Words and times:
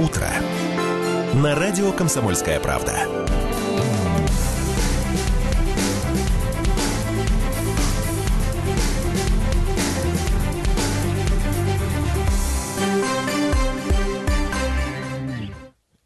утро» 0.00 0.30
на 1.34 1.54
радио 1.54 1.92
«Комсомольская 1.92 2.58
правда». 2.58 3.06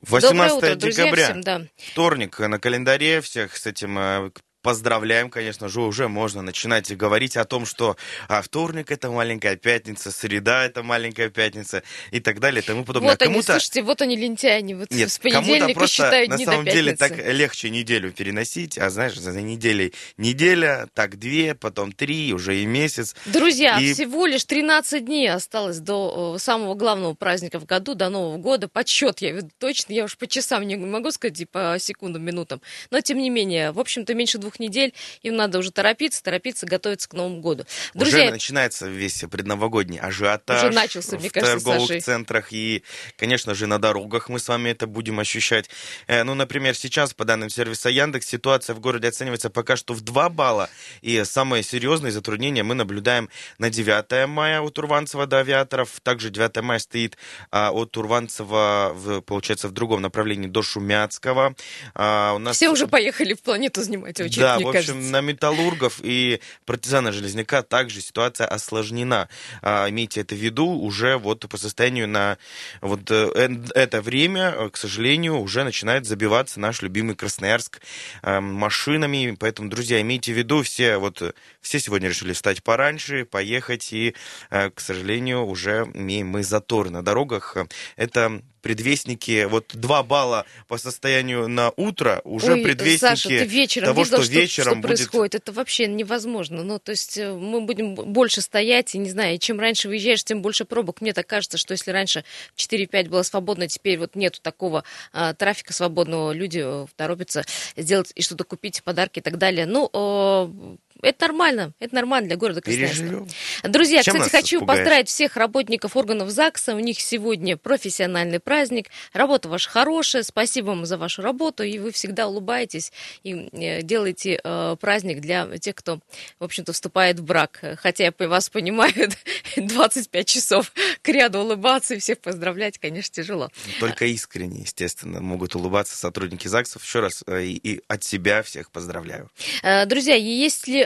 Доброе 0.00 0.22
18 0.22 0.56
утро, 0.58 0.74
друзья, 0.74 1.04
декабря, 1.04 1.24
всем, 1.24 1.40
да. 1.40 1.62
вторник 1.76 2.38
на 2.38 2.58
календаре. 2.58 3.20
Всех 3.20 3.56
с 3.56 3.66
этим 3.66 3.98
э, 3.98 4.30
поздравляем, 4.64 5.28
конечно 5.28 5.68
же, 5.68 5.82
уже 5.82 6.08
можно 6.08 6.40
начинать 6.40 6.96
говорить 6.96 7.36
о 7.36 7.44
том, 7.44 7.66
что 7.66 7.96
а, 8.28 8.40
вторник 8.40 8.90
это 8.90 9.10
маленькая 9.10 9.56
пятница, 9.56 10.10
среда 10.10 10.64
это 10.64 10.82
маленькая 10.82 11.28
пятница 11.28 11.82
и 12.10 12.18
так 12.18 12.40
далее 12.40 12.62
и 12.62 12.66
тому 12.66 12.84
подобное. 12.84 13.10
Вот 13.10 13.20
они, 13.22 13.30
Кому-то 13.30 13.52
слушайте, 13.52 13.82
вот 13.82 14.00
они 14.00 14.16
лентяи, 14.16 14.72
вот 14.72 14.90
нет, 14.90 15.12
с 15.12 15.18
понедельника 15.18 15.74
просто 15.74 15.96
считают 15.96 16.30
на 16.30 16.36
дни 16.36 16.46
самом 16.46 16.64
до 16.64 16.70
деле 16.72 16.96
так 16.96 17.12
легче 17.18 17.68
неделю 17.68 18.10
переносить, 18.10 18.78
а 18.78 18.88
знаешь, 18.88 19.14
за 19.18 19.38
неделей 19.42 19.92
неделя, 20.16 20.88
так 20.94 21.18
две, 21.18 21.54
потом 21.54 21.92
три, 21.92 22.32
уже 22.32 22.62
и 22.62 22.64
месяц. 22.64 23.14
Друзья, 23.26 23.78
И- 23.78 23.92
всего 23.92 24.24
лишь 24.24 24.44
13 24.44 25.04
дней 25.04 25.30
осталось 25.30 25.78
до 25.78 26.38
самого 26.38 26.74
главного 26.74 27.12
праздника 27.12 27.58
в 27.58 27.66
году, 27.66 27.94
до 27.94 28.08
Нового 28.08 28.38
года. 28.38 28.68
Подсчет, 28.68 29.20
я 29.20 29.32
веду 29.32 29.50
точно, 29.58 29.92
я 29.92 30.04
уж 30.04 30.16
по 30.16 30.26
часам 30.26 30.66
не 30.66 30.76
могу 30.76 31.10
сказать, 31.10 31.38
и 31.40 31.44
по 31.44 31.76
секундам, 31.78 32.22
минутам. 32.22 32.62
Но, 32.90 33.02
тем 33.02 33.18
не 33.18 33.28
менее, 33.28 33.72
в 33.72 33.78
общем-то, 33.78 34.14
меньше 34.14 34.38
двух 34.38 34.53
недель, 34.58 34.94
им 35.22 35.36
надо 35.36 35.58
уже 35.58 35.70
торопиться, 35.70 36.22
торопиться, 36.22 36.66
готовиться 36.66 37.08
к 37.08 37.12
Новому 37.14 37.40
году. 37.40 37.64
Уже 37.94 38.10
Друзья, 38.10 38.30
начинается 38.30 38.86
весь 38.86 39.24
предновогодний 39.30 39.98
ажиотаж 39.98 40.64
Уже 40.64 40.72
начался, 40.72 41.16
мне 41.16 41.28
в 41.28 41.32
кажется, 41.32 41.54
торговых 41.54 41.88
Сашей. 41.88 42.00
центрах 42.00 42.52
и, 42.52 42.82
конечно 43.16 43.54
же, 43.54 43.66
на 43.66 43.78
дорогах 43.78 44.28
мы 44.28 44.38
с 44.38 44.48
вами 44.48 44.70
это 44.70 44.86
будем 44.86 45.18
ощущать. 45.20 45.68
Э, 46.06 46.24
Ну, 46.24 46.34
например, 46.34 46.74
сейчас, 46.74 47.14
по 47.14 47.24
данным 47.24 47.50
сервиса 47.50 47.88
Яндекс, 47.90 48.26
ситуация 48.26 48.74
в 48.74 48.80
городе 48.80 49.08
оценивается 49.08 49.50
пока 49.50 49.76
что 49.76 49.94
в 49.94 50.00
2 50.00 50.28
балла, 50.28 50.68
и 51.02 51.22
самые 51.24 51.62
серьезные 51.62 52.12
затруднения 52.12 52.62
мы 52.62 52.74
наблюдаем 52.74 53.28
на 53.58 53.70
9 53.70 54.26
мая 54.28 54.60
от 54.60 54.78
Урванцева 54.78 55.26
до 55.26 55.38
Авиаторов, 55.38 56.00
также 56.02 56.30
9 56.30 56.62
мая 56.62 56.78
стоит 56.78 57.16
а, 57.50 57.70
от 57.72 57.96
Урванцева, 57.96 58.92
в, 58.94 59.20
получается, 59.22 59.68
в 59.68 59.72
другом 59.72 60.02
направлении 60.02 60.48
до 60.48 60.62
Шумяцкого. 60.62 61.54
А, 61.94 62.32
у 62.34 62.38
нас 62.38 62.56
все 62.56 62.68
уже 62.70 62.86
поехали 62.94 63.34
в 63.34 63.42
планету 63.42 63.82
снимать 63.82 64.20
очередь, 64.20 64.38
да, 64.44 64.56
мне 64.56 64.64
в 64.66 64.68
общем, 64.68 64.94
кажется. 64.94 65.10
на 65.12 65.20
металлургов 65.20 66.00
и 66.02 66.40
партизана 66.66 67.12
Железняка 67.12 67.62
также 67.62 68.00
ситуация 68.00 68.46
осложнена. 68.46 69.28
А, 69.62 69.88
имейте 69.88 70.20
это 70.20 70.34
в 70.34 70.38
виду, 70.38 70.66
уже 70.66 71.16
вот 71.16 71.48
по 71.48 71.56
состоянию 71.56 72.08
на 72.08 72.38
вот 72.80 73.10
э, 73.10 73.30
э, 73.34 73.48
это 73.74 74.02
время, 74.02 74.54
э, 74.56 74.70
к 74.70 74.76
сожалению, 74.76 75.38
уже 75.38 75.64
начинает 75.64 76.06
забиваться 76.06 76.60
наш 76.60 76.82
любимый 76.82 77.16
Красноярск 77.16 77.80
э, 78.22 78.40
машинами. 78.40 79.36
Поэтому, 79.38 79.70
друзья, 79.70 80.00
имейте 80.00 80.32
в 80.32 80.36
виду, 80.36 80.62
все 80.62 80.98
вот 80.98 81.22
э, 81.22 81.32
все 81.60 81.80
сегодня 81.80 82.08
решили 82.08 82.32
встать 82.32 82.62
пораньше, 82.62 83.24
поехать, 83.24 83.92
и, 83.92 84.14
э, 84.50 84.70
к 84.70 84.80
сожалению, 84.80 85.44
уже 85.46 85.90
имеем 85.94 86.28
мы 86.28 86.42
заторы 86.42 86.90
на 86.90 87.02
дорогах. 87.02 87.56
Это 87.96 88.42
предвестники, 88.64 89.44
вот 89.44 89.72
2 89.74 90.02
балла 90.04 90.46
по 90.68 90.78
состоянию 90.78 91.48
на 91.48 91.70
утро, 91.76 92.22
уже 92.24 92.54
Ой, 92.54 92.62
предвестники 92.62 92.98
Саша, 92.98 93.28
ты 93.28 93.44
вечером 93.44 93.86
того, 93.88 94.02
видел, 94.02 94.22
что 94.22 94.32
вечером 94.32 94.72
что 94.72 94.76
будет... 94.76 94.86
происходит. 94.86 95.34
Это 95.34 95.52
вообще 95.52 95.86
невозможно. 95.86 96.64
Ну, 96.64 96.78
то 96.78 96.92
есть 96.92 97.18
э, 97.18 97.30
мы 97.30 97.60
будем 97.60 97.94
больше 97.94 98.40
стоять, 98.40 98.94
и 98.94 98.98
не 98.98 99.10
знаю, 99.10 99.34
и 99.34 99.38
чем 99.38 99.60
раньше 99.60 99.88
выезжаешь, 99.88 100.24
тем 100.24 100.40
больше 100.40 100.64
пробок. 100.64 101.02
Мне 101.02 101.12
так 101.12 101.26
кажется, 101.26 101.58
что 101.58 101.72
если 101.72 101.90
раньше 101.90 102.24
в 102.54 102.58
4-5 102.58 103.10
было 103.10 103.22
свободно, 103.22 103.68
теперь 103.68 103.98
вот 103.98 104.16
нету 104.16 104.40
такого 104.40 104.82
а, 105.12 105.34
трафика 105.34 105.74
свободного, 105.74 106.32
люди 106.32 106.62
э, 106.64 106.86
торопятся 106.96 107.44
сделать 107.76 108.12
и 108.14 108.22
что-то 108.22 108.44
купить, 108.44 108.82
подарки 108.82 109.18
и 109.18 109.22
так 109.22 109.36
далее. 109.36 109.66
Ну, 109.66 110.78
это 111.02 111.26
нормально, 111.26 111.72
это 111.80 111.94
нормально 111.94 112.28
для 112.28 112.36
города 112.36 112.60
Красноярска. 112.60 112.98
Переживем. 112.98 113.28
Друзья, 113.64 114.02
Чем 114.02 114.14
кстати, 114.14 114.30
хочу 114.30 114.60
пугаешь? 114.60 114.78
поздравить 114.80 115.08
всех 115.08 115.36
работников 115.36 115.96
органов 115.96 116.30
ЗАГСа. 116.30 116.74
У 116.74 116.78
них 116.78 117.00
сегодня 117.00 117.56
профессиональный 117.56 118.40
праздник. 118.40 118.88
Работа 119.12 119.48
ваша 119.48 119.68
хорошая. 119.70 120.22
Спасибо 120.22 120.66
вам 120.66 120.86
за 120.86 120.96
вашу 120.96 121.22
работу. 121.22 121.62
И 121.62 121.78
вы 121.78 121.90
всегда 121.90 122.28
улыбаетесь 122.28 122.92
и 123.22 123.48
э, 123.52 123.82
делаете 123.82 124.40
э, 124.42 124.76
праздник 124.80 125.20
для 125.20 125.58
тех, 125.58 125.74
кто, 125.74 126.00
в 126.38 126.44
общем-то, 126.44 126.72
вступает 126.72 127.18
в 127.18 127.24
брак. 127.24 127.60
Хотя 127.78 128.04
я 128.04 128.12
вас 128.18 128.48
понимаю, 128.48 129.10
25 129.56 130.26
часов 130.26 130.72
к 131.02 131.08
ряду 131.08 131.40
улыбаться 131.40 131.94
и 131.94 131.98
всех 131.98 132.20
поздравлять, 132.20 132.78
конечно, 132.78 133.12
тяжело. 133.14 133.50
Только 133.80 134.06
искренне, 134.06 134.60
естественно, 134.62 135.20
могут 135.20 135.54
улыбаться 135.54 135.96
сотрудники 135.96 136.48
ЗАГСов. 136.48 136.84
Еще 136.84 137.00
раз 137.00 137.22
э, 137.26 137.44
и, 137.44 137.56
и 137.56 137.82
от 137.88 138.04
себя 138.04 138.42
всех 138.42 138.70
поздравляю. 138.70 139.30
Э, 139.62 139.86
Друзья, 139.86 140.16
и 140.16 140.24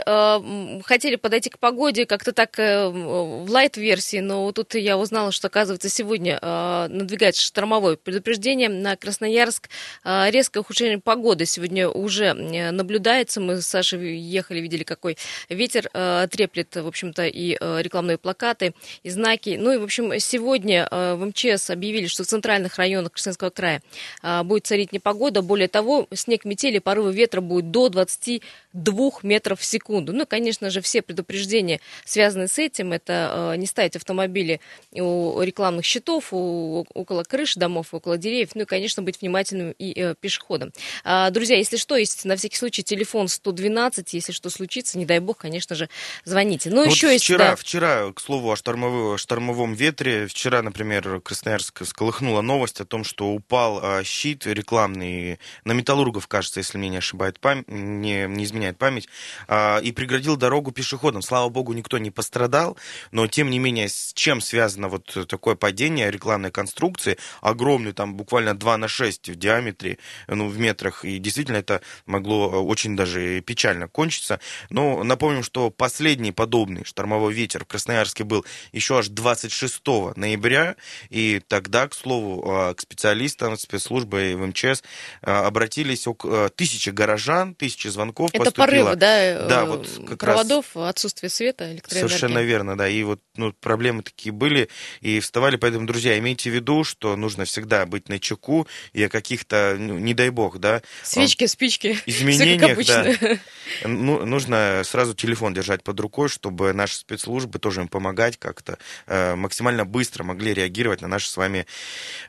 э, 0.04 0.80
хотели 0.84 1.16
подойти 1.16 1.50
к 1.50 1.58
погоде 1.58 2.06
как-то 2.06 2.32
так 2.32 2.58
э, 2.58 2.88
в 2.88 3.50
лайт-версии, 3.50 4.20
но 4.20 4.50
тут 4.52 4.74
я 4.74 4.98
узнала, 4.98 5.32
что, 5.32 5.48
оказывается, 5.48 5.88
сегодня 5.88 6.38
э, 6.40 6.86
надвигается 6.88 7.42
штормовое 7.42 7.96
предупреждение 7.96 8.68
на 8.68 8.96
Красноярск. 8.96 9.68
Э, 10.04 10.30
Резкое 10.30 10.60
ухудшение 10.60 10.98
погоды 10.98 11.46
сегодня 11.46 11.88
уже 11.88 12.32
наблюдается. 12.32 13.40
Мы 13.40 13.60
с 13.60 13.66
Сашей 13.66 14.16
ехали, 14.18 14.60
видели, 14.60 14.84
какой 14.84 15.16
ветер 15.48 15.88
э, 15.92 16.26
треплет, 16.30 16.74
в 16.74 16.86
общем-то, 16.86 17.26
и 17.26 17.56
э, 17.58 17.82
рекламные 17.82 18.18
плакаты, 18.18 18.74
и 19.02 19.10
знаки. 19.10 19.56
Ну 19.58 19.72
и, 19.72 19.78
в 19.78 19.84
общем, 19.84 20.18
сегодня 20.20 20.88
э, 20.90 21.14
в 21.14 21.24
МЧС 21.26 21.70
объявили, 21.70 22.06
что 22.06 22.24
в 22.24 22.26
центральных 22.26 22.76
районах 22.76 23.12
Красноярского 23.12 23.50
края 23.50 23.82
э, 24.22 24.42
будет 24.42 24.66
царить 24.66 24.92
непогода. 24.92 25.42
Более 25.42 25.68
того, 25.68 26.06
снег 26.12 26.44
метели, 26.44 26.78
порывы 26.78 27.12
ветра 27.12 27.40
будет 27.40 27.70
до 27.70 27.88
22 27.88 29.10
метров 29.22 29.60
в 29.60 29.64
секунду. 29.64 29.87
Ну, 29.88 30.26
конечно 30.26 30.70
же, 30.70 30.80
все 30.80 31.02
предупреждения 31.02 31.80
связаны 32.04 32.48
с 32.48 32.58
этим. 32.58 32.92
Это 32.92 33.52
э, 33.54 33.56
не 33.56 33.66
ставить 33.66 33.96
автомобили 33.96 34.60
у 34.92 35.40
рекламных 35.40 35.84
щитов, 35.84 36.32
у, 36.32 36.86
около 36.94 37.24
крыш 37.24 37.54
домов, 37.54 37.88
около 37.92 38.18
деревьев. 38.18 38.50
Ну 38.54 38.62
и, 38.62 38.64
конечно, 38.64 39.02
быть 39.02 39.20
внимательным 39.20 39.74
и 39.78 39.92
э, 39.98 40.14
пешеходом. 40.20 40.72
А, 41.04 41.30
друзья, 41.30 41.56
если 41.56 41.76
что, 41.76 41.96
есть 41.96 42.24
на 42.24 42.36
всякий 42.36 42.56
случай 42.56 42.82
телефон 42.82 43.28
112. 43.28 44.14
Если 44.14 44.32
что 44.32 44.50
случится, 44.50 44.98
не 44.98 45.06
дай 45.06 45.20
бог, 45.20 45.38
конечно 45.38 45.74
же, 45.74 45.88
звоните. 46.24 46.70
Ну, 46.70 46.84
Вот 46.84 46.94
еще 46.94 47.12
есть... 47.12 47.24
вчера, 47.24 47.50
да, 47.50 47.56
вчера, 47.56 48.12
к 48.12 48.20
слову, 48.20 48.52
о 48.52 48.56
штормовом, 48.56 49.18
штормовом 49.18 49.74
ветре. 49.74 50.26
Вчера, 50.26 50.62
например, 50.62 51.20
Красноярск 51.20 51.86
сколыхнула 51.86 52.42
новость 52.42 52.80
о 52.80 52.84
том, 52.84 53.04
что 53.04 53.28
упал 53.28 53.80
а, 53.82 54.04
щит 54.04 54.46
рекламный 54.46 55.38
на 55.64 55.72
металлургов, 55.72 56.26
кажется, 56.26 56.60
если 56.60 56.78
мне 56.78 56.88
не 56.88 56.98
ошибает 56.98 57.38
память, 57.40 57.68
не, 57.68 58.26
не 58.26 58.44
изменяет 58.44 58.78
память, 58.78 59.08
а, 59.46 59.77
и 59.78 59.92
преградил 59.92 60.36
дорогу 60.36 60.72
пешеходам. 60.72 61.22
Слава 61.22 61.48
богу, 61.48 61.72
никто 61.72 61.98
не 61.98 62.10
пострадал, 62.10 62.76
но 63.12 63.26
тем 63.26 63.50
не 63.50 63.58
менее, 63.58 63.88
с 63.88 64.12
чем 64.14 64.40
связано 64.40 64.88
вот 64.88 65.26
такое 65.28 65.54
падение 65.54 66.10
рекламной 66.10 66.50
конструкции, 66.50 67.18
огромный, 67.40 67.92
там 67.92 68.14
буквально 68.14 68.58
2 68.58 68.76
на 68.76 68.88
6 68.88 69.30
в 69.30 69.36
диаметре, 69.36 69.98
ну, 70.26 70.48
в 70.48 70.58
метрах, 70.58 71.04
и 71.04 71.18
действительно 71.18 71.56
это 71.56 71.80
могло 72.06 72.50
э, 72.52 72.56
очень 72.56 72.96
даже 72.96 73.40
печально 73.40 73.88
кончиться. 73.88 74.40
Но 74.70 75.02
напомним, 75.04 75.42
что 75.42 75.70
последний 75.70 76.32
подобный 76.32 76.84
штормовой 76.84 77.32
ветер 77.32 77.64
в 77.64 77.68
Красноярске 77.68 78.24
был 78.24 78.44
еще 78.72 78.98
аж 78.98 79.08
26 79.08 79.82
ноября, 80.16 80.76
и 81.10 81.40
тогда, 81.46 81.88
к 81.88 81.94
слову, 81.94 82.70
э, 82.70 82.74
к 82.74 82.80
специалистам 82.80 83.56
спецслужбы 83.56 84.34
в 84.36 84.46
МЧС 84.46 84.82
э, 85.22 85.30
обратились 85.30 86.06
около 86.06 86.48
тысячи 86.50 86.90
горожан, 86.90 87.54
тысячи 87.54 87.88
звонков 87.88 88.30
это 88.32 88.44
поступило. 88.44 88.66
порывы, 88.66 88.96
да, 88.96 89.22
э, 89.22 89.48
Да, 89.48 89.64
вот 89.68 89.88
как 90.08 90.22
раз- 90.22 90.34
проводов, 90.36 90.76
отсутствие 90.76 91.30
света, 91.30 91.72
электроэнергии. 91.72 92.08
Совершенно 92.08 92.38
верно, 92.40 92.76
да. 92.76 92.88
И 92.88 93.02
вот 93.02 93.20
ну, 93.36 93.52
проблемы 93.52 94.02
такие 94.02 94.32
были, 94.32 94.68
и 95.00 95.20
вставали. 95.20 95.56
Поэтому, 95.56 95.86
друзья, 95.86 96.18
имейте 96.18 96.50
в 96.50 96.54
виду, 96.54 96.84
что 96.84 97.16
нужно 97.16 97.44
всегда 97.44 97.86
быть 97.86 98.08
на 98.08 98.18
чеку 98.18 98.66
и 98.92 99.02
о 99.04 99.08
каких-то, 99.08 99.76
ну, 99.78 99.98
не 99.98 100.14
дай 100.14 100.30
бог, 100.30 100.58
да, 100.58 100.82
Свечки, 101.02 101.46
спички, 101.46 101.98
изменениях, 102.06 102.76
как 102.76 102.86
да, 102.86 103.38
ну, 103.84 104.24
нужно 104.24 104.82
сразу 104.84 105.14
телефон 105.14 105.54
держать 105.54 105.82
под 105.82 106.00
рукой, 106.00 106.28
чтобы 106.28 106.72
наши 106.72 106.96
спецслужбы 106.96 107.58
тоже 107.58 107.82
им 107.82 107.88
помогать 107.88 108.36
как-то 108.38 108.78
э, 109.06 109.34
максимально 109.34 109.84
быстро 109.84 110.24
могли 110.24 110.54
реагировать 110.54 111.00
на 111.00 111.08
наши 111.08 111.28
с 111.30 111.36
вами 111.36 111.66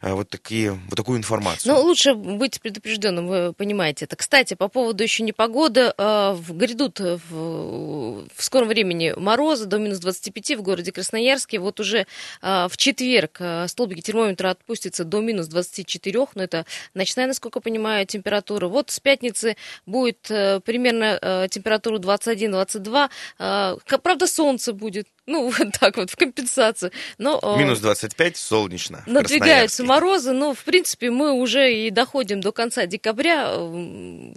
э, 0.01 0.11
вот 0.13 0.29
такие 0.29 0.71
вот 0.71 0.95
такую 0.95 1.17
информацию. 1.17 1.73
Ну, 1.73 1.81
лучше 1.81 2.13
быть 2.13 2.61
предупрежденным, 2.61 3.27
вы 3.27 3.53
понимаете 3.53 4.05
это. 4.05 4.15
Кстати, 4.15 4.53
по 4.53 4.67
поводу 4.67 5.03
еще 5.03 5.23
непогоды, 5.23 5.93
э, 5.97 6.31
в- 6.35 6.53
грядут 6.53 6.99
в, 7.29 8.25
скором 8.37 8.67
времени 8.67 9.13
морозы 9.15 9.65
до 9.65 9.77
минус 9.77 9.99
25 9.99 10.57
в 10.57 10.61
городе 10.61 10.91
Красноярске. 10.91 11.59
Вот 11.59 11.79
уже 11.79 12.05
э, 12.41 12.67
в 12.69 12.77
четверг 12.77 13.37
э, 13.39 13.67
столбики 13.67 14.01
термометра 14.01 14.49
отпустятся 14.49 15.03
до 15.03 15.21
минус 15.21 15.47
24, 15.47 16.27
но 16.35 16.43
это 16.43 16.65
ночная, 16.93 17.27
насколько 17.27 17.59
понимаю, 17.59 18.05
температура. 18.05 18.67
Вот 18.67 18.89
с 18.91 18.99
пятницы 18.99 19.55
будет 19.85 20.29
э, 20.29 20.59
примерно 20.61 21.19
э, 21.21 21.47
температура 21.49 21.99
21-22. 21.99 23.09
Э, 23.39 23.77
ка- 23.85 23.97
правда, 23.97 24.27
солнце 24.27 24.73
будет. 24.73 25.07
Ну, 25.29 25.49
вот 25.57 25.67
так 25.79 25.97
вот, 25.97 26.09
в 26.09 26.15
компенсацию. 26.15 26.91
Но, 27.17 27.39
э, 27.41 27.59
Минус 27.59 27.79
25, 27.79 28.37
солнечно. 28.37 29.03
Надвигаются 29.05 29.83
морозы, 29.83 30.33
но, 30.33 30.53
в 30.53 30.63
принципе, 30.63 31.11
мы 31.11 31.31
уже 31.31 31.73
и 31.73 31.89
доходим 31.91 32.41
до 32.41 32.51
конца 32.51 32.85
декабря. 32.85 33.55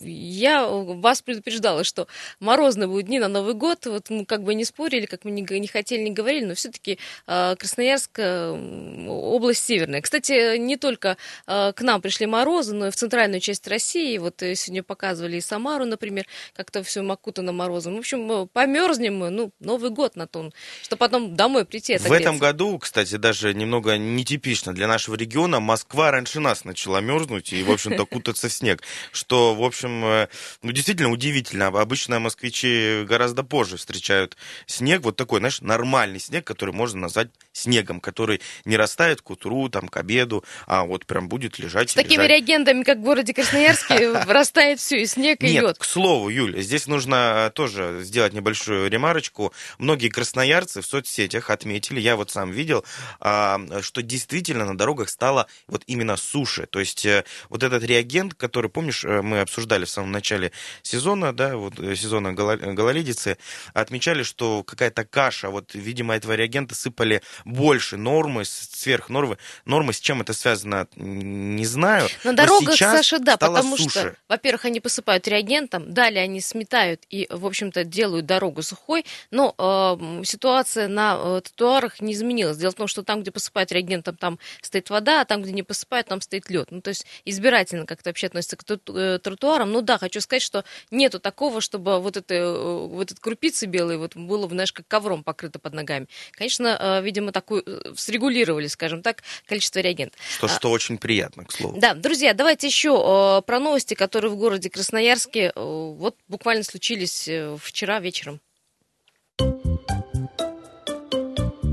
Я 0.03 0.67
вас 0.67 1.23
предупреждала, 1.23 1.85
что 1.85 2.07
морозные 2.41 2.87
будут 2.87 3.07
дни 3.07 3.19
на 3.19 3.29
Новый 3.29 3.55
год. 3.55 3.87
Вот 3.87 4.11
мы 4.11 4.25
как 4.27 4.43
бы 4.43 4.55
не 4.55 4.65
спорили, 4.65 5.07
как 5.07 5.25
мы 5.25 5.31
не, 5.31 5.43
не 5.43 5.67
хотели, 5.67 6.03
не 6.03 6.13
говорили, 6.13 6.45
но 6.45 6.55
все-таки 6.55 6.99
э, 7.27 7.57
Красноярск 7.59 8.19
область 8.19 9.65
северная. 9.65 10.03
Кстати, 10.03 10.57
не 10.59 10.77
только 10.77 11.17
к 11.47 11.75
нам 11.81 12.01
пришли 12.03 12.27
морозы, 12.27 12.75
но 12.75 12.89
и 12.89 12.91
в 12.91 12.97
центральную 12.97 13.41
часть 13.41 13.67
России. 13.67 14.19
Вот 14.19 14.35
сегодня 14.41 14.83
показывали 14.83 15.37
и 15.37 15.41
Самару, 15.41 15.87
например, 15.87 16.27
как-то 16.55 16.83
все 16.83 17.03
макутано 17.03 17.53
морозом. 17.53 17.97
В 17.97 17.99
общем, 17.99 18.49
померзнем 18.53 19.17
мы, 19.17 19.31
ну, 19.31 19.51
Новый 19.61 19.91
год 19.91 20.17
на 20.17 20.27
том, 20.27 20.53
что 20.83 20.97
потом 20.97 21.37
домой 21.37 21.65
прийти. 21.65 21.97
В 21.99 22.13
этом 22.13 22.39
году, 22.39 22.79
кстати, 22.79 23.17
даже 23.17 23.55
немного 23.55 23.97
нетипично 23.97 24.75
для 24.75 24.87
нашего 24.89 25.15
региона. 25.15 25.61
Москва 25.61 26.11
раньше 26.11 26.41
нас 26.41 26.65
начала 26.65 27.01
мерзнуть 27.01 27.53
и, 27.53 27.63
в 27.63 27.71
общем-то, 27.71 28.05
кутаться 28.07 28.49
в 28.49 28.53
снег. 28.53 28.83
Что, 29.13 29.55
в 29.55 29.63
общем, 29.63 30.05
э, 30.05 30.29
ну, 30.63 30.73
действительно 30.73 31.11
удивительно. 31.11 31.69
Обычно 31.69 32.19
москвичи 32.19 33.05
гораздо 33.05 33.45
позже 33.45 33.77
встречают 33.77 34.37
снег. 34.67 35.03
Вот 35.03 35.17
такой, 35.17 35.39
знаешь, 35.39 35.61
нормальный 35.61 36.21
снег, 36.21 36.45
который 36.45 36.75
можно 36.75 37.01
назвать 37.01 37.29
снегом, 37.53 38.01
который 38.01 38.41
не 38.65 38.77
растает 38.77 39.23
к 39.23 39.31
утру, 39.31 39.69
там, 39.69 39.89
к 39.89 39.97
обеду, 39.97 40.45
а 40.67 40.85
вот 40.85 41.07
прям 41.07 41.29
будет 41.29 41.59
лежать. 41.59 41.91
С 41.91 41.95
такими 41.95 42.25
лежать. 42.25 42.31
реагентами, 42.31 42.83
как 42.83 42.99
в 42.99 43.03
городе 43.03 43.35
Красноярске, 43.35 44.13
растает 44.27 44.81
все, 44.81 45.03
и 45.03 45.07
снег, 45.07 45.43
и 45.43 45.49
лед. 45.49 45.79
к 45.79 45.85
слову, 45.85 46.29
Юль, 46.29 46.61
здесь 46.61 46.87
нужно 46.87 47.53
тоже 47.55 48.01
сделать 48.03 48.33
небольшую 48.33 48.91
ремарочку. 48.91 49.53
Многие 49.79 50.09
красноярцы 50.09 50.81
в 50.81 50.87
соцсетях 50.87 51.51
отметили, 51.51 52.01
я 52.01 52.17
вот 52.17 52.31
сам 52.31 52.51
видел, 52.51 52.85
а, 53.21 53.61
что 53.83 54.03
действительно 54.03 54.65
на 54.65 54.77
дорогах 54.77 55.09
стало 55.09 55.47
вот 55.67 55.83
именно 55.87 56.17
суше. 56.17 56.67
То 56.67 56.81
есть 56.81 57.05
э, 57.05 57.25
вот 57.49 57.63
этот 57.63 57.85
реагент, 57.85 58.35
который, 58.35 58.71
помнишь, 58.71 59.05
э, 59.05 59.23
мы 59.23 59.41
обсуждали 59.41 59.85
в 59.85 59.91
самом 59.91 60.13
начале 60.13 60.53
сезона, 60.83 61.33
да, 61.33 61.57
вот 61.57 61.79
э, 61.79 61.95
сезона 61.97 62.33
гололедицы, 62.33 63.39
отмечали, 63.75 64.23
что 64.23 64.63
какая-то 64.65 65.05
каша, 65.05 65.51
вот, 65.51 65.75
видимо, 65.75 66.15
этого 66.15 66.35
реагента 66.35 66.75
сыпали 66.75 67.23
больше 67.45 67.97
нормы, 67.97 68.45
сверх 68.45 69.09
нормы. 69.09 69.39
Нормы, 69.65 69.93
с 69.93 70.01
чем 70.01 70.21
это 70.21 70.33
связано, 70.33 70.87
не 70.97 71.65
знаю. 71.65 72.09
На 72.25 72.33
дорогах, 72.33 72.77
Саша, 72.77 73.19
да, 73.19 73.37
потому 73.37 73.77
суше. 73.77 73.91
что, 73.91 74.15
во-первых, 74.29 74.65
они 74.67 74.81
посыпают 74.81 75.27
реагентом, 75.29 75.93
далее 75.93 76.23
они 76.23 76.41
сметают 76.41 77.03
и, 77.11 77.27
в 77.31 77.47
общем-то, 77.47 77.85
делают 77.85 78.27
дорогу 78.27 78.63
сухой, 78.63 79.05
но 79.31 79.55
э, 79.59 80.25
ситуация 80.25 80.89
на 80.89 81.17
э, 81.19 81.41
тротуарах 81.43 82.01
не 82.01 82.13
изменилась. 82.13 82.57
Дело 82.57 82.71
в 82.71 82.75
том, 82.75 82.87
что 82.87 83.03
там, 83.03 83.23
где 83.23 83.31
посыпают 83.31 83.73
реагентом, 83.73 84.17
там 84.17 84.39
стоит 84.61 84.91
вода, 84.91 85.23
а 85.23 85.25
там, 85.25 85.43
где 85.43 85.53
не 85.53 85.63
посыпают, 85.63 86.09
там 86.09 86.21
стоит 86.21 86.51
лед. 86.51 86.69
Ну, 86.71 86.81
то 86.81 86.89
есть 86.89 87.07
избирательно 87.25 87.87
как-то 87.87 88.11
вообще 88.11 88.27
относится 88.27 88.57
к 88.57 88.65
э, 88.69 89.19
тротуарам. 89.23 89.73
Ну 89.73 89.83
да, 89.83 89.99
хочу 89.99 90.21
сказать, 90.21 90.43
что 90.43 90.65
нету 90.91 91.21
такого, 91.21 91.61
чтобы 91.61 92.01
вот, 92.01 92.17
это, 92.17 92.35
э, 92.35 92.87
вот 92.87 93.11
этот 93.11 93.21
крупицы 93.21 93.67
белые 93.67 93.99
вот 93.99 94.17
было, 94.17 94.49
знаешь, 94.49 94.73
как 94.73 94.87
ковром 94.89 95.25
покрыто 95.25 95.59
под 95.59 95.75
ногами. 95.75 96.07
Конечно, 96.33 96.77
э, 96.79 97.03
видимо, 97.03 97.32
такую 97.33 97.63
э, 97.67 97.95
срегулировали, 97.97 98.67
скажем 98.67 99.03
так, 99.03 99.23
количество 99.47 99.81
реагентов. 99.81 100.21
Что, 100.37 100.49
что 100.49 100.69
а, 100.69 100.71
очень 100.71 100.99
приятно, 100.99 101.45
к 101.45 101.53
слову. 101.53 101.79
Да, 101.79 101.95
друзья, 101.95 102.35
давайте 102.35 102.67
еще 102.67 102.91
э, 102.91 103.43
про 103.47 103.59
новости, 103.59 103.95
которые 103.95 104.31
в 104.31 104.37
городе 104.37 104.71
Красноярске 104.71 105.53
э, 105.55 105.61
вот 105.61 106.17
буквально 106.29 106.65
случились 106.65 107.29
э, 107.29 107.57
вчера 107.61 108.01
вечером. 108.01 108.41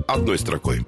Одной 0.07 0.39
строкой. 0.39 0.85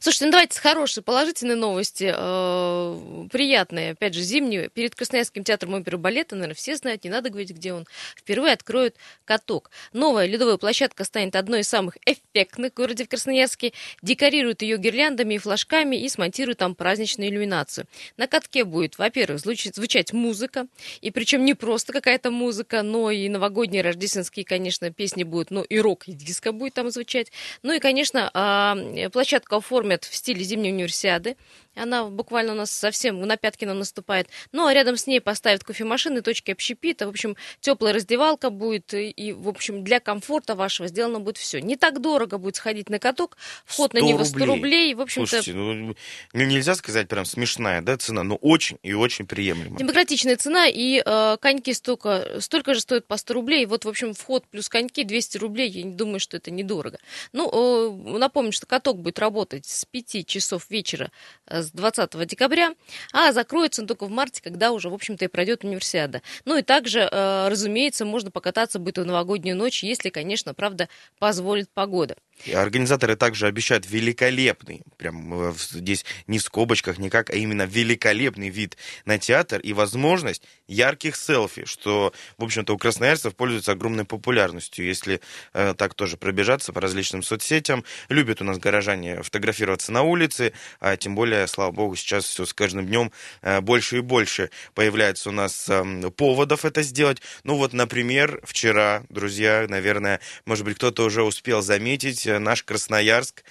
Слушайте, 0.00 0.26
ну 0.26 0.30
давайте 0.32 0.54
с 0.54 0.58
хорошей, 0.58 1.02
положительной 1.02 1.56
новости, 1.56 2.12
э, 2.14 3.28
приятные, 3.32 3.92
опять 3.92 4.14
же, 4.14 4.20
зимние. 4.22 4.68
Перед 4.68 4.94
Красноярским 4.94 5.42
театром 5.42 5.74
оперы 5.74 5.98
балета, 5.98 6.36
наверное, 6.36 6.54
все 6.54 6.76
знают, 6.76 7.02
не 7.02 7.10
надо 7.10 7.30
говорить, 7.30 7.50
где 7.50 7.72
он. 7.72 7.84
Впервые 8.16 8.52
откроют 8.52 8.94
каток. 9.24 9.70
Новая 9.92 10.26
ледовая 10.26 10.56
площадка 10.56 11.02
станет 11.02 11.34
одной 11.34 11.60
из 11.60 11.68
самых 11.68 11.98
эффектных 12.06 12.72
в 12.72 12.76
городе 12.76 13.04
в 13.04 13.08
Красноярске. 13.08 13.72
Декорируют 14.00 14.62
ее 14.62 14.76
гирляндами 14.76 15.34
и 15.34 15.38
флажками 15.38 15.96
и 15.96 16.08
смонтируют 16.08 16.58
там 16.58 16.76
праздничную 16.76 17.30
иллюминацию. 17.30 17.86
На 18.16 18.28
катке 18.28 18.64
будет, 18.64 18.98
во-первых, 18.98 19.40
звучать, 19.40 20.12
музыка, 20.12 20.68
и 21.00 21.10
причем 21.10 21.44
не 21.44 21.54
просто 21.54 21.92
какая-то 21.92 22.30
музыка, 22.30 22.82
но 22.82 23.10
и 23.10 23.28
новогодние, 23.28 23.82
рождественские, 23.82 24.44
конечно, 24.44 24.92
песни 24.92 25.24
будут, 25.24 25.50
но 25.50 25.62
и 25.62 25.78
рок, 25.78 26.06
и 26.06 26.12
диско 26.12 26.52
будет 26.52 26.74
там 26.74 26.90
звучать. 26.90 27.32
Ну 27.62 27.72
и, 27.72 27.80
конечно, 27.80 28.30
э, 28.32 29.08
площадка 29.10 29.56
оформлена 29.56 29.87
оформят 29.88 30.04
в 30.04 30.14
стиле 30.14 30.42
зимней 30.42 30.72
универсиады. 30.72 31.36
Она 31.78 32.04
буквально 32.04 32.52
у 32.52 32.56
нас 32.56 32.70
совсем 32.70 33.20
на 33.20 33.36
пятки 33.36 33.64
нам 33.64 33.78
наступает. 33.78 34.28
Ну, 34.52 34.66
а 34.66 34.74
рядом 34.74 34.96
с 34.96 35.06
ней 35.06 35.20
поставят 35.20 35.62
кофемашины, 35.64 36.22
точки 36.22 36.50
общепита. 36.50 37.06
В 37.06 37.10
общем, 37.10 37.36
теплая 37.60 37.94
раздевалка 37.94 38.50
будет. 38.50 38.92
И, 38.94 39.32
в 39.32 39.48
общем, 39.48 39.84
для 39.84 40.00
комфорта 40.00 40.54
вашего 40.54 40.88
сделано 40.88 41.20
будет 41.20 41.36
все. 41.36 41.60
Не 41.60 41.76
так 41.76 42.00
дорого 42.00 42.38
будет 42.38 42.56
сходить 42.56 42.90
на 42.90 42.98
каток. 42.98 43.36
Вход 43.64 43.94
на 43.94 43.98
него 43.98 44.24
100 44.24 44.44
рублей. 44.44 44.94
В 44.94 45.00
общем-то... 45.00 45.28
Слушайте, 45.28 45.54
ну, 45.54 45.94
нельзя 46.32 46.74
сказать 46.74 47.08
прям 47.08 47.24
смешная 47.24 47.82
да, 47.82 47.96
цена, 47.96 48.22
но 48.22 48.36
очень 48.36 48.78
и 48.82 48.92
очень 48.92 49.26
приемлемая. 49.26 49.78
Демократичная 49.78 50.36
цена. 50.36 50.66
И 50.66 51.02
э, 51.04 51.36
коньки 51.40 51.72
столько, 51.72 52.40
столько 52.40 52.74
же 52.74 52.80
стоят 52.80 53.06
по 53.06 53.16
100 53.16 53.34
рублей. 53.34 53.66
Вот, 53.66 53.84
в 53.84 53.88
общем, 53.88 54.14
вход 54.14 54.46
плюс 54.48 54.68
коньки 54.68 55.04
200 55.04 55.38
рублей. 55.38 55.68
Я 55.68 55.82
не 55.82 55.94
думаю, 55.94 56.20
что 56.20 56.36
это 56.36 56.50
недорого. 56.50 56.98
Ну, 57.32 57.48
э, 57.48 58.18
напомню, 58.18 58.52
что 58.52 58.66
каток 58.66 58.98
будет 58.98 59.18
работать 59.18 59.66
с 59.66 59.84
5 59.84 60.26
часов 60.26 60.68
вечера 60.70 61.10
э, 61.46 61.62
с 61.68 61.72
20 61.72 62.26
декабря, 62.26 62.74
а 63.12 63.32
закроется 63.32 63.82
он 63.82 63.88
только 63.88 64.06
в 64.06 64.10
марте, 64.10 64.42
когда 64.42 64.72
уже, 64.72 64.90
в 64.90 64.94
общем-то, 64.94 65.24
и 65.24 65.28
пройдет 65.28 65.64
универсиада. 65.64 66.22
Ну 66.44 66.56
и 66.56 66.62
также, 66.62 67.00
э, 67.00 67.48
разумеется, 67.48 68.04
можно 68.04 68.30
покататься 68.30 68.78
будет 68.78 68.98
в 68.98 69.04
новогоднюю 69.04 69.56
ночь, 69.56 69.82
если, 69.82 70.10
конечно, 70.10 70.54
правда, 70.54 70.88
позволит 71.18 71.68
погода. 71.72 72.16
Организаторы 72.54 73.16
также 73.16 73.46
обещают 73.46 73.88
великолепный, 73.90 74.82
прям 74.96 75.50
э, 75.50 75.54
здесь 75.56 76.04
не 76.26 76.38
в 76.38 76.42
скобочках 76.42 76.98
никак, 76.98 77.30
а 77.30 77.34
именно 77.34 77.62
великолепный 77.62 78.48
вид 78.48 78.76
на 79.04 79.18
театр 79.18 79.60
и 79.60 79.72
возможность 79.72 80.42
ярких 80.68 81.16
селфи, 81.16 81.64
что, 81.64 82.12
в 82.36 82.44
общем-то, 82.44 82.74
у 82.74 82.78
красноярцев 82.78 83.34
пользуется 83.34 83.72
огромной 83.72 84.04
популярностью. 84.04 84.86
Если 84.86 85.20
э, 85.52 85.74
так 85.76 85.94
тоже 85.94 86.16
пробежаться 86.16 86.72
по 86.72 86.80
различным 86.80 87.22
соцсетям, 87.22 87.84
любят 88.08 88.40
у 88.40 88.44
нас 88.44 88.58
горожане 88.58 89.22
фотографироваться 89.22 89.90
на 89.92 90.02
улице, 90.02 90.52
а 90.80 90.96
тем 90.96 91.14
более, 91.14 91.46
слава 91.48 91.72
богу, 91.72 91.96
сейчас 91.96 92.24
все 92.24 92.46
с 92.46 92.54
каждым 92.54 92.86
днем 92.86 93.10
э, 93.42 93.60
больше 93.60 93.98
и 93.98 94.00
больше 94.00 94.50
появляется 94.74 95.30
у 95.30 95.32
нас 95.32 95.68
э, 95.68 96.10
поводов 96.16 96.64
это 96.64 96.82
сделать. 96.82 97.20
Ну 97.42 97.56
вот, 97.56 97.72
например, 97.72 98.40
вчера, 98.44 99.02
друзья, 99.08 99.66
наверное, 99.68 100.20
может 100.44 100.64
быть, 100.64 100.76
кто-то 100.76 101.04
уже 101.04 101.22
успел 101.22 101.62
заметить, 101.62 102.27
наш 102.36 102.62
Красноярск 102.62 103.44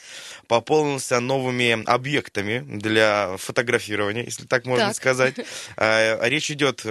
пополнился 0.47 1.19
новыми 1.19 1.83
объектами 1.85 2.63
для 2.65 3.35
фотографирования, 3.37 4.23
если 4.23 4.45
так 4.45 4.65
можно 4.65 4.87
так. 4.87 4.95
сказать. 4.95 5.35
А, 5.75 6.27
речь 6.27 6.49
идет 6.51 6.85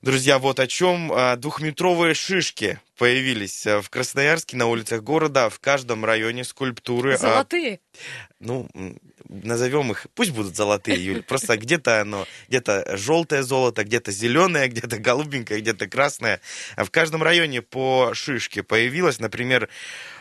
Друзья, 0.00 0.38
вот 0.38 0.60
о 0.60 0.66
чем. 0.68 1.10
А, 1.12 1.36
двухметровые 1.36 2.14
шишки 2.14 2.78
появились 2.96 3.66
э, 3.66 3.80
в 3.80 3.90
Красноярске 3.90 4.56
на 4.56 4.66
улицах 4.66 5.02
города, 5.02 5.50
в 5.50 5.58
каждом 5.58 6.04
районе 6.04 6.44
скульптуры. 6.44 7.14
А, 7.14 7.18
золотые? 7.18 7.80
Ну, 8.38 8.68
назовем 9.28 9.90
их, 9.90 10.06
пусть 10.14 10.30
будут 10.30 10.54
золотые, 10.54 11.04
Юль. 11.04 11.22
Просто 11.22 11.56
где-то 11.56 12.00
оно, 12.00 12.26
где-то 12.48 12.96
желтое 12.96 13.42
золото, 13.42 13.82
где-то 13.82 14.12
зеленое, 14.12 14.68
где-то 14.68 14.98
голубенькое, 14.98 15.60
где-то 15.60 15.88
красное. 15.88 16.40
В 16.76 16.90
каждом 16.90 17.22
районе 17.22 17.60
по 17.60 18.12
шишке 18.14 18.62
появилось, 18.62 19.18
например, 19.18 19.68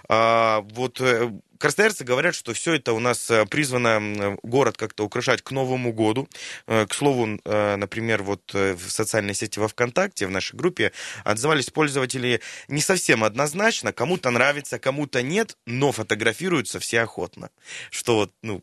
вот 0.09 1.01
э, 1.01 1.31
Красноярцы 1.59 2.03
говорят, 2.03 2.35
что 2.35 2.53
все 2.53 2.75
это 2.75 2.93
у 2.93 2.99
нас 2.99 3.31
э, 3.31 3.45
призвано 3.47 4.37
город 4.43 4.77
как-то 4.77 5.03
украшать 5.03 5.41
к 5.41 5.51
Новому 5.51 5.91
году. 5.91 6.29
Э, 6.67 6.85
к 6.85 6.93
слову, 6.93 7.39
например, 7.45 8.21
вот 8.23 8.53
в 8.53 8.89
социальной 8.89 9.33
сети 9.33 9.59
во 9.59 9.67
ВКонтакте, 9.67 10.27
в 10.27 10.31
нашей 10.31 10.55
группе, 10.55 10.91
отзывались 11.23 11.69
пользователи 11.69 12.41
не 12.67 12.81
совсем 12.81 13.23
однозначно. 13.23 13.91
Кому-то 13.91 14.29
нравится, 14.29 14.79
кому-то 14.79 15.21
нет, 15.21 15.57
но 15.65 15.91
фотографируются 15.91 16.79
все 16.79 17.01
охотно. 17.01 17.49
Что 17.89 18.15
вот, 18.15 18.31
ну, 18.43 18.61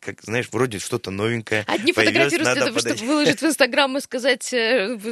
как, 0.00 0.22
знаешь, 0.22 0.48
вроде 0.50 0.78
что-то 0.78 1.10
новенькое. 1.10 1.64
Одни 1.68 1.92
фотографируются 1.92 2.54
для 2.54 2.66
того, 2.66 2.78
чтобы 2.80 3.06
выложить 3.06 3.40
в 3.40 3.44
Инстаграм 3.46 3.96
и 3.96 4.00
сказать, 4.00 4.54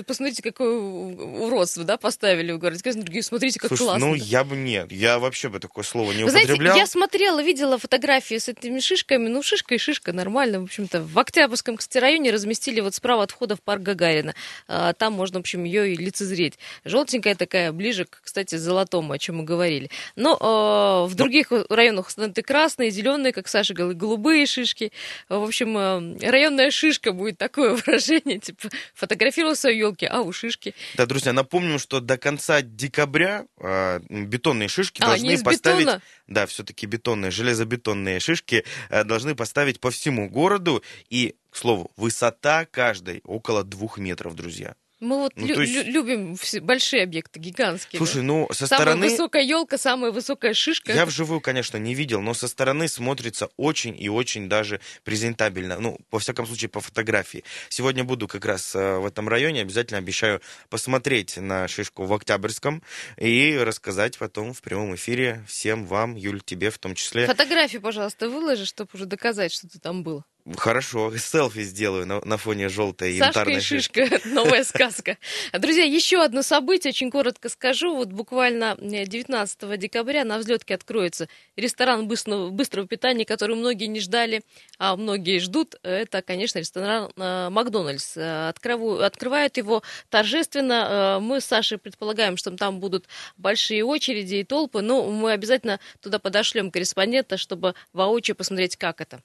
посмотрите, 0.07 0.43
какой 0.43 0.69
уродство, 0.69 1.85
да, 1.85 1.97
поставили 1.97 2.53
в 2.53 2.59
городе. 2.59 2.81
Другие, 2.91 3.23
смотрите, 3.23 3.61
как 3.61 3.69
Слушай, 3.69 3.85
классно. 3.85 4.07
ну, 4.09 4.15
я 4.15 4.43
бы 4.43 4.57
нет, 4.57 4.91
я 4.91 5.19
вообще 5.19 5.49
бы 5.49 5.61
такое 5.71 5.85
слово 5.85 6.13
не 6.13 6.25
Вы 6.25 6.31
употреблял. 6.31 6.57
Знаете, 6.57 6.79
я 6.81 6.87
смотрела, 6.87 7.43
видела 7.43 7.79
фотографии 7.79 8.39
с 8.39 8.49
этими 8.49 8.81
шишками. 8.81 9.29
Ну, 9.29 9.43
шишка 9.43 9.77
и 9.77 9.79
шишка, 9.79 10.13
нормально. 10.13 10.61
В 10.61 10.65
общем-то, 10.65 11.03
в 11.03 11.19
Октябрьском, 11.19 11.77
кстати, 11.77 11.99
районе 11.99 12.33
разместили 12.33 12.81
вот 12.81 12.95
справа 12.95 13.23
от 13.23 13.31
входа 13.31 13.55
в 13.55 13.63
парк 13.63 13.83
Гагарина. 13.83 14.35
А, 14.67 14.93
там 14.93 15.13
можно, 15.13 15.39
в 15.39 15.41
общем, 15.41 15.65
ее 15.65 15.93
и 15.93 15.97
лицезреть. 15.97 16.59
Желтенькая 16.85 17.37
такая, 17.37 17.73
ближе 17.73 18.05
к 18.05 18.21
кстати, 18.23 18.57
золотому, 18.57 19.13
о 19.13 19.19
чем 19.19 19.39
мы 19.39 19.45
говорили. 19.45 19.91
Но 20.17 20.37
э, 20.37 21.11
в 21.11 21.15
других 21.15 21.53
районах 21.69 22.11
станты 22.11 22.43
красные, 22.43 22.91
зеленые, 22.91 23.33
как 23.33 23.49
Саша 23.49 23.75
говорил, 23.75 23.97
голубые 23.97 24.47
шишки. 24.47 24.93
В 25.29 25.43
общем, 25.43 25.77
э, 25.77 26.31
районная 26.31 26.71
шишка 26.71 27.13
будет 27.13 27.39
такое 27.39 27.75
выражение, 27.87 28.39
типа 28.39 28.69
фотографировал 28.95 29.57
свои 29.57 29.79
елки, 29.79 30.07
а 30.07 30.21
у 30.23 30.33
шишки. 30.33 30.75
Да, 30.97 31.07
друзья, 31.07 31.33
напомним, 31.33 31.79
что 31.79 32.01
до 32.01 32.19
конца 32.19 32.63
декабря 32.63 33.47
э, 33.59 34.01
бетонные 34.09 34.69
шишки 34.69 35.01
а, 35.03 35.07
должны 35.07 35.37
поставить... 35.61 35.81
Бетона? 35.81 36.03
Да, 36.27 36.47
все-таки 36.47 36.87
бетонные, 36.87 37.31
железобетонные 37.31 38.21
шишки 38.21 38.65
э, 38.89 39.05
должны 39.05 39.35
поставить 39.35 39.81
по 39.81 39.91
всему 39.91 40.29
городу. 40.29 40.83
И, 41.09 41.37
к 41.51 41.57
слову, 41.57 41.91
высота 41.97 42.67
каждой 42.67 43.21
около 43.25 43.65
двух 43.65 43.99
метров, 43.99 44.35
друзья. 44.35 44.75
Мы 45.01 45.17
вот 45.17 45.33
ну, 45.35 45.47
лю- 45.47 45.61
есть... 45.63 45.87
любим 45.87 46.37
большие 46.63 47.03
объекты, 47.03 47.41
гигантские. 47.41 47.99
Слушай, 47.99 48.23
ну 48.23 48.47
со 48.51 48.67
самая 48.67 48.83
стороны... 48.83 49.01
Самая 49.01 49.11
высокая 49.11 49.43
елка, 49.43 49.79
самая 49.79 50.11
высокая 50.11 50.53
шишка. 50.53 50.93
Я 50.93 51.07
вживую, 51.07 51.41
конечно, 51.41 51.79
не 51.79 51.95
видел, 51.95 52.21
но 52.21 52.35
со 52.35 52.49
стороны 52.49 52.87
смотрится 52.87 53.49
очень 53.57 53.97
и 53.99 54.11
очень 54.11 54.49
даже 54.49 54.81
презентабельно. 55.03 55.81
Ну, 55.81 55.99
во 56.11 56.19
всяком 56.19 56.47
случае, 56.47 56.69
по 56.69 56.81
фотографии. 56.81 57.45
Сегодня 57.71 58.05
буду 58.05 58.29
как 58.29 58.45
раз 58.45 58.75
э, 58.75 58.99
в 58.99 59.07
этом 59.07 59.27
районе, 59.29 59.63
обязательно 59.63 59.99
обещаю 59.99 60.43
посмотреть 60.69 61.39
на 61.39 61.67
шишку 61.67 62.05
в 62.05 62.13
Октябрьском 62.13 62.83
и 63.17 63.57
рассказать 63.57 64.19
потом 64.19 64.53
в 64.53 64.61
прямом 64.61 64.95
эфире 64.97 65.45
всем 65.49 65.87
вам, 65.87 66.15
Юль, 66.15 66.43
тебе 66.45 66.71
в 66.71 66.79
том 66.79 66.95
числе. 66.95 67.27
Фотографии, 67.27 67.79
пожалуйста, 67.79 68.29
выложи, 68.29 68.67
чтобы 68.67 68.91
уже 68.93 69.07
доказать, 69.07 69.53
что 69.53 69.67
ты 69.67 69.79
там 69.79 70.03
был. 70.03 70.25
Хорошо, 70.57 71.17
селфи 71.17 71.63
сделаю 71.63 72.07
на, 72.07 72.21
на 72.25 72.37
фоне 72.37 72.69
желтой 72.69 73.13
Сашка 73.19 73.27
янтарной 73.27 73.59
и 73.59 73.61
шишка, 73.61 74.09
новая 74.25 74.65
сказка. 74.65 75.19
Друзья, 75.53 75.85
еще 75.85 76.23
одно 76.23 76.43
событие, 76.43 76.91
очень 76.91 77.11
коротко 77.11 77.49
скажу. 77.49 77.95
Вот 77.95 78.09
буквально 78.09 78.77
19 78.81 79.59
э, 79.63 79.77
декабря 79.77 80.25
на 80.25 80.39
взлетке 80.39 80.75
откроется 80.75 81.29
ресторан 81.57 82.09
быстрого, 82.09 82.51
быстрого 82.51 82.87
питания, 82.87 83.25
который 83.25 83.55
многие 83.57 83.87
не 83.87 84.01
ждали, 84.01 84.43
а 84.79 84.97
многие 84.97 85.39
ждут. 85.41 85.77
Это, 85.83 86.23
конечно, 86.23 86.59
ресторан 86.59 87.11
э, 87.17 87.49
Макдональдс. 87.51 88.17
Открывают 88.17 89.57
его 89.57 89.83
торжественно. 90.09 91.19
Э, 91.19 91.21
мы 91.21 91.41
с 91.41 91.45
Сашей 91.45 91.79
предполагаем, 91.79 92.37
что 92.37 92.51
там 92.53 92.81
будут 92.81 93.07
большие 93.37 93.85
очереди 93.85 94.37
и 94.37 94.45
толпы, 94.45 94.81
но 94.81 95.11
мы 95.11 95.33
обязательно 95.33 95.81
туда 96.01 96.19
подошлем 96.19 96.71
корреспондента, 96.71 97.37
чтобы 97.37 97.75
воочию 97.93 98.37
посмотреть, 98.37 98.77
как 98.77 99.01
это. 99.01 99.21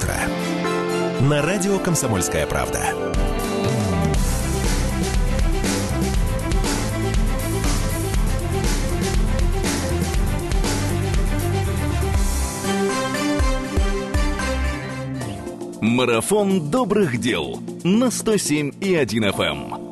Утро» 0.00 0.14
на 1.20 1.42
радио 1.42 1.78
«Комсомольская 1.78 2.46
правда». 2.46 2.80
Марафон 15.80 16.70
добрых 16.70 17.18
дел 17.18 17.60
на 17.84 18.10
107 18.10 18.72
и 18.80 18.94
1 18.94 19.24
FM. 19.24 19.89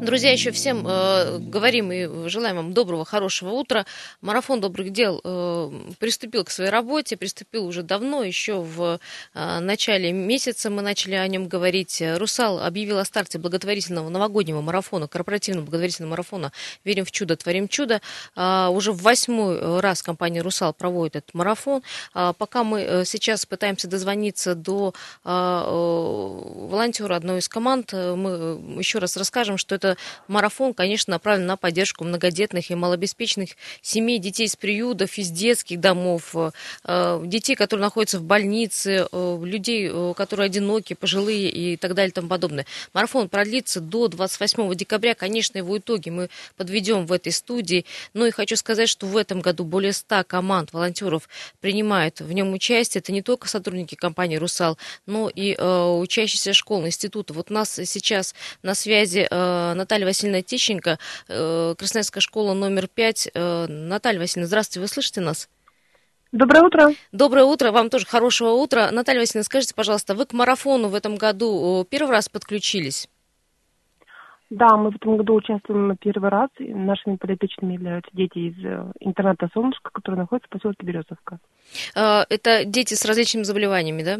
Друзья, 0.00 0.30
еще 0.30 0.50
всем 0.50 0.86
э, 0.86 1.38
говорим 1.38 1.90
и 1.90 2.28
желаем 2.28 2.56
вам 2.56 2.74
доброго, 2.74 3.06
хорошего 3.06 3.52
утра. 3.52 3.86
Марафон 4.20 4.60
добрых 4.60 4.90
дел 4.90 5.22
э, 5.24 5.70
приступил 5.98 6.44
к 6.44 6.50
своей 6.50 6.70
работе, 6.70 7.16
приступил 7.16 7.64
уже 7.64 7.82
давно, 7.82 8.22
еще 8.22 8.60
в 8.60 9.00
э, 9.32 9.58
начале 9.60 10.12
месяца 10.12 10.68
мы 10.68 10.82
начали 10.82 11.14
о 11.14 11.26
нем 11.26 11.48
говорить. 11.48 12.02
«Русал» 12.18 12.60
объявил 12.60 12.98
о 12.98 13.06
старте 13.06 13.38
благотворительного 13.38 14.10
новогоднего 14.10 14.60
марафона, 14.60 15.08
корпоративного 15.08 15.64
благотворительного 15.64 16.10
марафона 16.10 16.52
«Верим 16.84 17.06
в 17.06 17.10
чудо, 17.10 17.34
творим 17.36 17.66
чудо». 17.66 18.02
Э, 18.36 18.68
уже 18.70 18.92
в 18.92 19.00
восьмой 19.00 19.80
раз 19.80 20.02
компания 20.02 20.42
«Русал» 20.42 20.74
проводит 20.74 21.16
этот 21.16 21.34
марафон. 21.34 21.82
Э, 22.14 22.34
пока 22.36 22.64
мы 22.64 22.82
э, 22.82 23.04
сейчас 23.06 23.46
пытаемся 23.46 23.88
дозвониться 23.88 24.54
до 24.54 24.92
э, 25.24 25.28
э, 25.28 25.70
волонтера 25.70 27.16
одной 27.16 27.38
из 27.38 27.48
команд, 27.48 27.94
э, 27.94 28.14
мы 28.14 28.78
еще 28.78 28.98
раз 28.98 29.16
расскажем, 29.16 29.56
что 29.56 29.74
это 29.74 29.85
это 29.86 30.00
марафон, 30.28 30.74
конечно, 30.74 31.12
направлен 31.12 31.46
на 31.46 31.56
поддержку 31.56 32.04
многодетных 32.04 32.70
и 32.70 32.74
малообеспеченных 32.74 33.50
семей, 33.82 34.18
детей 34.18 34.46
из 34.46 34.56
приютов, 34.56 35.16
из 35.18 35.30
детских 35.30 35.80
домов, 35.80 36.34
э, 36.84 37.22
детей, 37.24 37.54
которые 37.54 37.84
находятся 37.84 38.18
в 38.18 38.22
больнице, 38.22 39.06
э, 39.10 39.38
людей, 39.42 39.88
э, 39.92 40.14
которые 40.16 40.46
одиноки, 40.46 40.94
пожилые 40.94 41.50
и 41.50 41.76
так 41.76 41.94
далее 41.94 42.10
и 42.10 42.12
тому 42.12 42.28
подобное. 42.28 42.66
Марафон 42.92 43.28
продлится 43.28 43.80
до 43.80 44.08
28 44.08 44.74
декабря. 44.74 45.14
Конечно, 45.14 45.58
его 45.58 45.78
итоги 45.78 46.10
мы 46.10 46.28
подведем 46.56 47.06
в 47.06 47.12
этой 47.12 47.32
студии. 47.32 47.84
Но 48.14 48.26
и 48.26 48.30
хочу 48.30 48.56
сказать, 48.56 48.88
что 48.88 49.06
в 49.06 49.16
этом 49.16 49.40
году 49.40 49.64
более 49.64 49.92
100 49.92 50.24
команд 50.24 50.72
волонтеров 50.72 51.28
принимают 51.60 52.20
в 52.20 52.32
нем 52.32 52.52
участие. 52.52 53.00
Это 53.00 53.12
не 53.12 53.22
только 53.22 53.48
сотрудники 53.48 53.94
компании 53.94 54.36
«Русал», 54.36 54.78
но 55.06 55.30
и 55.32 55.56
учащиеся 55.56 56.52
школ, 56.52 56.86
института. 56.86 57.32
Вот 57.32 57.50
у 57.50 57.54
нас 57.54 57.78
сейчас 57.84 58.34
на 58.62 58.74
связи 58.74 59.26
Наталья 59.76 60.06
Васильевна 60.06 60.42
Тищенко, 60.42 60.98
э, 61.28 61.74
Красноярская 61.78 62.20
школа 62.20 62.54
номер 62.54 62.88
пять. 62.88 63.28
Э, 63.34 63.66
Наталья 63.68 64.18
Васильевна, 64.18 64.48
здравствуйте, 64.48 64.80
вы 64.80 64.88
слышите 64.88 65.20
нас? 65.20 65.48
Доброе 66.32 66.62
утро. 66.62 66.90
Доброе 67.12 67.44
утро, 67.44 67.70
вам 67.70 67.88
тоже 67.88 68.06
хорошего 68.06 68.50
утра. 68.50 68.90
Наталья 68.90 69.20
Васильевна, 69.20 69.44
скажите, 69.44 69.74
пожалуйста, 69.74 70.14
вы 70.14 70.26
к 70.26 70.32
марафону 70.32 70.88
в 70.88 70.94
этом 70.94 71.16
году 71.16 71.86
первый 71.88 72.10
раз 72.10 72.28
подключились? 72.28 73.08
Да, 74.50 74.76
мы 74.76 74.90
в 74.90 74.96
этом 74.96 75.16
году 75.16 75.34
участвуем 75.34 75.96
первый 75.96 76.30
раз. 76.30 76.50
Нашими 76.58 77.16
подопечными 77.16 77.74
являются 77.74 78.10
дети 78.12 78.38
из 78.38 78.64
э, 78.64 78.92
интерната 79.00 79.48
«Солнышко», 79.52 79.90
который 79.92 80.16
находится 80.16 80.48
в 80.48 80.50
поселке 80.50 80.86
Березовка. 80.86 81.38
Это 81.94 82.64
дети 82.64 82.94
с 82.94 83.04
различными 83.04 83.42
заболеваниями, 83.42 84.02
да? 84.02 84.18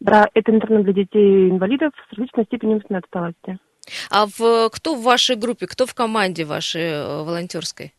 Да, 0.00 0.28
это 0.34 0.52
интернат 0.52 0.84
для 0.84 0.92
детей-инвалидов 0.92 1.92
с 2.08 2.12
различной 2.12 2.44
степенью 2.44 2.82
отсталости. 2.90 3.58
А 4.10 4.26
в, 4.26 4.70
кто 4.70 4.94
в 4.94 5.02
вашей 5.02 5.36
группе, 5.36 5.66
кто 5.66 5.86
в 5.86 5.94
команде 5.94 6.44
вашей 6.44 6.82
э, 6.82 7.22
волонтерской? 7.22 7.92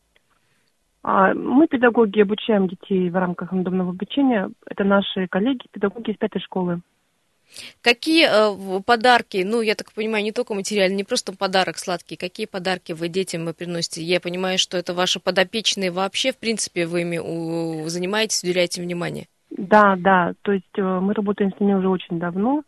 А, 1.03 1.33
мы, 1.33 1.67
педагоги, 1.67 2.21
обучаем 2.21 2.67
детей 2.67 3.09
в 3.09 3.15
рамках 3.15 3.51
рандомного 3.51 3.91
обучения. 3.91 4.49
Это 4.65 4.83
наши 4.83 5.27
коллеги, 5.27 5.67
педагоги 5.71 6.11
из 6.11 6.17
пятой 6.17 6.41
школы. 6.41 6.81
Какие 7.81 8.27
э, 8.27 8.81
подарки, 8.81 9.43
ну, 9.45 9.61
я 9.61 9.75
так 9.75 9.93
понимаю, 9.93 10.23
не 10.23 10.31
только 10.31 10.55
материальные, 10.55 10.97
не 10.97 11.03
просто 11.03 11.35
подарок 11.37 11.77
сладкий, 11.77 12.15
какие 12.15 12.47
подарки 12.47 12.91
вы 12.91 13.07
детям 13.07 13.47
приносите? 13.53 14.01
Я 14.01 14.19
понимаю, 14.19 14.57
что 14.57 14.77
это 14.77 14.93
ваши 14.93 15.19
подопечные 15.19 15.91
вообще, 15.91 16.31
в 16.31 16.37
принципе, 16.37 16.87
вы 16.87 17.01
ими 17.01 17.17
у, 17.17 17.87
занимаетесь, 17.87 18.43
уделяете 18.43 18.81
внимание? 18.81 19.27
Да, 19.51 19.95
да, 19.97 20.33
то 20.41 20.51
есть 20.51 20.77
э, 20.77 20.81
мы 20.81 21.13
работаем 21.13 21.53
с 21.55 21.59
ними 21.59 21.75
уже 21.75 21.87
очень 21.87 22.19
давно, 22.19 22.63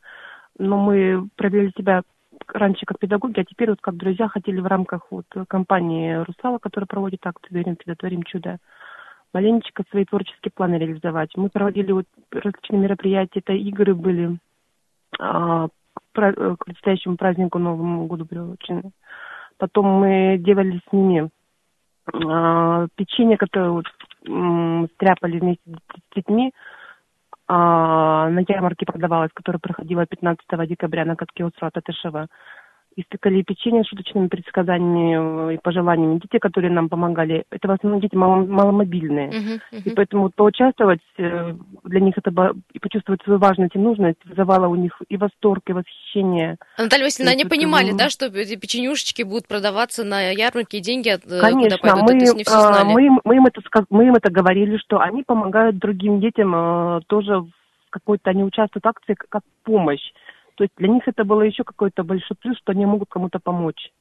но 0.58 0.78
мы 0.78 1.28
провели 1.36 1.72
себя 1.76 2.04
раньше 2.48 2.86
как 2.86 3.00
педагоги, 3.00 3.40
а 3.40 3.46
теперь 3.46 3.70
вот 3.70 3.82
как 3.82 3.96
друзья 3.96 4.28
хотели 4.28 4.60
в 4.60 4.68
рамках 4.68 5.08
вот 5.12 5.26
компании 5.48 6.16
«Русала», 6.16 6.60
которая 6.60 6.88
проводит 6.88 7.26
акцию 7.26 7.58
«Верим, 7.58 7.76
творим 7.76 8.24
чудо», 8.24 8.58
маленечко 9.34 9.84
свои 9.90 10.06
творческие 10.06 10.52
планы 10.54 10.76
реализовать. 10.76 11.32
Мы 11.36 11.50
проводили 11.50 11.92
вот 11.92 12.06
различные 12.32 12.80
мероприятия, 12.80 13.40
это 13.40 13.54
игры 13.54 13.94
были 13.94 14.38
а, 15.20 15.68
к 16.14 16.66
предстоящему 16.66 17.18
празднику 17.18 17.60
Новому 17.60 18.06
году 18.08 18.26
приурочены. 18.26 18.92
Потом 19.58 19.86
мы 19.86 20.38
делали 20.40 20.82
с 20.88 20.92
ними 20.92 21.30
а, 22.14 22.88
печенье, 22.96 23.38
которое 23.38 23.72
вот, 23.72 23.86
м, 24.28 24.88
стряпали 24.96 25.40
вместе 25.40 25.62
с 25.66 26.16
детьми, 26.16 26.54
на 27.50 28.44
ярмарке 28.48 28.86
продавалась, 28.86 29.32
которая 29.34 29.60
проходила 29.60 30.06
15 30.06 30.46
декабря 30.68 31.06
на 31.06 31.16
катке 31.16 31.46
Усра 31.46 31.70
Татышева. 31.72 32.28
Испекали 33.00 33.44
печенье 33.44 33.84
с 33.84 33.88
шуточными 33.88 34.28
предсказаниями 34.28 35.54
и 35.54 35.58
пожеланиями. 35.60 36.20
Дети, 36.20 36.40
которые 36.40 36.72
нам 36.72 36.90
помогали, 36.90 37.46
это 37.52 37.68
в 37.68 37.72
основном 37.72 38.02
дети 38.02 38.16
мало, 38.16 38.44
маломобильные. 38.44 39.30
Uh-huh, 39.30 39.60
uh-huh. 39.72 39.82
И 39.86 39.90
поэтому 39.92 40.24
вот 40.24 40.34
поучаствовать 40.34 41.02
э, 41.20 41.54
для 41.84 42.00
них 42.00 42.16
это 42.18 42.56
и 42.74 42.80
почувствовать 42.80 43.22
свою 43.22 43.38
важность 43.38 43.76
и 43.76 43.80
нужность 43.80 44.18
вызывало 44.26 44.68
у 44.68 44.74
них 44.74 45.00
и 45.10 45.16
восторг, 45.16 45.62
и 45.68 45.74
восхищение. 45.74 46.58
Наталья 46.80 47.04
Васильевна, 47.04 47.34
они 47.34 47.46
понимали, 47.46 47.92
да, 47.92 48.10
что 48.10 48.26
эти 48.26 48.56
печенюшечки 48.56 49.22
будут 49.22 49.48
продаваться 49.48 50.04
на 50.04 50.32
ярмарке, 50.32 50.80
и 50.80 50.82
деньги 50.82 51.10
э, 51.10 51.40
Конечно, 51.40 51.78
куда 51.78 51.94
пойдут? 51.94 52.10
Мы, 52.10 52.18
это 52.18 52.36
не 52.36 52.44
все 52.44 52.60
знали. 52.60 52.94
Мы, 52.94 53.20
мы, 53.24 53.36
им 53.36 53.46
это, 53.46 53.62
мы 53.92 54.08
им 54.08 54.16
это 54.16 54.32
говорили, 54.32 54.78
что 54.78 55.00
они 55.02 55.22
помогают 55.22 55.78
другим 55.78 56.20
детям 56.20 56.56
э, 56.56 57.02
тоже 57.06 57.46
какой-то, 57.90 58.30
они 58.30 58.44
участвуют 58.44 58.86
в 58.86 58.88
акции 58.88 59.16
как 59.30 59.44
помощь. 59.64 60.12
То 60.58 60.64
есть 60.64 60.74
для 60.78 60.88
них 60.90 61.08
это 61.08 61.24
было 61.24 61.42
еще 61.42 61.64
какой-то 61.64 62.04
большой 62.04 62.36
плюс, 62.36 62.58
что 62.58 62.72
они 62.72 62.86
могут 62.86 63.10
кому-то 63.10 63.40
помочь. 63.40 63.92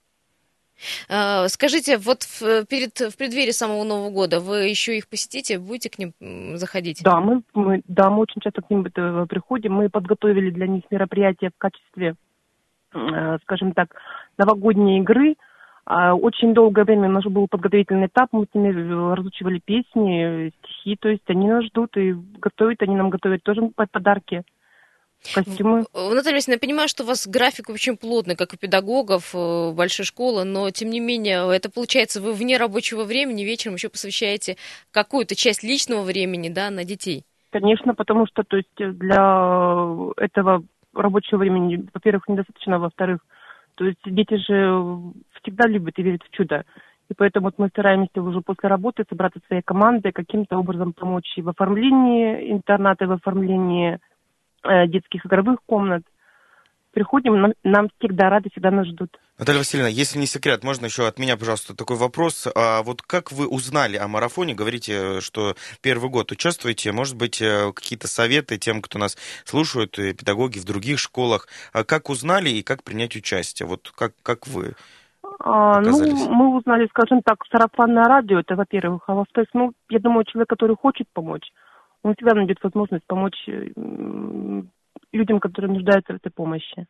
А, 1.09 1.49
скажите, 1.49 1.99
вот 1.99 2.23
в, 2.23 2.65
перед, 2.65 2.99
в 2.99 3.17
преддверии 3.17 3.51
самого 3.51 3.85
Нового 3.85 4.11
года 4.11 4.41
вы 4.41 4.69
еще 4.69 4.97
их 4.97 5.09
посетите, 5.09 5.59
будете 5.59 5.91
к 5.91 5.99
ним 5.99 6.13
заходить? 6.57 7.03
Да, 7.03 7.21
мы, 7.21 7.43
мы, 7.55 7.83
да, 7.89 8.11
мы 8.11 8.21
очень 8.21 8.41
часто 8.41 8.63
к 8.63 8.71
ним 8.71 8.85
приходим. 8.85 9.75
Мы 9.75 9.91
подготовили 9.91 10.51
для 10.51 10.67
них 10.67 10.83
мероприятие 10.91 11.51
в 11.51 11.59
качестве 11.59 12.17
э, 12.95 13.39
скажем 13.43 13.73
так, 13.73 13.95
новогодние 14.39 15.01
игры. 15.01 15.37
А, 15.85 16.15
очень 16.15 16.55
долгое 16.55 16.85
время 16.85 17.09
у 17.09 17.13
нас 17.13 17.25
был 17.25 17.47
подготовительный 17.49 18.07
этап, 18.07 18.31
мы 18.33 18.47
с 18.51 18.55
ними 18.55 18.71
э, 18.71 19.15
разучивали 19.15 19.61
песни, 19.65 20.53
стихи, 20.59 20.97
то 20.97 21.09
есть 21.09 21.23
они 21.29 21.49
нас 21.49 21.65
ждут 21.67 21.97
и 21.97 22.13
готовят, 22.39 22.83
они 22.83 22.97
нам 22.97 23.11
готовят 23.11 23.43
тоже 23.45 23.61
подарки 23.93 24.43
костюмы. 25.35 25.85
Наталья 25.95 26.35
Васильевна, 26.35 26.55
я 26.55 26.59
понимаю, 26.59 26.89
что 26.89 27.05
у 27.05 27.07
вас 27.07 27.27
график 27.27 27.69
очень 27.69 27.97
плотный, 27.97 28.37
как 28.37 28.53
у 28.53 28.57
педагогов 28.57 29.35
э, 29.35 29.73
большой 29.73 30.05
школы, 30.05 30.45
но 30.45 30.71
тем 30.71 30.91
не 30.91 31.01
менее, 31.01 31.51
это 31.55 31.71
получается, 31.71 32.21
вы 32.21 32.33
вне 32.33 32.57
рабочего 32.57 33.05
времени 33.05 33.43
вечером 33.43 33.75
еще 33.75 33.89
посвящаете 33.89 34.57
какую-то 34.91 35.35
часть 35.35 35.63
личного 35.63 36.03
времени 36.03 36.49
да, 36.49 36.71
на 36.71 36.85
детей. 36.85 37.25
Конечно, 37.51 37.95
потому 37.95 38.27
что 38.27 38.43
то 38.43 38.57
есть, 38.57 38.69
для 38.77 39.89
этого 40.17 40.63
рабочего 40.95 41.39
времени, 41.39 41.87
во-первых, 41.93 42.29
недостаточно, 42.29 42.79
во-вторых, 42.79 43.21
то 43.77 43.85
есть 43.85 44.01
дети 44.05 44.37
же 44.37 45.13
всегда 45.43 45.69
любят 45.69 45.99
и 45.99 46.03
верят 46.03 46.23
в 46.23 46.35
чудо. 46.35 46.65
И 47.09 47.15
поэтому 47.15 47.47
вот 47.47 47.55
мы 47.59 47.69
стараемся 47.69 48.21
уже 48.21 48.41
после 48.41 48.69
работы 48.69 49.05
собраться 49.09 49.41
своей 49.47 49.63
командой, 49.63 50.13
каким-то 50.13 50.59
образом 50.59 50.93
помочь 50.93 51.33
и 51.37 51.43
в 51.43 51.49
оформлении 51.49 52.53
интерната, 52.53 53.05
и 53.05 53.09
в 53.09 53.13
оформлении 53.13 53.99
детских 54.89 55.27
игровых 55.27 55.59
комнат. 55.67 56.03
Приходим, 56.93 57.39
нам, 57.39 57.53
нам 57.63 57.89
всегда 57.99 58.31
рады, 58.31 58.49
всегда 58.51 58.71
нас 58.71 58.87
ждут. 58.87 59.19
Наталья 59.39 59.59
Васильевна, 59.59 59.91
если 59.91 60.19
не 60.19 60.27
секрет, 60.27 60.65
можно 60.65 60.87
еще 60.87 61.07
от 61.07 61.19
меня, 61.19 61.37
пожалуйста, 61.37 61.77
такой 61.77 61.99
вопрос. 61.99 62.49
А 62.55 62.83
вот 62.83 63.03
как 63.03 63.33
вы 63.33 63.47
узнали 63.47 63.99
о 63.99 64.09
марафоне? 64.09 64.55
Говорите, 64.55 65.21
что 65.21 65.57
первый 65.83 66.09
год 66.09 66.33
участвуете. 66.33 66.93
Может 66.93 67.17
быть, 67.17 67.43
э, 67.43 67.71
какие-то 67.75 68.09
советы 68.09 68.57
тем, 68.57 68.81
кто 68.81 68.99
нас 68.99 69.19
слушают, 69.45 69.93
педагоги 69.93 70.59
в 70.59 70.65
других 70.65 70.99
школах. 70.99 71.49
А 71.75 71.85
как 71.85 72.09
узнали 72.09 72.49
и 72.49 72.63
как 72.63 72.83
принять 72.83 73.15
участие? 73.15 73.67
Вот 73.67 73.93
как, 73.95 74.15
как 74.23 74.47
вы 74.47 74.75
а, 75.41 75.81
ну, 75.81 76.31
мы 76.31 76.57
узнали, 76.57 76.87
скажем 76.89 77.21
так, 77.23 77.45
сарафанное 77.51 78.05
радио, 78.05 78.41
это 78.41 78.57
во-первых. 78.57 79.03
А 79.07 79.15
во-вторых, 79.15 79.49
ну, 79.53 79.73
я 79.91 79.99
думаю, 79.99 80.25
человек, 80.25 80.49
который 80.49 80.77
хочет 80.77 81.09
помочь, 81.13 81.53
он 82.03 82.15
всегда 82.15 82.35
найдет 82.35 82.59
возможность 82.63 83.05
помочь 83.07 83.49
э, 83.49 83.69
людям, 85.13 85.41
которые 85.41 85.73
нуждаются 85.73 86.13
в 86.13 86.17
этой 86.17 86.31
помощи. 86.31 86.87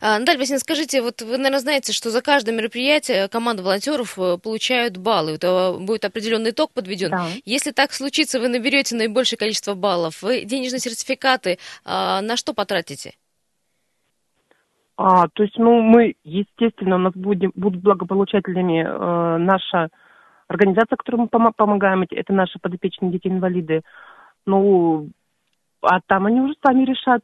А, 0.00 0.18
Наталья 0.18 0.38
Васильевна, 0.38 0.60
скажите, 0.60 1.02
вот 1.02 1.22
вы, 1.22 1.36
наверное, 1.36 1.58
знаете, 1.58 1.92
что 1.92 2.10
за 2.10 2.22
каждое 2.22 2.52
мероприятие 2.54 3.28
команда 3.28 3.62
волонтеров 3.62 4.18
э, 4.18 4.38
получают 4.38 4.96
баллы. 4.96 5.32
Это 5.32 5.76
будет 5.78 6.04
определенный 6.04 6.50
итог 6.50 6.72
подведен. 6.72 7.10
Да. 7.10 7.26
Если 7.44 7.72
так 7.72 7.92
случится, 7.92 8.40
вы 8.40 8.48
наберете 8.48 8.96
наибольшее 8.96 9.38
количество 9.38 9.74
баллов. 9.74 10.22
Вы 10.22 10.44
денежные 10.44 10.80
сертификаты 10.80 11.58
а, 11.84 12.20
на 12.22 12.36
что 12.36 12.54
потратите? 12.54 13.14
А, 14.96 15.28
то 15.28 15.42
есть, 15.42 15.58
ну, 15.58 15.82
мы, 15.82 16.14
естественно, 16.24 16.96
у 16.96 17.00
нас 17.00 17.12
будем, 17.14 17.52
будут 17.54 17.82
благополучателями 17.82 18.82
э, 18.82 19.38
наша 19.38 19.90
организация, 20.48 20.96
которой 20.96 21.16
мы 21.16 21.26
пом- 21.26 21.52
помогаем, 21.56 22.04
это 22.08 22.32
наши 22.32 22.58
подопечные 22.58 23.10
дети-инвалиды. 23.10 23.82
Ну, 24.46 25.10
а 25.82 26.00
там 26.06 26.26
они 26.26 26.40
уже 26.40 26.54
сами 26.64 26.84
решат, 26.84 27.22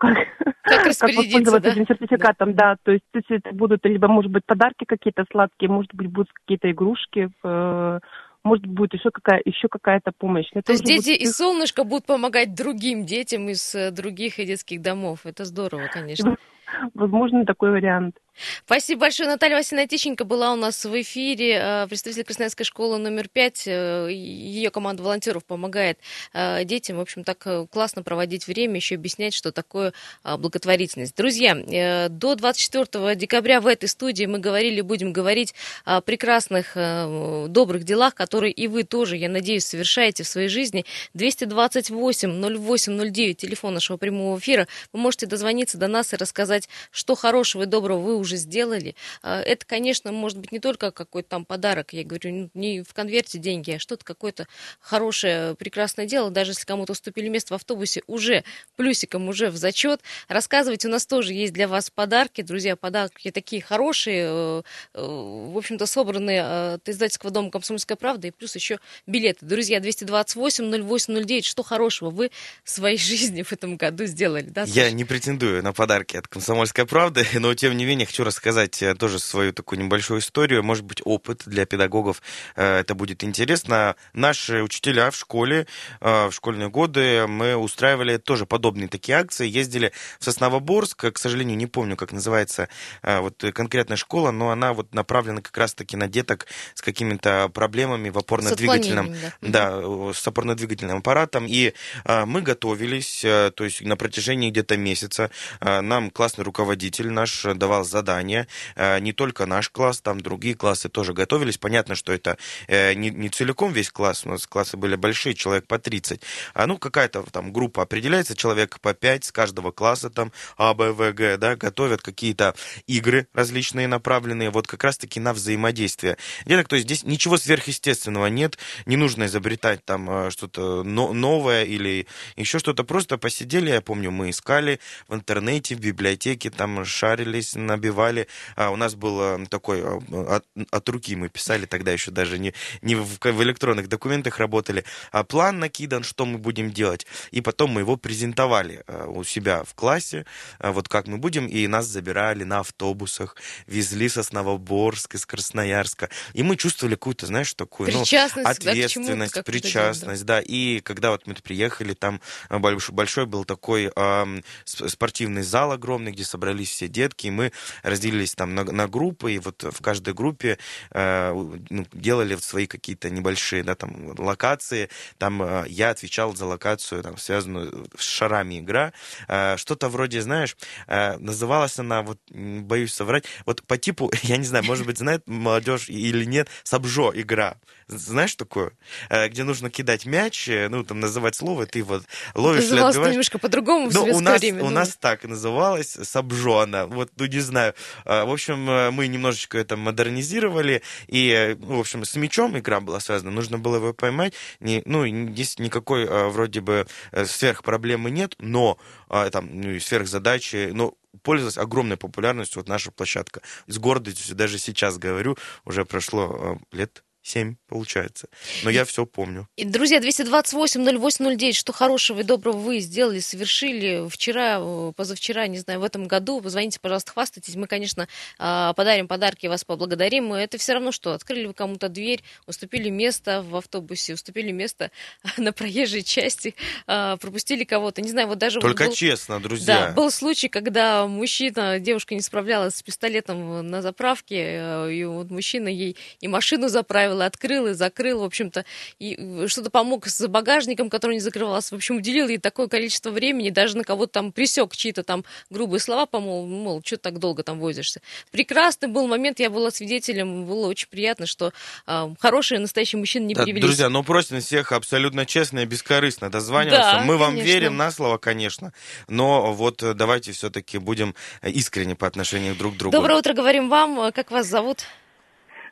как, 0.00 0.16
как, 0.38 0.54
как 0.62 0.86
воспользоваться 0.86 1.60
да? 1.60 1.70
этим 1.70 1.86
сертификатом, 1.86 2.54
да. 2.54 2.72
да. 2.72 2.76
То 2.82 2.92
есть, 2.92 3.04
то 3.12 3.18
есть 3.18 3.30
это 3.30 3.54
будут 3.54 3.84
либо, 3.84 4.08
может 4.08 4.30
быть, 4.30 4.44
подарки 4.46 4.84
какие-то 4.84 5.24
сладкие, 5.30 5.70
может 5.70 5.94
быть, 5.94 6.10
будут 6.10 6.32
какие-то 6.32 6.70
игрушки, 6.70 7.30
э, 7.44 8.00
может 8.42 8.66
будет 8.66 8.94
еще 8.94 9.10
какая 9.10 9.42
еще 9.44 9.68
какая-то 9.68 10.12
помощь. 10.16 10.48
Это 10.52 10.66
То 10.66 10.72
есть 10.72 10.84
дети 10.84 11.10
будет... 11.10 11.20
из 11.20 11.36
солнышка 11.36 11.84
будут 11.84 12.06
помогать 12.06 12.54
другим 12.54 13.04
детям 13.04 13.48
из 13.48 13.74
э, 13.74 13.90
других 13.90 14.36
детских 14.36 14.80
домов. 14.80 15.20
Это 15.24 15.44
здорово, 15.44 15.88
конечно. 15.92 16.36
Возможно, 16.94 17.44
такой 17.44 17.70
вариант. 17.70 18.16
Спасибо 18.64 19.02
большое. 19.02 19.28
Наталья 19.28 19.56
Васильевна 19.56 19.86
Тищенко 19.86 20.24
была 20.24 20.52
у 20.52 20.56
нас 20.56 20.84
в 20.84 21.00
эфире, 21.02 21.58
э, 21.60 21.86
представитель 21.88 22.24
Красноярской 22.24 22.64
школы 22.64 22.98
номер 22.98 23.28
пять. 23.28 23.64
Э, 23.66 24.08
Ее 24.10 24.70
команда 24.70 25.02
волонтеров 25.02 25.44
помогает 25.44 25.98
э, 26.32 26.64
детям, 26.64 26.98
в 26.98 27.00
общем, 27.00 27.24
так 27.24 27.46
классно 27.70 28.02
проводить 28.02 28.46
время, 28.46 28.76
еще 28.76 28.94
объяснять, 28.94 29.34
что 29.34 29.52
такое 29.52 29.92
благотворительность. 30.24 31.16
Друзья, 31.16 32.08
до 32.08 32.34
24 32.34 33.14
декабря 33.14 33.60
в 33.60 33.66
этой 33.66 33.88
студии 33.88 34.26
мы 34.26 34.38
говорили, 34.38 34.80
будем 34.80 35.12
говорить 35.12 35.54
о 35.84 36.00
прекрасных, 36.00 36.74
добрых 36.74 37.84
делах, 37.84 38.14
которые 38.14 38.52
и 38.52 38.66
вы 38.68 38.84
тоже, 38.84 39.16
я 39.16 39.28
надеюсь, 39.28 39.64
совершаете 39.64 40.22
в 40.22 40.28
своей 40.28 40.48
жизни. 40.48 40.84
228 41.14 42.58
08 42.58 43.10
09, 43.10 43.36
телефон 43.36 43.74
нашего 43.74 43.96
прямого 43.96 44.38
эфира. 44.38 44.66
Вы 44.92 45.00
можете 45.00 45.26
дозвониться 45.26 45.78
до 45.78 45.88
нас 45.88 46.12
и 46.12 46.16
рассказать, 46.16 46.68
что 46.90 47.14
хорошего 47.14 47.62
и 47.62 47.66
доброго 47.66 48.00
вы 48.00 48.16
уже 48.16 48.29
сделали. 48.36 48.94
А, 49.22 49.40
это, 49.40 49.64
конечно, 49.66 50.12
может 50.12 50.38
быть 50.38 50.52
не 50.52 50.60
только 50.60 50.90
какой-то 50.90 51.28
там 51.28 51.44
подарок, 51.44 51.92
я 51.92 52.04
говорю, 52.04 52.30
ну, 52.32 52.50
не 52.54 52.82
в 52.82 52.92
конверте 52.94 53.38
деньги, 53.38 53.72
а 53.72 53.78
что-то 53.78 54.04
какое-то 54.04 54.46
хорошее, 54.80 55.54
прекрасное 55.54 56.06
дело. 56.06 56.30
Даже 56.30 56.52
если 56.52 56.64
кому-то 56.64 56.92
уступили 56.92 57.28
место 57.28 57.54
в 57.54 57.56
автобусе, 57.56 58.02
уже 58.06 58.44
плюсиком, 58.76 59.28
уже 59.28 59.50
в 59.50 59.56
зачет. 59.56 60.00
Рассказывайте, 60.28 60.88
у 60.88 60.90
нас 60.90 61.06
тоже 61.06 61.32
есть 61.34 61.52
для 61.52 61.68
вас 61.68 61.90
подарки. 61.90 62.42
Друзья, 62.42 62.76
подарки 62.76 63.30
такие 63.30 63.62
хорошие, 63.62 64.24
э, 64.26 64.62
э, 64.94 65.00
в 65.02 65.56
общем-то, 65.56 65.86
собранные 65.86 66.74
от 66.74 66.88
издательского 66.88 67.30
дома 67.30 67.50
«Комсомольская 67.50 67.96
правда», 67.96 68.28
и 68.28 68.30
плюс 68.30 68.54
еще 68.54 68.78
билеты. 69.06 69.46
Друзья, 69.46 69.80
228 69.80 70.82
08 70.82 71.24
09, 71.24 71.44
что 71.44 71.62
хорошего 71.62 72.10
вы 72.10 72.30
в 72.64 72.70
своей 72.70 72.98
жизни 73.10 73.42
в 73.42 73.52
этом 73.52 73.76
году 73.76 74.06
сделали, 74.06 74.48
да? 74.48 74.64
Я 74.66 74.90
не 74.90 75.04
претендую 75.04 75.62
на 75.62 75.72
подарки 75.72 76.16
от 76.16 76.28
«Комсомольской 76.28 76.86
правды», 76.86 77.26
но, 77.34 77.54
тем 77.54 77.76
не 77.76 77.84
менее, 77.84 78.06
хочу 78.10 78.24
рассказать 78.24 78.82
э, 78.82 78.96
тоже 78.96 79.20
свою 79.20 79.52
такую 79.52 79.78
небольшую 79.78 80.18
историю. 80.18 80.64
Может 80.64 80.84
быть, 80.84 81.00
опыт 81.04 81.42
для 81.46 81.64
педагогов 81.64 82.20
э, 82.56 82.80
это 82.80 82.96
будет 82.96 83.22
интересно. 83.22 83.94
Наши 84.14 84.64
учителя 84.64 85.12
в 85.12 85.16
школе, 85.16 85.68
э, 86.00 86.26
в 86.26 86.32
школьные 86.32 86.70
годы, 86.70 87.28
мы 87.28 87.54
устраивали 87.54 88.16
тоже 88.16 88.46
подобные 88.46 88.88
такие 88.88 89.16
акции. 89.16 89.46
Ездили 89.46 89.92
в 90.18 90.24
Сосновоборск, 90.24 91.12
к 91.12 91.18
сожалению, 91.18 91.56
не 91.56 91.68
помню, 91.68 91.96
как 91.96 92.10
называется 92.10 92.68
вот 93.02 93.44
конкретная 93.54 93.96
школа, 93.96 94.32
но 94.32 94.50
она 94.50 94.72
вот 94.72 94.92
направлена 94.92 95.40
как 95.40 95.56
раз-таки 95.56 95.96
на 95.96 96.08
деток 96.08 96.48
с 96.74 96.82
какими-то 96.82 97.48
проблемами 97.54 98.08
в 98.10 98.18
опорно-двигательном, 98.18 99.14
да, 99.40 99.80
да 99.80 100.12
с 100.12 100.26
опорно-двигательным 100.26 100.98
аппаратом. 100.98 101.46
И 101.48 101.74
мы 102.04 102.42
готовились, 102.42 103.20
то 103.20 103.64
есть 103.64 103.82
на 103.82 103.96
протяжении 103.96 104.50
где-то 104.50 104.76
месяца 104.76 105.30
нам 105.60 106.10
классный 106.10 106.44
руководитель 106.44 107.10
наш 107.10 107.44
давал 107.54 107.84
задание 107.84 107.99
задания. 108.00 108.46
Э, 108.76 108.98
не 108.98 109.12
только 109.12 109.46
наш 109.46 109.68
класс, 109.68 110.00
там 110.00 110.20
другие 110.20 110.54
классы 110.54 110.88
тоже 110.88 111.12
готовились. 111.12 111.58
Понятно, 111.58 111.94
что 111.94 112.12
это 112.12 112.36
э, 112.68 112.94
не, 112.94 113.10
не 113.10 113.28
целиком 113.28 113.72
весь 113.72 113.90
класс, 113.90 114.22
у 114.24 114.30
нас 114.30 114.46
классы 114.46 114.76
были 114.76 114.96
большие, 114.96 115.34
человек 115.34 115.66
по 115.66 115.78
30. 115.78 116.22
А 116.54 116.66
ну, 116.66 116.78
какая-то 116.78 117.22
там 117.30 117.52
группа 117.52 117.82
определяется, 117.82 118.34
человек 118.34 118.80
по 118.80 118.94
5 118.94 119.24
с 119.24 119.32
каждого 119.32 119.70
класса, 119.70 120.08
там 120.10 120.32
А, 120.56 120.72
Б, 120.74 120.92
В, 120.92 121.12
Г, 121.12 121.36
да, 121.36 121.56
готовят 121.56 122.00
какие-то 122.02 122.54
игры 122.86 123.26
различные 123.34 123.88
направленные, 123.88 124.50
вот 124.50 124.66
как 124.66 124.84
раз-таки 124.84 125.20
на 125.20 125.32
взаимодействие. 125.32 126.16
Деток, 126.46 126.68
то 126.68 126.76
есть 126.76 126.86
здесь 126.86 127.04
ничего 127.04 127.36
сверхъестественного 127.36 128.26
нет, 128.26 128.58
не 128.86 128.96
нужно 128.96 129.26
изобретать 129.26 129.84
там 129.84 130.10
э, 130.10 130.30
что-то 130.30 130.82
новое 130.82 131.64
или 131.64 132.06
еще 132.36 132.58
что-то, 132.58 132.84
просто 132.84 133.18
посидели, 133.18 133.70
я 133.70 133.80
помню, 133.80 134.10
мы 134.10 134.30
искали 134.30 134.80
в 135.08 135.14
интернете, 135.14 135.74
в 135.74 135.80
библиотеке, 135.80 136.50
там 136.50 136.84
шарились, 136.84 137.54
набивали 137.54 137.89
забивали. 137.90 138.26
А 138.56 138.70
у 138.70 138.76
нас 138.76 138.94
был 138.94 139.20
э, 139.20 139.46
такой, 139.48 139.80
э, 139.80 140.36
от, 140.36 140.44
от 140.70 140.88
руки 140.88 141.16
мы 141.16 141.28
писали, 141.28 141.66
тогда 141.66 141.92
еще 141.92 142.10
даже 142.10 142.38
не, 142.38 142.54
не 142.82 142.94
в, 142.94 143.18
в 143.20 143.42
электронных 143.42 143.88
документах 143.88 144.38
работали. 144.38 144.84
А 145.12 145.24
план 145.24 145.58
накидан, 145.58 146.02
что 146.02 146.26
мы 146.26 146.38
будем 146.38 146.70
делать. 146.70 147.06
И 147.32 147.40
потом 147.40 147.70
мы 147.70 147.80
его 147.80 147.96
презентовали 147.96 148.82
э, 148.86 149.06
у 149.06 149.24
себя 149.24 149.62
в 149.64 149.74
классе, 149.74 150.24
вот 150.58 150.88
как 150.88 151.06
мы 151.06 151.18
будем, 151.18 151.46
и 151.46 151.66
нас 151.66 151.86
забирали 151.86 152.44
на 152.44 152.60
автобусах, 152.60 153.36
везли 153.66 154.08
с 154.08 154.18
Основоборска, 154.18 155.16
из 155.16 155.26
Красноярска. 155.26 156.08
И 156.34 156.42
мы 156.42 156.56
чувствовали 156.56 156.94
какую-то, 156.94 157.26
знаешь, 157.26 157.54
такую 157.54 157.92
ну, 157.92 158.02
ответственность, 158.02 159.34
да, 159.34 159.42
причастность, 159.42 160.24
да. 160.24 160.36
да. 160.36 160.44
И 160.46 160.80
когда 160.80 161.10
вот 161.10 161.26
мы 161.26 161.34
приехали, 161.34 161.94
там 161.94 162.20
большой, 162.50 162.94
большой 162.94 163.26
был 163.26 163.44
такой 163.44 163.90
э, 163.94 164.40
спортивный 164.64 165.42
зал 165.42 165.72
огромный, 165.72 166.12
где 166.12 166.24
собрались 166.24 166.70
все 166.70 166.88
детки, 166.88 167.26
и 167.26 167.30
мы 167.30 167.52
разделились 167.82 168.34
там 168.34 168.54
на, 168.54 168.64
на 168.64 168.88
группы, 168.88 169.32
и 169.32 169.38
вот 169.38 169.62
в 169.62 169.82
каждой 169.82 170.14
группе 170.14 170.58
э, 170.90 171.32
ну, 171.70 171.86
делали 171.92 172.36
свои 172.36 172.66
какие-то 172.66 173.10
небольшие, 173.10 173.62
да, 173.62 173.74
там, 173.74 174.14
локации. 174.18 174.88
Там 175.18 175.42
э, 175.42 175.64
я 175.68 175.90
отвечал 175.90 176.34
за 176.34 176.46
локацию, 176.46 177.02
там, 177.02 177.16
связанную 177.16 177.86
с 177.96 178.02
шарами 178.02 178.60
игра. 178.60 178.92
Э, 179.28 179.56
что-то 179.56 179.88
вроде, 179.88 180.20
знаешь, 180.22 180.56
э, 180.86 181.16
называлась 181.18 181.78
она, 181.78 182.02
вот, 182.02 182.18
боюсь 182.30 182.92
соврать, 182.92 183.24
вот 183.46 183.62
по 183.62 183.76
типу, 183.76 184.10
я 184.22 184.36
не 184.36 184.44
знаю, 184.44 184.64
может 184.64 184.86
быть, 184.86 184.98
знает 184.98 185.26
молодежь 185.26 185.88
или 185.88 186.24
нет, 186.24 186.48
Сабжо 186.62 187.12
игра. 187.14 187.56
Знаешь 187.88 188.36
такое? 188.36 188.72
Э, 189.08 189.28
где 189.28 189.42
нужно 189.42 189.70
кидать 189.70 190.06
мяч, 190.06 190.48
э, 190.48 190.68
ну, 190.68 190.84
там, 190.84 191.00
называть 191.00 191.34
слово, 191.34 191.66
ты 191.66 191.82
вот 191.82 192.04
ловишь 192.34 192.70
отбиваешь. 192.70 193.10
немножко 193.10 193.38
по-другому 193.38 193.90
в 193.90 193.94
ну, 193.94 194.04
у 194.04 194.20
нас, 194.20 194.40
время. 194.40 194.62
У 194.62 194.66
ну. 194.66 194.70
нас 194.70 194.96
так 194.96 195.24
и 195.24 195.28
называлась, 195.28 195.98
Сабжо 196.02 196.60
она. 196.60 196.86
Вот, 196.86 197.10
ну, 197.16 197.26
не 197.26 197.40
знаю. 197.40 197.69
Э, 198.04 198.24
в 198.24 198.30
общем, 198.30 198.58
мы 198.94 199.08
немножечко 199.08 199.58
это 199.58 199.76
модернизировали, 199.76 200.82
и, 201.08 201.56
ну, 201.60 201.76
в 201.76 201.80
общем, 201.80 202.04
с 202.04 202.14
мячом 202.16 202.58
игра 202.58 202.80
была 202.80 203.00
связана. 203.00 203.30
Нужно 203.30 203.58
было 203.58 203.76
его 203.76 203.92
поймать. 203.92 204.34
Не, 204.60 204.82
ну, 204.84 205.06
здесь 205.06 205.58
никакой, 205.58 206.06
вроде 206.30 206.60
бы, 206.60 206.86
сверхпроблемы 207.12 208.10
нет, 208.10 208.34
но 208.38 208.78
там, 209.08 209.48
ну, 209.60 209.78
сверхзадачи, 209.80 210.70
но 210.72 210.94
пользовалась 211.22 211.58
огромной 211.58 211.96
популярностью 211.96 212.60
вот 212.60 212.68
наша 212.68 212.90
площадка. 212.90 213.42
С 213.66 213.78
гордостью 213.78 214.36
даже 214.36 214.58
сейчас 214.58 214.98
говорю, 214.98 215.36
уже 215.64 215.84
прошло 215.84 216.58
лет 216.72 217.02
семь 217.22 217.56
получается. 217.68 218.28
Но 218.62 218.70
я 218.70 218.84
все 218.84 219.06
помню. 219.06 219.48
И, 219.56 219.64
друзья, 219.64 219.98
228-08-09, 220.00 221.52
что 221.52 221.72
хорошего 221.72 222.20
и 222.20 222.22
доброго 222.22 222.56
вы 222.56 222.80
сделали, 222.80 223.20
совершили 223.20 224.08
вчера, 224.08 224.58
э, 224.60 224.92
позавчера, 224.96 225.46
не 225.46 225.58
знаю, 225.58 225.80
в 225.80 225.84
этом 225.84 226.06
году. 226.06 226.40
Позвоните, 226.40 226.80
пожалуйста, 226.80 227.12
хвастайтесь. 227.12 227.56
Мы, 227.56 227.66
конечно, 227.66 228.08
а, 228.38 228.72
подарим 228.74 229.08
подарки, 229.08 229.46
вас 229.46 229.64
поблагодарим. 229.64 230.32
Это 230.32 230.58
все 230.58 230.74
равно 230.74 230.92
что, 230.92 231.12
открыли 231.12 231.46
вы 231.46 231.54
кому-то 231.54 231.88
дверь, 231.88 232.22
уступили 232.46 232.88
место 232.88 233.42
в 233.42 233.56
автобусе, 233.56 234.14
уступили 234.14 234.50
место 234.50 234.90
на 235.36 235.52
проезжей 235.52 236.02
части, 236.02 236.54
а, 236.86 237.16
пропустили 237.16 237.64
кого-то. 237.64 238.02
Не 238.02 238.10
знаю, 238.10 238.28
вот 238.28 238.38
даже... 238.38 238.60
Только 238.60 238.86
был, 238.86 238.92
честно, 238.92 239.40
друзья. 239.40 239.88
Да, 239.88 239.92
был 239.92 240.10
случай, 240.10 240.48
когда 240.48 241.06
мужчина, 241.06 241.78
девушка 241.78 242.14
не 242.14 242.22
справлялась 242.22 242.76
с 242.76 242.82
пистолетом 242.82 243.66
на 243.68 243.82
заправке, 243.82 244.36
э, 244.36 244.92
и 244.92 245.04
вот 245.04 245.30
мужчина 245.30 245.68
ей 245.68 245.96
и 246.20 246.28
машину 246.28 246.68
заправил, 246.68 247.09
открыл 247.18 247.68
и 247.68 247.72
закрыл, 247.72 248.20
в 248.20 248.24
общем-то, 248.24 248.64
и 248.98 249.16
э, 249.18 249.48
что-то 249.48 249.70
помог 249.70 250.06
с 250.06 250.26
багажником, 250.26 250.90
который 250.90 251.14
не 251.14 251.20
закрывался. 251.20 251.74
В 251.74 251.78
общем, 251.78 251.96
уделил 251.96 252.28
ей 252.28 252.38
такое 252.38 252.68
количество 252.68 253.10
времени, 253.10 253.50
даже 253.50 253.76
на 253.76 253.84
кого-то 253.84 254.12
там 254.12 254.32
присек 254.32 254.74
чьи-то 254.76 255.02
там 255.02 255.24
грубые 255.50 255.80
слова, 255.80 256.06
по-моему, 256.06 256.46
мол, 256.46 256.82
что 256.84 256.96
так 256.96 257.18
долго 257.18 257.42
там 257.42 257.58
возишься. 257.58 258.00
Прекрасный 258.30 258.88
был 258.88 259.06
момент, 259.06 259.40
я 259.40 259.50
была 259.50 259.70
свидетелем, 259.70 260.46
было 260.46 260.66
очень 260.66 260.88
приятно, 260.88 261.26
что 261.26 261.52
э, 261.86 262.14
хорошие 262.18 262.60
настоящие 262.60 262.98
мужчины 262.98 263.24
не 263.24 263.34
да, 263.34 263.44
перевелись. 263.44 263.64
Друзья, 263.64 263.88
ну 263.88 264.02
просим 264.02 264.40
всех 264.40 264.72
абсолютно 264.72 265.26
честно 265.26 265.60
и 265.60 265.64
бескорыстно 265.64 266.30
дозваниваться. 266.30 266.92
Да, 266.92 267.04
Мы 267.04 267.16
вам 267.16 267.32
конечно. 267.32 267.48
верим 267.48 267.76
на 267.76 267.90
слово, 267.90 268.18
конечно, 268.18 268.72
но 269.08 269.52
вот 269.52 269.82
э, 269.82 269.94
давайте 269.94 270.32
все-таки 270.32 270.78
будем 270.78 271.14
искренне 271.42 271.94
по 271.94 272.06
отношению 272.06 272.54
друг 272.54 272.74
к 272.74 272.76
другу. 272.78 272.96
Доброе 272.96 273.18
утро, 273.18 273.32
говорим 273.32 273.68
вам. 273.68 274.12
Как 274.12 274.30
вас 274.30 274.46
зовут? 274.46 274.84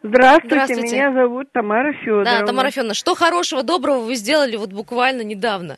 Здравствуйте, 0.03 0.55
Здравствуйте, 0.55 0.97
меня 0.97 1.13
зовут 1.13 1.51
Тамара 1.53 1.93
Федоровна. 1.93 2.25
Да, 2.41 2.47
Тамара 2.47 2.71
Федоровна, 2.71 2.95
что 2.95 3.15
хорошего, 3.15 3.63
доброго 3.63 4.01
вы 4.01 4.15
сделали 4.15 4.57
вот 4.57 4.73
буквально 4.73 5.23
недавно? 5.23 5.77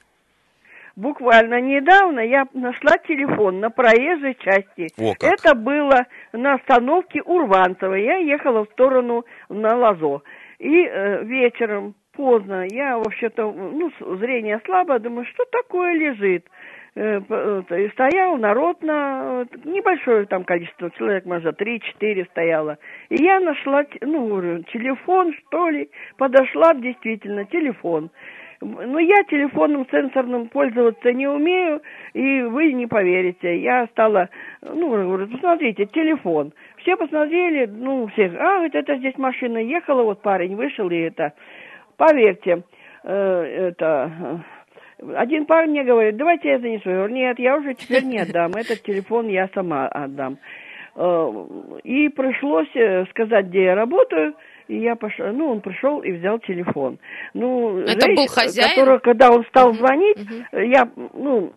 Буквально 0.96 1.60
недавно 1.60 2.20
я 2.20 2.44
нашла 2.52 2.98
телефон 3.08 3.60
на 3.60 3.70
проезжей 3.70 4.36
части. 4.38 4.88
О, 4.98 5.14
как. 5.14 5.32
Это 5.32 5.54
было 5.54 6.06
на 6.32 6.54
остановке 6.54 7.22
Урванцева. 7.22 7.94
Я 7.94 8.16
ехала 8.16 8.66
в 8.66 8.70
сторону 8.72 9.24
на 9.48 9.76
Лазо. 9.76 10.20
И 10.58 10.84
э, 10.84 11.24
вечером 11.24 11.94
поздно, 12.12 12.66
я 12.70 12.98
вообще-то, 12.98 13.50
ну, 13.50 13.90
зрение 14.18 14.60
слабое, 14.66 14.98
думаю, 14.98 15.24
что 15.32 15.44
такое 15.50 15.94
лежит. 15.94 16.44
Э, 16.96 17.20
э, 17.28 17.88
стоял 17.92 18.36
народ 18.36 18.82
на 18.82 19.46
небольшое 19.64 20.26
там 20.26 20.42
количество 20.42 20.90
человек, 20.90 21.24
может, 21.24 21.56
три-четыре 21.56 22.24
стояло. 22.26 22.78
И 23.10 23.22
я 23.22 23.38
нашла, 23.38 23.84
ну, 24.00 24.62
телефон, 24.64 25.32
что 25.34 25.68
ли, 25.68 25.88
подошла 26.16 26.74
действительно, 26.74 27.44
телефон. 27.44 28.10
Но 28.60 28.98
я 28.98 29.22
телефоном 29.24 29.86
сенсорным 29.90 30.48
пользоваться 30.48 31.12
не 31.12 31.28
умею, 31.28 31.80
и 32.12 32.42
вы 32.42 32.72
не 32.72 32.86
поверите. 32.86 33.58
Я 33.60 33.86
стала, 33.86 34.28
ну, 34.60 34.90
говорю, 34.90 35.28
посмотрите, 35.28 35.86
телефон. 35.86 36.52
Все 36.78 36.96
посмотрели, 36.96 37.66
ну, 37.66 38.08
все, 38.08 38.26
а, 38.36 38.58
вот 38.58 38.74
это 38.74 38.96
здесь 38.96 39.16
машина 39.16 39.58
ехала, 39.58 40.02
вот 40.02 40.22
парень 40.22 40.56
вышел, 40.56 40.90
и 40.90 40.96
это. 40.96 41.32
Поверьте, 41.96 42.62
э, 43.04 43.70
это 43.70 44.42
один 45.16 45.46
парень 45.46 45.70
мне 45.70 45.84
говорит, 45.84 46.16
давайте 46.16 46.48
я 46.48 46.58
занесу. 46.58 46.88
Я 46.88 46.96
говорю, 46.96 47.14
нет, 47.14 47.38
я 47.38 47.56
уже 47.56 47.74
теперь 47.74 48.04
не 48.04 48.18
отдам, 48.18 48.52
этот 48.52 48.82
телефон 48.82 49.28
я 49.28 49.48
сама 49.54 49.88
отдам. 49.88 50.38
Э, 50.96 51.46
и 51.84 52.08
пришлось 52.08 52.68
э, 52.74 53.06
сказать, 53.10 53.46
где 53.46 53.64
я 53.64 53.74
работаю, 53.74 54.34
и 54.68 54.78
я 54.78 54.94
пошел, 54.94 55.26
ну, 55.32 55.50
он 55.50 55.60
пришел 55.60 56.00
и 56.00 56.12
взял 56.12 56.38
телефон. 56.38 56.98
Ну, 57.34 57.78
Это 57.78 58.06
женщина, 58.06 58.14
был 58.14 58.26
хозяин? 58.26 58.68
Которая, 58.70 58.98
когда 58.98 59.30
он 59.30 59.44
стал 59.46 59.74
звонить, 59.74 60.18
uh-huh. 60.18 60.64
я, 60.66 60.88
ну, 61.14 61.52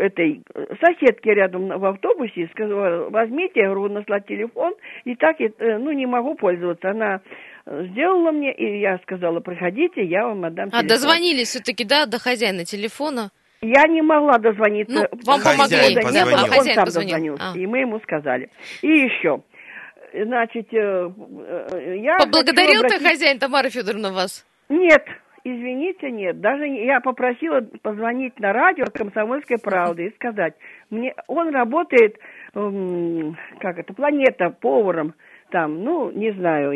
этой 0.00 0.42
соседке 0.80 1.34
рядом 1.34 1.68
в 1.68 1.84
автобусе 1.84 2.48
сказала, 2.52 3.10
возьмите, 3.10 3.60
я 3.60 3.70
говорю, 3.70 3.94
нашла 3.94 4.20
телефон, 4.20 4.74
и 5.04 5.14
так, 5.14 5.36
ну, 5.58 5.92
не 5.92 6.06
могу 6.06 6.34
пользоваться. 6.34 6.90
Она 6.90 7.20
сделала 7.66 8.32
мне, 8.32 8.52
и 8.52 8.80
я 8.80 8.98
сказала, 8.98 9.40
приходите, 9.40 10.02
я 10.04 10.26
вам 10.26 10.44
отдам 10.44 10.68
а, 10.72 10.80
телефон. 10.82 10.86
А, 10.86 10.88
дозвонились 10.88 11.48
все-таки, 11.48 11.84
да, 11.84 12.06
до 12.06 12.18
хозяина 12.18 12.64
телефона? 12.64 13.30
Я 13.62 13.86
не 13.88 14.00
могла 14.00 14.38
дозвониться. 14.38 14.94
Ну, 14.94 15.18
вам 15.24 15.42
помогли. 15.42 15.76
Хозяин 15.76 16.02
позвонил. 16.02 16.38
А, 16.38 16.58
он 16.58 16.64
сам 16.64 16.84
дозвонился, 16.84 17.52
а. 17.54 17.58
и 17.58 17.66
мы 17.66 17.80
ему 17.80 18.00
сказали. 18.00 18.48
И 18.80 18.88
еще, 18.88 19.42
значит, 20.14 20.72
э, 20.72 21.10
э, 21.72 21.96
я... 21.98 22.18
Поблагодарил 22.18 22.80
обратить... 22.80 22.98
ты 22.98 23.08
хозяин 23.08 23.38
Тамара 23.38 23.68
Федоровна 23.68 24.12
вас? 24.12 24.46
Нет, 24.70 25.04
извините, 25.44 26.10
нет. 26.10 26.40
Даже 26.40 26.66
я 26.66 27.00
попросила 27.00 27.60
позвонить 27.82 28.38
на 28.38 28.52
радио 28.52 28.86
«Комсомольской 28.92 29.58
правды» 29.58 30.06
и 30.06 30.14
сказать, 30.14 30.54
мне 30.90 31.14
он 31.26 31.54
работает, 31.54 32.18
как 32.52 33.78
это, 33.78 33.94
планета 33.94 34.50
поваром 34.50 35.14
там, 35.50 35.82
ну, 35.82 36.10
не 36.12 36.32
знаю, 36.32 36.70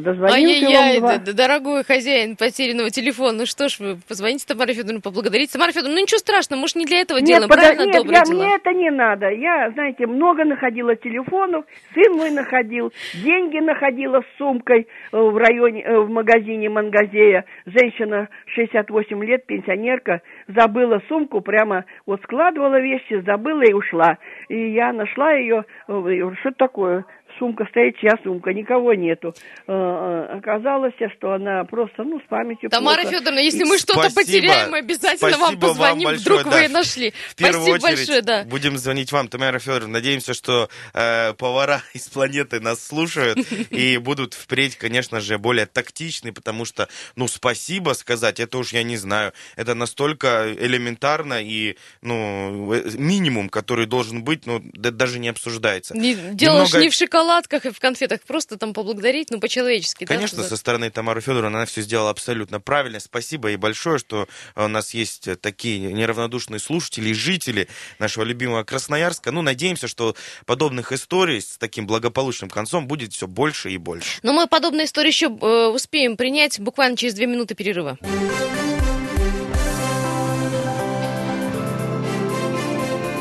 дозвонился 0.00 0.66
Ай-яй-яй, 0.66 0.98
два... 1.00 1.18
дорогой 1.18 1.84
хозяин 1.84 2.36
потерянного 2.36 2.90
телефона, 2.90 3.38
ну 3.38 3.46
что 3.46 3.68
ж 3.68 3.78
вы, 3.78 3.96
позвоните 4.06 4.46
Тамаре 4.46 4.74
Федоровне, 4.74 5.00
поблагодарите. 5.00 5.52
Тамара 5.52 5.72
Федоровна, 5.72 5.94
ну 5.94 6.02
ничего 6.02 6.18
страшного, 6.18 6.60
может, 6.60 6.76
не 6.76 6.84
для 6.84 7.00
этого 7.00 7.18
нет, 7.18 7.26
делаем, 7.26 7.48
под... 7.48 7.58
правильно, 7.58 7.84
нет, 7.84 7.96
доброе 7.96 8.18
я, 8.18 8.24
дело. 8.24 8.42
мне 8.42 8.54
это 8.54 8.72
не 8.72 8.90
надо. 8.90 9.30
Я, 9.30 9.70
знаете, 9.70 10.06
много 10.06 10.44
находила 10.44 10.96
телефонов, 10.96 11.64
сын 11.94 12.12
мой 12.14 12.30
находил, 12.30 12.92
деньги 13.14 13.58
находила 13.58 14.20
с 14.20 14.38
сумкой 14.38 14.88
э, 15.12 15.16
в 15.16 15.36
районе, 15.36 15.82
э, 15.82 15.98
в 15.98 16.10
магазине 16.10 16.68
Мангазея. 16.68 17.44
Женщина 17.66 18.28
68 18.54 19.24
лет, 19.24 19.46
пенсионерка, 19.46 20.22
забыла 20.48 21.00
сумку, 21.08 21.40
прямо 21.40 21.84
вот 22.06 22.20
складывала 22.22 22.80
вещи, 22.80 23.22
забыла 23.24 23.62
и 23.62 23.72
ушла. 23.72 24.18
И 24.48 24.72
я 24.72 24.92
нашла 24.92 25.32
ее, 25.32 25.64
э, 25.86 25.92
что 26.40 26.50
такое? 26.56 27.04
Сумка 27.38 27.64
стоит, 27.70 27.96
чья 27.98 28.12
сумка, 28.22 28.52
никого 28.52 28.94
нету. 28.94 29.34
Э, 29.66 29.72
э, 29.72 30.38
оказалось, 30.38 30.94
что 31.16 31.32
она 31.32 31.64
просто, 31.64 32.02
ну, 32.04 32.20
с 32.20 32.28
памятью 32.28 32.70
Тамара 32.70 33.02
плохо. 33.02 33.16
Федоровна, 33.16 33.38
если 33.40 33.64
мы 33.64 33.78
что-то 33.78 34.10
потеряем, 34.14 34.72
мы 34.72 34.78
обязательно 34.78 35.30
Спасибо 35.30 35.40
вам 35.40 35.60
позвоним, 35.60 36.04
вам 36.04 36.14
большое, 36.14 36.38
вдруг 36.38 36.52
да. 36.52 36.62
вы 36.62 36.68
нашли. 36.68 37.12
В 37.30 37.34
первую 37.36 37.78
Спасибо 37.78 37.86
очередь 37.86 37.98
большое, 37.98 38.22
да. 38.22 38.44
будем 38.44 38.78
звонить 38.78 39.12
вам, 39.12 39.28
Тамара 39.28 39.58
Федоровна. 39.58 39.94
Надеемся, 39.94 40.34
что 40.34 40.68
э, 40.94 41.32
повара 41.34 41.82
из 41.94 42.08
планеты 42.08 42.60
нас 42.60 42.84
слушают 42.84 43.38
и 43.70 43.96
будут 44.02 44.34
впредь, 44.34 44.76
конечно 44.76 45.20
же, 45.20 45.38
более 45.38 45.66
тактичны, 45.66 46.32
потому 46.32 46.64
что, 46.64 46.88
ну, 47.16 47.28
спасибо 47.28 47.92
сказать, 47.92 48.40
это 48.40 48.58
уж 48.58 48.72
я 48.72 48.82
не 48.82 48.96
знаю. 48.96 49.32
Это 49.56 49.74
настолько 49.74 50.52
элементарно 50.58 51.42
и, 51.42 51.76
ну, 52.02 52.72
э, 52.72 52.90
минимум, 52.96 53.48
который 53.48 53.86
должен 53.86 54.22
быть, 54.24 54.46
ну, 54.46 54.60
даже 54.74 55.18
не 55.18 55.28
обсуждается. 55.28 55.96
Не, 55.96 56.14
делаешь 56.14 56.68
Немного... 56.68 56.80
не 56.80 56.90
в 56.90 56.94
шоколад 56.94 57.27
шоколадках 57.28 57.66
и 57.66 57.70
в 57.70 57.78
конфетах, 57.78 58.22
просто 58.22 58.56
там 58.56 58.72
поблагодарить, 58.72 59.30
ну, 59.30 59.38
по-человечески. 59.38 60.04
Конечно, 60.04 60.42
да, 60.42 60.48
со 60.48 60.56
стороны 60.56 60.90
Тамары 60.90 61.20
Федоровны 61.20 61.56
она 61.56 61.66
все 61.66 61.82
сделала 61.82 62.10
абсолютно 62.10 62.60
правильно. 62.60 63.00
Спасибо 63.00 63.48
ей 63.48 63.56
большое, 63.56 63.98
что 63.98 64.26
у 64.56 64.68
нас 64.68 64.94
есть 64.94 65.28
такие 65.40 65.78
неравнодушные 65.92 66.58
слушатели 66.58 67.10
и 67.10 67.14
жители 67.14 67.68
нашего 67.98 68.24
любимого 68.24 68.64
Красноярска. 68.64 69.30
Ну, 69.30 69.42
надеемся, 69.42 69.88
что 69.88 70.16
подобных 70.46 70.92
историй 70.92 71.40
с 71.40 71.58
таким 71.58 71.86
благополучным 71.86 72.48
концом 72.48 72.86
будет 72.86 73.12
все 73.12 73.26
больше 73.26 73.70
и 73.70 73.76
больше. 73.76 74.20
Но 74.22 74.32
мы 74.32 74.46
подобные 74.46 74.86
истории 74.86 75.08
еще 75.08 75.26
э, 75.26 75.66
успеем 75.68 76.16
принять 76.16 76.58
буквально 76.58 76.96
через 76.96 77.14
две 77.14 77.26
минуты 77.26 77.54
перерыва. 77.54 77.98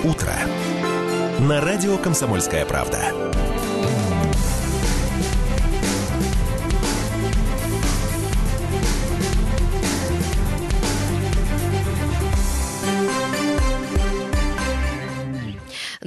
Утро 0.03 0.33
на 1.39 1.59
радио 1.59 1.97
«Комсомольская 1.97 2.65
правда». 2.65 3.46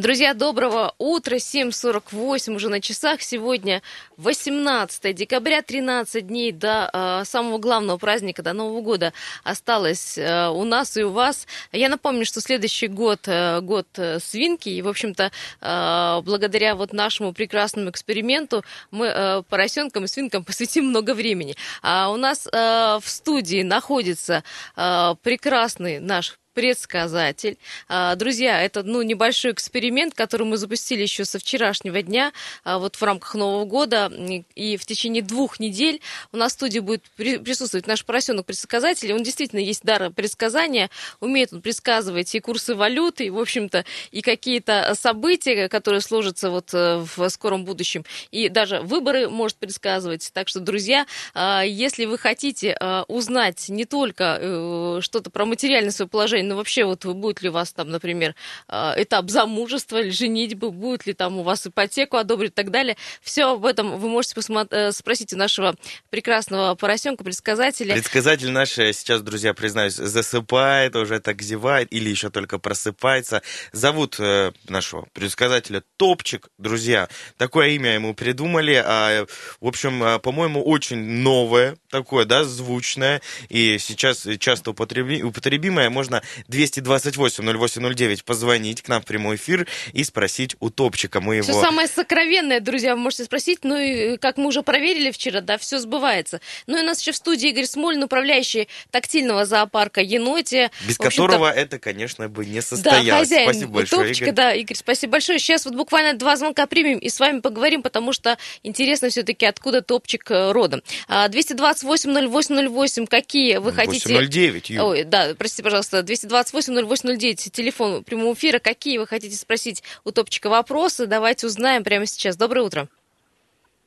Друзья, 0.01 0.33
доброго 0.33 0.95
утра. 0.97 1.37
7.48 1.37 2.55
уже 2.55 2.71
на 2.71 2.81
часах. 2.81 3.21
Сегодня 3.21 3.83
18 4.17 5.15
декабря, 5.15 5.61
13 5.61 6.27
дней 6.27 6.53
до 6.53 6.89
э, 6.91 7.25
самого 7.27 7.59
главного 7.59 7.99
праздника, 7.99 8.43
до 8.43 8.55
Нового 8.55 8.81
года 8.81 9.13
осталось 9.45 10.17
э, 10.17 10.49
у 10.49 10.65
нас 10.65 10.97
и 10.97 11.03
у 11.03 11.11
вас. 11.11 11.47
Я 11.71 11.91
напомню, 11.91 12.25
что 12.25 12.41
следующий 12.41 12.87
год, 12.87 13.21
э, 13.27 13.61
год 13.61 13.89
э, 13.99 14.21
свинки. 14.21 14.71
И, 14.71 14.81
в 14.81 14.89
общем-то, 14.89 15.33
э, 15.61 16.21
благодаря 16.25 16.77
вот 16.77 16.95
нашему 16.95 17.35
прекрасному 17.35 17.91
эксперименту 17.91 18.65
мы 18.91 19.09
э, 19.09 19.43
поросенкам 19.51 20.05
и 20.05 20.09
свинкам 20.09 20.45
посвятим 20.47 20.87
много 20.87 21.13
времени. 21.13 21.57
А 21.83 22.11
у 22.11 22.17
нас 22.17 22.47
э, 22.51 22.99
в 23.03 23.07
студии 23.07 23.63
находится 23.63 24.45
э, 24.79 25.15
прекрасный 25.23 26.01
наш 26.01 26.39
предсказатель. 26.55 27.59
А, 27.89 28.15
друзья, 28.17 28.61
это 28.63 28.83
ну, 28.83 29.03
небольшой 29.03 29.53
эксперимент, 29.53 30.15
который 30.15 30.47
мы 30.47 30.57
запустили 30.57 31.03
еще 31.03 31.25
со 31.25 31.39
вчерашнего 31.39 32.03
дня, 32.03 32.33
а, 32.65 32.79
вот 32.79 32.97
в 32.97 33.03
рамках 33.03 33.35
Нового 33.35 33.65
года. 33.65 34.13
И 34.55 34.77
в 34.77 34.85
течение 34.87 35.23
двух 35.23 35.61
недель 35.61 36.01
у 36.33 36.37
нас 36.37 36.53
в 36.53 36.55
студии 36.55 36.81
будет 36.81 37.03
присутствовать 37.17 37.87
наш 37.87 38.05
поросенок-предсказатель. 38.05 39.13
Он 39.13 39.23
действительно 39.23 39.61
есть 39.61 39.83
дар 39.85 40.11
предсказания. 40.11 40.91
Умеет 41.21 41.53
он 41.53 41.63
предсказывать 41.63 42.35
и 42.35 42.41
курсы 42.41 42.75
валюты, 42.75 43.27
и, 43.27 43.31
в 43.31 43.39
общем-то, 43.39 43.85
и 44.11 44.23
какие-то 44.23 44.95
события, 44.99 45.69
которые 45.69 46.01
сложатся 46.01 46.51
вот 46.51 46.75
э, 46.75 47.05
в 47.17 47.29
скором 47.29 47.65
будущем. 47.65 48.05
И 48.31 48.49
даже 48.49 48.81
выборы 48.81 49.29
может 49.29 49.57
предсказывать. 49.57 50.31
Так 50.33 50.49
что, 50.49 50.61
друзья, 50.61 51.07
а, 51.35 51.63
если 51.63 52.05
вы 52.05 52.19
хотите 52.19 52.77
узнать 53.09 53.69
не 53.69 53.85
только 53.85 54.39
э, 54.41 54.99
что-то 55.01 55.31
про 55.31 55.45
материальное 55.45 55.91
свое 55.91 56.09
положение, 56.09 56.40
Жень, 56.41 56.49
ну 56.49 56.57
вообще 56.57 56.85
вот 56.85 57.05
будет 57.05 57.43
ли 57.43 57.49
у 57.49 57.53
вас 57.53 57.73
там, 57.73 57.91
например, 57.91 58.35
а, 58.69 58.95
этап 58.97 59.31
замужества 59.31 60.01
или 60.01 60.11
женитьбы, 60.11 60.71
будет 60.71 61.07
ли 61.07 61.13
там 61.13 61.39
у 61.39 61.43
вас 61.43 61.67
ипотеку 61.67 62.17
одобрить 62.17 62.53
и 62.53 62.55
так 62.55 62.71
далее. 62.71 62.97
Все 63.23 63.53
об 63.53 63.65
этом 63.65 63.99
вы 63.99 64.09
можете 64.09 64.35
посмотри, 64.35 64.93
спросить 64.93 65.33
у 65.33 65.37
нашего 65.37 65.75
прекрасного 66.11 66.75
поросенка, 66.75 67.25
предсказателя. 67.25 67.95
Предсказатель 67.95 68.51
наш 68.51 68.71
сейчас, 68.71 69.23
друзья, 69.23 69.55
признаюсь, 69.55 69.95
засыпает, 69.95 70.97
уже 70.97 71.21
так 71.21 71.43
зевает 71.43 71.93
или 71.93 72.09
еще 72.09 72.31
только 72.31 72.59
просыпается. 72.59 73.43
Зовут 73.73 74.17
э, 74.19 74.53
нашего 74.69 75.07
предсказателя 75.13 75.83
Топчик, 75.97 76.49
друзья. 76.59 77.09
Такое 77.37 77.69
имя 77.71 77.95
ему 77.95 78.15
придумали. 78.15 78.83
А, 78.85 79.27
в 79.61 79.67
общем, 79.67 80.03
а, 80.03 80.19
по-моему, 80.19 80.63
очень 80.63 80.99
новое, 80.99 81.77
такое, 81.91 82.25
да, 82.25 82.45
звучное 82.45 83.21
и 83.49 83.79
сейчас 83.79 84.27
часто 84.39 84.71
употребимое. 84.71 85.91
Можно 85.91 86.23
228-0809 86.49 88.25
позвонить 88.25 88.83
к 88.83 88.89
нам 88.89 89.03
в 89.03 89.05
прямой 89.05 89.37
эфир 89.37 89.67
и 89.93 90.05
спросить 90.05 90.57
у 90.61 90.71
топчика. 90.71 91.21
Мы 91.21 91.37
его... 91.37 91.51
Все 91.51 91.61
самое 91.61 91.89
сокровенное, 91.89 92.61
друзья, 92.61 92.95
вы 92.95 93.03
можете 93.03 93.25
спросить. 93.25 93.61
Ну 93.63 93.77
и 93.77 94.17
как 94.17 94.37
мы 94.37 94.47
уже 94.47 94.63
проверили 94.63 95.11
вчера, 95.11 95.41
да, 95.41 95.59
все 95.59 95.79
сбывается. 95.79 96.41
Ну 96.67 96.79
и 96.79 96.83
у 96.83 96.85
нас 96.85 97.01
еще 97.01 97.13
в 97.13 97.17
студии 97.17 97.51
Игорь 97.51 97.67
Смолин, 97.67 98.03
управляющий 98.03 98.69
тактильного 98.91 99.45
зоопарка 99.45 100.01
«Еноте». 100.01 100.71
Без 100.87 100.99
которого 100.99 101.51
это, 101.51 101.79
конечно, 101.79 102.29
бы 102.29 102.47
не 102.47 102.63
состоялось. 102.63 103.07
Да, 103.07 103.19
хозяин 103.19 103.51
спасибо 103.51 103.73
большое, 103.73 104.09
топчика, 104.09 104.25
Игорь. 104.27 104.35
да, 104.35 104.55
Игорь, 104.55 104.77
спасибо 104.77 105.13
большое. 105.13 105.39
Сейчас 105.39 105.65
вот 105.65 105.75
буквально 105.75 106.15
два 106.15 106.37
звонка 106.37 106.67
примем 106.67 106.99
и 106.99 107.09
с 107.09 107.19
вами 107.21 107.41
поговорим, 107.41 107.83
потому 107.83 108.13
что 108.13 108.39
интересно 108.63 109.09
все-таки, 109.09 109.47
откуда 109.47 109.83
топчик 109.83 110.31
э, 110.31 110.53
родом. 110.53 110.83
228-0808, 111.09 113.07
какие 113.07 113.57
вы 113.59 113.73
хотите... 113.73 114.09
809, 114.09 114.71
Ю. 114.71 114.85
Ой, 114.85 115.05
да, 115.05 115.35
простите, 115.37 115.63
пожалуйста, 115.63 116.01
228-0809, 116.27 117.51
телефон 117.51 118.05
прямого 118.05 118.35
эфира. 118.35 118.59
Какие 118.59 118.99
вы 118.99 119.07
хотите 119.07 119.37
спросить 119.37 119.83
у 120.05 120.11
Топчика 120.13 120.49
вопросы? 120.49 121.07
Давайте 121.07 121.47
узнаем 121.47 121.85
прямо 121.85 122.07
сейчас. 122.07 122.37
Доброе 122.37 122.63
утро. 122.63 122.89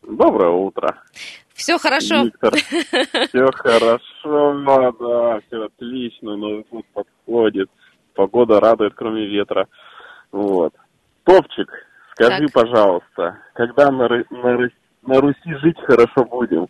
Доброе 0.02 0.50
утро. 0.50 0.98
Все 1.54 1.78
хорошо? 1.78 2.24
Виктор, 2.24 2.54
все 3.30 3.46
хорошо, 3.54 4.92
да, 5.00 5.40
все 5.48 5.66
отлично, 5.66 6.36
Новый 6.36 6.66
год 6.70 6.86
подходит, 6.94 7.70
погода 8.16 8.60
радует, 8.60 8.94
кроме 8.96 9.28
ветра. 9.28 9.68
Вот. 10.32 10.74
Топчик, 11.24 11.70
скажи, 12.14 12.48
Так. 12.48 12.54
пожалуйста, 12.54 13.38
когда 13.54 13.92
на, 13.92 14.08
на, 14.10 14.70
на 15.04 15.22
Руси 15.22 15.54
жить 15.62 15.78
хорошо 15.86 16.26
будем? 16.26 16.68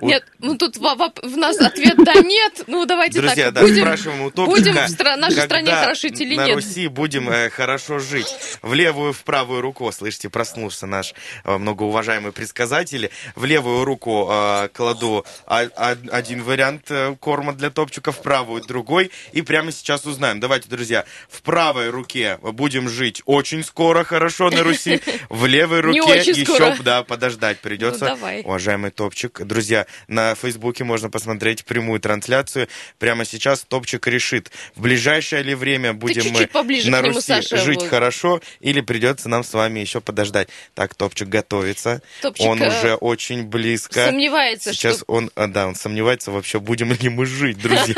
Нет, 0.00 0.24
ну 0.38 0.56
тут 0.56 0.76
в 0.76 1.36
нас 1.36 1.58
ответ 1.58 1.96
да 1.98 2.14
нет. 2.14 2.64
Ну 2.66 2.84
давайте 2.86 3.20
Друзья, 3.20 3.46
так. 3.46 3.54
да, 3.54 3.60
будем, 3.62 3.82
спрашиваем 3.82 4.22
у 4.22 4.30
топчика, 4.30 4.58
будем 4.58 4.74
в 4.74 4.90
стра- 4.90 5.16
нашей 5.16 5.42
стране 5.42 5.70
хорошо 5.70 6.08
жить 6.08 6.20
или 6.20 6.36
на 6.36 6.46
нет? 6.46 6.56
Руси 6.56 6.88
будем 6.88 7.30
э, 7.30 7.50
хорошо 7.50 7.98
жить. 7.98 8.34
В 8.62 8.74
левую, 8.74 9.12
в 9.12 9.22
правую 9.24 9.60
руку, 9.60 9.90
слышите, 9.92 10.28
проснулся 10.28 10.86
наш 10.86 11.14
э, 11.44 11.56
многоуважаемый 11.56 12.32
предсказатель. 12.32 13.10
В 13.34 13.44
левую 13.44 13.84
руку 13.84 14.28
э, 14.30 14.68
кладу 14.72 15.24
а- 15.46 15.68
а- 15.76 15.96
один 16.10 16.42
вариант 16.42 16.90
э, 16.90 17.14
корма 17.20 17.52
для 17.52 17.70
топчика, 17.70 18.12
в 18.12 18.20
правую 18.22 18.62
другой. 18.62 19.10
И 19.32 19.42
прямо 19.42 19.72
сейчас 19.72 20.04
узнаем. 20.04 20.40
Давайте, 20.40 20.68
друзья, 20.68 21.04
в 21.28 21.42
правой 21.42 21.90
руке 21.90 22.38
будем 22.42 22.88
жить 22.88 23.22
очень 23.26 23.64
скоро 23.64 24.04
хорошо 24.04 24.50
на 24.50 24.62
Руси. 24.62 25.00
В 25.28 25.46
левой 25.46 25.80
руке 25.80 26.18
еще 26.18 26.76
да, 26.82 27.02
подождать 27.02 27.58
придется. 27.60 28.04
Ну, 28.04 28.16
давай. 28.16 28.42
Уважаемый 28.42 28.90
топчик. 28.90 29.21
Друзья, 29.28 29.86
на 30.08 30.34
Фейсбуке 30.34 30.84
можно 30.84 31.10
посмотреть 31.10 31.64
прямую 31.64 32.00
трансляцию. 32.00 32.68
Прямо 32.98 33.24
сейчас 33.24 33.64
топчик 33.66 34.06
решит, 34.06 34.50
в 34.74 34.82
ближайшее 34.82 35.42
ли 35.42 35.54
время 35.54 35.92
будем 35.92 36.32
мы 36.32 36.48
на 36.52 37.02
нему, 37.02 37.14
Руси 37.14 37.26
Саша, 37.26 37.56
жить 37.58 37.80
вот. 37.80 37.88
хорошо, 37.88 38.40
или 38.60 38.80
придется 38.80 39.28
нам 39.28 39.44
с 39.44 39.52
вами 39.52 39.80
еще 39.80 40.00
подождать. 40.00 40.48
Так, 40.74 40.94
топчик 40.94 41.28
готовится. 41.28 42.02
Топчик, 42.20 42.46
он 42.46 42.62
э, 42.62 42.68
уже 42.68 42.94
очень 42.94 43.44
близко. 43.44 44.06
Сомневается, 44.06 44.72
Сейчас 44.72 44.96
что... 44.96 45.04
он, 45.08 45.30
а, 45.34 45.46
да, 45.46 45.66
он 45.66 45.74
сомневается 45.74 46.30
вообще, 46.30 46.60
будем 46.60 46.92
ли 46.92 47.08
мы 47.08 47.26
жить, 47.26 47.58
друзья. 47.58 47.94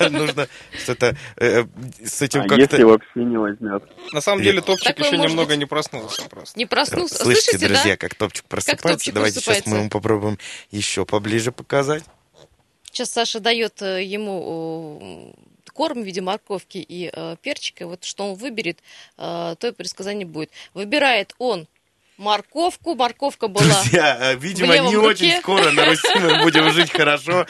Нужно 0.10 0.48
что-то 0.88 1.16
э, 1.36 1.64
с 2.02 2.22
этим 2.22 2.40
А 2.40 2.48
как-то... 2.48 2.62
если 2.62 2.82
вообще 2.82 3.24
не 3.24 3.36
возьмет? 3.36 3.82
На 4.12 4.20
самом 4.20 4.42
деле 4.42 4.60
топчик 4.62 4.88
Такое 4.88 5.06
еще 5.06 5.16
может 5.16 5.30
немного 5.30 5.48
быть. 5.50 5.58
не 5.58 5.64
проснулся 5.66 6.22
просто. 6.28 6.58
Не 6.58 6.66
проснулся. 6.66 7.16
Слышите, 7.16 7.50
Слышите, 7.52 7.68
друзья, 7.68 7.92
да? 7.92 7.96
как 7.98 8.14
топчик 8.14 8.44
просыпается? 8.46 8.88
топчик 8.88 9.14
Давайте 9.14 9.34
сейчас 9.40 9.44
просыпается. 9.46 9.70
мы 9.70 9.78
ему 9.80 9.90
попробуем 9.90 10.38
еще 10.70 11.04
поближе 11.04 11.52
показать. 11.52 12.04
Сейчас 12.90 13.10
Саша 13.10 13.40
дает 13.40 13.82
э, 13.82 14.02
ему 14.02 15.34
э, 15.36 15.70
корм 15.72 16.02
в 16.02 16.06
виде 16.06 16.20
морковки 16.22 16.78
и 16.78 17.10
э, 17.12 17.36
перчика. 17.42 17.86
Вот 17.86 18.04
что 18.04 18.24
он 18.30 18.34
выберет, 18.34 18.78
э, 19.18 19.54
то 19.58 19.68
и 19.68 19.72
предсказание 19.72 20.26
будет. 20.26 20.50
Выбирает 20.74 21.34
он 21.38 21.68
морковку. 22.18 22.94
Морковка 22.94 23.48
была... 23.48 23.64
Друзья, 23.64 24.18
э, 24.20 24.36
видимо, 24.36 24.74
левом 24.74 24.88
не 24.90 24.96
руке. 24.96 25.08
очень 25.08 25.40
скоро 25.40 25.70
на 25.70 25.86
Руси 25.86 26.08
мы 26.20 26.42
будем 26.42 26.70
жить 26.72 26.90
хорошо. 26.90 27.46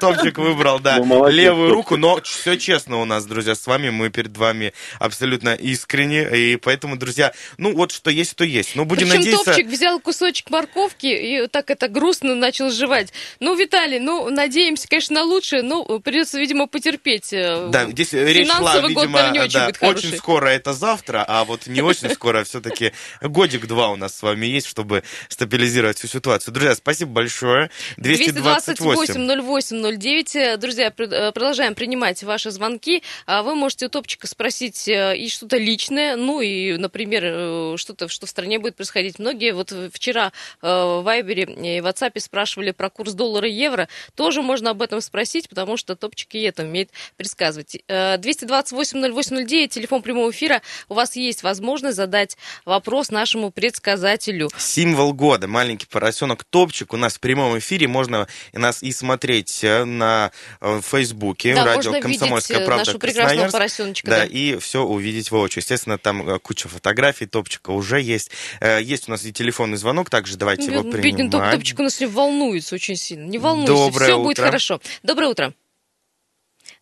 Топчик 0.00 0.38
выбрал, 0.38 0.78
да, 0.78 0.98
Ну, 0.98 1.26
левую 1.28 1.70
руку, 1.70 1.96
но 1.96 2.20
все 2.22 2.56
честно 2.56 3.00
у 3.00 3.04
нас, 3.04 3.24
друзья, 3.24 3.54
с 3.54 3.66
вами. 3.66 3.90
Мы 3.90 4.10
перед 4.10 4.36
вами 4.36 4.72
абсолютно 4.98 5.54
искренне. 5.54 6.22
И 6.36 6.56
поэтому, 6.56 6.96
друзья, 6.96 7.32
ну 7.58 7.74
вот 7.74 7.90
что 7.92 8.10
есть, 8.10 8.36
то 8.36 8.44
есть. 8.44 8.76
Ну, 8.76 8.84
будем 8.84 9.08
Причем 9.08 9.18
надеяться... 9.20 9.44
Топчик 9.46 9.66
взял 9.68 9.98
кусочек 10.00 10.50
морковки 10.50 11.06
и 11.06 11.46
так 11.46 11.70
это 11.70 11.88
грустно 11.88 12.34
начал 12.34 12.70
жевать. 12.70 13.12
Ну, 13.40 13.54
Виталий, 13.56 13.98
ну, 13.98 14.28
надеемся, 14.30 14.86
конечно, 14.88 15.14
на 15.14 15.24
лучшее, 15.24 15.62
но 15.62 15.82
придется, 16.00 16.38
видимо, 16.38 16.66
потерпеть. 16.66 17.32
э, 17.32 17.68
Да, 17.70 17.86
здесь 17.90 18.12
речь 18.12 18.46
шла, 18.48 18.58
Финансовый 18.58 18.92
год, 18.94 19.04
видимо, 19.04 19.18
наверное, 19.18 19.32
не 19.32 19.40
очень 19.46 19.58
да, 19.80 19.88
очень 19.88 20.16
скоро 20.16 20.48
это 20.48 20.72
завтра, 20.74 21.24
а 21.26 21.44
вот 21.44 21.66
не 21.66 21.80
очень 21.80 22.10
скоро 22.14 22.44
все-таки 22.44 22.92
годик-два 23.22 23.93
у 23.94 23.96
нас 23.96 24.14
с 24.14 24.22
вами 24.22 24.46
есть, 24.46 24.66
чтобы 24.66 25.02
стабилизировать 25.28 25.98
всю 25.98 26.08
ситуацию. 26.08 26.52
Друзья, 26.52 26.74
спасибо 26.74 27.12
большое. 27.12 27.70
228. 27.96 29.14
228-08-09. 29.14 30.56
Друзья, 30.58 30.90
пр- 30.90 31.12
э, 31.12 31.32
продолжаем 31.32 31.74
принимать 31.74 32.22
ваши 32.22 32.50
звонки. 32.50 33.02
А 33.26 33.42
Вы 33.42 33.54
можете 33.54 33.86
у 33.86 33.88
Топчика 33.88 34.26
спросить 34.26 34.88
э, 34.88 35.16
и 35.16 35.28
что-то 35.28 35.56
личное, 35.56 36.16
ну 36.16 36.40
и, 36.40 36.76
например, 36.76 37.22
э, 37.24 37.74
что-то, 37.76 38.08
что 38.08 38.26
в 38.26 38.30
стране 38.30 38.58
будет 38.58 38.76
происходить. 38.76 39.18
Многие 39.18 39.52
вот 39.52 39.72
вчера 39.92 40.32
в 40.60 41.02
Вайбере 41.02 41.44
и 41.44 41.80
в 41.80 41.86
WhatsApp 41.86 42.18
спрашивали 42.20 42.72
про 42.72 42.90
курс 42.90 43.12
доллара 43.12 43.48
и 43.48 43.52
евро. 43.52 43.88
Тоже 44.14 44.42
можно 44.42 44.70
об 44.70 44.82
этом 44.82 45.00
спросить, 45.00 45.48
потому 45.48 45.76
что 45.76 45.96
Топчик 45.96 46.34
и 46.34 46.42
это 46.42 46.62
умеет 46.62 46.90
предсказывать. 47.16 47.76
Э, 47.88 48.16
228-08-09, 48.18 49.68
телефон 49.68 50.02
прямого 50.02 50.30
эфира. 50.30 50.62
У 50.88 50.94
вас 50.94 51.16
есть 51.16 51.42
возможность 51.42 51.96
задать 51.96 52.36
вопрос 52.64 53.10
нашему 53.10 53.50
предсказателю 53.50 53.83
предсказателю. 53.84 54.50
Символ 54.56 55.12
года. 55.12 55.46
Маленький 55.46 55.86
поросенок 55.86 56.44
Топчик. 56.44 56.92
У 56.92 56.96
нас 56.96 57.14
в 57.14 57.20
прямом 57.20 57.58
эфире 57.58 57.86
можно 57.86 58.26
и 58.52 58.58
нас 58.58 58.82
и 58.82 58.90
смотреть 58.92 59.62
э, 59.62 59.84
на 59.84 60.32
э, 60.60 60.80
Фейсбуке. 60.82 61.54
Да, 61.54 61.64
радио 61.64 61.92
можно 61.92 62.00
«Комсомольская 62.00 62.56
видеть 62.58 62.64
э, 62.64 62.66
правда» 62.66 62.84
нашего 62.84 62.98
прекрасного 62.98 63.50
поросеночка. 63.50 64.10
Да, 64.10 64.18
да. 64.20 64.24
и 64.24 64.56
все 64.58 64.82
увидеть 64.82 65.30
воочию. 65.30 65.62
Естественно, 65.62 65.98
там 65.98 66.40
куча 66.40 66.68
фотографий 66.68 67.26
Топчика 67.26 67.70
уже 67.70 68.00
есть. 68.00 68.30
Есть 68.60 69.08
у 69.08 69.12
нас 69.12 69.24
и 69.24 69.32
телефонный 69.32 69.76
звонок, 69.76 70.10
также 70.10 70.36
давайте 70.36 70.64
его 70.64 70.82
Бедный 70.82 70.92
топ- 70.92 71.40
принимать. 71.40 71.54
топчик 71.54 71.80
у 71.80 71.82
нас 71.82 72.00
волнуется 72.00 72.74
очень 72.74 72.96
сильно. 72.96 73.24
Не 73.24 73.38
волнуйся, 73.38 73.72
Доброе 73.72 74.06
все 74.06 74.18
будет 74.18 74.38
утро. 74.38 74.46
хорошо. 74.46 74.80
Доброе 75.02 75.28
утро. 75.28 75.54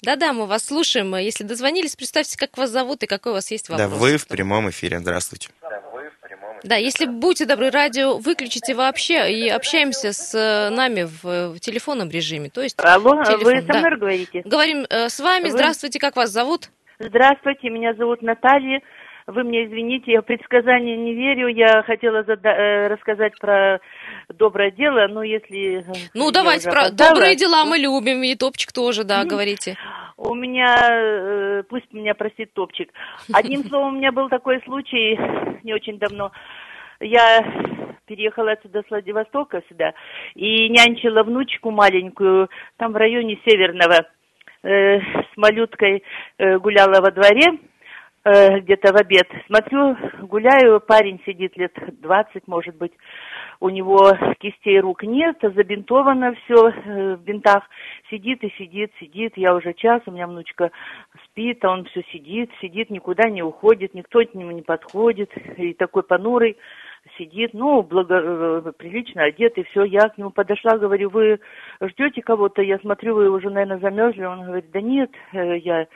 Да-да, 0.03 0.33
мы 0.33 0.47
вас 0.47 0.67
слушаем. 0.67 1.15
Если 1.17 1.45
дозвонились, 1.45 1.97
представьте, 1.97 2.37
как 2.37 2.57
вас 2.57 2.71
зовут 2.71 3.03
и 3.03 3.07
какой 3.07 3.33
у 3.33 3.35
вас 3.37 3.51
есть 3.51 3.69
Да, 3.69 3.88
вопрос. 3.88 4.01
вы 4.01 4.17
в 4.17 4.27
прямом 4.27 4.71
эфире. 4.71 5.01
Здравствуйте. 5.01 5.51
Да, 6.64 6.77
если 6.77 7.07
будете 7.07 7.44
добры, 7.46 7.70
радио 7.70 8.18
выключите 8.18 8.75
вообще 8.75 9.33
и 9.33 9.48
общаемся 9.48 10.12
с 10.12 10.35
э, 10.35 10.70
нами 10.75 11.03
в, 11.03 11.55
в 11.55 11.61
телефонном 11.61 12.09
режиме. 12.09 12.51
То 12.51 12.62
есть 12.62 12.79
Алло, 12.83 13.18
а 13.18 13.25
телефон, 13.25 13.44
вы 13.44 13.61
со 13.62 13.66
да. 13.66 13.79
мной 13.81 13.96
говорите? 13.98 14.42
Говорим 14.44 14.85
э, 14.88 15.09
с 15.09 15.18
вами. 15.20 15.44
Вы- 15.44 15.51
Здравствуйте, 15.51 15.98
как 15.98 16.16
вас 16.16 16.31
зовут? 16.31 16.70
Здравствуйте, 16.98 17.68
меня 17.68 17.94
зовут 17.94 18.22
Наталья. 18.22 18.81
Вы 19.27 19.44
мне 19.44 19.66
извините, 19.66 20.12
я 20.12 20.20
в 20.22 20.25
предсказания 20.25 20.96
не 20.96 21.14
верю. 21.14 21.48
Я 21.48 21.83
хотела 21.83 22.22
зада- 22.22 22.51
э, 22.51 22.87
рассказать 22.88 23.33
про 23.40 23.81
доброе 24.33 24.71
дело, 24.71 25.07
но 25.09 25.23
если... 25.23 25.85
Ну, 26.14 26.31
давайте 26.31 26.71
про 26.71 26.87
опоздала, 26.87 27.11
добрые 27.11 27.37
дела 27.37 27.64
мы 27.64 27.79
любим, 27.79 28.23
и 28.23 28.35
топчик 28.35 28.73
тоже, 28.73 29.05
да, 29.05 29.25
говорите. 29.25 29.77
У 30.16 30.35
меня, 30.35 30.77
э, 30.90 31.62
пусть 31.68 31.92
меня 31.92 32.14
простит 32.14 32.53
топчик. 32.53 32.90
Одним 33.33 33.64
словом, 33.68 33.95
у 33.95 33.99
меня 33.99 34.12
был 34.12 34.29
такой 34.29 34.61
случай 34.62 35.18
не 35.62 35.75
очень 35.75 35.99
давно. 35.99 36.33
Я 37.01 37.45
переехала 38.07 38.53
отсюда 38.53 38.83
с 38.87 38.90
Владивостока 38.90 39.62
сюда 39.68 39.95
и 40.35 40.68
нянчила 40.68 41.23
внучку 41.23 41.71
маленькую, 41.71 42.49
там 42.77 42.92
в 42.92 42.97
районе 42.97 43.38
Северного, 43.45 44.07
э, 44.62 45.01
с 45.01 45.37
малюткой 45.37 46.05
э, 46.38 46.59
гуляла 46.59 47.01
во 47.01 47.11
дворе, 47.11 47.59
э, 48.25 48.61
где-то 48.61 48.92
в 48.92 48.97
обед. 48.97 49.29
Смотрю, 49.47 49.97
гуляю, 50.23 50.81
парень 50.81 51.21
сидит 51.27 51.57
лет 51.57 51.73
20, 52.01 52.47
может 52.47 52.77
быть. 52.77 52.92
У 53.62 53.68
него 53.68 54.11
кистей 54.40 54.81
рук 54.81 55.05
нет, 55.05 55.37
забинтовано 55.40 56.35
все 56.35 56.72
в 56.72 57.16
бинтах. 57.18 57.62
Сидит 58.11 58.42
и 58.42 58.51
сидит, 58.59 58.90
сидит. 58.98 59.35
Я 59.37 59.55
уже 59.55 59.72
час, 59.72 60.03
у 60.07 60.11
меня 60.11 60.27
внучка 60.27 60.72
спит, 61.25 61.64
а 61.64 61.70
он 61.70 61.85
все 61.85 62.03
сидит, 62.12 62.51
сидит, 62.61 62.90
никуда 62.90 63.31
не 63.31 63.44
уходит, 63.44 63.94
никто 63.94 64.18
к 64.25 64.35
нему 64.35 64.51
не 64.51 64.62
подходит. 64.62 65.31
И 65.59 65.75
такой 65.75 66.03
понурый 66.03 66.57
сидит, 67.16 67.55
ну, 67.55 67.83
благо, 67.83 68.20
э, 68.20 68.72
прилично 68.77 69.22
одет, 69.22 69.57
и 69.57 69.62
все. 69.62 69.85
Я 69.85 70.09
к 70.09 70.18
нему 70.18 70.31
подошла, 70.31 70.77
говорю, 70.77 71.11
вы 71.11 71.38
ждете 71.81 72.20
кого-то? 72.20 72.62
Я 72.62 72.81
смотрю, 72.81 73.14
вы 73.14 73.31
уже, 73.31 73.48
наверное, 73.48 73.79
замерзли. 73.79 74.25
Он 74.25 74.42
говорит, 74.44 74.72
да 74.72 74.81
нет, 74.81 75.12
э, 75.35 75.59
я 75.59 75.87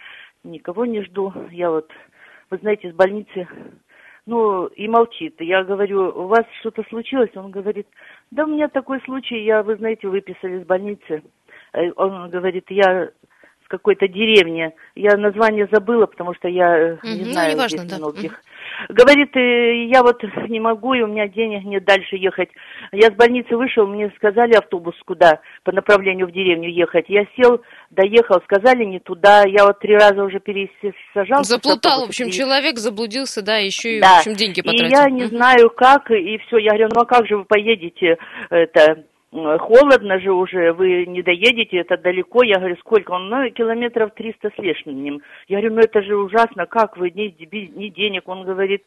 никого 0.44 0.86
не 0.86 1.02
жду. 1.02 1.32
Я 1.50 1.72
вот, 1.72 1.90
вы 2.48 2.58
знаете, 2.58 2.92
с 2.92 2.94
больницы 2.94 3.48
ну, 4.26 4.66
и 4.66 4.88
молчит. 4.88 5.36
Я 5.40 5.62
говорю, 5.62 6.08
у 6.08 6.26
вас 6.26 6.44
что-то 6.60 6.82
случилось? 6.88 7.30
Он 7.36 7.50
говорит, 7.50 7.86
да 8.30 8.44
у 8.44 8.48
меня 8.48 8.68
такой 8.68 9.00
случай, 9.02 9.44
я, 9.44 9.62
вы 9.62 9.76
знаете, 9.76 10.08
выписали 10.08 10.60
из 10.60 10.66
больницы. 10.66 11.22
Э, 11.72 11.92
Он 11.96 12.28
говорит, 12.28 12.64
я 12.68 13.10
с 13.64 13.68
какой-то 13.68 14.08
деревни. 14.08 14.72
Я 14.94 15.16
название 15.16 15.68
забыла, 15.72 16.06
потому 16.06 16.34
что 16.34 16.48
я 16.48 16.98
Мгм, 17.02 17.14
не 17.14 17.24
ну, 17.24 17.32
знаю 17.32 17.54
неважно, 17.54 17.78
здесь 17.78 17.90
да. 17.90 17.98
многих. 17.98 18.42
Говорит, 18.88 19.36
э, 19.36 19.86
я 19.86 20.02
вот 20.02 20.22
не 20.48 20.60
могу, 20.60 20.94
и 20.94 21.02
у 21.02 21.06
меня 21.06 21.28
денег 21.28 21.64
нет 21.64 21.84
дальше 21.84 22.16
ехать. 22.16 22.50
Я 22.92 23.08
с 23.08 23.14
больницы 23.14 23.56
вышел, 23.56 23.86
мне 23.86 24.12
сказали 24.16 24.54
автобус 24.54 24.94
куда, 25.04 25.40
по 25.64 25.72
направлению 25.72 26.26
в 26.26 26.32
деревню 26.32 26.68
ехать. 26.68 27.06
Я 27.08 27.26
сел, 27.36 27.62
доехал, 27.90 28.40
сказали 28.44 28.84
не 28.84 29.00
туда. 29.00 29.44
Я 29.46 29.64
вот 29.64 29.78
три 29.80 29.94
раза 29.94 30.22
уже 30.22 30.40
пересажал. 30.40 31.44
Заплутал, 31.44 32.04
в 32.04 32.08
общем, 32.08 32.30
человек 32.30 32.78
заблудился, 32.78 33.42
да, 33.42 33.56
еще 33.56 33.96
и, 33.96 34.00
Да. 34.00 34.16
в 34.16 34.18
общем, 34.18 34.34
деньги 34.34 34.60
И 34.60 34.62
потратил. 34.62 34.98
я 34.98 35.10
не 35.10 35.24
знаю 35.24 35.70
как, 35.70 36.10
и 36.10 36.38
все. 36.46 36.58
Я 36.58 36.70
говорю, 36.72 36.88
ну 36.94 37.00
а 37.02 37.06
как 37.06 37.26
же 37.26 37.36
вы 37.38 37.44
поедете, 37.44 38.18
это, 38.50 39.04
холодно 39.58 40.18
же 40.20 40.32
уже, 40.32 40.72
вы 40.72 41.06
не 41.06 41.22
доедете, 41.22 41.78
это 41.78 41.96
далеко. 41.96 42.42
Я 42.42 42.58
говорю, 42.58 42.76
сколько? 42.80 43.12
Он, 43.12 43.28
ну, 43.28 43.50
километров 43.50 44.10
300 44.14 44.50
с 44.50 44.58
лишним. 44.58 45.20
Я 45.48 45.58
говорю, 45.58 45.74
ну 45.76 45.80
это 45.80 46.02
же 46.02 46.16
ужасно, 46.16 46.66
как 46.66 46.96
вы, 46.96 47.10
ни, 47.10 47.34
ни 47.78 47.88
денег. 47.88 48.28
Он 48.28 48.44
говорит, 48.44 48.82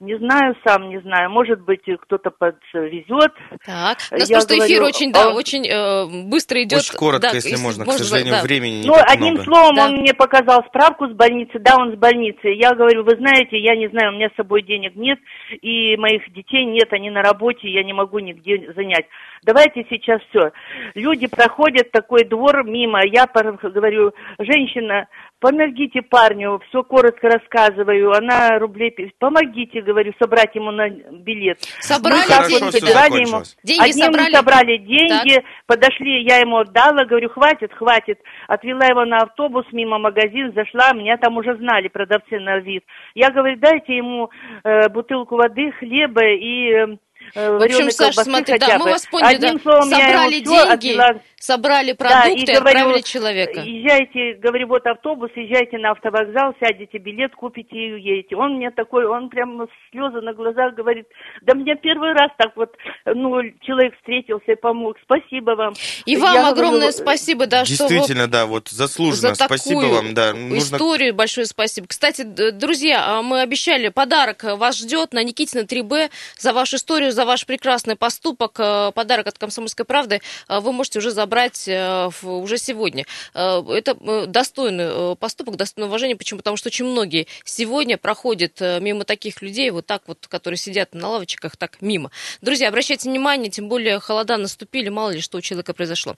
не 0.00 0.16
знаю, 0.18 0.54
сам 0.66 0.88
не 0.88 1.00
знаю, 1.00 1.30
может 1.30 1.60
быть, 1.60 1.82
кто-то 2.02 2.30
подвезет. 2.30 3.32
Так, 3.64 3.98
у 4.12 4.16
нас 4.16 4.28
Я 4.30 4.36
просто 4.36 4.54
эфир 4.58 4.78
говорю, 4.80 4.86
очень, 4.86 5.12
да, 5.12 5.30
а- 5.30 5.34
очень 5.34 5.66
э, 5.66 6.28
быстро 6.28 6.62
идет. 6.62 6.80
Очень 6.80 6.98
коротко, 6.98 7.28
Да, 7.28 7.34
если, 7.34 7.56
можно. 7.56 7.84
К 7.84 7.86
можно, 7.86 8.04
сожалению, 8.04 8.34
да. 8.34 8.42
времени 8.42 8.82
не 8.82 8.86
Ну, 8.88 8.94
одним 8.96 9.34
много. 9.34 9.44
словом, 9.44 9.74
Да. 9.76 9.86
он 9.86 9.92
мне 9.96 10.14
показал 10.14 10.64
справку 10.68 11.06
с 11.08 11.12
больницы, 11.12 11.58
да, 11.58 11.76
он 11.78 11.92
с 11.92 11.98
больницы. 11.98 12.48
Я 12.48 12.74
говорю, 12.74 13.04
вы 13.04 13.16
знаете, 13.16 13.58
я 13.58 13.76
не 13.76 13.88
знаю, 13.88 14.12
у 14.12 14.16
меня 14.16 14.28
с 14.30 14.36
собой 14.36 14.62
денег 14.62 14.94
нет, 14.96 15.18
и 15.62 15.96
моих 15.96 16.30
детей 16.32 16.64
нет, 16.64 16.92
они 16.92 17.10
на 17.10 17.22
работе, 17.22 17.68
я 17.68 17.82
не 17.82 17.92
могу 17.92 18.18
нигде 18.18 18.72
занять. 18.74 19.06
Давайте 19.42 19.84
сейчас 19.96 20.20
все. 20.30 20.52
Люди 20.94 21.26
проходят 21.26 21.90
такой 21.90 22.24
двор 22.24 22.64
мимо, 22.64 23.00
я 23.04 23.26
говорю, 23.26 24.12
женщина, 24.38 25.06
помогите 25.40 26.02
парню, 26.02 26.60
все 26.68 26.82
коротко 26.82 27.28
рассказываю, 27.28 28.12
она 28.12 28.58
рублей, 28.58 28.94
помогите, 29.18 29.82
говорю, 29.82 30.12
собрать 30.18 30.54
ему 30.54 30.70
на 30.70 30.88
билет. 30.88 31.60
Собрали 31.80 32.20
Мы 32.20 32.28
так 32.28 32.48
деньги, 32.48 32.64
вот 32.64 32.72
собирали 32.72 33.28
ему. 33.28 33.42
Деньги 33.62 33.90
Одним 33.90 34.04
собрали? 34.04 34.32
собрали 34.32 34.76
деньги, 34.78 35.44
подошли, 35.66 36.22
я 36.22 36.38
ему 36.38 36.58
отдала, 36.58 37.04
говорю, 37.04 37.28
хватит, 37.28 37.72
хватит. 37.74 38.18
Отвела 38.48 38.86
его 38.86 39.04
на 39.04 39.18
автобус 39.18 39.66
мимо 39.72 39.98
магазин, 39.98 40.52
зашла, 40.54 40.92
меня 40.92 41.16
там 41.16 41.36
уже 41.36 41.56
знали 41.56 41.88
продавцы 41.88 42.38
на 42.40 42.58
вид. 42.58 42.84
Я 43.14 43.30
говорю, 43.30 43.58
дайте 43.58 43.96
ему 43.96 44.30
э, 44.64 44.88
бутылку 44.88 45.36
воды, 45.36 45.72
хлеба 45.72 46.24
и 46.24 46.72
э, 46.72 46.96
В 47.34 47.62
общем, 47.62 47.90
Саша, 47.90 48.24
смотри, 48.24 48.58
да, 48.58 48.78
бы. 48.78 48.84
мы 48.84 48.90
вас 48.92 49.06
поняли, 49.06 49.34
Одним 49.36 49.56
да. 49.56 49.62
словом, 49.62 49.90
собрали 49.90 50.40
деньги, 50.40 50.72
отвела. 50.72 51.20
собрали 51.38 51.92
Да, 51.92 51.96
продукты, 51.96 52.42
и 52.42 52.44
говорю, 52.46 52.66
отправили 52.66 53.00
человека. 53.02 53.60
Езжайте, 53.60 54.34
говорю, 54.40 54.68
вот 54.68 54.86
автобус, 54.86 55.30
езжайте 55.34 55.78
на 55.78 55.92
автовокзал, 55.92 56.54
сядете 56.60 56.98
билет, 56.98 57.34
купите 57.34 57.76
и 57.76 57.92
уедете. 57.92 58.36
Он 58.36 58.56
мне 58.56 58.70
такой, 58.70 59.06
он 59.06 59.28
прям 59.30 59.66
слезы 59.90 60.20
на 60.20 60.32
глазах 60.32 60.74
говорит, 60.74 61.06
да 61.42 61.54
мне 61.54 61.74
первый 61.76 62.12
раз 62.12 62.30
так 62.38 62.56
вот, 62.56 62.70
ну, 63.06 63.40
человек 63.62 63.94
встретился 63.96 64.52
и 64.52 64.56
помог, 64.56 64.96
спасибо 65.02 65.52
вам. 65.52 65.74
И 66.06 66.16
вам 66.16 66.34
Я 66.34 66.48
огромное 66.48 66.90
говорю, 66.90 66.92
спасибо, 66.92 67.46
да, 67.46 67.64
что 67.64 67.88
Действительно, 67.88 68.28
да, 68.28 68.46
вот 68.46 68.68
заслуженно. 68.68 69.34
за 69.34 69.44
Спасибо 69.44 69.86
вам, 69.86 70.14
да. 70.14 70.32
Нужно 70.34 70.76
историю 70.76 71.14
большое 71.14 71.46
спасибо. 71.46 71.86
Кстати, 71.88 72.22
друзья, 72.22 73.04
а 73.06 73.22
мы 73.22 73.40
обещали, 73.40 73.88
подарок 73.88 74.44
вас 74.44 74.78
ждет 74.78 75.12
на 75.12 75.22
Никитина 75.22 75.62
3Б 75.62 76.10
за 76.38 76.52
вашу 76.52 76.76
историю, 76.76 77.12
за 77.14 77.24
ваш 77.24 77.46
прекрасный 77.46 77.96
поступок. 77.96 78.56
Э, 78.58 78.92
Подарок 78.94 79.28
от 79.28 79.38
«Комсомольской 79.38 79.86
правды» 79.86 80.20
э, 80.48 80.60
вы 80.60 80.72
можете 80.72 80.98
уже 80.98 81.10
забрать 81.10 81.66
э, 81.68 82.10
уже 82.22 82.58
сегодня. 82.58 83.06
Это 83.34 84.26
достойный 84.26 85.16
поступок, 85.16 85.56
достойный 85.56 85.88
уважения. 85.88 86.16
Почему? 86.16 86.38
Потому 86.38 86.56
что 86.56 86.68
очень 86.68 86.84
многие 86.84 87.26
сегодня 87.44 87.96
проходят 87.96 88.60
мимо 88.60 89.04
таких 89.04 89.42
людей, 89.42 89.70
вот 89.70 89.86
так 89.86 90.02
вот, 90.06 90.26
которые 90.26 90.58
сидят 90.58 90.94
на 90.94 91.08
лавочках, 91.08 91.56
так 91.56 91.80
мимо. 91.80 92.10
Друзья, 92.40 92.68
обращайте 92.68 93.08
внимание, 93.08 93.50
тем 93.50 93.68
более 93.68 94.00
холода 94.00 94.36
наступили, 94.36 94.88
мало 94.88 95.10
ли 95.10 95.20
что 95.20 95.38
у 95.38 95.40
человека 95.40 95.72
произошло. 95.72 96.16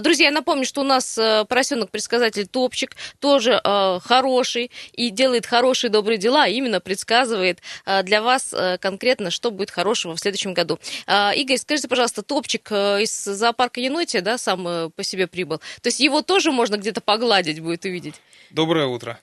Друзья, 0.00 0.26
я 0.26 0.32
напомню, 0.32 0.64
что 0.64 0.80
у 0.80 0.84
нас 0.84 1.14
поросенок-предсказатель 1.48 2.46
Топчик 2.46 2.96
тоже 3.20 3.60
хороший 4.04 4.70
и 4.92 5.10
делает 5.10 5.46
хорошие 5.46 5.90
добрые 5.90 6.18
дела, 6.18 6.44
а 6.44 6.48
именно 6.48 6.80
предсказывает 6.80 7.60
для 8.02 8.22
вас 8.22 8.54
конкретно, 8.80 9.30
что 9.30 9.50
будет 9.50 9.70
хорошего 9.70 10.14
в 10.16 10.20
следующем 10.20 10.37
году. 10.46 10.78
А, 11.06 11.32
Игорь, 11.34 11.58
скажите, 11.58 11.88
пожалуйста, 11.88 12.22
Топчик 12.22 12.68
э, 12.70 13.02
из 13.02 13.24
зоопарка 13.24 13.80
Енотия, 13.80 14.20
да, 14.20 14.38
сам 14.38 14.66
э, 14.66 14.90
по 14.90 15.02
себе 15.02 15.26
прибыл. 15.26 15.58
То 15.82 15.88
есть 15.88 16.00
его 16.00 16.22
тоже 16.22 16.52
можно 16.52 16.76
где-то 16.76 17.00
погладить 17.00 17.60
будет 17.60 17.84
увидеть? 17.84 18.14
Доброе 18.50 18.86
утро. 18.86 19.18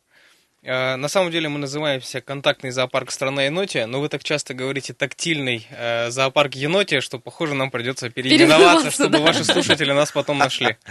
Э, 0.66 0.96
На 0.96 1.08
самом 1.08 1.32
деле 1.32 1.48
мы 1.48 1.60
называемся 1.60 2.22
контактный 2.22 2.72
зоопарк 2.72 3.12
страна 3.12 3.44
енотия, 3.44 3.86
но 3.86 4.02
вы 4.02 4.10
так 4.10 4.24
часто 4.24 4.54
говорите 4.54 4.94
тактильный 4.94 5.68
э, 5.70 6.10
зоопарк 6.10 6.56
енотия, 6.56 7.02
что, 7.02 7.20
похоже, 7.20 7.54
нам 7.54 7.70
придется 7.70 8.10
переименоваться, 8.10 8.92
чтобы 8.92 9.20
да. 9.20 9.24
ваши 9.24 9.44
слушатели 9.44 9.92
нас 9.92 10.12
потом 10.12 10.38
нашли. 10.38 10.78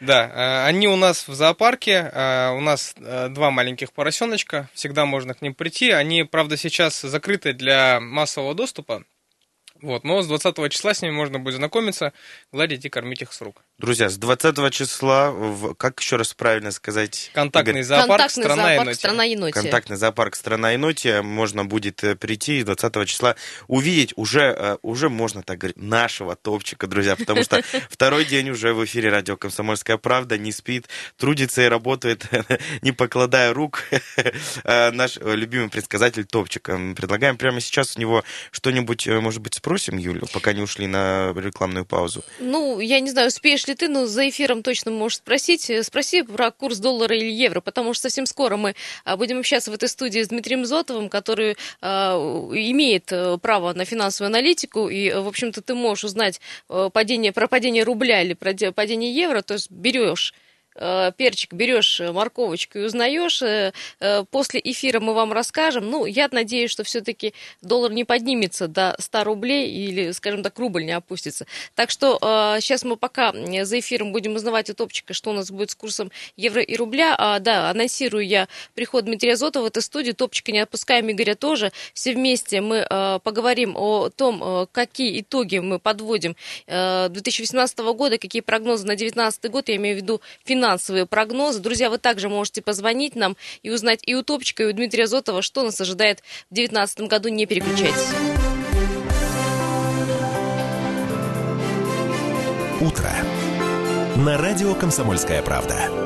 Да, 0.00 0.26
э, 0.26 0.66
они 0.66 0.88
у 0.88 0.96
нас 0.96 1.28
в 1.28 1.34
зоопарке, 1.34 2.10
у 2.56 2.60
нас 2.60 2.94
два 2.96 3.50
маленьких 3.50 3.92
поросеночка, 3.92 4.68
всегда 4.74 5.06
можно 5.06 5.34
к 5.34 5.40
ним 5.40 5.54
прийти. 5.54 5.92
Они, 5.92 6.24
правда, 6.24 6.56
сейчас 6.56 7.00
закрыты 7.00 7.52
для 7.52 8.00
массового 8.00 8.54
доступа. 8.54 9.04
Вот, 9.84 10.02
но 10.02 10.22
с 10.22 10.26
20 10.26 10.70
числа 10.70 10.94
с 10.94 11.02
ними 11.02 11.12
можно 11.12 11.38
будет 11.38 11.56
знакомиться, 11.56 12.14
гладить 12.52 12.86
и 12.86 12.88
кормить 12.88 13.20
их 13.20 13.34
с 13.34 13.40
рук. 13.42 13.62
Друзья, 13.76 14.08
с 14.08 14.16
20 14.16 14.72
числа, 14.72 15.30
в, 15.30 15.74
как 15.74 16.00
еще 16.00 16.16
раз 16.16 16.32
правильно 16.32 16.70
сказать? 16.70 17.30
Контактный 17.34 17.72
Игорь? 17.72 17.82
зоопарк 17.82 18.08
Контактный 18.08 18.44
«Страна 18.44 18.62
зоопарк 18.62 18.80
енотия». 18.80 18.98
«Страна 18.98 19.24
енотия». 19.24 19.62
Контактный 19.62 19.96
зоопарк 19.96 20.36
«Страна 20.36 20.70
енотия». 20.70 21.22
Можно 21.22 21.66
будет 21.66 22.02
э, 22.02 22.16
прийти 22.16 22.60
и 22.60 22.62
20 22.62 23.06
числа 23.06 23.36
увидеть 23.66 24.14
уже, 24.16 24.54
э, 24.56 24.78
уже 24.80 25.10
можно 25.10 25.42
так 25.42 25.58
говорить, 25.58 25.76
нашего 25.76 26.34
топчика, 26.34 26.86
друзья, 26.86 27.14
потому 27.14 27.42
что 27.42 27.60
второй 27.90 28.24
день 28.24 28.48
уже 28.48 28.72
в 28.72 28.82
эфире 28.86 29.10
радио 29.10 29.36
«Комсомольская 29.36 29.98
правда» 29.98 30.38
не 30.38 30.50
спит, 30.50 30.88
трудится 31.18 31.60
и 31.60 31.66
работает, 31.66 32.24
не 32.80 32.92
покладая 32.92 33.52
рук, 33.52 33.84
э, 34.64 34.90
наш 34.92 35.16
любимый 35.16 35.68
предсказатель 35.68 36.24
топчик. 36.24 36.70
Предлагаем 36.96 37.36
прямо 37.36 37.60
сейчас 37.60 37.98
у 37.98 38.00
него 38.00 38.24
что-нибудь, 38.50 39.06
может 39.08 39.42
быть, 39.42 39.60
спросим, 39.78 39.98
Юлю, 39.98 40.26
пока 40.32 40.52
не 40.52 40.62
ушли 40.62 40.86
на 40.86 41.32
рекламную 41.36 41.84
паузу. 41.84 42.22
Ну, 42.38 42.80
я 42.80 43.00
не 43.00 43.10
знаю, 43.10 43.28
успеешь 43.28 43.66
ли 43.66 43.74
ты, 43.74 43.88
но 43.88 44.06
за 44.06 44.28
эфиром 44.28 44.62
точно 44.62 44.90
можешь 44.90 45.18
спросить. 45.18 45.68
Э, 45.68 45.82
Спроси 45.82 46.22
про 46.22 46.50
курс 46.50 46.78
доллара 46.78 47.16
или 47.16 47.30
евро, 47.30 47.60
потому 47.60 47.92
что 47.92 48.02
совсем 48.02 48.26
скоро 48.26 48.56
мы 48.56 48.74
а, 49.04 49.16
будем 49.16 49.40
общаться 49.40 49.70
в 49.70 49.74
этой 49.74 49.88
студии 49.88 50.22
с 50.22 50.28
Дмитрием 50.28 50.64
Зотовым, 50.64 51.08
который 51.08 51.56
а, 51.80 52.16
имеет 52.52 53.10
э, 53.10 53.36
право 53.38 53.72
на 53.72 53.84
финансовую 53.84 54.28
аналитику, 54.28 54.88
и, 54.88 55.08
э, 55.08 55.20
в 55.20 55.26
общем-то, 55.26 55.60
ты 55.60 55.74
можешь 55.74 56.04
узнать 56.04 56.40
э, 56.68 56.90
падение, 56.92 57.32
про 57.32 57.48
падение 57.48 57.82
рубля 57.82 58.22
или 58.22 58.34
про 58.34 58.52
де- 58.52 58.72
падение 58.72 59.12
евро, 59.12 59.42
то 59.42 59.54
есть 59.54 59.70
берешь 59.70 60.34
перчик, 61.16 61.52
берешь 61.52 62.00
э, 62.00 62.12
морковочку 62.12 62.78
и 62.78 62.82
узнаешь. 62.82 63.42
э, 63.42 63.72
э, 64.00 64.24
После 64.30 64.60
эфира 64.62 65.00
мы 65.00 65.14
вам 65.14 65.32
расскажем. 65.32 65.88
Ну, 65.88 66.06
я 66.06 66.28
надеюсь, 66.30 66.70
что 66.70 66.84
все-таки 66.84 67.34
доллар 67.62 67.92
не 67.92 68.04
поднимется 68.04 68.68
до 68.68 68.96
100 68.98 69.24
рублей 69.24 69.70
или, 69.70 70.10
скажем 70.12 70.42
так, 70.42 70.58
рубль 70.58 70.84
не 70.84 70.92
опустится. 70.92 71.46
Так 71.74 71.90
что 71.90 72.18
сейчас 72.60 72.84
мы 72.84 72.96
пока 72.96 73.32
э, 73.32 73.64
за 73.64 73.78
эфиром 73.78 74.12
будем 74.12 74.34
узнавать 74.34 74.70
от 74.70 74.76
Топчика, 74.76 75.14
что 75.14 75.30
у 75.30 75.32
нас 75.32 75.50
будет 75.50 75.70
с 75.70 75.74
курсом 75.74 76.10
евро 76.36 76.60
и 76.60 76.76
рубля. 76.76 77.14
А, 77.16 77.38
да, 77.38 77.70
анонсирую 77.70 78.26
я 78.26 78.48
приход 78.74 79.04
Дмитрия 79.04 79.36
Зотова 79.36 79.64
в 79.64 79.66
эту 79.68 79.80
студию. 79.80 80.14
Топчика 80.14 80.52
не 80.52 80.58
отпускаем, 80.58 81.10
Игоря 81.10 81.34
тоже. 81.34 81.72
Все 81.92 82.12
вместе 82.14 82.60
мы 82.60 82.86
э, 82.88 83.18
поговорим 83.22 83.76
о 83.76 84.10
том, 84.10 84.42
э, 84.42 84.66
какие 84.72 85.20
итоги 85.20 85.58
мы 85.58 85.78
подводим 85.78 86.36
э, 86.66 87.08
2018 87.08 87.78
года, 87.78 88.18
какие 88.18 88.42
прогнозы 88.42 88.84
на 88.86 88.96
2019 88.96 89.50
год, 89.50 89.68
я 89.68 89.76
имею 89.76 89.96
в 89.96 90.02
виду 90.02 90.20
финансовые 90.44 90.63
прогнозы. 91.08 91.60
Друзья, 91.60 91.90
вы 91.90 91.98
также 91.98 92.28
можете 92.28 92.62
позвонить 92.62 93.16
нам 93.16 93.36
и 93.62 93.70
узнать 93.70 94.00
и 94.04 94.14
у 94.14 94.22
Топчика, 94.22 94.64
и 94.64 94.66
у 94.66 94.72
Дмитрия 94.72 95.06
Зотова, 95.06 95.42
что 95.42 95.62
нас 95.62 95.80
ожидает 95.80 96.20
в 96.50 96.54
2019 96.54 97.00
году. 97.02 97.28
Не 97.28 97.46
переключайтесь. 97.46 98.08
Утро. 102.80 103.10
На 104.16 104.36
радио 104.38 104.74
«Комсомольская 104.74 105.42
правда». 105.42 106.03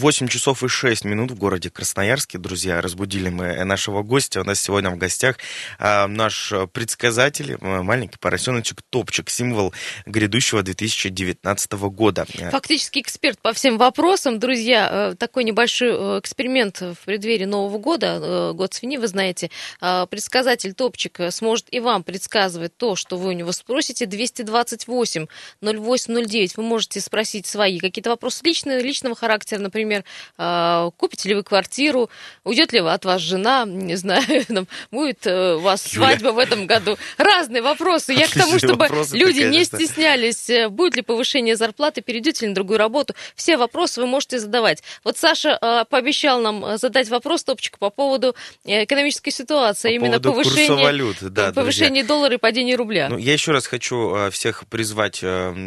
8 0.00 0.28
часов 0.28 0.64
и 0.64 0.68
6 0.68 1.04
минут 1.04 1.30
в 1.30 1.34
городе 1.36 1.68
Красноярске, 1.68 2.38
друзья, 2.38 2.80
разбудили 2.80 3.28
мы 3.28 3.62
нашего 3.64 4.02
гостя. 4.02 4.40
У 4.40 4.44
нас 4.44 4.58
сегодня 4.58 4.90
в 4.90 4.96
гостях 4.96 5.36
а, 5.78 6.06
наш 6.08 6.52
предсказатель, 6.72 7.58
а, 7.60 7.82
маленький 7.82 8.16
поросеночек 8.18 8.80
Топчик, 8.88 9.28
символ 9.28 9.74
грядущего 10.06 10.62
2019 10.62 11.72
года. 11.90 12.26
Фактически 12.50 13.00
эксперт 13.00 13.38
по 13.40 13.52
всем 13.52 13.76
вопросам. 13.76 14.38
Друзья, 14.38 14.88
э, 14.90 15.14
такой 15.16 15.44
небольшой 15.44 15.90
э, 15.90 16.18
эксперимент 16.18 16.80
в 16.80 16.96
преддверии 17.04 17.44
Нового 17.44 17.76
года, 17.76 18.18
э, 18.22 18.52
год 18.54 18.72
свиньи, 18.72 18.96
вы 18.96 19.06
знаете. 19.06 19.50
А, 19.82 20.06
Предсказатель 20.06 20.72
Топчик 20.72 21.20
э, 21.20 21.30
сможет 21.30 21.66
и 21.70 21.78
вам 21.78 22.04
предсказывать 22.04 22.74
то, 22.74 22.96
что 22.96 23.18
вы 23.18 23.28
у 23.28 23.32
него 23.32 23.52
спросите. 23.52 24.06
228 24.06 25.26
0809. 25.60 26.56
Вы 26.56 26.62
можете 26.62 27.00
спросить 27.02 27.46
свои 27.46 27.78
какие-то 27.78 28.08
вопросы 28.08 28.40
личные, 28.44 28.80
личного 28.80 29.14
характера, 29.14 29.60
например, 29.60 29.89
а, 30.36 30.90
купите 30.96 31.28
ли 31.28 31.34
вы 31.34 31.42
квартиру, 31.42 32.10
уйдет 32.44 32.72
ли 32.72 32.80
от 32.80 33.04
вас 33.04 33.20
жена, 33.20 33.64
не 33.66 33.96
знаю, 33.96 34.44
там, 34.48 34.66
будет 34.90 35.26
э, 35.26 35.54
у 35.54 35.60
вас 35.60 35.86
Юля. 35.92 36.06
свадьба 36.06 36.28
в 36.28 36.38
этом 36.38 36.66
году. 36.66 36.96
Разные 37.18 37.62
вопросы. 37.62 38.12
Я 38.12 38.26
к 38.26 38.32
тому, 38.32 38.54
Отличные 38.54 38.74
чтобы 38.74 39.16
люди 39.16 39.42
не 39.42 39.64
стеснялись, 39.64 40.48
э, 40.50 40.68
будет 40.68 40.96
ли 40.96 41.02
повышение 41.02 41.56
зарплаты, 41.56 42.00
перейдете 42.00 42.46
ли 42.46 42.50
на 42.50 42.54
другую 42.54 42.78
работу. 42.78 43.14
Все 43.34 43.56
вопросы 43.56 44.00
вы 44.00 44.06
можете 44.06 44.38
задавать. 44.38 44.82
Вот 45.04 45.16
Саша 45.16 45.58
э, 45.60 45.84
пообещал 45.88 46.40
нам 46.40 46.78
задать 46.78 47.08
вопрос, 47.08 47.44
Топчик, 47.44 47.78
по 47.78 47.90
поводу 47.90 48.34
экономической 48.64 49.30
ситуации, 49.30 49.88
По 49.88 50.04
именно 50.04 50.20
повышения, 50.20 50.82
валют, 50.82 51.16
да, 51.20 51.52
повышения 51.52 52.04
доллара 52.04 52.34
и 52.34 52.38
падения 52.38 52.76
рубля. 52.76 53.08
Ну, 53.08 53.18
я 53.18 53.32
еще 53.32 53.52
раз 53.52 53.66
хочу 53.66 54.30
всех 54.30 54.66
призвать 54.68 55.22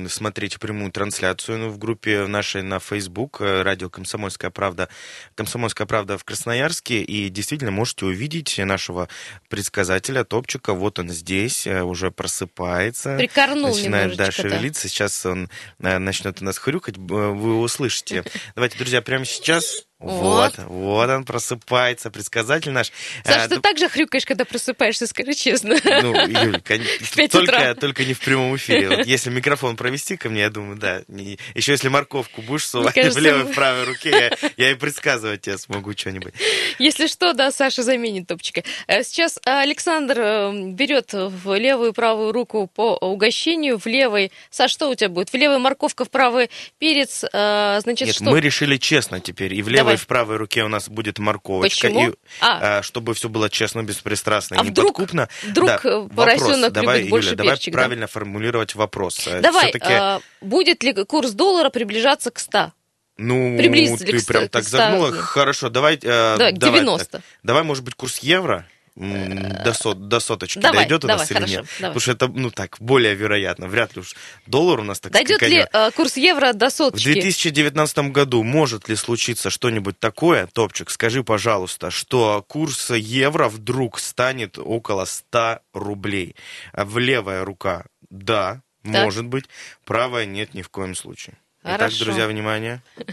смотреть 0.10 0.60
прямую 0.60 0.92
трансляцию 0.92 1.58
ну, 1.58 1.70
в 1.70 1.78
группе 1.78 2.26
нашей 2.28 2.62
на 2.62 2.80
Facebook 2.80 3.42
радио 3.42 3.90
«Комсомольская 3.90 4.13
правда». 4.52 4.90
«Комсомольская 5.36 5.88
правда» 5.88 6.18
в 6.18 6.24
Красноярске. 6.24 7.02
И 7.02 7.30
действительно 7.30 7.72
можете 7.72 8.06
увидеть 8.06 8.58
нашего 8.58 9.10
предсказателя 9.50 10.24
Топчика. 10.24 10.74
Вот 10.74 11.00
он 11.00 11.10
здесь, 11.10 11.68
э, 11.68 11.82
уже 11.82 12.12
просыпается. 12.12 13.18
Прикорнул 13.18 13.76
Начинает, 13.76 14.16
да, 14.16 14.32
шевелиться. 14.32 14.88
Сейчас 14.88 15.26
он 15.26 15.50
э, 15.80 15.98
начнет 15.98 16.42
у 16.42 16.46
нас 16.46 16.58
хрюкать. 16.58 16.98
Вы 16.98 17.24
его 17.24 17.62
услышите. 17.62 18.24
Давайте, 18.56 18.78
друзья, 18.78 19.02
прямо 19.02 19.26
сейчас... 19.26 19.86
Вот. 20.04 20.58
Вот, 20.58 20.68
вот 20.68 21.10
он 21.10 21.24
просыпается, 21.24 22.12
предсказатель 22.12 22.72
наш. 22.72 22.92
Саша, 23.24 23.46
Э, 23.46 23.48
ты 23.48 23.60
так 23.60 23.78
же 23.78 23.88
хрюкаешь, 23.88 24.26
когда 24.26 24.44
просыпаешься, 24.46 25.08
скажи 25.08 25.34
честно. 25.34 25.76
ну, 25.84 26.14
Юль, 26.28 26.62
только, 27.32 27.76
только 27.76 28.04
не 28.06 28.14
в 28.14 28.20
прямом 28.20 28.56
эфире. 28.58 28.90
Вот 28.90 29.06
если 29.06 29.30
микрофон 29.30 29.76
провести 29.78 30.18
ко 30.18 30.30
мне, 30.30 30.42
я 30.42 30.50
думаю, 30.50 30.78
да. 30.78 31.02
Не- 31.08 31.40
Еще 31.56 31.72
если 31.72 31.88
морковку 31.88 32.42
будешь 32.42 32.68
сувать 32.68 32.94
кажется, 32.96 33.20
в 33.20 33.24
левой, 33.24 33.44
в 33.44 33.56
правой 33.56 33.86
руке, 33.86 34.10
я, 34.10 34.50
я 34.58 34.72
и 34.72 34.76
предсказывать 34.76 35.42
тебе 35.42 35.58
смогу 35.58 35.94
что-нибудь. 35.96 36.34
Если 36.80 37.08
что, 37.08 37.34
да, 37.34 37.52
Саша 37.52 37.84
заменит 37.84 38.28
топчика. 38.28 38.64
Э, 38.88 39.04
Сейчас 39.04 39.40
Александр 39.46 40.16
э, 40.20 40.52
берет 40.72 41.14
в 41.14 41.58
левую 41.58 41.92
и 41.92 41.94
правую 41.94 42.32
руку 42.34 42.68
по 42.68 42.96
угощению. 42.98 43.78
В 43.80 43.86
левой... 43.86 44.32
Саш, 44.50 44.72
что 44.72 44.90
у 44.90 44.96
тебя 44.96 45.10
будет? 45.10 45.30
В 45.32 45.36
левой 45.36 45.60
морковка, 45.60 46.04
в 46.06 46.10
правой 46.10 46.50
перец. 46.80 47.24
э, 47.32 47.80
Значит, 47.82 48.08
Нет, 48.08 48.16
что? 48.16 48.26
мы 48.26 48.42
решили 48.42 48.78
честно 48.78 49.20
теперь. 49.20 49.54
И 49.54 49.62
в 49.62 49.70
левой, 49.70 49.93
И 49.94 49.98
в 49.98 50.08
правой 50.08 50.38
руке 50.38 50.64
у 50.64 50.68
нас 50.68 50.90
будет 50.90 51.20
морковочка. 51.20 51.88
Почему? 51.88 52.10
И, 52.10 52.14
А. 52.42 52.78
а, 52.80 52.82
чтобы 52.84 53.14
все 53.14 53.30
было 53.30 53.50
честно, 53.50 53.84
беспристрастно 53.84 54.58
А 54.60 54.64
неподкупно. 54.66 55.30
вдруг, 55.44 55.68
Да, 55.68 55.80
э, 55.84 56.08
поросенок 56.16 56.72
давай, 56.74 56.98
любит 57.00 57.12
больше 57.12 57.28
Юля, 57.30 57.38
давай 57.38 57.52
перчик, 57.54 57.74
да? 57.74 57.80
правильно 57.80 58.08
формулировать 58.08 58.76
вопрос. 58.76 59.28
Э, 59.28 59.42
Давай, 59.42 59.72
э, 59.72 60.20
будет 60.42 60.84
ли 60.84 60.94
курс 61.06 61.32
доллара 61.32 61.70
приближаться 61.70 62.32
к 62.32 62.40
100? 62.40 62.72
ну, 63.18 63.58
ты 63.58 63.68
к 63.70 64.26
прям 64.26 64.44
ста- 64.44 64.48
так 64.50 64.64
к 64.64 64.68
загнула. 64.68 65.12
ста? 65.12 65.22
Хорошо, 65.22 65.70
давай... 65.70 65.96
э, 66.02 66.36
Давай, 66.38 66.54
к 66.54 66.58
давай 66.58 66.80
90. 66.80 67.06
так. 67.12 67.22
Давай, 67.44 67.64
может 67.64 67.84
быть, 67.84 67.96
курс 67.96 68.20
евро? 68.20 68.66
До, 68.96 69.74
сот, 69.74 70.08
до 70.08 70.20
соточки 70.20 70.60
Давай, 70.60 70.82
дойдет 70.82 71.04
у 71.04 71.08
давай, 71.08 71.22
нас 71.24 71.32
или 71.32 71.38
хорошо, 71.38 71.54
нет? 71.54 71.66
давай. 71.80 71.94
Потому 71.94 72.00
что 72.00 72.12
это, 72.12 72.28
ну 72.28 72.52
так, 72.52 72.78
более 72.80 73.16
вероятно. 73.16 73.68
Вряд 73.68 73.96
ли 73.96 74.02
уж 74.02 74.14
доллар 74.46 74.82
у 74.82 74.84
нас 74.84 75.00
так 75.00 75.12
Дойдет 75.12 75.42
ли 75.42 75.62
скаканет. 75.64 75.70
э, 75.74 75.96
курс 75.96 76.16
евро 76.18 76.54
до 76.54 76.70
В 76.70 76.74
соточки? 76.74 77.06
2019 77.12 77.98
году 78.12 78.44
может 78.44 78.90
ли 78.90 78.96
случиться 78.96 79.50
что-нибудь 79.50 79.98
такое, 80.00 80.46
Топчик, 80.46 80.92
скажи, 80.92 81.24
пожалуйста, 81.24 81.90
что 81.90 82.46
курс 82.48 82.92
евро 82.92 83.50
вдруг 83.50 83.98
станет 83.98 84.60
около 84.60 85.06
100 85.06 85.60
рублей? 85.74 86.36
А 86.72 86.86
В 86.86 87.00
левая 87.00 87.44
рука– 87.44 87.86
да, 88.12 88.62
Так. 88.84 89.04
может 89.04 89.26
быть, 89.26 89.46
правая– 89.86 90.26
нет, 90.28 90.54
ни 90.54 90.62
в 90.62 90.70
коем 90.70 90.94
случае. 90.94 91.36
Итак, 91.64 91.80
Хорошо. 91.80 92.04
друзья, 92.06 92.28
внимание. 92.28 92.84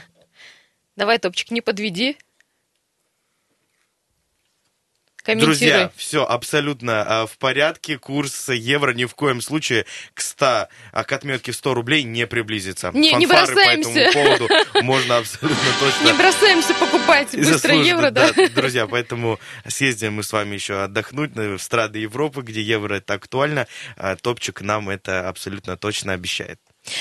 Давай, 0.97 1.19
топчик, 1.19 1.51
не 1.51 1.63
подведи. 1.63 2.19
Друзья, 5.27 5.91
все 5.97 6.25
абсолютно 6.25 7.23
а, 7.23 7.27
в 7.27 7.37
порядке. 7.39 7.99
Курс 7.99 8.49
евро 8.49 8.93
ни 8.93 9.05
в 9.05 9.15
коем 9.15 9.41
случае 9.41 9.87
к 10.15 10.21
100, 10.21 10.69
а 10.93 11.05
к 11.05 11.13
отметке 11.13 11.53
в 11.53 11.57
100 11.57 11.75
рублей 11.75 12.03
не 12.05 12.27
приблизится. 12.27 12.91
Не, 12.93 13.13
не 13.13 13.27
Фанфары 13.27 13.47
по 13.49 13.55
бросаемся. 13.55 14.01
этому 14.01 14.13
поводу 14.13 14.49
можно 14.83 15.17
абсолютно 15.19 15.69
точно 15.79 16.07
Не 16.07 16.13
бросаемся 16.15 16.75
покупать 16.75 17.37
быстро 17.37 17.75
евро, 17.75 18.11
да? 18.11 18.33
Друзья, 18.55 18.87
поэтому 18.87 19.39
съездим 19.67 20.15
мы 20.15 20.23
с 20.23 20.33
вами 20.33 20.55
еще 20.55 20.83
отдохнуть 20.83 21.33
в 21.35 21.59
страны 21.59 21.97
Европы, 21.97 22.43
где 22.43 22.63
евро 22.63 22.95
это 22.95 23.15
актуально. 23.15 23.67
А 23.97 24.17
Топчик 24.17 24.61
нам 24.63 24.89
это 24.89 25.29
абсолютно 25.29 25.77
точно 25.77 26.13
обещает. 26.13 26.59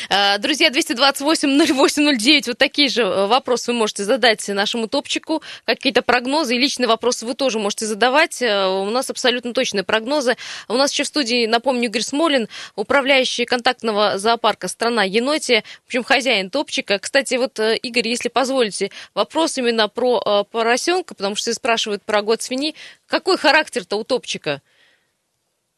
Э, 0.09 0.38
Друзья, 0.39 0.69
228-08-09, 0.69 2.43
вот 2.47 2.57
такие 2.57 2.89
же 2.89 3.01
э, 3.01 3.25
вопросы 3.27 3.71
вы 3.71 3.77
можете 3.77 4.03
задать 4.03 4.47
нашему 4.47 4.88
топчику. 4.88 5.41
Какие-то 5.65 6.01
прогнозы 6.01 6.55
и 6.55 6.59
личные 6.59 6.88
вопросы 6.88 7.25
вы 7.25 7.34
тоже 7.34 7.59
можете 7.59 7.86
задавать. 7.86 8.41
Э, 8.41 8.67
У 8.67 8.89
нас 8.89 9.09
абсолютно 9.09 9.53
точные 9.53 9.84
прогнозы. 9.84 10.36
У 10.67 10.73
нас 10.73 10.91
еще 10.91 11.03
в 11.03 11.07
студии, 11.07 11.45
напомню, 11.45 11.86
Игорь 11.86 12.01
Смолин, 12.01 12.47
управляющий 12.75 13.45
контактного 13.45 14.17
зоопарка 14.17 14.67
«Страна 14.67 15.03
еноти», 15.03 15.63
в 15.84 15.88
общем, 15.88 16.03
хозяин 16.03 16.49
топчика. 16.49 16.99
Кстати, 16.99 17.36
вот, 17.36 17.59
Игорь, 17.59 18.07
если 18.07 18.30
позволите, 18.30 18.91
вопрос 19.13 19.57
именно 19.57 19.88
про 19.88 20.43
поросенка, 20.51 21.15
потому 21.15 21.36
что 21.36 21.53
спрашивают 21.53 22.03
про 22.03 22.21
год 22.21 22.41
свиньи. 22.41 22.75
Какой 23.07 23.38
характер-то 23.38 23.97
у 23.97 24.03
топчика? 24.03 24.61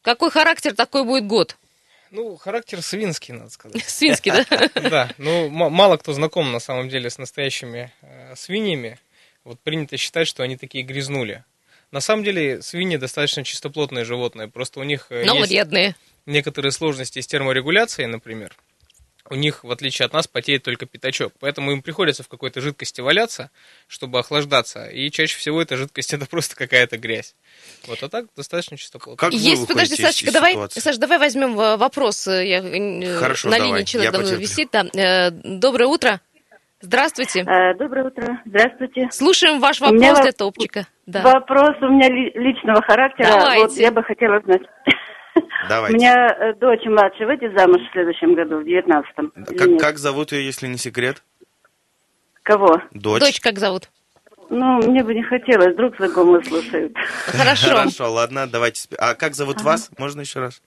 Какой 0.02 0.30
характер, 0.30 0.74
такой 0.74 1.04
будет 1.04 1.26
год? 1.26 1.56
Ну, 2.12 2.36
характер 2.36 2.82
свинский, 2.82 3.32
надо 3.34 3.50
сказать. 3.50 3.82
Свинский, 3.86 4.30
да? 4.32 4.70
Да, 4.90 5.10
ну, 5.16 5.48
мало 5.48 5.96
кто 5.96 6.12
знаком 6.12 6.52
на 6.52 6.60
самом 6.60 6.88
деле 6.90 7.08
с 7.08 7.16
настоящими 7.18 7.90
э, 8.02 8.34
свиньями. 8.36 8.98
Вот 9.44 9.58
принято 9.60 9.96
считать, 9.96 10.28
что 10.28 10.42
они 10.42 10.56
такие 10.56 10.84
грязнули. 10.84 11.42
На 11.90 12.00
самом 12.00 12.22
деле 12.22 12.62
свиньи 12.62 12.96
достаточно 12.98 13.44
чистоплотные 13.44 14.04
животные, 14.04 14.48
просто 14.48 14.78
у 14.80 14.82
них 14.84 15.06
э, 15.08 15.24
Но 15.24 15.36
есть 15.36 15.48
вредные. 15.48 15.96
некоторые 16.26 16.70
сложности 16.70 17.18
с 17.20 17.26
терморегуляцией, 17.26 18.08
например. 18.08 18.54
У 19.30 19.34
них, 19.36 19.62
в 19.64 19.70
отличие 19.70 20.04
от 20.06 20.12
нас, 20.12 20.26
потеет 20.26 20.64
только 20.64 20.84
пятачок. 20.84 21.32
Поэтому 21.40 21.70
им 21.72 21.80
приходится 21.80 22.22
в 22.22 22.28
какой-то 22.28 22.60
жидкости 22.60 23.00
валяться, 23.00 23.50
чтобы 23.86 24.18
охлаждаться. 24.18 24.86
И 24.86 25.10
чаще 25.10 25.38
всего 25.38 25.62
эта 25.62 25.76
жидкость 25.76 26.12
это 26.12 26.26
просто 26.26 26.56
какая-то 26.56 26.98
грязь. 26.98 27.34
Вот, 27.86 28.02
а 28.02 28.08
так 28.08 28.26
достаточно 28.36 28.76
чистоплотно. 28.76 29.16
Как 29.16 29.32
вы 29.32 29.38
Есть, 29.38 29.68
подожди, 29.68 29.94
из 29.94 30.00
Сашечка, 30.00 30.32
давай, 30.32 30.52
ситуации? 30.52 30.80
Саш, 30.80 30.96
давай 30.98 31.18
возьмем 31.18 31.58
э, 31.58 31.76
вопрос. 31.76 32.26
э, 32.26 32.46
Я, 32.46 32.58
э, 32.58 33.16
Хорошо, 33.18 33.48
на 33.48 33.56
давай, 33.58 33.72
линии 33.72 33.84
человек 33.84 34.08
я 34.08 34.12
давно 34.12 34.26
потерплю. 34.26 34.48
висит. 34.48 34.68
Да. 34.72 35.30
Доброе 35.30 35.86
утро. 35.86 36.20
Здравствуйте. 36.80 37.44
Доброе 37.78 38.06
утро. 38.08 38.42
Здравствуйте. 38.44 39.08
Слушаем 39.12 39.60
ваш 39.60 39.80
вопрос 39.80 40.02
во- 40.18 40.22
для 40.22 40.32
топчика. 40.32 40.86
Да. 41.06 41.22
Вопрос 41.22 41.76
у 41.80 41.86
меня 41.88 42.08
ли- 42.08 42.32
личного 42.34 42.82
характера. 42.82 43.28
Давайте. 43.28 43.60
Вот 43.62 43.72
я 43.76 43.92
бы 43.92 44.02
хотела 44.02 44.40
знать. 44.40 44.62
Давайте. 45.68 45.96
У 45.96 46.00
меня 46.00 46.26
э, 46.28 46.54
дочь 46.54 46.84
младшая 46.84 47.26
выйдет 47.26 47.56
замуж 47.56 47.80
в 47.88 47.92
следующем 47.92 48.34
году, 48.34 48.60
в 48.60 48.64
девятнадцатом. 48.64 49.32
Как, 49.58 49.78
как 49.78 49.98
зовут 49.98 50.32
ее, 50.32 50.44
если 50.44 50.66
не 50.66 50.78
секрет? 50.78 51.22
Кого? 52.42 52.82
Дочь. 52.92 53.20
Дочь 53.20 53.40
как 53.40 53.58
зовут? 53.58 53.90
Ну, 54.50 54.78
мне 54.82 55.02
бы 55.02 55.14
не 55.14 55.22
хотелось, 55.22 55.72
вдруг 55.72 55.96
знакомые 55.96 56.44
слушают. 56.44 56.94
Хорошо. 57.26 57.68
Хорошо, 57.74 58.12
ладно, 58.12 58.46
давайте. 58.46 58.86
А 58.98 59.14
как 59.14 59.34
зовут 59.34 59.62
вас? 59.62 59.90
Можно 59.98 60.20
еще 60.20 60.40
раз? 60.40 60.60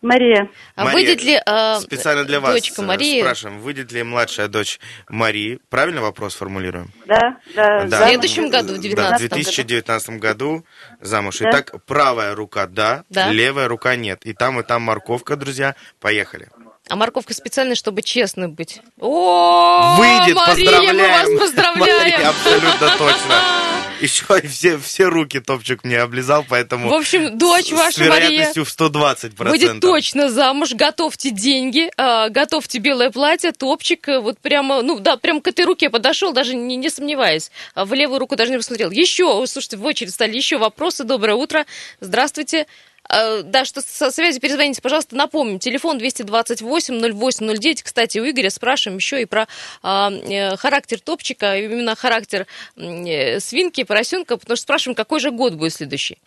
Мария. 0.00 0.48
А 0.76 0.84
Мария, 0.84 0.94
выйдет 0.94 1.24
ли 1.24 1.40
э, 1.44 1.80
Специально 1.80 2.24
для 2.24 2.38
вас 2.40 2.52
дочка 2.54 2.82
э, 2.82 2.84
Марии 2.84 3.20
спрашиваем, 3.20 3.60
выйдет 3.60 3.90
ли 3.90 4.02
младшая 4.04 4.46
дочь 4.48 4.78
Марии? 5.08 5.58
Правильно 5.70 6.00
вопрос 6.00 6.34
формулируем? 6.36 6.92
Да, 7.06 7.38
да. 7.54 7.84
В 7.86 8.08
следующем 8.08 8.48
году, 8.48 8.74
в 8.74 8.80
Да, 8.94 9.18
в 9.18 9.20
19-м. 9.20 9.28
2019 9.28 10.10
году 10.20 10.64
замуж. 11.00 11.38
Да. 11.38 11.50
Итак, 11.50 11.74
правая 11.84 12.34
рука 12.34 12.66
да, 12.66 13.04
Да. 13.10 13.30
левая 13.30 13.66
рука 13.66 13.96
нет. 13.96 14.24
И 14.24 14.34
там, 14.34 14.60
и 14.60 14.62
там 14.62 14.82
морковка, 14.82 15.36
друзья. 15.36 15.74
Поехали. 16.00 16.48
А 16.88 16.96
морковка 16.96 17.34
специально, 17.34 17.74
чтобы 17.74 18.02
честно 18.02 18.48
быть. 18.48 18.80
О, 18.98 19.96
Выйдет, 19.98 20.36
Мария, 20.36 20.46
поздравляем. 20.46 20.96
мы 20.96 21.08
вас 21.08 21.24
Мария, 21.24 21.38
поздравляем. 21.38 22.28
абсолютно 22.28 22.88
точно. 22.98 23.34
Еще 24.00 24.24
и 24.42 24.46
все, 24.46 24.78
все 24.78 25.06
руки 25.06 25.40
топчик 25.40 25.82
мне 25.82 25.98
облизал, 25.98 26.44
поэтому... 26.48 26.88
В 26.88 26.94
общем, 26.94 27.36
дочь 27.36 27.66
с 27.66 27.72
ваша 27.72 28.04
Мария 28.04 28.28
вероятностью 28.28 28.64
в 28.64 28.68
120%. 28.68 29.48
Будет 29.48 29.80
точно 29.80 30.30
замуж, 30.30 30.74
готовьте 30.74 31.30
деньги, 31.30 31.90
а, 31.96 32.28
готовьте 32.28 32.78
белое 32.78 33.10
платье, 33.10 33.50
топчик, 33.52 34.08
э, 34.08 34.20
вот 34.20 34.38
прямо, 34.38 34.82
ну 34.82 35.00
да, 35.00 35.16
прям 35.16 35.40
к 35.40 35.48
этой 35.48 35.64
руке 35.64 35.90
подошел, 35.90 36.32
даже 36.32 36.54
не, 36.54 36.76
не 36.76 36.90
сомневаясь, 36.90 37.50
А 37.74 37.84
в 37.84 37.92
левую 37.92 38.20
руку 38.20 38.36
даже 38.36 38.52
не 38.52 38.56
посмотрел. 38.56 38.90
Еще, 38.90 39.44
слушайте, 39.46 39.76
в 39.76 39.84
очередь 39.84 40.14
стали 40.14 40.36
еще 40.36 40.58
вопросы. 40.58 41.04
Доброе 41.04 41.34
утро, 41.34 41.66
здравствуйте. 42.00 42.66
А, 43.08 43.42
Да, 43.42 43.64
что 43.64 43.80
со 43.80 44.10
связи 44.10 44.38
перезвоните, 44.38 44.82
пожалуйста, 44.82 45.16
напомним. 45.16 45.58
Телефон 45.58 45.98
228-08-09. 45.98 47.82
Кстати, 47.82 48.18
у 48.18 48.28
Игоря 48.28 48.50
спрашиваем 48.50 48.98
еще 48.98 49.22
и 49.22 49.24
про 49.24 49.48
а, 49.82 50.10
э, 50.10 50.56
характер 50.56 51.00
топчика, 51.00 51.56
именно 51.58 51.94
характер 51.96 52.46
э, 52.76 53.40
свинки, 53.40 53.84
поросенка, 53.84 54.36
потому 54.36 54.56
что 54.56 54.62
спрашиваем, 54.62 54.94
какой 54.94 55.20
же 55.20 55.30
год 55.30 55.54
будет 55.54 55.72
следующий. 55.74 56.18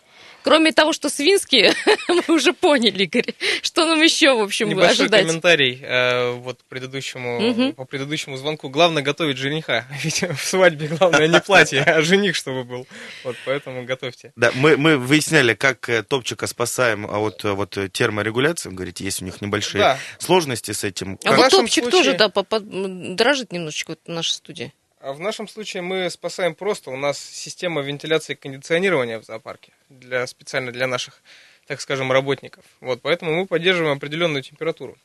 Кроме 0.44 0.72
того, 0.72 0.92
что 0.92 1.08
свинские, 1.10 1.74
мы 2.08 2.34
уже 2.36 2.52
поняли, 2.54 3.04
Игорь, 3.04 3.36
что 3.62 3.86
нам 3.86 4.02
еще, 4.02 4.34
в 4.34 4.42
общем, 4.42 4.70
Небольшой 4.70 5.06
ожидать. 5.06 5.28
комментарий 5.28 5.80
э, 5.84 6.32
вот 6.32 6.60
предыдущему, 6.68 7.40
Мгм. 7.40 7.74
по 7.74 7.86
предыдущему 7.86 8.38
звонку. 8.38 8.70
Главное 8.70 9.04
готовить 9.04 9.38
жениха. 9.38 9.86
Ведь 10.04 10.24
в 10.24 10.44
свадьбе 10.44 10.88
главное 10.88 11.28
не 11.28 11.40
платье, 11.42 11.82
а 11.84 12.02
жених, 12.02 12.36
чтобы 12.36 12.64
был. 12.64 12.88
Вот 13.24 13.36
поэтому 13.46 13.86
готовьте. 13.86 14.34
Да, 14.36 14.50
мы, 14.56 14.78
мы 14.78 14.98
выясняли, 14.98 15.54
как 15.54 15.88
э, 15.90 16.02
топчика 16.02 16.48
спасаем 16.48 17.06
а 17.06 17.20
от 17.20 17.46
э, 17.46 17.52
вот, 17.52 17.78
э, 17.78 17.88
терморегуляции. 17.90 18.70
Вы 18.70 18.76
Говорите, 18.76 19.04
есть 19.04 19.22
у 19.22 19.26
них 19.26 19.42
небольшие 19.42 19.82
Да. 19.84 20.00
сложности 20.18 20.72
с 20.72 20.84
этим. 20.84 21.20
А 21.24 21.30
Как- 21.30 21.38
вот 21.38 21.50
топчик 21.52 21.84
случае- 21.84 21.92
тоже, 21.92 22.14
да, 22.14 22.30
по- 22.30 22.42
по- 22.44 22.56
м, 22.56 23.16
дрожит 23.16 23.52
немножечко 23.52 23.92
вот 23.92 24.00
в 24.08 24.10
нашей 24.10 24.32
студии. 24.32 24.74
А 25.04 25.14
в 25.14 25.20
нашем 25.20 25.48
случае 25.48 25.82
мы 25.82 26.10
спасаем 26.12 26.54
просто. 26.54 26.92
У 26.92 26.96
нас 26.96 27.18
система 27.20 27.82
вентиляции 27.82 28.34
и 28.34 28.36
кондиционирования 28.36 29.20
в 29.20 29.24
зоопарке 29.24 29.74
для, 29.90 30.28
специально 30.28 30.72
для 30.72 30.86
наших, 30.86 31.24
так 31.66 31.82
скажем, 31.82 32.12
работников. 32.12 32.64
Вот, 32.82 33.02
поэтому 33.02 33.34
мы 33.34 33.48
поддерживаем 33.48 33.98
определенную 33.98 34.44
температуру. 34.44 34.96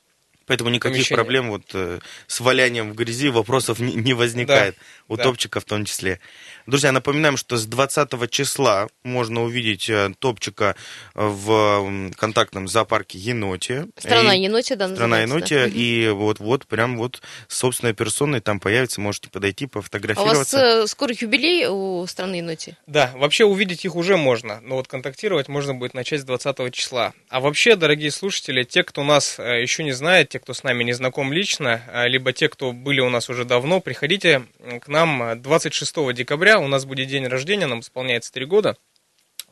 Поэтому 0.46 0.70
никаких 0.70 0.96
помещение. 0.98 1.16
проблем 1.16 1.48
вот 1.50 1.62
э, 1.74 1.98
с 2.28 2.40
валянием 2.40 2.92
в 2.92 2.94
грези 2.94 3.28
вопросов 3.28 3.78
не, 3.80 3.94
не 3.94 4.12
возникает. 4.14 4.76
у 5.08 5.16
да. 5.16 5.24
топчика 5.24 5.60
в 5.60 5.64
том 5.64 5.84
числе. 5.84 6.20
Друзья, 6.66 6.90
напоминаем, 6.92 7.36
что 7.36 7.56
с 7.56 7.66
20 7.66 8.30
числа 8.30 8.88
можно 9.04 9.42
увидеть 9.44 9.88
э, 9.90 10.12
топчика 10.18 10.74
в 11.14 11.50
м, 11.50 12.12
контактном 12.12 12.68
зоопарке 12.68 13.18
Еноте. 13.18 13.86
Страна 13.98 14.34
И- 14.34 14.42
енотия, 14.42 14.76
да, 14.76 14.88
Страна 14.92 15.20
Енотия, 15.22 15.64
да. 15.66 15.72
и 15.72 16.08
вот-вот 16.10 16.66
прям 16.66 16.96
вот 16.96 17.22
с 17.48 17.56
собственной 17.58 17.92
персоной 17.94 18.40
там 18.40 18.60
появится, 18.60 19.00
можете 19.00 19.28
подойти, 19.30 19.64
А 19.64 19.66
у 19.66 19.68
вас 19.68 19.84
пофотографироваться. 19.84 20.58
э, 20.58 20.86
скоро 20.86 21.12
юбилей 21.18 21.66
у 21.66 22.06
страны 22.06 22.36
енотия? 22.36 22.76
Да, 22.86 23.12
вообще 23.16 23.44
увидеть 23.44 23.84
их 23.84 23.94
уже 23.96 24.16
можно, 24.16 24.60
но 24.62 24.76
вот 24.76 24.88
контактировать 24.88 25.48
можно 25.48 25.74
будет 25.74 25.94
начать 25.94 26.20
с 26.20 26.24
20 26.24 26.70
числа. 26.72 27.14
А 27.28 27.40
вообще, 27.40 27.76
дорогие 27.76 28.10
слушатели, 28.10 28.62
те, 28.64 28.82
кто 28.84 29.02
нас 29.04 29.38
э, 29.38 29.62
еще 29.62 29.82
не 29.84 29.92
знает, 29.92 30.28
те, 30.36 30.40
кто 30.40 30.52
с 30.52 30.64
нами 30.64 30.84
не 30.84 30.92
знаком 30.92 31.32
лично, 31.32 31.82
э, 31.88 32.08
либо 32.08 32.32
те, 32.32 32.48
кто 32.50 32.72
были 32.72 33.00
у 33.00 33.08
нас 33.08 33.30
уже 33.30 33.46
давно, 33.46 33.80
приходите 33.80 34.42
к 34.82 34.88
нам 34.88 35.22
э, 35.22 35.34
26 35.36 36.12
декабря, 36.12 36.58
у 36.58 36.68
нас 36.68 36.84
будет 36.84 37.08
день 37.08 37.26
рождения, 37.26 37.66
нам 37.66 37.80
исполняется 37.80 38.30
3 38.32 38.44
года. 38.44 38.76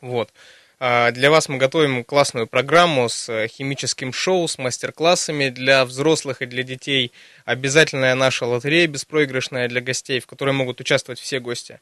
Вот. 0.01 0.31
А, 0.79 1.11
Для 1.11 1.31
вас 1.31 1.49
мы 1.49 1.57
готовим 1.57 2.03
классную 2.03 2.45
программу 2.45 3.09
с 3.09 3.29
э, 3.29 3.47
химическим 3.47 4.13
шоу, 4.13 4.47
с 4.47 4.59
мастер-классами 4.59 5.49
для 5.49 5.85
взрослых 5.85 6.43
и 6.43 6.45
для 6.45 6.61
детей. 6.61 7.11
Обязательная 7.45 8.13
наша 8.13 8.45
лотерея 8.45 8.85
беспроигрышная 8.85 9.67
для 9.67 9.81
гостей, 9.81 10.19
в 10.19 10.27
которой 10.27 10.51
могут 10.51 10.81
участвовать 10.81 11.19
все 11.19 11.39
гости. 11.39 11.79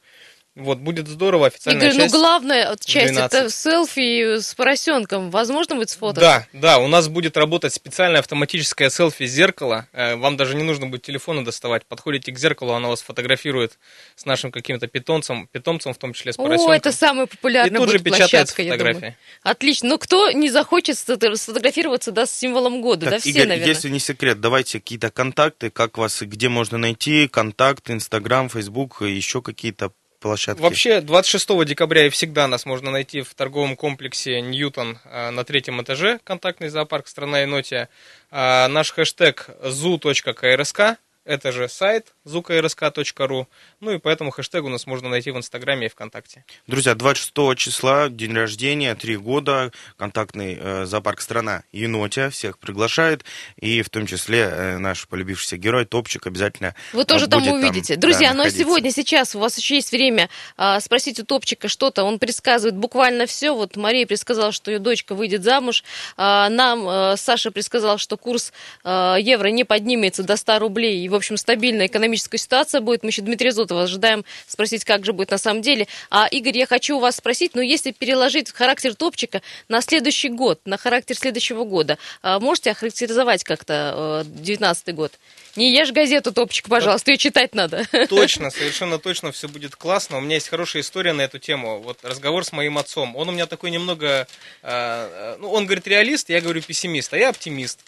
Вот, 0.55 0.77
будет 0.77 1.07
здорово, 1.07 1.47
официальная 1.47 1.87
Игорь, 1.87 1.97
ну 1.97 2.03
часть. 2.03 2.13
главная 2.13 2.69
вот 2.69 2.85
часть 2.85 3.13
это 3.17 3.27
12. 3.29 3.53
селфи 3.55 4.37
с 4.39 4.53
поросенком. 4.53 5.31
Возможно 5.31 5.75
будет 5.75 5.89
сфотать? 5.89 6.21
Да, 6.21 6.47
да, 6.53 6.77
у 6.77 6.87
нас 6.87 7.07
будет 7.07 7.37
работать 7.37 7.73
специальное 7.73 8.19
автоматическое 8.19 8.91
селфи-зеркало. 8.91 9.87
Э, 9.93 10.15
Вам 10.15 10.37
даже 10.37 10.55
не 10.55 10.61
нужно 10.61 10.85
будет 10.85 11.01
телефона 11.01 11.43
доставать. 11.43 11.85
Подходите 11.87 12.31
к 12.31 12.37
зеркалу, 12.37 12.73
оно 12.73 12.89
вас 12.89 13.01
фотографирует 13.01 13.79
с 14.15 14.25
нашим 14.25 14.51
каким-то 14.51 14.85
питомцем, 14.85 15.47
питомцем 15.51 15.91
в 15.93 15.97
том 15.97 16.13
числе 16.13 16.33
с 16.33 16.37
поросенком. 16.37 16.71
О, 16.71 16.75
это 16.75 16.91
самая 16.91 17.25
популярная 17.25 17.73
И 17.79 17.83
тут 17.83 17.91
же 17.91 17.97
печатается 17.97 18.55
фотография. 18.55 19.17
Отлично. 19.41 19.89
Ну, 19.89 19.97
кто 19.97 20.29
не 20.29 20.51
захочет 20.51 20.97
сфото- 20.97 21.35
сфотографироваться, 21.35 22.11
да, 22.11 22.27
с 22.27 22.31
символом 22.31 22.81
года, 22.83 23.05
Так, 23.05 23.13
да, 23.15 23.19
все, 23.19 23.29
Игорь, 23.31 23.47
наверное. 23.47 23.67
если 23.73 23.89
не 23.89 23.99
секрет, 23.99 24.39
давайте 24.39 24.79
какие-то 24.79 25.09
контакты, 25.09 25.71
как 25.71 25.97
вас 25.97 26.21
и 26.21 26.25
где 26.25 26.47
можно 26.47 26.77
найти, 26.77 27.27
контакт, 27.27 27.89
Инстаграм, 27.89 28.49
Фейсбук, 28.49 29.01
и 29.01 29.11
еще 29.11 29.41
какие-то 29.41 29.91
площадки. 30.23 30.61
Вообще, 30.61 31.01
26 31.01 31.65
декабря 31.65 32.07
и 32.07 32.09
всегда 32.09 32.47
нас 32.47 32.65
можно 32.65 32.89
найти 32.89 33.21
в 33.21 33.33
торговом 33.35 33.75
комплексе 33.75 34.41
Ньютон 34.41 34.97
э, 35.03 35.29
на 35.29 35.43
третьем 35.43 35.81
этаже, 35.81 36.19
контактный 36.23 36.69
зоопарк 36.69 37.07
«Страна 37.07 37.41
енотия». 37.41 37.89
А, 38.31 38.67
Наш 38.69 38.91
хэштег 38.91 39.49
zoo.крск, 39.61 40.97
это 41.25 41.51
же 41.51 41.67
сайт, 41.67 42.13
zuka.rsk.ru. 42.25 43.47
Ну 43.79 43.91
и 43.91 43.97
по 43.97 44.09
этому 44.09 44.31
хэштегу 44.31 44.69
нас 44.69 44.87
можно 44.87 45.09
найти 45.09 45.31
в 45.31 45.37
Инстаграме 45.37 45.87
и 45.87 45.89
ВКонтакте. 45.89 46.45
Друзья, 46.67 46.95
26 46.95 47.57
числа, 47.57 48.09
день 48.09 48.33
рождения, 48.33 48.95
три 48.95 49.17
года, 49.17 49.71
контактный 49.97 50.57
э, 50.59 50.85
зоопарк 50.85 51.21
«Страна 51.21 51.63
Енотя» 51.71 52.29
всех 52.29 52.59
приглашает, 52.59 53.23
и 53.57 53.81
в 53.81 53.89
том 53.89 54.05
числе 54.05 54.39
э, 54.39 54.77
наш 54.77 55.07
полюбившийся 55.07 55.57
герой 55.57 55.85
Топчик 55.85 56.27
обязательно 56.27 56.75
Вы 56.93 57.05
тоже 57.05 57.25
э, 57.25 57.27
там 57.27 57.47
увидите. 57.47 57.95
да, 57.95 58.01
Друзья, 58.01 58.29
но 58.29 58.37
находиться. 58.37 58.63
сегодня, 58.63 58.91
сейчас 58.91 59.35
у 59.35 59.39
вас 59.39 59.57
еще 59.57 59.75
есть 59.75 59.91
время 59.91 60.29
а, 60.57 60.79
спросить 60.79 61.19
у 61.19 61.25
Топчика 61.25 61.67
что-то. 61.67 62.03
Он 62.03 62.19
предсказывает 62.19 62.75
буквально 62.75 63.25
все. 63.25 63.53
Вот 63.53 63.75
Мария 63.75 64.05
предсказала, 64.07 64.51
что 64.51 64.71
ее 64.71 64.79
дочка 64.79 65.15
выйдет 65.15 65.43
замуж. 65.43 65.83
А, 66.17 66.49
нам 66.49 66.85
а, 66.87 67.17
Саша 67.17 67.51
предсказал, 67.51 67.97
что 67.97 68.17
курс 68.17 68.53
а, 68.83 69.17
евро 69.17 69.47
не 69.47 69.63
поднимется 69.63 70.23
до 70.23 70.37
100 70.37 70.59
рублей. 70.59 71.03
И, 71.03 71.09
в 71.09 71.15
общем, 71.15 71.37
стабильная 71.37 71.87
экономическая 71.87 72.12
ситуация 72.17 72.81
будет. 72.81 73.03
Мы 73.03 73.09
еще 73.09 73.21
Дмитрия 73.21 73.51
Зотова 73.51 73.83
ожидаем 73.83 74.25
спросить, 74.47 74.85
как 74.85 75.05
же 75.05 75.13
будет 75.13 75.31
на 75.31 75.37
самом 75.37 75.61
деле. 75.61 75.87
А, 76.09 76.27
Игорь, 76.27 76.57
я 76.57 76.65
хочу 76.65 76.97
у 76.97 76.99
вас 76.99 77.17
спросить, 77.17 77.55
ну, 77.55 77.61
если 77.61 77.91
переложить 77.91 78.51
характер 78.51 78.95
Топчика 78.95 79.41
на 79.67 79.81
следующий 79.81 80.29
год, 80.29 80.59
на 80.65 80.77
характер 80.77 81.15
следующего 81.15 81.63
года, 81.63 81.97
а, 82.21 82.39
можете 82.39 82.71
охарактеризовать 82.71 83.43
как-то 83.43 84.23
19 84.25 84.95
год? 84.95 85.13
Не 85.55 85.71
ешь 85.71 85.91
газету, 85.91 86.31
Топчик, 86.31 86.67
пожалуйста, 86.67 87.11
ее 87.11 87.17
читать 87.17 87.53
надо. 87.53 87.85
Точно, 88.09 88.49
совершенно 88.51 88.97
точно 88.97 89.31
все 89.31 89.47
будет 89.47 89.75
классно. 89.75 90.17
У 90.17 90.21
меня 90.21 90.35
есть 90.35 90.49
хорошая 90.49 90.81
история 90.81 91.13
на 91.13 91.21
эту 91.21 91.39
тему. 91.39 91.79
Вот 91.79 91.99
разговор 92.03 92.43
с 92.43 92.51
моим 92.51 92.77
отцом. 92.77 93.15
Он 93.15 93.29
у 93.29 93.31
меня 93.31 93.45
такой 93.45 93.71
немного... 93.71 94.27
э, 94.63 94.67
э, 94.67 95.37
ну, 95.39 95.51
он 95.51 95.65
говорит 95.65 95.87
реалист, 95.87 96.29
я 96.29 96.41
говорю 96.41 96.61
пессимист, 96.61 97.13
а 97.13 97.17
я 97.17 97.29
оптимист. 97.29 97.79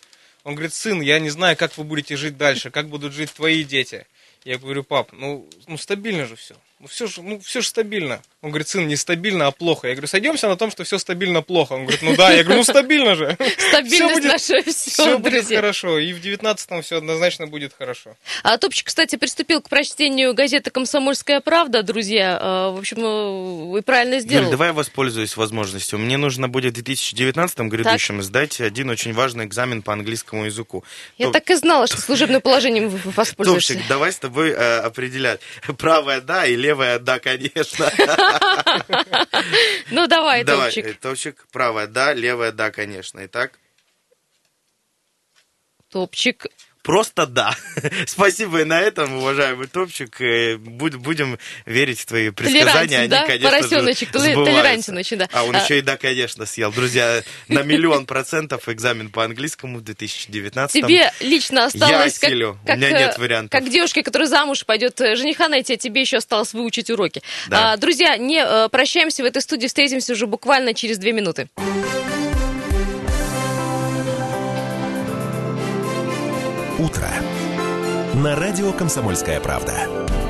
Он 0.44 0.54
говорит, 0.54 0.74
сын, 0.74 1.02
я 1.02 1.18
не 1.20 1.32
знаю, 1.32 1.58
как 1.58 1.76
вы 1.76 1.84
будете 1.84 2.16
жить 2.16 2.38
дальше, 2.38 2.70
как 2.70 2.88
будут 2.88 3.14
жить 3.14 3.34
твои 3.34 3.64
дети. 3.64 4.06
Я 4.46 4.60
говорю, 4.60 4.84
пап, 4.84 5.12
ну, 5.12 5.50
ну 5.68 5.76
стабильно 5.76 6.26
же 6.26 6.36
все. 6.36 6.56
Ну 6.86 6.90
все 6.90 7.08
же, 7.08 7.24
ну 7.24 7.40
все 7.40 7.62
же 7.62 7.68
стабильно. 7.68 8.22
Он 8.44 8.52
говорит, 8.52 8.68
сын, 8.68 8.88
не 8.88 8.96
стабильно, 8.96 9.48
а 9.48 9.52
плохо. 9.52 9.88
Я 9.88 9.96
говорю, 9.96 10.08
сойдемся 10.08 10.48
на 10.48 10.56
том, 10.56 10.70
что 10.70 10.84
все 10.84 11.00
стабильно 11.00 11.42
плохо. 11.42 11.74
Он 11.74 11.82
говорит, 11.82 12.04
ну 12.04 12.16
да. 12.16 12.32
Я 12.32 12.44
говорю, 12.44 12.60
ну 12.60 12.64
стабильно 12.64 13.16
же. 13.16 13.36
Стабильность 13.70 14.24
наша 14.24 14.62
все, 14.62 14.92
Все 14.92 15.18
будет 15.18 15.48
хорошо. 15.48 15.98
И 15.98 16.14
в 16.14 16.22
девятнадцатом 16.22 16.84
все 16.84 16.98
однозначно 16.98 17.48
будет 17.48 17.74
хорошо. 17.76 18.16
А 18.44 18.60
Топчик, 18.60 18.86
кстати, 18.86 19.16
приступил 19.16 19.64
к 19.64 19.70
прочтению 19.70 20.36
газеты 20.36 20.70
«Комсомольская 20.70 21.40
правда», 21.42 21.82
друзья. 21.82 22.38
А, 22.40 22.70
В 22.70 22.78
общем, 22.78 23.00
э, 23.00 23.66
вы 23.72 23.82
правильно 23.82 24.14
Юль, 24.14 24.22
сделал. 24.22 24.52
давай 24.52 24.68
я 24.68 24.74
воспользуюсь 24.74 25.36
возможностью. 25.36 25.98
Мне 25.98 26.18
нужно 26.18 26.48
будет 26.48 26.74
в 26.74 26.76
2019 26.76 27.62
грядущем 27.62 28.22
сдать 28.22 28.62
один 28.62 28.92
очень 28.92 29.14
важный 29.14 29.46
экзамен 29.46 29.82
по 29.82 29.92
английскому 29.92 30.46
языку. 30.46 30.84
Я 31.18 31.26
Топ- 31.26 31.34
так 31.34 31.50
и 31.50 31.56
знала, 31.56 31.88
что 31.88 31.98
служебным 32.00 32.42
положением 32.42 32.90
вы 32.90 33.00
воспользуешься. 33.10 33.74
Топчик, 33.74 33.90
давай 33.90 34.12
с 34.12 34.20
тобой 34.20 34.52
э, 34.52 34.78
определять. 34.82 35.40
Правая 35.80 36.22
да 36.22 36.46
и 36.46 36.56
левая 36.76 37.00
да, 37.00 37.20
конечно. 37.20 37.90
Ну, 39.92 40.08
давай, 40.08 40.44
Давай, 40.44 40.72
Топчик. 40.72 40.86
э, 40.86 40.94
Топчик, 40.94 41.48
правая 41.52 41.88
да, 41.88 42.14
левая 42.14 42.52
да, 42.52 42.70
конечно. 42.72 43.26
Итак, 43.26 43.58
Топчик. 45.90 46.48
Просто 46.86 47.26
да. 47.26 47.54
Спасибо 48.06 48.62
и 48.62 48.64
на 48.64 48.80
этом, 48.80 49.18
уважаемый 49.18 49.68
Топчик. 49.68 50.22
Э, 50.22 50.56
буд- 50.58 50.96
Будем 50.96 51.38
верить 51.66 52.00
в 52.00 52.06
твои 52.06 52.30
предсказания. 52.30 53.00
Они, 53.00 53.08
да? 53.10 53.26
конечно 53.26 53.50
Поросеночек, 53.50 54.12
толерантен 54.12 54.96
очень, 54.96 55.18
да. 55.18 55.28
А 55.34 55.44
он 55.44 55.56
А- 55.56 55.64
еще 55.64 55.80
и 55.80 55.82
да, 55.82 55.98
конечно, 55.98 56.46
съел. 56.46 56.72
Друзья, 56.72 57.24
на 57.48 57.64
миллион 57.64 58.06
процентов 58.06 58.70
экзамен 58.70 59.10
по 59.10 59.24
английскому 59.26 59.80
в 59.80 59.84
2019 59.84 60.74
Тебе 60.74 61.12
лично 61.20 61.66
осталось, 61.66 62.20
как, 62.20 62.30
осилю. 62.30 62.60
У 62.64 62.68
как, 62.68 62.78
меня 62.78 62.90
э, 62.90 63.00
нет 63.00 63.18
вариантов. 63.18 63.60
как 63.60 63.70
девушке, 63.70 64.04
которая 64.04 64.30
замуж 64.30 64.66
пойдет 64.66 65.02
э, 65.02 65.16
жениха 65.16 65.50
найти, 65.50 65.74
а 65.74 65.78
тебе 65.78 66.02
еще 66.02 66.18
осталось 66.18 66.54
выучить 66.54 66.90
уроки. 66.92 67.24
Да. 67.48 67.74
А, 67.74 67.78
друзья, 67.78 68.16
не 68.18 68.46
прощаемся 68.70 69.24
в 69.24 69.26
этой 69.26 69.42
студии, 69.42 69.68
встретимся 69.68 70.14
уже 70.14 70.28
буквально 70.28 70.74
через 70.74 71.00
две 71.00 71.12
минуты. 71.14 71.50
Утро. 76.78 77.08
На 78.16 78.36
радио 78.36 78.74
«Комсомольская 78.74 79.40
правда». 79.40 80.25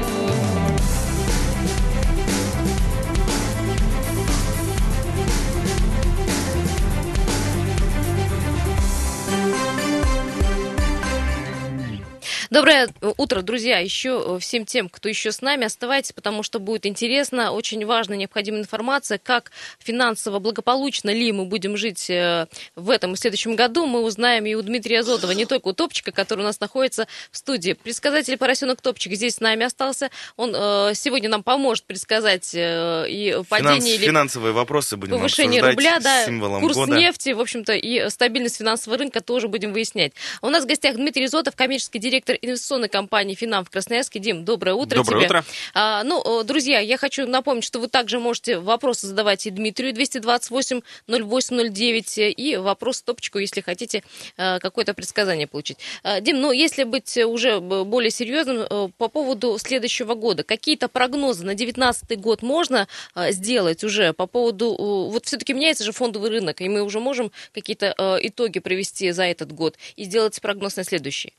Доброе 12.52 12.90
утро, 13.18 13.42
друзья. 13.42 13.80
Еще 13.80 14.38
всем 14.40 14.66
тем, 14.66 14.88
кто 14.88 15.10
еще 15.10 15.32
с 15.32 15.42
нами, 15.42 15.66
оставайтесь, 15.66 16.12
потому 16.12 16.44
что 16.44 16.60
будет 16.60 16.86
интересно. 16.86 17.52
Очень 17.52 17.86
важная, 17.86 18.18
необходимая 18.18 18.62
информация, 18.62 19.18
как 19.18 19.52
финансово 19.80 20.40
благополучно 20.40 21.10
ли 21.10 21.32
мы 21.32 21.46
будем 21.46 21.76
жить 21.76 22.10
э, 22.10 22.46
в 22.76 22.90
этом 22.92 23.14
и 23.14 23.18
следующем 23.18 23.56
году, 23.56 23.88
мы 23.88 24.02
узнаем 24.02 24.46
и 24.46 24.54
у 24.54 24.62
Дмитрия 24.62 25.04
Зотова, 25.04 25.32
не 25.32 25.46
только 25.46 25.70
у 25.70 25.74
Топчика, 25.74 26.12
который 26.12 26.42
у 26.42 26.44
нас 26.44 26.60
находится 26.60 27.08
в 27.32 27.38
студии. 27.38 27.74
Предсказатель 27.74 28.38
поросенок 28.38 28.82
Топчик 28.82 29.14
здесь 29.14 29.36
с 29.36 29.40
нами 29.40 29.66
остался. 29.66 30.12
Он 30.38 30.54
э, 30.56 30.92
сегодня 30.94 31.30
нам 31.30 31.42
поможет 31.42 31.86
предсказать 31.86 32.54
э, 32.54 33.06
и 33.10 33.32
Финанс- 33.32 33.48
падение 33.48 33.96
или 33.96 34.06
финансовые 34.06 34.54
вопросы 34.54 34.98
будем 34.98 35.18
повышение 35.18 35.62
рубля, 35.62 36.00
да, 36.00 36.26
символом 36.26 36.62
курс 36.62 36.76
года. 36.76 36.96
нефти, 36.96 37.32
в 37.32 37.40
общем-то, 37.40 37.74
и 37.74 38.10
стабильность 38.10 38.58
финансового 38.58 39.00
рынка 39.00 39.22
тоже 39.22 39.48
будем 39.48 39.74
выяснять. 39.74 40.14
У 40.42 40.50
нас 40.50 40.64
в 40.64 40.68
гостях 40.68 40.96
Дмитрий 40.96 41.28
Зотов, 41.28 41.56
коммерческий 41.56 42.00
директор 42.00 42.35
инвестиционной 42.42 42.90
компании 42.90 43.36
«Финам» 43.36 43.66
в 43.66 43.70
Красноярске. 43.70 44.20
Дим, 44.20 44.46
доброе 44.46 44.74
утро 44.74 44.98
Доброе 44.98 45.20
тебе. 45.20 45.26
утро. 45.26 45.46
А, 45.74 46.04
ну, 46.04 46.42
э, 46.42 46.44
друзья, 46.44 46.80
я 46.80 46.98
хочу 46.98 47.28
напомнить, 47.28 47.64
что 47.64 47.80
вы 47.80 47.88
также 47.88 48.20
можете 48.20 48.60
вопросы 48.60 49.08
задавать 49.08 49.46
и 49.46 49.52
Дмитрию 49.52 49.94
228 49.94 50.82
0809 51.08 52.18
и 52.38 52.58
вопрос 52.58 53.02
топчику, 53.02 53.40
если 53.40 53.62
хотите 53.62 54.04
э, 54.38 54.60
какое-то 54.60 54.94
предсказание 54.94 55.48
получить. 55.48 55.78
А, 56.04 56.20
Дим, 56.22 56.40
ну, 56.42 56.52
если 56.52 56.84
быть 56.84 57.18
уже 57.18 57.60
более 57.60 58.12
серьезным 58.12 58.60
э, 58.70 58.90
по 58.98 59.08
поводу 59.08 59.58
следующего 59.60 60.16
года, 60.16 60.44
какие-то 60.44 60.88
прогнозы 60.88 61.44
на 61.46 61.56
2019 61.56 62.20
год 62.20 62.42
можно 62.42 62.88
э, 63.16 63.32
сделать 63.32 63.84
уже 63.84 64.14
по 64.14 64.28
поводу... 64.28 64.72
э, 64.74 65.12
Вот 65.12 65.26
все-таки 65.26 65.54
меняется 65.54 65.84
же 65.84 65.92
фондовый 65.92 66.30
рынок, 66.30 66.62
и 66.62 66.70
мы 66.70 66.82
уже 66.84 67.00
можем 67.00 67.32
какие-то 67.54 67.94
э, 67.98 68.18
итоги 68.22 68.60
привести 68.60 69.12
за 69.12 69.24
этот 69.24 69.52
год 69.52 69.76
и 69.96 70.04
сделать 70.06 70.40
прогноз 70.42 70.76
на 70.76 70.84
следующий. 70.84 71.34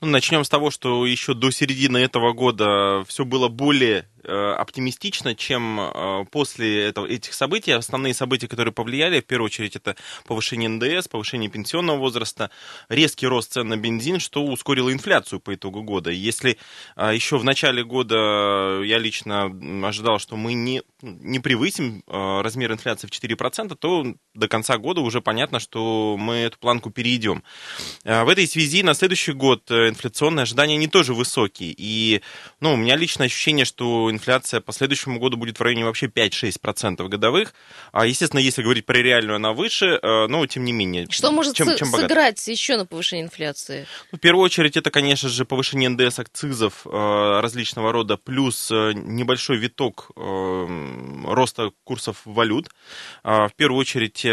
Ну, 0.00 0.08
начнем 0.08 0.37
с 0.44 0.48
того, 0.48 0.70
что 0.70 1.06
еще 1.06 1.34
до 1.34 1.50
середины 1.50 1.98
этого 1.98 2.32
года 2.32 3.04
все 3.06 3.24
было 3.24 3.48
более 3.48 4.06
оптимистично, 4.32 5.34
чем 5.34 5.80
э, 5.80 6.24
после 6.30 6.84
этого, 6.86 7.06
этих 7.06 7.34
событий. 7.34 7.72
Основные 7.72 8.14
события, 8.14 8.48
которые 8.48 8.72
повлияли, 8.72 9.20
в 9.20 9.24
первую 9.24 9.46
очередь, 9.46 9.76
это 9.76 9.96
повышение 10.26 10.68
НДС, 10.68 11.08
повышение 11.08 11.50
пенсионного 11.50 11.98
возраста, 11.98 12.50
резкий 12.88 13.26
рост 13.26 13.52
цен 13.52 13.68
на 13.68 13.76
бензин, 13.76 14.20
что 14.20 14.44
ускорило 14.44 14.92
инфляцию 14.92 15.40
по 15.40 15.54
итогу 15.54 15.82
года. 15.82 16.10
Если 16.10 16.58
э, 16.96 17.14
еще 17.14 17.38
в 17.38 17.44
начале 17.44 17.84
года 17.84 18.82
я 18.84 18.98
лично 18.98 19.50
ожидал, 19.86 20.18
что 20.18 20.36
мы 20.36 20.54
не, 20.54 20.82
не 21.02 21.40
превысим 21.40 22.02
э, 22.06 22.40
размер 22.42 22.72
инфляции 22.72 23.06
в 23.06 23.10
4%, 23.10 23.74
то 23.76 24.06
до 24.34 24.48
конца 24.48 24.78
года 24.78 25.00
уже 25.00 25.20
понятно, 25.20 25.60
что 25.60 26.16
мы 26.18 26.36
эту 26.36 26.58
планку 26.58 26.90
перейдем. 26.90 27.42
Э, 28.04 28.24
В 28.24 28.28
этой 28.28 28.46
связи 28.46 28.82
на 28.82 28.94
следующий 28.94 29.32
год 29.32 29.70
э, 29.70 29.88
инфляционные 29.88 30.42
ожидания 30.42 30.76
не 30.76 30.88
тоже 30.88 31.14
высокие. 31.14 31.74
И 31.76 32.22
ну, 32.60 32.74
у 32.74 32.76
меня 32.76 32.96
личное 32.96 33.26
ощущение, 33.26 33.64
что 33.64 34.10
инфляция 34.18 34.60
по 34.60 34.72
следующему 34.72 35.18
году 35.18 35.36
будет 35.36 35.58
в 35.58 35.62
районе 35.62 35.84
вообще 35.84 36.06
5-6% 36.06 37.08
годовых. 37.08 37.54
А, 37.92 38.06
естественно, 38.06 38.40
если 38.40 38.62
говорить 38.62 38.84
про 38.84 38.98
реальную, 38.98 39.36
она 39.36 39.52
выше, 39.52 39.98
э, 40.02 40.26
но 40.26 40.46
тем 40.46 40.64
не 40.64 40.72
менее. 40.72 41.06
Что 41.10 41.30
может 41.30 41.54
чем, 41.56 41.74
чем 41.76 41.90
богат. 41.90 42.08
сыграть 42.10 42.48
еще 42.48 42.76
на 42.76 42.86
повышение 42.86 43.24
инфляции? 43.24 43.86
Ну, 44.12 44.18
В 44.18 44.20
первую 44.20 44.44
очередь, 44.44 44.76
это, 44.76 44.90
конечно 44.90 45.28
же, 45.28 45.44
повышение 45.44 45.88
НДС 45.88 46.18
акцизов 46.18 46.86
э, 46.86 47.40
различного 47.40 47.92
рода, 47.92 48.16
плюс 48.16 48.70
э, 48.70 48.92
небольшой 48.94 49.56
виток 49.56 50.10
роста 50.16 51.70
курсов 51.84 52.22
валют. 52.24 52.68
А, 53.22 53.48
В 53.48 53.54
первую 53.54 53.80
очередь, 53.80 54.26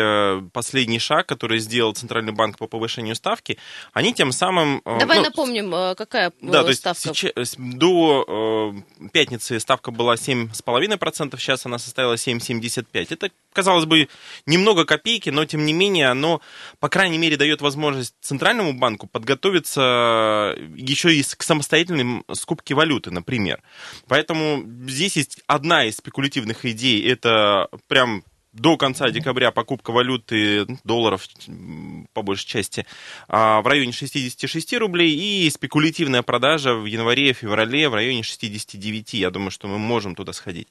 последний 0.52 1.00
шаг, 1.00 1.28
который 1.28 1.60
сделал 1.60 1.94
Центральный 1.94 2.34
банк 2.34 2.58
по 2.58 2.68
повышению 2.68 3.16
ставки, 3.16 3.58
они 3.94 4.14
тем 4.14 4.32
самым... 4.32 4.82
Давай 4.86 5.18
ну, 5.20 5.26
напомним, 5.26 5.96
какая 5.96 6.32
да, 6.42 6.62
э, 6.62 6.64
то 6.64 6.70
есть 6.70 6.80
ставка. 6.80 7.02
сейчас- 7.02 7.56
до 7.58 8.74
пятницы 9.12 9.60
ставка 9.66 9.89
была 9.89 10.13
7,5%, 10.13 11.38
сейчас 11.38 11.66
она 11.66 11.80
составила 11.80 12.13
7,75%. 12.13 13.07
Это, 13.09 13.32
казалось 13.51 13.86
бы, 13.86 14.07
немного 14.45 14.86
копейки, 14.86 15.32
но 15.32 15.45
тем 15.45 15.66
не 15.66 15.74
менее 15.74 16.09
оно, 16.09 16.39
по 16.80 16.88
крайней 16.88 17.18
мере, 17.18 17.36
дает 17.36 17.61
возможность 17.61 18.13
Центральному 18.22 18.74
банку 18.74 19.07
подготовиться 19.07 20.55
еще 20.76 21.16
и 21.16 21.24
к 21.24 21.41
самостоятельной 21.41 22.24
скупке 22.34 22.76
валюты, 22.76 23.09
например. 23.09 23.63
Поэтому 24.07 24.63
здесь 24.88 25.18
есть 25.18 25.41
одна 25.47 25.86
из 25.86 25.97
спекулятивных 25.97 26.63
идей, 26.66 27.03
это 27.11 27.68
прям 27.88 28.24
до 28.56 28.78
конца 28.78 29.10
декабря 29.10 29.51
покупка 29.51 29.91
валюты 29.91 30.66
долларов 30.86 31.28
по 32.14 32.22
большей 32.22 32.47
части 32.47 32.86
а, 33.28 33.62
в 33.62 33.68
районе 33.68 33.91
66 33.91 34.74
рублей 34.76 35.12
и 35.14 35.49
спекулятивная 35.49 36.22
продажа 36.22 36.74
в 36.74 36.86
январе, 36.86 37.34
феврале 37.34 37.89
в 37.89 37.93
районе 37.93 38.24
69. 38.24 39.14
Я 39.16 39.30
думаю, 39.30 39.51
что 39.51 39.68
мы 39.68 39.78
можем 39.78 40.16
туда 40.16 40.32
сходить. 40.32 40.70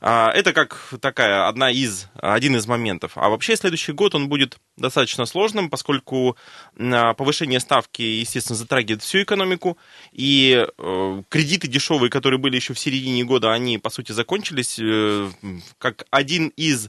А, 0.00 0.30
это 0.30 0.54
как 0.54 0.94
такая 1.00 1.46
одна 1.46 1.70
из, 1.70 2.08
один 2.14 2.56
из 2.56 2.66
моментов. 2.66 3.12
А 3.16 3.28
вообще 3.28 3.54
следующий 3.54 3.92
год 3.92 4.14
он 4.14 4.28
будет 4.28 4.58
достаточно 4.78 5.26
сложным, 5.26 5.68
поскольку 5.68 6.36
повышение 6.74 7.60
ставки, 7.60 8.00
естественно, 8.00 8.56
затрагивает 8.56 9.02
всю 9.02 9.22
экономику, 9.22 9.76
и 10.12 10.66
э, 10.66 11.22
кредиты 11.28 11.68
дешевые, 11.68 12.08
которые 12.08 12.38
были 12.38 12.56
еще 12.56 12.72
в 12.72 12.78
середине 12.78 13.24
года, 13.24 13.52
они, 13.52 13.76
по 13.76 13.90
сути, 13.90 14.12
закончились. 14.12 14.78
Э, 14.80 15.30
как 15.78 16.06
один 16.10 16.48
из 16.56 16.88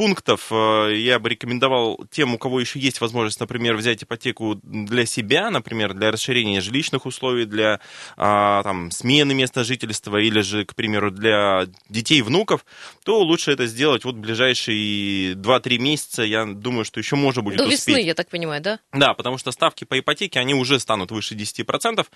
пунктов 0.00 0.46
э, 0.50 0.94
я 0.96 1.18
бы 1.18 1.28
рекомендовал 1.28 2.06
тем, 2.10 2.32
у 2.32 2.38
кого 2.38 2.58
еще 2.58 2.78
есть 2.78 3.02
возможность, 3.02 3.38
например, 3.38 3.76
взять 3.76 4.02
ипотеку 4.02 4.58
для 4.62 5.04
себя, 5.04 5.50
например, 5.50 5.92
для 5.92 6.10
расширения 6.10 6.62
жилищных 6.62 7.04
условий, 7.04 7.44
для 7.44 7.80
а, 8.16 8.62
там, 8.62 8.90
смены 8.90 9.34
места 9.34 9.62
жительства 9.62 10.16
или 10.16 10.40
же, 10.40 10.64
к 10.64 10.74
примеру, 10.74 11.10
для 11.10 11.66
детей, 11.90 12.22
внуков, 12.22 12.64
то 13.04 13.20
лучше 13.20 13.52
это 13.52 13.66
сделать 13.66 14.06
вот 14.06 14.14
в 14.14 14.20
ближайшие 14.20 15.34
2-3 15.34 15.76
месяца. 15.76 16.22
Я 16.22 16.46
думаю, 16.46 16.86
что 16.86 16.98
еще 16.98 17.16
можно 17.16 17.42
будет 17.42 17.58
До 17.58 17.64
успеть. 17.64 17.88
весны, 17.88 18.00
я 18.00 18.14
так 18.14 18.30
понимаю, 18.30 18.62
да? 18.62 18.80
Да, 18.94 19.12
потому 19.12 19.36
что 19.36 19.52
ставки 19.52 19.84
по 19.84 19.98
ипотеке, 19.98 20.40
они 20.40 20.54
уже 20.54 20.80
станут 20.80 21.10
выше 21.10 21.34
10%. 21.34 22.06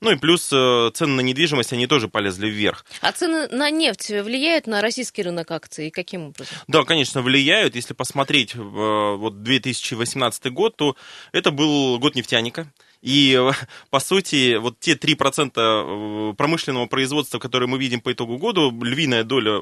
Ну 0.00 0.10
и 0.10 0.16
плюс 0.16 0.50
э, 0.52 0.90
цены 0.92 1.12
на 1.12 1.20
недвижимость, 1.20 1.72
они 1.72 1.86
тоже 1.86 2.08
полезли 2.08 2.50
вверх. 2.50 2.84
А 3.00 3.12
цены 3.12 3.46
на 3.46 3.70
нефть 3.70 4.08
влияют 4.10 4.66
на 4.66 4.80
российский 4.80 5.22
рынок 5.22 5.52
акций? 5.52 5.90
Каким 5.90 6.26
образом? 6.30 6.56
Да, 6.66 6.82
конечно, 6.82 7.27
влияют. 7.28 7.76
Если 7.76 7.94
посмотреть 7.94 8.54
э, 8.54 8.58
вот 8.58 9.42
2018 9.42 10.52
год, 10.52 10.76
то 10.76 10.96
это 11.32 11.50
был 11.50 11.98
год 11.98 12.14
нефтяника. 12.14 12.72
И, 13.02 13.38
по 13.90 14.00
сути, 14.00 14.56
вот 14.56 14.80
те 14.80 14.94
3% 14.94 15.52
э, 15.56 16.34
промышленного 16.34 16.86
производства, 16.86 17.38
которые 17.38 17.68
мы 17.68 17.78
видим 17.78 18.00
по 18.00 18.12
итогу 18.12 18.38
года, 18.38 18.70
львиная 18.70 19.24
доля 19.24 19.60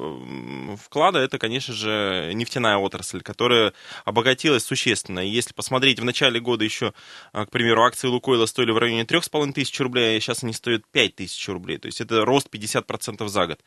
вклада, 0.77 1.19
это, 1.19 1.37
конечно 1.37 1.73
же, 1.73 2.31
нефтяная 2.33 2.77
отрасль, 2.77 3.21
которая 3.21 3.73
обогатилась 4.05 4.63
существенно. 4.63 5.25
И 5.25 5.29
если 5.29 5.53
посмотреть, 5.53 5.99
в 5.99 6.05
начале 6.05 6.39
года 6.39 6.63
еще, 6.63 6.93
э, 7.33 7.45
к 7.45 7.51
примеру, 7.51 7.83
акции 7.83 8.07
Лукойла 8.07 8.45
стоили 8.45 8.71
в 8.71 8.77
районе 8.77 9.03
3,5 9.03 9.53
тысяч 9.53 9.79
рублей, 9.79 10.17
а 10.17 10.19
сейчас 10.19 10.43
они 10.43 10.53
стоят 10.53 10.83
5 10.91 11.15
тысяч 11.15 11.47
рублей. 11.47 11.77
То 11.77 11.87
есть 11.87 12.01
это 12.01 12.25
рост 12.25 12.49
50% 12.51 13.27
за 13.27 13.47
год. 13.47 13.59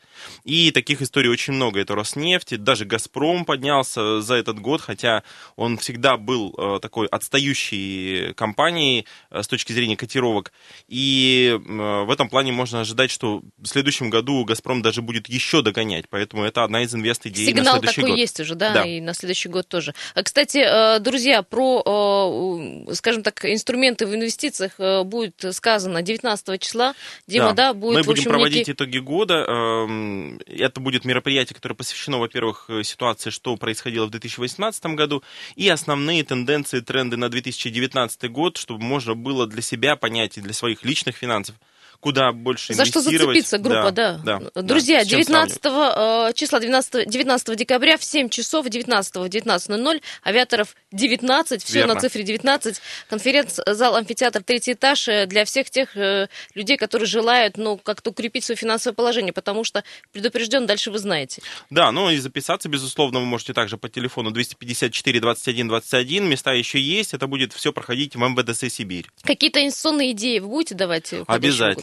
И 0.43 0.71
таких 0.71 1.01
историй 1.01 1.29
очень 1.29 1.53
много. 1.53 1.79
Это 1.79 1.95
Роснефть, 1.95 2.61
даже 2.61 2.85
Газпром 2.85 3.45
поднялся 3.45 4.21
за 4.21 4.35
этот 4.35 4.59
год, 4.59 4.81
хотя 4.81 5.23
он 5.55 5.77
всегда 5.77 6.17
был 6.17 6.53
э, 6.57 6.79
такой 6.81 7.07
отстающей 7.07 8.33
компанией 8.33 9.05
с 9.29 9.47
точки 9.47 9.60
точки 9.61 9.73
зрения 9.73 9.95
котировок. 9.95 10.51
И 10.87 11.59
в 11.63 12.11
этом 12.11 12.29
плане 12.29 12.51
можно 12.51 12.81
ожидать, 12.81 13.11
что 13.11 13.41
в 13.57 13.67
следующем 13.67 14.09
году 14.09 14.43
«Газпром» 14.43 14.81
даже 14.81 15.01
будет 15.01 15.29
еще 15.29 15.61
догонять. 15.61 16.05
Поэтому 16.09 16.43
это 16.43 16.63
одна 16.63 16.81
из 16.81 16.93
инвест-идей 16.95 17.45
Сигнал 17.45 17.75
на 17.75 17.79
следующий 17.79 18.01
такой 18.01 18.09
год. 18.11 18.19
есть 18.19 18.39
уже, 18.39 18.55
да, 18.55 18.73
да, 18.73 18.85
и 18.85 18.99
на 19.01 19.13
следующий 19.13 19.49
год 19.49 19.67
тоже. 19.67 19.93
А, 20.15 20.23
Кстати, 20.23 20.57
э, 20.57 20.99
друзья, 20.99 21.43
про, 21.43 22.87
э, 22.89 22.93
скажем 22.95 23.23
так, 23.23 23.45
инструменты 23.45 24.07
в 24.07 24.15
инвестициях 24.15 24.73
э, 24.79 25.03
будет 25.03 25.43
сказано 25.51 26.01
19 26.01 26.61
числа. 26.61 26.95
Дима, 27.27 27.53
да, 27.53 27.73
будет, 27.73 27.97
Мы 27.97 28.03
будем 28.03 28.11
общем, 28.11 28.31
проводить 28.31 28.57
некий... 28.59 28.71
итоги 28.71 28.97
года. 28.97 29.45
Эм, 29.47 30.39
Это 30.47 30.79
будет 30.79 31.05
мероприятие, 31.05 31.55
которое 31.55 31.75
посвящено, 31.75 32.17
во-первых, 32.17 32.69
ситуации, 32.83 33.29
что 33.29 33.55
происходило 33.57 34.07
в 34.07 34.09
2018 34.09 34.85
году, 34.95 35.23
и 35.55 35.69
основные 35.69 36.23
тенденции, 36.23 36.79
тренды 36.79 37.17
на 37.17 37.29
2019 37.29 38.31
год, 38.31 38.57
чтобы 38.57 38.83
можно 38.83 39.13
было 39.13 39.45
для 39.51 39.61
себя 39.61 39.95
понять 39.95 40.37
и 40.37 40.41
для 40.41 40.53
своих 40.53 40.83
личных 40.83 41.15
финансов, 41.15 41.55
куда 42.01 42.31
больше 42.33 42.73
За 42.73 42.85
что 42.85 42.99
зацепиться, 43.01 43.57
группа, 43.57 43.91
да. 43.91 44.19
да, 44.23 44.41
да 44.53 44.61
Друзья, 44.61 44.99
да, 44.99 45.05
с 45.05 45.07
чем 45.07 45.21
19 45.21 45.61
сравнивать. 45.61 46.31
э, 46.31 46.33
числа, 46.33 46.59
19, 46.59 47.09
19 47.09 47.55
декабря 47.57 47.97
в 47.97 48.03
7 48.03 48.29
часов, 48.29 48.67
19 48.67 49.15
в 49.15 49.23
19.00, 49.25 50.01
авиаторов 50.25 50.75
19, 50.91 51.63
все 51.63 51.73
Верно. 51.79 51.93
на 51.93 52.01
цифре 52.01 52.23
19. 52.23 52.81
Конференц-зал, 53.09 53.95
амфитеатр, 53.95 54.43
третий 54.43 54.73
этаж 54.73 55.07
э, 55.07 55.27
для 55.27 55.45
всех 55.45 55.69
тех 55.69 55.95
э, 55.95 56.27
людей, 56.55 56.77
которые 56.77 57.07
желают, 57.07 57.57
ну, 57.57 57.77
как-то 57.77 58.09
укрепить 58.09 58.43
свое 58.43 58.57
финансовое 58.57 58.95
положение, 58.95 59.31
потому 59.31 59.63
что 59.63 59.83
предупрежден, 60.11 60.65
дальше 60.65 60.91
вы 60.91 60.99
знаете. 60.99 61.41
Да, 61.69 61.91
ну 61.91 62.09
и 62.09 62.17
записаться, 62.17 62.67
безусловно, 62.67 63.19
вы 63.19 63.25
можете 63.25 63.53
также 63.53 63.77
по 63.77 63.89
телефону 63.89 64.31
254 64.31 65.19
21 65.19 65.67
21. 65.67 66.27
Места 66.27 66.53
еще 66.53 66.79
есть. 66.79 67.13
Это 67.13 67.27
будет 67.27 67.53
все 67.53 67.71
проходить 67.71 68.15
в 68.15 68.19
МВДС 68.19 68.61
Сибирь. 68.73 69.07
Какие-то 69.23 69.61
инвестиционные 69.61 70.11
идеи 70.11 70.39
вы 70.39 70.47
будете 70.47 70.75
давать? 70.75 71.13
э, 71.13 71.23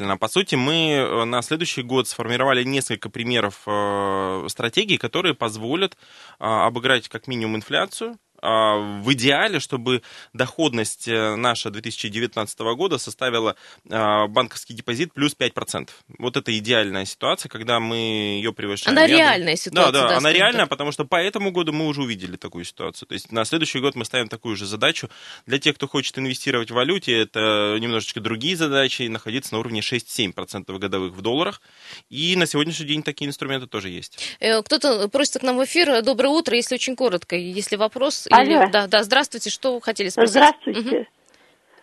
Обязательно. 0.09 0.17
По 0.17 0.29
сути, 0.29 0.55
мы 0.55 0.93
э, 0.93 1.25
на 1.25 1.43
следующий 1.43 1.83
год 1.83 2.09
сформировали 2.09 2.65
несколько 2.65 3.11
примеров 3.11 3.63
э, 3.67 4.47
стратегий, 4.49 4.97
которые 4.97 5.35
позволят 5.35 5.95
э, 5.95 6.45
обыграть 6.45 7.09
как 7.09 7.29
минимум 7.29 7.57
инфляцию, 7.57 8.17
в 8.43 9.13
идеале, 9.13 9.61
чтобы 9.61 10.03
доходность 10.33 11.09
э, 11.09 11.37
наша 11.37 11.71
2019 11.71 12.59
года 12.61 12.99
составила 12.99 13.57
а, 13.91 14.27
банковский 14.29 14.75
депозит 14.75 15.13
плюс 15.13 15.35
5%. 15.39 15.89
Вот 16.19 16.37
это 16.37 16.57
идеальная 16.57 17.05
ситуация, 17.05 17.49
когда 17.49 17.81
мы 17.81 17.97
ее 17.97 18.53
превышаем. 18.53 18.97
Она 18.97 19.07
Я 19.07 19.17
реальная 19.17 19.57
ситуация, 19.57 19.93
Да, 19.93 20.03
да, 20.03 20.09
да, 20.09 20.17
она 20.19 20.33
реальная, 20.33 20.63
так. 20.63 20.71
потому 20.71 20.93
что 20.93 21.05
по 21.05 21.17
этому 21.17 21.51
году 21.51 21.73
мы 21.73 21.87
уже 21.87 22.03
увидели 22.03 22.37
такую 22.37 22.65
ситуацию. 22.65 23.09
То 23.09 23.15
есть 23.15 23.33
на 23.33 23.45
следующий 23.45 23.81
год 23.81 23.95
мы 23.97 24.05
ставим 24.05 24.29
такую 24.29 24.57
же 24.57 24.67
задачу. 24.67 25.09
Для 25.47 25.59
тех, 25.59 25.75
кто 25.75 25.89
хочет 25.89 26.19
инвестировать 26.19 26.71
в 26.71 26.75
валюте, 26.75 27.19
это 27.19 27.77
немножечко 27.81 28.21
другие 28.21 28.57
задачи, 28.57 29.03
находиться 29.03 29.55
на 29.55 29.61
уровне 29.61 29.81
6-7% 29.81 30.79
годовых 30.79 31.13
в 31.13 31.21
долларах. 31.21 31.61
И 32.09 32.37
на 32.37 32.47
сегодняшний 32.47 32.87
день 32.87 33.03
такие 33.03 33.29
инструменты 33.29 33.67
тоже 33.67 33.89
есть. 33.89 34.19
Э, 34.41 34.63
Кто-то 34.63 35.09
просится 35.09 35.41
к 35.41 35.43
нам 35.43 35.57
в 35.57 35.65
эфир. 35.65 36.03
Доброе 36.03 36.29
утро, 36.29 36.57
если 36.57 36.75
очень 36.75 36.97
коротко. 36.97 37.37
Если 37.37 37.77
вопрос... 37.77 38.28
Алло. 38.31 38.63
Или... 38.65 38.71
Да, 38.71 38.87
да, 38.87 39.03
здравствуйте, 39.03 39.51
что 39.51 39.75
вы 39.75 39.83
хотели 39.83 40.09
спросить? 40.09 40.33
Здравствуйте. 40.33 41.09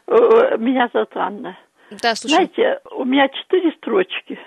Э, 0.07 0.57
Меня 0.57 0.89
зовут 0.93 1.09
Анна. 1.15 1.57
Да, 2.01 2.15
слушаю. 2.15 2.49
Знаете, 2.55 2.79
у 2.91 3.05
меня 3.05 3.27
четыре 3.29 3.71
строчки. 3.77 4.39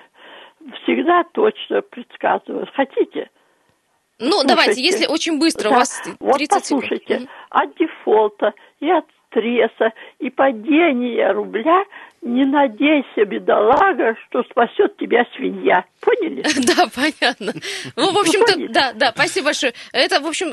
Всегда 0.83 1.25
точно 1.33 1.83
предсказываю. 1.83 2.67
Хотите? 2.75 3.31
Ну, 4.19 4.43
давайте, 4.45 4.83
если 4.83 5.07
очень 5.07 5.39
быстро, 5.39 5.69
у 5.69 5.73
Да. 5.73 5.79
вас 5.79 6.03
Вот 6.19 6.39
30 6.39 6.65
секунд. 6.65 6.83
послушайте, 6.83 7.29
от 7.51 7.77
дефолта 7.77 8.53
и 8.81 8.91
от 8.91 9.05
стресса 9.29 9.93
и 10.19 10.31
падения 10.31 11.31
рубля 11.33 11.85
не 12.23 12.45
надейся, 12.45 13.25
бедолага, 13.27 14.15
что 14.29 14.43
спасет 14.51 14.97
тебя 14.97 15.25
свинья. 15.37 15.85
Поняли? 16.01 16.45
Да, 16.77 16.87
понятно. 16.95 17.53
Ну, 17.97 18.13
в 18.13 18.19
общем-то, 18.19 18.73
да, 18.73 18.93
да, 18.93 19.13
спасибо 19.15 19.47
большое. 19.47 19.73
Это, 19.93 20.21
в 20.21 20.27
общем, 20.27 20.49
э, 20.49 20.53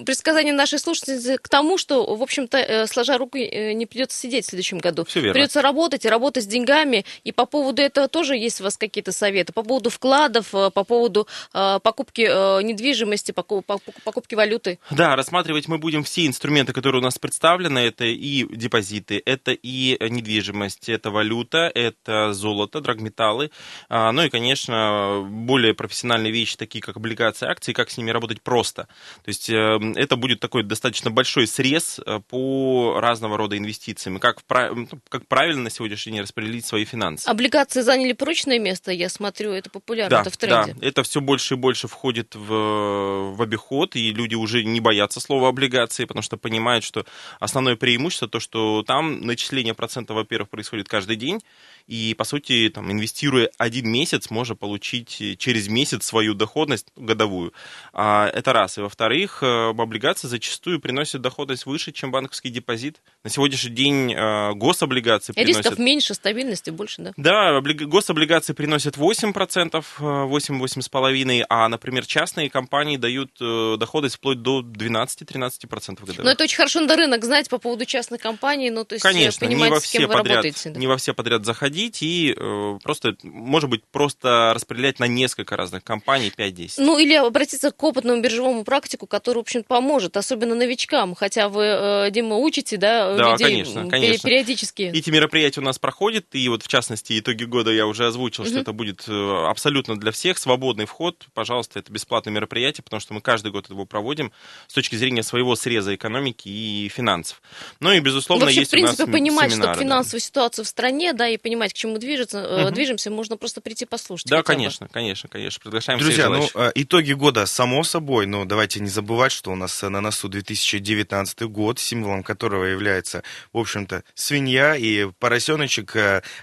э, 0.00 0.04
предсказание 0.04 0.52
нашей 0.52 0.78
слушательницы 0.78 1.38
к 1.38 1.48
тому, 1.48 1.78
что, 1.78 2.14
в 2.14 2.22
общем-то, 2.22 2.58
э, 2.58 2.86
сложа 2.86 3.18
руки, 3.18 3.74
не 3.74 3.86
придется 3.86 4.18
сидеть 4.18 4.44
в 4.44 4.48
следующем 4.50 4.78
году. 4.78 5.04
Всё 5.04 5.20
верно. 5.20 5.34
Придется 5.34 5.62
работать 5.62 6.04
и 6.04 6.08
работать 6.08 6.44
с 6.44 6.46
деньгами. 6.46 7.04
И 7.24 7.32
по 7.32 7.46
поводу 7.46 7.82
этого 7.82 8.08
тоже 8.08 8.36
есть 8.36 8.60
у 8.60 8.64
вас 8.64 8.76
какие-то 8.76 9.12
советы? 9.12 9.52
По 9.52 9.62
поводу 9.62 9.90
вкладов, 9.90 10.50
по 10.50 10.70
поводу 10.84 11.26
покупки 11.52 12.22
недвижимости, 12.62 13.32
поку- 13.32 13.62
поку- 13.62 13.92
покупки 14.04 14.34
валюты? 14.34 14.78
Да, 14.90 15.16
рассматривать 15.16 15.68
мы 15.68 15.78
будем 15.78 16.04
все 16.04 16.26
инструменты, 16.26 16.72
которые 16.72 17.00
у 17.00 17.04
нас 17.04 17.18
представлены. 17.18 17.78
Это 17.80 18.04
и 18.04 18.46
депозиты, 18.54 19.20
это 19.24 19.52
и 19.52 19.96
недвижимость, 20.08 20.79
это 20.88 21.10
валюта, 21.10 21.70
это 21.74 22.32
золото, 22.32 22.80
драгметаллы. 22.80 23.50
А, 23.88 24.12
Ну 24.12 24.22
и, 24.22 24.28
конечно, 24.28 25.26
более 25.28 25.74
профессиональные 25.74 26.32
вещи, 26.32 26.56
такие 26.56 26.80
как 26.82 26.96
облигации, 26.96 27.46
акции, 27.48 27.72
как 27.72 27.90
с 27.90 27.98
ними 27.98 28.10
работать 28.10 28.42
просто. 28.42 28.84
То 29.24 29.28
есть 29.28 29.50
э, 29.50 29.78
это 29.96 30.16
будет 30.16 30.40
такой 30.40 30.62
достаточно 30.62 31.10
большой 31.10 31.46
срез 31.46 32.00
э, 32.04 32.20
по 32.28 32.98
разного 33.00 33.36
рода 33.36 33.56
инвестициям. 33.58 34.18
Как, 34.18 34.42
как 34.46 35.26
правильно 35.28 35.62
на 35.64 35.70
сегодняшний 35.70 36.12
день 36.12 36.22
распределить 36.22 36.64
свои 36.64 36.84
финансы. 36.84 37.28
Облигации 37.28 37.80
заняли 37.82 38.12
прочное 38.12 38.58
место, 38.58 38.92
я 38.92 39.08
смотрю, 39.08 39.52
это 39.52 39.70
популярно, 39.70 40.16
Да, 40.16 40.20
это 40.22 40.30
в 40.30 40.36
тренде. 40.36 40.74
да, 40.74 40.86
это 40.86 41.02
все 41.02 41.20
больше 41.20 41.54
и 41.54 41.56
больше 41.56 41.88
входит 41.88 42.34
в, 42.34 43.34
в 43.34 43.42
обиход, 43.42 43.96
и 43.96 44.10
люди 44.12 44.34
уже 44.34 44.64
не 44.64 44.80
боятся 44.80 45.20
слова 45.20 45.48
облигации, 45.48 46.04
потому 46.04 46.22
что 46.22 46.36
понимают, 46.36 46.84
что 46.84 47.04
основное 47.38 47.76
преимущество 47.76 48.28
то, 48.28 48.40
что 48.40 48.82
там 48.86 49.20
начисление 49.20 49.74
процента, 49.74 50.14
во-первых, 50.14 50.48
происходит 50.50 50.69
происходит 50.70 50.88
каждый 50.88 51.16
день. 51.16 51.40
И, 51.86 52.14
по 52.14 52.24
сути, 52.24 52.70
там, 52.72 52.90
инвестируя 52.92 53.50
один 53.58 53.90
месяц, 53.90 54.30
можно 54.30 54.54
получить 54.54 55.38
через 55.38 55.68
месяц 55.68 56.04
свою 56.04 56.34
доходность 56.34 56.86
годовую. 56.94 57.52
А, 57.92 58.28
это 58.28 58.52
раз. 58.52 58.78
И, 58.78 58.80
во-вторых, 58.80 59.42
э, 59.42 59.70
облигации 59.70 60.28
зачастую 60.28 60.78
приносят 60.80 61.20
доходность 61.20 61.66
выше, 61.66 61.90
чем 61.90 62.12
банковский 62.12 62.50
депозит. 62.50 63.00
На 63.24 63.30
сегодняшний 63.30 63.70
день 63.70 64.14
э, 64.14 64.52
гособлигации 64.54 65.32
Рисков 65.32 65.62
приносят... 65.62 65.78
меньше, 65.78 66.14
стабильности 66.14 66.70
больше, 66.70 67.02
да? 67.02 67.12
Да, 67.16 67.58
облиг- 67.58 67.86
гособлигации 67.86 68.52
приносят 68.52 68.96
8%, 68.96 69.82
8-8,5%, 69.98 71.44
а, 71.48 71.68
например, 71.68 72.06
частные 72.06 72.50
компании 72.50 72.98
дают 72.98 73.32
э, 73.40 73.76
доходность 73.78 74.16
вплоть 74.16 74.42
до 74.42 74.60
12-13% 74.60 76.00
годовых. 76.00 76.18
Но 76.18 76.30
это 76.30 76.44
очень 76.44 76.56
хорошо 76.56 76.80
на 76.80 76.94
рынок 76.94 77.24
знать 77.24 77.48
по 77.48 77.58
поводу 77.58 77.84
частных 77.84 78.20
компаний, 78.20 78.70
ну, 78.70 78.84
то 78.84 78.94
есть 78.94 79.02
Конечно, 79.02 79.44
не 79.46 79.54
понимать, 79.54 79.70
во 79.70 79.80
с 79.80 79.90
кем 79.90 80.02
все 80.02 80.06
вы 80.06 80.12
подряд, 80.12 80.36
работаете. 80.36 80.59
Да. 80.64 80.78
не 80.78 80.86
во 80.86 80.96
все 80.96 81.14
подряд 81.14 81.44
заходить 81.44 82.02
и 82.02 82.34
э, 82.36 82.78
просто, 82.82 83.16
может 83.22 83.70
быть, 83.70 83.82
просто 83.90 84.52
распределять 84.54 84.98
на 84.98 85.06
несколько 85.06 85.56
разных 85.56 85.84
компаний 85.84 86.32
5-10. 86.36 86.74
Ну, 86.78 86.98
или 86.98 87.14
обратиться 87.14 87.70
к 87.70 87.82
опытному 87.82 88.20
биржевому 88.22 88.64
практику, 88.64 89.06
который, 89.06 89.38
в 89.38 89.40
общем, 89.40 89.62
поможет, 89.62 90.16
особенно 90.16 90.54
новичкам, 90.54 91.14
хотя 91.14 91.48
вы, 91.48 91.64
э, 91.64 92.10
Дима, 92.10 92.36
учите, 92.36 92.76
да, 92.76 93.16
Да, 93.16 93.32
людей 93.32 93.46
конечно, 93.46 93.88
конечно. 93.88 94.28
периодически. 94.28 94.82
Эти 94.94 95.10
мероприятия 95.10 95.60
у 95.60 95.64
нас 95.64 95.78
проходят, 95.78 96.26
и 96.32 96.48
вот 96.48 96.62
в 96.62 96.68
частности 96.68 97.18
итоги 97.18 97.44
года 97.44 97.70
я 97.70 97.86
уже 97.86 98.06
озвучил, 98.06 98.44
что 98.44 98.54
Мгм. 98.54 98.62
это 98.62 98.72
будет 98.72 99.04
э, 99.08 99.46
абсолютно 99.48 99.98
для 99.98 100.12
всех 100.12 100.38
свободный 100.38 100.86
вход. 100.86 101.26
Пожалуйста, 101.34 101.78
это 101.78 101.92
бесплатное 101.92 102.32
мероприятие, 102.32 102.82
потому 102.84 103.00
что 103.00 103.14
мы 103.14 103.20
каждый 103.20 103.52
год 103.52 103.68
его 103.70 103.84
проводим 103.86 104.32
с 104.66 104.74
точки 104.74 104.96
зрения 104.96 105.22
своего 105.22 105.56
среза 105.56 105.94
экономики 105.94 106.48
и 106.48 106.88
финансов. 106.88 107.42
Ну 107.80 107.92
и 107.92 108.00
безусловно 108.00 108.46
Вообще, 108.46 108.60
есть 108.60 108.70
в 108.70 108.72
принципе, 108.72 109.02
у 109.02 109.06
нас 109.06 109.12
понимать, 109.12 109.52
семинары, 109.52 109.72
что 109.74 109.80
да. 109.80 109.84
финансовую 109.84 110.20
ситуацию 110.50 110.64
в 110.64 110.68
стране, 110.68 111.12
да, 111.12 111.28
и 111.28 111.36
понимать, 111.36 111.72
к 111.72 111.76
чему 111.76 111.98
движется, 111.98 112.40
Мгм. 112.40 112.74
движемся, 112.74 113.10
можно 113.10 113.36
просто 113.36 113.60
прийти 113.60 113.86
послушать. 113.86 114.28
Да, 114.28 114.38
хотя 114.38 114.52
бы. 114.52 114.56
конечно, 114.56 114.88
конечно, 114.88 115.28
конечно. 115.28 115.60
Приглашаем 115.62 115.98
Друзья, 115.98 116.30
всех 116.30 116.54
ну, 116.54 116.60
э, 116.62 116.72
итоги 116.74 117.12
года, 117.12 117.46
само 117.46 117.84
собой, 117.84 118.26
но 118.26 118.44
давайте 118.44 118.80
не 118.80 118.88
забывать, 118.88 119.32
что 119.32 119.52
у 119.52 119.54
нас 119.54 119.82
э, 119.82 119.88
на 119.88 120.00
носу 120.00 120.28
2019 120.28 121.42
год, 121.42 121.78
символом 121.78 122.22
которого 122.22 122.64
является, 122.64 123.22
в 123.52 123.58
общем-то, 123.58 124.02
свинья 124.14 124.76
и 124.76 125.10
поросеночек, 125.18 125.96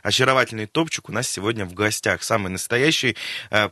очаровательный 0.04 0.68
топчик 0.68 1.10
у 1.10 1.12
нас 1.12 1.30
сегодня 1.30 1.66
в 1.66 1.74
гостях. 1.74 2.24
Самый 2.24 2.50
настоящий, 2.50 3.16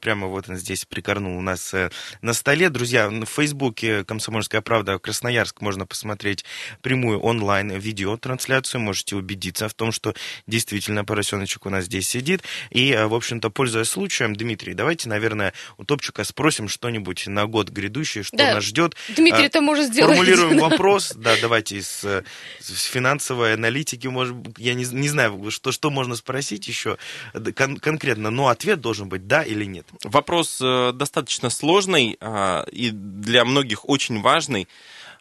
прямо 0.02 0.28
вот 0.28 0.50
он 0.50 0.58
здесь 0.58 0.86
прикорнул 0.86 1.38
у 1.38 1.42
нас 1.42 1.74
на 2.22 2.34
столе. 2.34 2.70
Друзья, 2.70 3.10
в 3.10 3.26
Фейсбуке 3.26 4.04
«Комсомольская 4.04 4.62
правда» 4.62 5.00
Красноярск 5.00 5.62
можно 5.62 5.86
посмотреть 5.86 6.46
прямую 6.82 7.20
онлайн 7.20 7.72
видеотрансляцию, 7.72 8.82
можете 8.82 9.16
убедиться 9.16 9.70
в 9.70 9.74
том, 9.74 9.92
что 9.92 10.14
действительно 10.48 11.06
поросеночек 11.06 11.66
у 11.66 11.70
нас 11.70 11.86
здесь 11.86 12.08
сидит. 12.08 12.44
И, 12.70 12.92
э, 12.92 13.08
в 13.08 13.14
общем-то, 13.14 13.50
пользуясь 13.50 13.90
случаем, 13.90 14.36
Дмитрий, 14.36 14.74
давайте, 14.74 15.10
наверное, 15.10 15.54
у 15.78 15.84
Топчика 15.84 16.24
спросим 16.24 16.68
что-нибудь 16.68 17.28
на 17.28 17.46
год 17.46 17.70
грядущий, 17.70 18.24
что 18.24 18.38
Да, 18.38 18.56
нас 18.56 18.64
ждет. 18.64 18.96
Дмитрий 19.16 19.44
А, 19.44 19.46
это 19.46 19.62
может 19.62 19.88
сделать. 19.92 20.18
Формулируем 20.18 20.58
вопрос, 20.70 21.14
да, 21.16 21.36
давайте 21.42 21.82
с, 21.82 22.04
э, 22.04 22.24
с 22.60 22.84
финансовой 22.84 23.54
аналитики, 23.54 24.08
может, 24.08 24.36
я 24.58 24.74
не, 24.74 24.86
не 24.86 25.10
знаю, 25.10 25.52
что, 25.52 25.72
что 25.72 25.90
можно 25.90 26.16
спросить 26.16 26.68
еще 26.68 26.98
э, 27.34 27.52
кон- 27.52 27.78
конкретно, 27.78 28.30
но 28.30 28.48
ответ 28.48 28.82
должен 28.82 29.10
быть 29.10 29.28
да 29.28 29.44
или 29.44 29.66
нет. 29.66 29.88
Вопрос 30.04 30.60
э, 30.62 30.92
достаточно 30.94 31.50
сложный 31.50 32.18
а, 32.20 32.66
и 32.72 32.92
для 32.92 33.46
многих 33.46 33.88
очень 33.88 34.22
важный. 34.22 34.68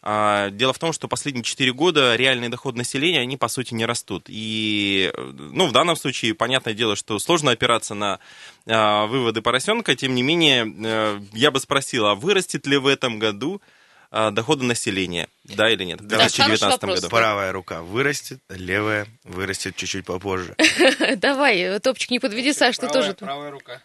А, 0.06 0.50
Дело 0.50 0.74
в 0.74 0.78
том, 0.78 0.92
что 0.92 1.08
последние 1.08 1.42
4 1.42 1.72
года 1.72 2.14
реальный 2.14 2.50
доход 2.50 2.76
населения, 2.76 3.20
они, 3.20 3.38
по 3.38 3.48
сути, 3.48 3.72
не 3.72 3.86
растут. 3.86 4.24
И, 4.28 5.10
э, 5.16 5.32
ну, 5.32 5.66
в 5.66 5.72
данном 5.72 5.96
случае, 5.96 6.34
понятное 6.34 6.74
дело, 6.74 6.94
что 6.94 7.18
сложно 7.18 7.52
опираться 7.52 7.94
на 7.94 8.20
а, 8.66 9.06
выводы 9.06 9.40
поросенка. 9.40 9.96
Тем 9.96 10.14
не 10.14 10.22
менее, 10.22 10.70
э, 10.84 11.20
я 11.32 11.50
бы 11.50 11.58
спросил, 11.58 12.04
а 12.04 12.14
вырастет 12.14 12.66
ли 12.66 12.76
в 12.76 12.86
этом 12.86 13.18
году 13.18 13.62
а, 14.10 14.30
доходы 14.30 14.66
населения? 14.66 15.30
Да 15.44 15.70
или 15.70 15.84
нет? 15.84 16.02
В 16.02 16.06
Да, 16.06 16.16
хороший 16.16 16.44
2019 16.44 16.82
вопрос. 16.82 17.00
году. 17.00 17.08
Правая 17.08 17.52
рука 17.52 17.80
вырастет, 17.80 18.40
левая 18.50 19.06
вырастет 19.24 19.74
чуть-чуть 19.74 20.04
попозже. 20.04 20.54
Давай, 21.16 21.80
Топчик, 21.80 22.10
не 22.10 22.18
подведи, 22.18 22.52
Саш, 22.52 22.76
ты 22.76 22.88
тоже... 22.88 23.14
правая 23.14 23.50
рука. 23.50 23.82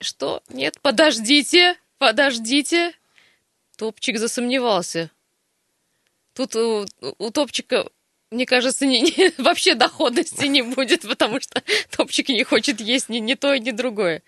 Что? 0.00 0.42
Нет, 0.48 0.80
подождите, 0.82 1.76
подождите. 1.98 2.92
Топчик 3.76 4.18
засомневался. 4.18 5.10
Тут 6.34 6.56
у, 6.56 6.86
у 7.18 7.30
Топчика, 7.30 7.88
мне 8.30 8.46
кажется, 8.46 8.86
не- 8.86 9.00
не- 9.02 9.32
вообще 9.42 9.74
доходности 9.74 10.46
не 10.46 10.62
будет, 10.62 11.02
потому 11.02 11.40
что 11.40 11.62
Топчик 11.90 12.28
не 12.28 12.44
хочет 12.44 12.80
есть 12.80 13.08
ни, 13.08 13.18
ни 13.18 13.34
то, 13.34 13.56
ни 13.58 13.70
другое. 13.70 14.22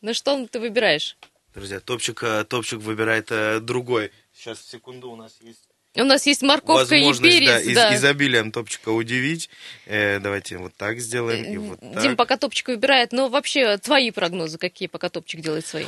Ну 0.00 0.14
что 0.14 0.46
ты 0.46 0.60
выбираешь? 0.60 1.16
Друзья, 1.54 1.78
Топчик, 1.80 2.22
Топчик 2.48 2.80
выбирает 2.80 3.30
э, 3.30 3.60
другой. 3.60 4.10
Сейчас, 4.34 4.60
секунду, 4.60 5.10
у 5.10 5.16
нас 5.16 5.36
есть 5.40 5.68
У 5.96 6.04
нас 6.04 6.26
есть 6.26 6.42
морковка 6.42 6.96
и 6.96 7.12
перец. 7.20 7.48
да, 7.48 7.60
из- 7.60 7.74
да. 7.74 7.94
изобилием 7.94 8.50
Топчика 8.50 8.88
удивить. 8.88 9.48
Э, 9.86 10.18
давайте 10.18 10.58
вот 10.58 10.74
так 10.76 10.98
сделаем 10.98 11.44
и 11.44 11.56
вот 11.56 11.78
так. 11.80 12.02
Дим 12.02 12.16
пока 12.16 12.36
Топчик 12.36 12.68
выбирает, 12.68 13.12
но 13.12 13.28
вообще 13.28 13.78
твои 13.78 14.10
прогнозы 14.10 14.58
какие, 14.58 14.88
пока 14.88 15.08
Топчик 15.08 15.40
делает 15.40 15.66
свои? 15.66 15.84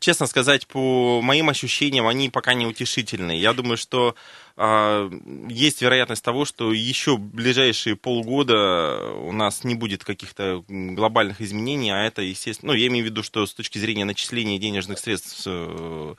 честно 0.00 0.26
сказать, 0.26 0.66
по 0.66 1.20
моим 1.20 1.50
ощущениям, 1.50 2.06
они 2.06 2.30
пока 2.30 2.54
не 2.54 2.66
утешительные. 2.66 3.38
Я 3.40 3.52
думаю, 3.52 3.76
что 3.76 4.14
есть 4.56 5.82
вероятность 5.82 6.22
того, 6.22 6.44
что 6.44 6.72
еще 6.72 7.16
ближайшие 7.16 7.96
полгода 7.96 9.12
у 9.16 9.32
нас 9.32 9.64
не 9.64 9.74
будет 9.74 10.04
каких-то 10.04 10.62
глобальных 10.68 11.40
изменений, 11.40 11.90
а 11.90 12.04
это, 12.04 12.22
естественно, 12.22 12.72
ну, 12.72 12.78
я 12.78 12.86
имею 12.86 13.04
в 13.04 13.08
виду, 13.08 13.24
что 13.24 13.46
с 13.46 13.52
точки 13.52 13.78
зрения 13.78 14.04
начисления 14.04 14.58
денежных 14.58 15.00
средств 15.00 15.42
э, 15.46 16.14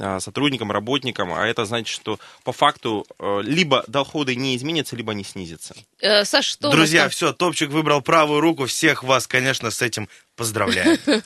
а, 0.00 0.20
сотрудникам, 0.20 0.72
работникам, 0.72 1.34
а 1.34 1.46
это 1.46 1.66
значит, 1.66 1.94
что 1.94 2.18
по 2.42 2.52
факту 2.52 3.06
э, 3.18 3.40
либо 3.42 3.84
доходы 3.86 4.34
не 4.34 4.56
изменятся, 4.56 4.96
либо 4.96 5.12
они 5.12 5.24
снизятся. 5.24 5.74
Э, 6.00 6.24
Саш, 6.24 6.46
что 6.46 6.70
Друзья, 6.70 7.10
все, 7.10 7.34
Топчик 7.34 7.68
выбрал 7.68 8.00
правую 8.00 8.40
руку. 8.40 8.64
Всех 8.64 9.04
вас, 9.04 9.26
конечно, 9.26 9.70
с 9.70 9.82
этим 9.82 10.08
поздравляю. 10.36 10.98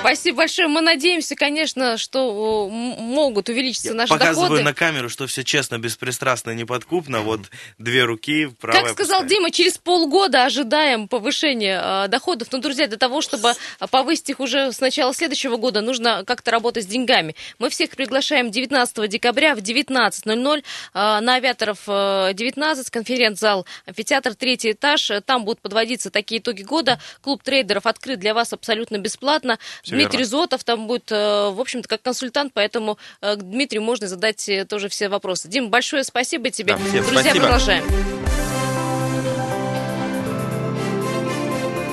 Спасибо 0.00 0.38
большое. 0.38 0.68
Мы 0.68 0.80
надеемся, 0.80 1.34
конечно, 1.34 1.98
что 1.98 2.68
могут 2.70 3.48
увеличиться 3.48 3.94
наши 3.94 4.12
Показываю 4.12 4.50
доходы. 4.50 4.62
на 4.62 4.72
камеру, 4.72 5.08
что 5.08 5.26
все 5.26 5.42
честно, 5.42 5.78
беспристрастно, 5.78 6.52
неподкупно. 6.52 7.20
Вот 7.20 7.40
две 7.78 8.04
руки, 8.04 8.46
правая 8.60 8.82
Как 8.82 8.92
сказал 8.92 9.22
пустая. 9.22 9.40
Дима, 9.40 9.50
через 9.50 9.76
полгода 9.78 10.44
ожидаем 10.44 11.08
повышения 11.08 12.04
э, 12.04 12.08
доходов. 12.08 12.48
Но, 12.52 12.58
друзья, 12.58 12.86
для 12.86 12.96
того, 12.96 13.20
чтобы 13.20 13.50
э, 13.50 13.86
повысить 13.90 14.30
их 14.30 14.40
уже 14.40 14.72
с 14.72 14.80
начала 14.80 15.12
следующего 15.12 15.56
года, 15.56 15.80
нужно 15.80 16.24
как-то 16.24 16.52
работать 16.52 16.84
с 16.84 16.86
деньгами. 16.86 17.34
Мы 17.58 17.68
всех 17.68 17.90
приглашаем 17.90 18.50
19 18.50 19.08
декабря 19.10 19.54
в 19.56 19.58
19.00 19.58 20.58
э, 20.58 20.62
на 20.94 21.34
Авиаторов 21.34 21.80
э, 21.88 22.30
19, 22.34 22.90
конференц-зал, 22.90 23.66
амфитеатр, 23.86 24.34
третий 24.36 24.72
этаж. 24.72 25.10
Э, 25.10 25.20
Там 25.20 25.44
будут 25.44 25.60
подводиться 25.60 26.10
такие 26.10 26.40
итоги 26.40 26.62
года. 26.62 27.00
Клуб 27.20 27.42
трейдеров 27.42 27.86
открыт 27.86 28.20
для 28.20 28.32
вас 28.32 28.52
абсолютно 28.52 28.98
бесплатно. 28.98 29.58
Всё 29.88 29.96
Дмитрий 29.96 30.18
верно. 30.18 30.30
Зотов 30.30 30.64
там 30.64 30.86
будет, 30.86 31.10
э, 31.10 31.50
в 31.50 31.58
общем-то, 31.60 31.88
как 31.88 32.02
консультант, 32.02 32.52
поэтому 32.52 32.98
э, 33.22 33.36
к 33.36 33.38
Дмитрию 33.42 33.82
можно 33.82 34.06
задать 34.06 34.46
э, 34.48 34.66
тоже 34.66 34.90
все 34.90 35.08
вопросы. 35.08 35.48
Дим, 35.48 35.70
большое 35.70 36.04
спасибо 36.04 36.50
тебе. 36.50 36.74
Да, 36.74 36.78
всем 36.78 37.04
Друзья, 37.04 37.20
спасибо. 37.22 37.44
продолжаем. 37.44 37.84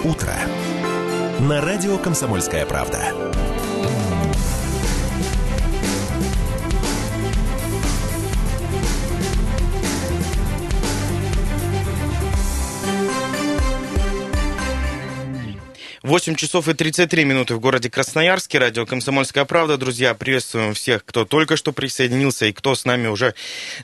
Утро. 0.03 0.35
На 1.39 1.61
радио 1.61 1.97
«Комсомольская 1.97 2.65
правда». 2.65 2.99
Восемь 16.05 16.35
часов 16.35 16.67
и 16.67 16.75
33 16.75 17.25
минуты 17.25 17.55
в 17.55 17.59
городе 17.59 17.89
Красноярске. 17.89 18.59
Радио 18.59 18.85
«Комсомольская 18.85 19.43
правда». 19.43 19.75
Друзья, 19.75 20.13
приветствуем 20.13 20.75
всех, 20.75 21.03
кто 21.03 21.25
только 21.25 21.57
что 21.57 21.71
присоединился 21.71 22.45
и 22.45 22.53
кто 22.53 22.75
с 22.75 22.85
нами 22.85 23.07
уже 23.07 23.33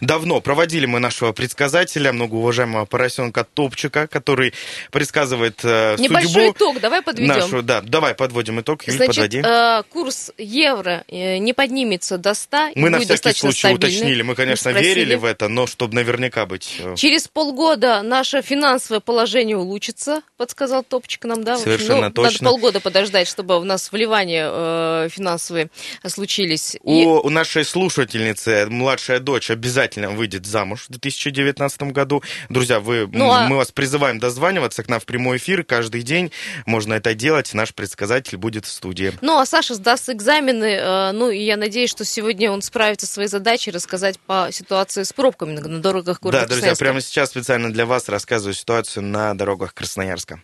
давно. 0.01 0.39
Проводили 0.39 0.85
мы 0.85 0.99
нашего 0.99 1.31
предсказателя, 1.31 2.13
многоуважаемого 2.13 2.85
поросенка 2.85 3.43
Топчика, 3.43 4.05
который 4.05 4.53
предсказывает 4.91 5.61
э, 5.63 5.95
Небольшой 5.97 6.31
судьбу 6.31 6.51
итог, 6.51 6.79
давай 6.79 7.01
подведем. 7.01 7.33
нашу. 7.33 7.63
Да, 7.63 7.81
давай 7.81 8.13
подводим 8.13 8.61
итог. 8.61 8.83
Юль, 8.85 8.97
Значит, 8.97 9.15
подводи. 9.15 9.41
э, 9.43 9.83
курс 9.89 10.29
евро 10.37 11.03
э, 11.07 11.39
не 11.39 11.53
поднимется 11.53 12.19
до 12.19 12.35
100 12.35 12.67
и 12.75 12.79
Мы 12.79 12.91
на 12.91 12.99
всякий 12.99 13.31
случай 13.33 13.57
стабильный. 13.61 13.77
уточнили. 13.77 14.21
Мы, 14.21 14.35
конечно, 14.35 14.69
спросили. 14.69 14.87
верили 14.93 15.15
в 15.15 15.25
это, 15.25 15.47
но 15.47 15.65
чтобы 15.65 15.95
наверняка 15.95 16.45
быть... 16.45 16.75
э, 16.77 16.93
Через 16.97 17.27
полгода 17.27 18.03
наше 18.03 18.43
финансовое 18.43 18.99
положение 18.99 19.57
улучшится, 19.57 20.21
подсказал 20.37 20.83
Топчик 20.83 21.23
нам, 21.25 21.43
да? 21.43 21.53
общем. 21.53 21.63
Совершенно 21.65 22.10
Ну, 22.10 22.10
точно. 22.11 22.45
Надо 22.45 22.51
полгода 22.51 22.79
подождать, 22.79 23.27
чтобы 23.27 23.59
у 23.59 23.63
нас 23.63 23.91
вливания 23.91 24.49
э, 24.51 25.09
финансовые 25.09 25.69
случились. 26.05 26.75
И... 26.83 27.05
У, 27.05 27.19
у 27.19 27.29
нашей 27.29 27.65
слушательницы 27.65 28.67
младшая 28.67 29.19
дочь 29.19 29.49
обязательно 29.51 30.09
выйдет 30.09 30.45
замуж 30.45 30.85
в 30.87 30.91
2019 30.91 31.83
году. 31.83 32.23
Друзья, 32.49 32.79
вы, 32.79 33.07
Ну, 33.11 33.31
а- 33.31 33.47
мы 33.47 33.57
вас 33.57 33.71
призываем 33.71 34.19
дозваниваться 34.19 34.83
к 34.83 34.89
нам 34.89 34.99
в 34.99 35.05
прямой 35.05 35.37
эфир 35.37 35.63
каждый 35.63 36.01
день. 36.01 36.31
Можно 36.65 36.95
это 36.95 37.13
делать. 37.13 37.53
Наш 37.53 37.73
предсказатель 37.73 38.37
будет 38.37 38.65
в 38.65 38.71
студии. 38.71 39.13
Ну, 39.21 39.37
а 39.39 39.45
Саша 39.45 39.75
сдаст 39.75 40.09
экзамены, 40.09 40.65
э, 40.65 41.11
ну, 41.11 41.29
и 41.29 41.39
я 41.39 41.57
надеюсь, 41.57 41.89
что 41.89 42.05
сегодня 42.05 42.51
он 42.51 42.61
справится 42.61 43.05
со 43.05 43.13
своей 43.13 43.29
задачей 43.29 43.71
рассказать 43.71 44.19
по 44.19 44.49
ситуации 44.51 45.03
с 45.03 45.13
пробками 45.13 45.53
на, 45.53 45.81
дорогах 45.81 46.19
города 46.21 46.41
Да, 46.41 46.47
друзья, 46.47 46.75
прямо 46.75 47.01
сейчас 47.01 47.29
специально 47.29 47.71
для 47.71 47.85
вас 47.85 48.09
рассказываю 48.09 48.53
ситуацию 48.53 49.03
на 49.03 49.33
дорогах 49.33 49.73
Красноярска. 49.73 50.41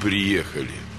Приехали. 0.00 0.89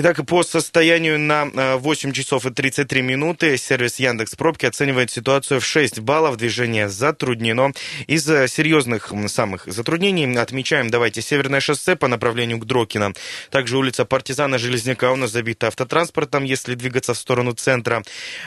Итак, 0.00 0.24
по 0.26 0.44
состоянию 0.44 1.18
на 1.18 1.50
э, 1.52 1.76
8 1.76 2.12
часов 2.12 2.46
и 2.46 2.50
33 2.50 3.02
минуты 3.02 3.56
сервис 3.56 3.96
Яндекс 3.96 4.36
Пробки 4.36 4.64
оценивает 4.64 5.10
ситуацию 5.10 5.58
в 5.58 5.64
6 5.64 5.98
баллов. 5.98 6.36
Движение 6.36 6.88
затруднено. 6.88 7.72
Из 8.06 8.30
э, 8.30 8.46
серьезных 8.46 9.12
самых 9.26 9.64
затруднений 9.66 10.38
отмечаем, 10.38 10.88
давайте, 10.88 11.20
Северное 11.20 11.58
шоссе 11.58 11.96
по 11.96 12.06
направлению 12.06 12.58
к 12.58 12.64
Дрокина. 12.64 13.12
Также 13.50 13.76
улица 13.76 14.04
Партизана 14.04 14.56
Железняка 14.56 15.10
у 15.10 15.16
нас 15.16 15.32
забита 15.32 15.66
автотранспортом, 15.66 16.44
если 16.44 16.76
двигаться 16.76 17.12
в 17.12 17.18
сторону 17.18 17.54
центра. 17.54 18.04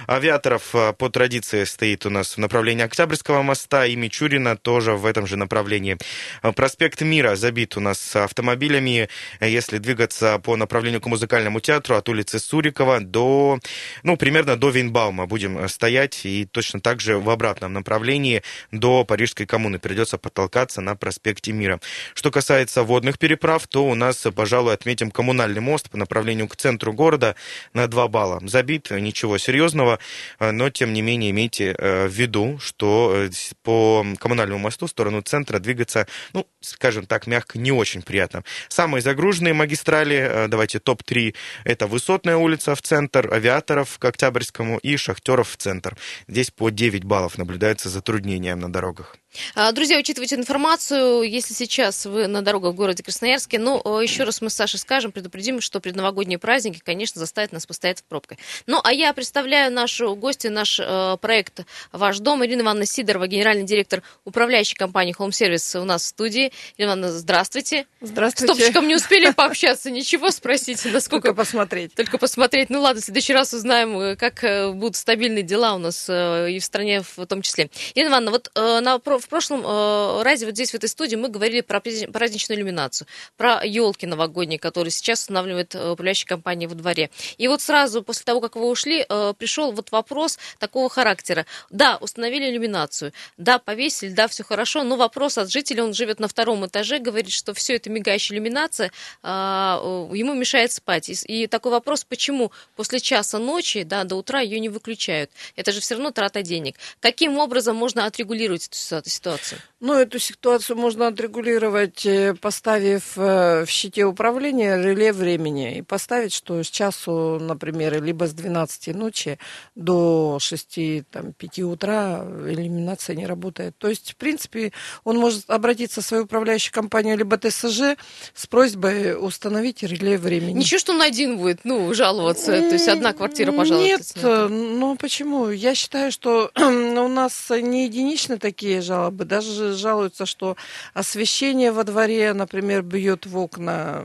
Авиаторов 0.07 0.73
э, 0.73 0.93
по 0.93 1.09
традиции 1.09 1.65
стоит 1.65 2.05
у 2.05 2.09
нас 2.09 2.37
в 2.37 2.37
направлении 2.37 2.85
Октябрьского 2.85 3.41
моста 3.41 3.85
и 3.85 3.97
Мичурина 3.97 4.55
тоже 4.55 4.93
в 4.93 5.05
этом 5.05 5.27
же 5.27 5.35
направлении. 5.35 5.97
Э, 6.43 6.53
Проспект 6.53 7.01
Мира 7.01 7.35
забит 7.35 7.75
у 7.75 7.81
нас 7.81 8.15
автомобилями, 8.15 9.09
э, 9.41 9.49
если 9.49 9.79
двигаться 9.79 10.39
по 10.39 10.55
направлению 10.55 11.01
к 11.01 11.07
музыкальному 11.07 11.40
театру 11.61 11.95
от 11.95 12.09
улицы 12.09 12.39
Сурикова 12.39 12.99
до, 12.99 13.59
ну, 14.03 14.17
примерно 14.17 14.55
до 14.57 14.69
Вейнбаума 14.69 15.25
будем 15.25 15.57
э, 15.57 15.67
стоять, 15.67 16.25
и 16.25 16.45
точно 16.45 16.81
так 16.81 16.99
же 16.99 17.17
в 17.17 17.29
обратном 17.29 17.73
направлении 17.73 18.43
до 18.71 19.05
Парижской 19.05 19.45
коммуны 19.45 19.79
придется 19.79 20.17
потолкаться 20.17 20.81
на 20.81 20.95
проспекте 20.95 21.51
Мира. 21.51 21.79
Что 22.13 22.31
касается 22.31 22.83
водных 22.83 23.17
переправ, 23.17 23.67
то 23.67 23.85
у 23.85 23.95
нас, 23.95 24.25
пожалуй, 24.35 24.73
отметим 24.73 25.11
коммунальный 25.11 25.61
мост 25.61 25.89
по 25.89 25.97
направлению 25.97 26.47
к 26.47 26.55
центру 26.55 26.93
города 26.93 27.35
на 27.73 27.87
2 27.87 28.07
балла. 28.07 28.41
Забит, 28.43 28.91
э, 28.91 28.99
ничего 28.99 29.37
серьезного, 29.37 29.99
э, 30.39 30.51
но, 30.51 30.69
тем 30.69 30.93
не 30.93 31.01
менее, 31.01 31.31
имейте 31.31 31.75
в 31.79 32.07
виду, 32.07 32.59
что 32.59 33.27
по 33.63 34.05
коммунальному 34.19 34.59
мосту 34.59 34.87
в 34.87 34.89
сторону 34.89 35.21
центра 35.21 35.59
двигаться, 35.59 36.07
ну, 36.33 36.47
скажем 36.59 37.05
так, 37.05 37.27
мягко, 37.27 37.57
не 37.57 37.71
очень 37.71 38.01
приятно. 38.01 38.43
Самые 38.67 39.01
загруженные 39.01 39.53
магистрали, 39.53 40.47
давайте 40.47 40.79
топ-3, 40.79 41.30
это 41.63 41.87
Высотная 41.87 42.37
улица 42.37 42.75
в 42.75 42.81
центр, 42.81 43.31
Авиаторов 43.33 43.97
к 43.99 44.05
Октябрьскому 44.05 44.77
и 44.79 44.97
Шахтеров 44.97 45.49
в 45.49 45.57
центр. 45.57 45.97
Здесь 46.27 46.51
по 46.51 46.69
9 46.69 47.03
баллов 47.03 47.37
наблюдается 47.37 47.89
затруднение 47.89 48.55
на 48.55 48.71
дорогах. 48.71 49.20
А, 49.55 49.71
Друзья, 49.71 49.97
учитывайте 49.97 50.35
информацию, 50.35 51.23
если 51.23 51.53
сейчас 51.53 52.05
вы 52.05 52.27
на 52.27 52.41
дорогах 52.41 52.73
в 52.73 52.75
городе 52.75 53.03
Красноярске, 53.03 53.59
ну, 53.59 53.81
э, 53.83 54.03
еще 54.03 54.23
раз 54.23 54.41
мы 54.41 54.49
с 54.49 54.53
Сашей 54.53 54.79
скажем, 54.79 55.11
предупредим, 55.11 55.61
что 55.61 55.79
предновогодние 55.79 56.37
праздники, 56.39 56.81
конечно, 56.83 57.19
заставят 57.19 57.51
нас 57.51 57.65
постоять 57.65 57.99
в 57.99 58.03
пробкой. 58.03 58.37
Ну, 58.67 58.79
а 58.83 58.91
я 58.93 59.13
представляю 59.13 59.71
нашу 59.71 60.15
гостью, 60.15 60.51
наш 60.51 60.79
э, 60.79 61.17
проект 61.21 61.61
«Ваш 61.91 62.19
дом». 62.19 62.45
Ирина 62.45 62.61
Ивановна 62.61 62.85
Сидорова, 62.85 63.27
генеральный 63.27 63.63
директор 63.63 64.03
управляющей 64.25 64.75
компании 64.75 65.15
Home 65.17 65.29
Service 65.29 65.79
у 65.79 65.85
нас 65.85 66.03
в 66.03 66.07
студии. 66.07 66.51
Ирина 66.77 66.91
Ивановна, 66.91 67.11
здравствуйте. 67.11 67.85
Здравствуйте. 68.01 68.53
С 68.53 68.57
Топчиком 68.57 68.87
не 68.87 68.95
успели 68.95 69.31
пообщаться, 69.35 69.91
ничего 69.91 70.31
спросить, 70.31 70.83
насколько... 70.85 71.29
Только 71.29 71.35
посмотреть. 71.35 71.93
Только 71.93 72.17
посмотреть. 72.17 72.69
Ну 72.69 72.81
ладно, 72.81 73.01
в 73.01 73.05
следующий 73.05 73.33
раз 73.33 73.53
узнаем, 73.53 73.97
э, 73.99 74.15
как 74.15 74.43
э, 74.43 74.71
будут 74.71 74.95
стабильные 74.95 75.43
дела 75.43 75.75
у 75.75 75.77
нас 75.77 76.07
э, 76.09 76.51
и 76.51 76.59
в 76.59 76.65
стране 76.65 77.01
в 77.01 77.25
том 77.25 77.41
числе. 77.41 77.69
Ирина 77.95 78.09
Ивановна, 78.09 78.31
вот 78.31 78.51
на, 78.55 78.99
в 79.21 79.29
прошлом 79.29 79.61
э, 79.65 80.23
разе 80.23 80.45
вот 80.45 80.55
здесь, 80.55 80.71
в 80.71 80.75
этой 80.75 80.89
студии, 80.89 81.15
мы 81.15 81.29
говорили 81.29 81.61
про 81.61 81.79
праздни- 81.79 82.11
праздничную 82.11 82.57
иллюминацию, 82.59 83.07
про 83.37 83.63
елки 83.63 84.05
новогодние, 84.05 84.59
которые 84.59 84.91
сейчас 84.91 85.21
устанавливает 85.21 85.75
э, 85.75 85.91
управляющая 85.91 86.27
компания 86.27 86.67
во 86.67 86.75
дворе. 86.75 87.09
И 87.37 87.47
вот 87.47 87.61
сразу 87.61 88.03
после 88.03 88.23
того, 88.23 88.41
как 88.41 88.55
вы 88.55 88.69
ушли, 88.69 89.05
э, 89.07 89.33
пришел 89.37 89.71
вот 89.71 89.91
вопрос 89.91 90.37
такого 90.59 90.89
характера. 90.89 91.45
Да, 91.69 91.97
установили 92.01 92.49
иллюминацию, 92.49 93.13
да, 93.37 93.59
повесили, 93.59 94.11
да, 94.11 94.27
все 94.27 94.43
хорошо, 94.43 94.83
но 94.83 94.95
вопрос 94.95 95.37
от 95.37 95.51
жителя, 95.51 95.83
он 95.83 95.93
живет 95.93 96.19
на 96.19 96.27
втором 96.27 96.65
этаже, 96.65 96.99
говорит, 96.99 97.31
что 97.31 97.53
все 97.53 97.75
это 97.75 97.89
мигающая 97.89 98.35
иллюминация, 98.35 98.91
а, 99.23 99.79
э, 100.11 100.17
ему 100.17 100.33
мешает 100.33 100.71
спать. 100.71 101.09
И, 101.09 101.13
и 101.27 101.47
такой 101.47 101.71
вопрос, 101.71 102.03
почему 102.03 102.51
после 102.75 102.99
часа 102.99 103.39
ночи 103.39 103.83
да, 103.83 104.03
до 104.03 104.15
утра 104.15 104.41
ее 104.41 104.59
не 104.59 104.69
выключают? 104.69 105.31
Это 105.55 105.71
же 105.71 105.79
все 105.79 105.95
равно 105.95 106.11
трата 106.11 106.41
денег. 106.41 106.75
Каким 106.99 107.37
образом 107.37 107.75
можно 107.75 108.05
отрегулировать 108.05 108.67
эту 108.67 108.77
ситуа- 108.77 109.09
ситуацию? 109.11 109.59
Ну, 109.81 109.95
эту 109.95 110.19
ситуацию 110.19 110.77
можно 110.77 111.07
отрегулировать, 111.07 112.05
э, 112.05 112.35
поставив 112.39 113.17
э, 113.17 113.65
в 113.65 113.67
щите 113.67 114.05
управления 114.05 114.77
реле 114.77 115.11
времени 115.11 115.77
и 115.77 115.81
поставить, 115.81 116.33
что 116.33 116.61
с 116.63 116.69
часу, 116.69 117.39
например, 117.41 117.99
либо 118.03 118.27
с 118.27 118.33
12 118.33 118.95
ночи 118.95 119.39
до 119.73 120.37
6, 120.39 121.09
там, 121.09 121.33
5 121.33 121.59
утра 121.61 122.23
иллюминация 122.47 123.15
не 123.15 123.25
работает. 123.25 123.75
То 123.79 123.89
есть, 123.89 124.11
в 124.11 124.17
принципе, 124.17 124.71
он 125.03 125.17
может 125.17 125.49
обратиться 125.49 126.01
в 126.01 126.05
свою 126.05 126.25
управляющую 126.25 126.71
компанию 126.71 127.17
либо 127.17 127.37
ТСЖ 127.37 127.97
с 128.35 128.45
просьбой 128.45 129.15
установить 129.19 129.81
реле 129.81 130.19
времени. 130.19 130.59
Ничего, 130.59 130.77
что 130.77 130.93
он 130.93 131.01
один 131.01 131.37
будет, 131.39 131.61
ну, 131.65 131.91
жаловаться. 131.95 132.51
То 132.51 132.73
есть 132.73 132.87
одна 132.87 133.13
квартира, 133.13 133.51
пожалуйста. 133.51 133.83
Нет, 133.83 134.11
э, 134.21 134.47
ну 134.47 134.95
почему? 134.95 135.49
Я 135.49 135.73
считаю, 135.73 136.11
что 136.11 136.51
у 136.55 137.07
нас 137.07 137.49
не 137.49 137.85
единичны 137.85 138.37
такие 138.37 138.81
жалобы. 138.81 139.00
Даже 139.09 139.73
жалуются, 139.73 140.25
что 140.25 140.57
освещение 140.93 141.71
во 141.71 141.83
дворе, 141.83 142.33
например, 142.33 142.83
бьет 142.83 143.25
в 143.25 143.37
окна. 143.37 144.03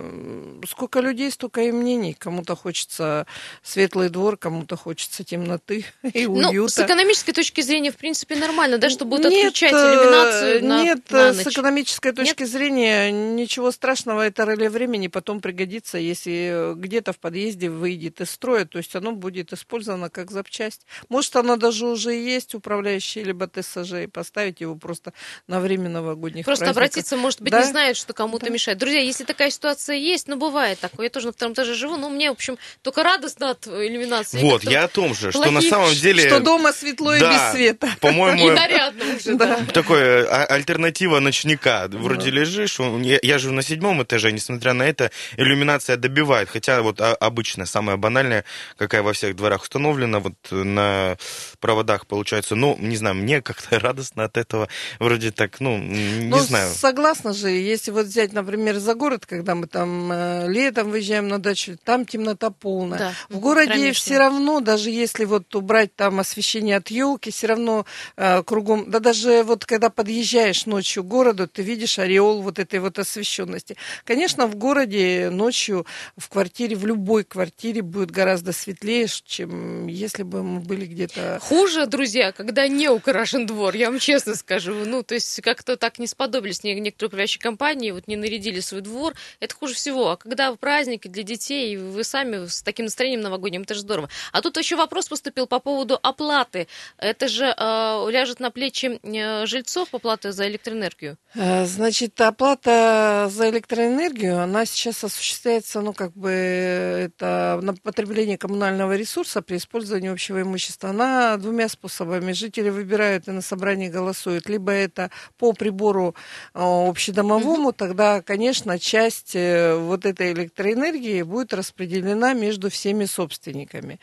Сколько 0.67 1.01
людей, 1.01 1.31
столько 1.31 1.63
и 1.63 1.73
мнений. 1.73 2.15
Кому-то 2.15 2.57
хочется 2.57 3.27
светлый 3.63 4.09
двор, 4.09 4.37
кому-то 4.37 4.77
хочется 4.77 5.25
темноты 5.25 5.85
и 6.03 6.27
уюта. 6.27 6.53
Ну, 6.53 6.69
с 6.69 6.79
экономической 6.79 7.33
точки 7.33 7.61
зрения, 7.61 7.91
в 7.91 7.97
принципе, 7.97 8.37
нормально, 8.37 8.79
да, 8.79 8.89
что 8.89 9.05
будут 9.05 9.31
Нет, 9.31 9.47
отключать 9.47 9.73
э, 9.73 9.77
иллюминацию 9.77 10.65
на, 10.65 10.83
Нет, 10.83 11.11
на 11.11 11.17
э, 11.17 11.33
ночь. 11.33 11.45
с 11.45 11.47
экономической 11.49 12.13
точки 12.13 12.45
зрения 12.45 13.11
ничего 13.11 13.71
страшного. 13.71 14.27
Это 14.27 14.45
реле 14.45 14.71
времени 14.71 15.09
потом 15.09 15.41
пригодится, 15.41 15.99
если 15.99 16.51
э, 16.53 16.75
где-то 16.77 17.13
в 17.13 17.19
подъезде 17.19 17.71
выйдет 17.71 18.21
из 18.21 18.31
строя, 18.31 18.65
то 18.65 18.79
есть 18.79 18.95
оно 18.97 19.13
будет 19.13 19.53
использовано 19.53 20.11
как 20.11 20.31
запчасть. 20.31 20.87
Может, 21.09 21.37
оно 21.37 21.57
даже 21.57 21.87
уже 21.87 22.17
и 22.17 22.25
есть 22.25 22.55
управляющий 22.55 23.25
либо 23.25 23.47
ТСЖ, 23.47 23.93
и 24.05 24.07
поставить 24.07 24.61
его 24.61 24.75
просто 24.87 25.13
на 25.49 25.59
время 25.61 25.89
новогодних 25.89 26.45
Просто 26.45 26.67
праздников. 26.67 26.77
обратиться, 26.77 27.17
может 27.17 27.43
быть, 27.43 27.51
Да? 27.51 27.63
не 27.63 27.69
знают, 27.71 27.97
что 27.97 28.13
кому-то 28.13 28.49
мешает. 28.51 28.79
Друзья, 28.79 29.01
если 29.01 29.25
такая 29.25 29.51
ситуация 29.51 29.97
есть, 29.97 30.29
ну, 30.29 30.37
бывает 30.37 30.79
такое. 30.79 31.07
Я 31.07 31.11
тоже 31.11 31.27
на 31.27 31.33
втором 31.33 31.55
этаже 31.55 31.75
живу, 31.75 31.97
но 31.97 32.09
мне, 32.09 32.31
в 32.31 32.35
общем, 32.35 32.57
только 32.83 33.03
радостно 33.03 33.51
от 33.51 33.67
иллюминации. 33.67 34.39
Вот, 34.41 34.63
я 34.63 34.85
о 34.85 34.89
том 34.89 35.13
же, 35.15 35.31
что 35.33 35.41
на 35.51 35.59
плохих- 35.59 35.69
самом 35.71 35.93
деле... 35.95 36.29
Что 36.29 36.39
дома 36.41 36.73
светло 36.73 37.15
и 37.17 37.19
Да, 37.21 37.33
без 37.33 37.57
света. 37.57 37.89
По-моему, 38.01 38.49
И 38.49 38.55
нарядно 38.55 39.05
уже, 39.17 39.35
да. 39.35 39.59
Такое 39.75 40.25
а- 40.31 40.45
альтернатива 40.45 41.19
ночника. 41.21 41.89
Вроде 41.91 42.31
лежишь, 42.31 42.79
он- 42.79 43.03
я, 43.03 43.19
я 43.23 43.39
живу 43.39 43.55
на 43.55 43.63
седьмом 43.63 44.03
этаже, 44.05 44.31
несмотря 44.31 44.73
на 44.73 44.85
это, 44.85 45.11
иллюминация 45.37 45.97
добивает. 45.97 46.49
Хотя 46.49 46.83
вот 46.83 47.01
а- 47.01 47.15
обычная, 47.17 47.67
самая 47.67 47.97
банальная, 47.97 48.45
какая 48.77 49.03
во 49.03 49.13
всех 49.13 49.35
дворах 49.35 49.63
установлена, 49.63 50.21
вот 50.21 50.35
на 50.51 51.17
проводах 51.61 52.07
получается. 52.07 52.55
Ну, 52.55 52.77
не 52.79 52.97
знаю, 52.97 53.17
мне 53.17 53.43
как-то 53.43 53.79
радостно 53.81 54.25
от 54.25 54.37
этого. 54.37 54.69
Вроде 54.99 55.31
так, 55.31 55.61
ну, 55.61 55.79
не 55.79 56.29
Ну, 56.29 56.39
знаю. 56.39 56.73
согласна 56.75 57.33
же, 57.33 57.51
если 57.51 57.91
вот 57.91 58.07
взять, 58.07 58.33
например, 58.33 58.79
за 58.79 58.95
город, 58.95 59.27
когда 59.27 59.55
мы 59.55 59.67
там 59.67 60.11
э, 60.13 60.49
летом 60.49 60.91
выезжаем 60.91 61.29
на 61.29 61.39
дачу, 61.39 61.77
там 61.85 62.05
темнота 62.07 62.51
полная. 62.51 62.99
Да, 62.99 63.13
В 63.29 63.39
городе 63.39 63.69
кромешная. 63.73 63.93
все 63.93 64.19
равно, 64.19 64.61
даже 64.61 64.91
если 64.91 65.25
вот 65.25 65.55
убрать 65.55 65.95
там 65.95 66.21
освещение 66.21 66.77
от 66.77 66.89
елки, 66.89 67.31
все 67.31 67.47
равно 67.47 67.87
э, 68.17 68.43
кругом, 68.43 68.91
да 68.91 69.01
даже 69.01 69.43
вот 69.43 69.65
когда 69.65 69.91
подъезжаешь 69.91 70.67
ночью 70.67 71.05
к 71.05 71.09
городу, 71.09 71.47
ты 71.47 71.63
видишь 71.63 71.99
ореол 71.99 72.43
вот 72.43 72.59
этой 72.59 72.79
вот 72.81 72.99
освещенности. 72.99 73.77
Конечно, 74.05 74.47
в 74.47 74.57
городе 74.57 75.31
ночью 75.31 75.87
в 76.17 76.29
квартире, 76.29 76.77
в 76.77 76.87
любой 76.87 77.25
квартире 77.25 77.83
будет 77.83 78.11
гораздо 78.11 78.53
светлее, 78.53 79.07
чем 79.25 79.87
если 79.87 80.23
бы 80.23 80.43
мы 80.43 80.61
были 80.61 80.87
где-то... 80.87 81.39
Хуже, 81.43 81.87
друзья, 81.87 82.33
когда 82.33 82.67
не 82.69 82.89
украшен 82.89 83.47
двор, 83.47 83.75
я 83.75 83.91
вам 83.91 83.99
честно 83.99 84.35
скажу. 84.35 84.56
Ну, 84.65 85.03
то 85.03 85.15
есть 85.15 85.41
как-то 85.43 85.77
так 85.77 85.99
не 85.99 86.07
сподобились 86.07 86.63
некоторые 86.65 87.09
управляющие 87.09 87.41
компании, 87.41 87.91
вот 87.91 88.07
не 88.07 88.17
нарядили 88.17 88.61
свой 88.61 88.81
двор, 88.81 89.15
это 89.41 89.55
хуже 89.55 89.75
всего. 89.75 90.11
А 90.11 90.17
когда 90.17 90.55
праздники 90.55 91.09
для 91.09 91.23
детей, 91.23 91.77
вы 91.77 92.05
сами 92.05 92.47
с 92.47 92.63
таким 92.63 92.87
настроением 92.87 93.21
новогодним, 93.21 93.63
это 93.63 93.75
же 93.75 93.81
здорово. 93.81 94.09
А 94.33 94.43
тут 94.43 94.57
еще 94.57 94.77
вопрос 94.77 95.09
поступил 95.09 95.47
по 95.47 95.61
поводу 95.61 95.99
оплаты. 96.03 96.69
Это 96.99 97.29
же 97.29 97.45
э, 97.45 98.07
ляжет 98.11 98.41
на 98.41 98.51
плечи 98.51 98.99
э, 99.03 99.47
жильцов 99.47 99.89
оплата 99.93 100.33
за 100.33 100.49
электроэнергию? 100.49 101.17
Э, 101.35 101.67
значит, 101.67 102.21
оплата 102.21 103.29
за 103.31 103.51
электроэнергию, 103.51 104.41
она 104.41 104.65
сейчас 104.67 105.05
осуществляется, 105.05 105.81
ну, 105.81 105.93
как 105.93 106.13
бы, 106.13 106.31
это 106.31 107.61
на 107.63 107.75
потребление 107.75 108.39
коммунального 108.39 108.97
ресурса 108.97 109.43
при 109.43 109.57
использовании 109.57 110.11
общего 110.11 110.43
имущества. 110.43 110.91
Она 110.91 111.37
двумя 111.37 111.69
способами. 111.69 112.33
Жители 112.33 112.71
выбирают 112.71 113.29
и 113.29 113.33
на 113.33 113.43
собрании 113.43 113.89
голосуют. 113.89 114.46
Либо 114.49 114.73
это 114.73 115.11
по 115.39 115.53
прибору 115.53 116.15
э, 116.55 116.61
общедомовому, 116.61 117.73
тогда, 117.73 118.23
конечно, 118.23 118.79
часть 118.79 119.35
э, 119.35 119.77
вот 119.77 120.07
этой 120.07 120.33
электроэнергии 120.33 121.23
будет 121.23 121.53
распределена 121.55 122.35
между 122.35 122.71
всеми 122.71 123.05
собственниками. 123.05 123.99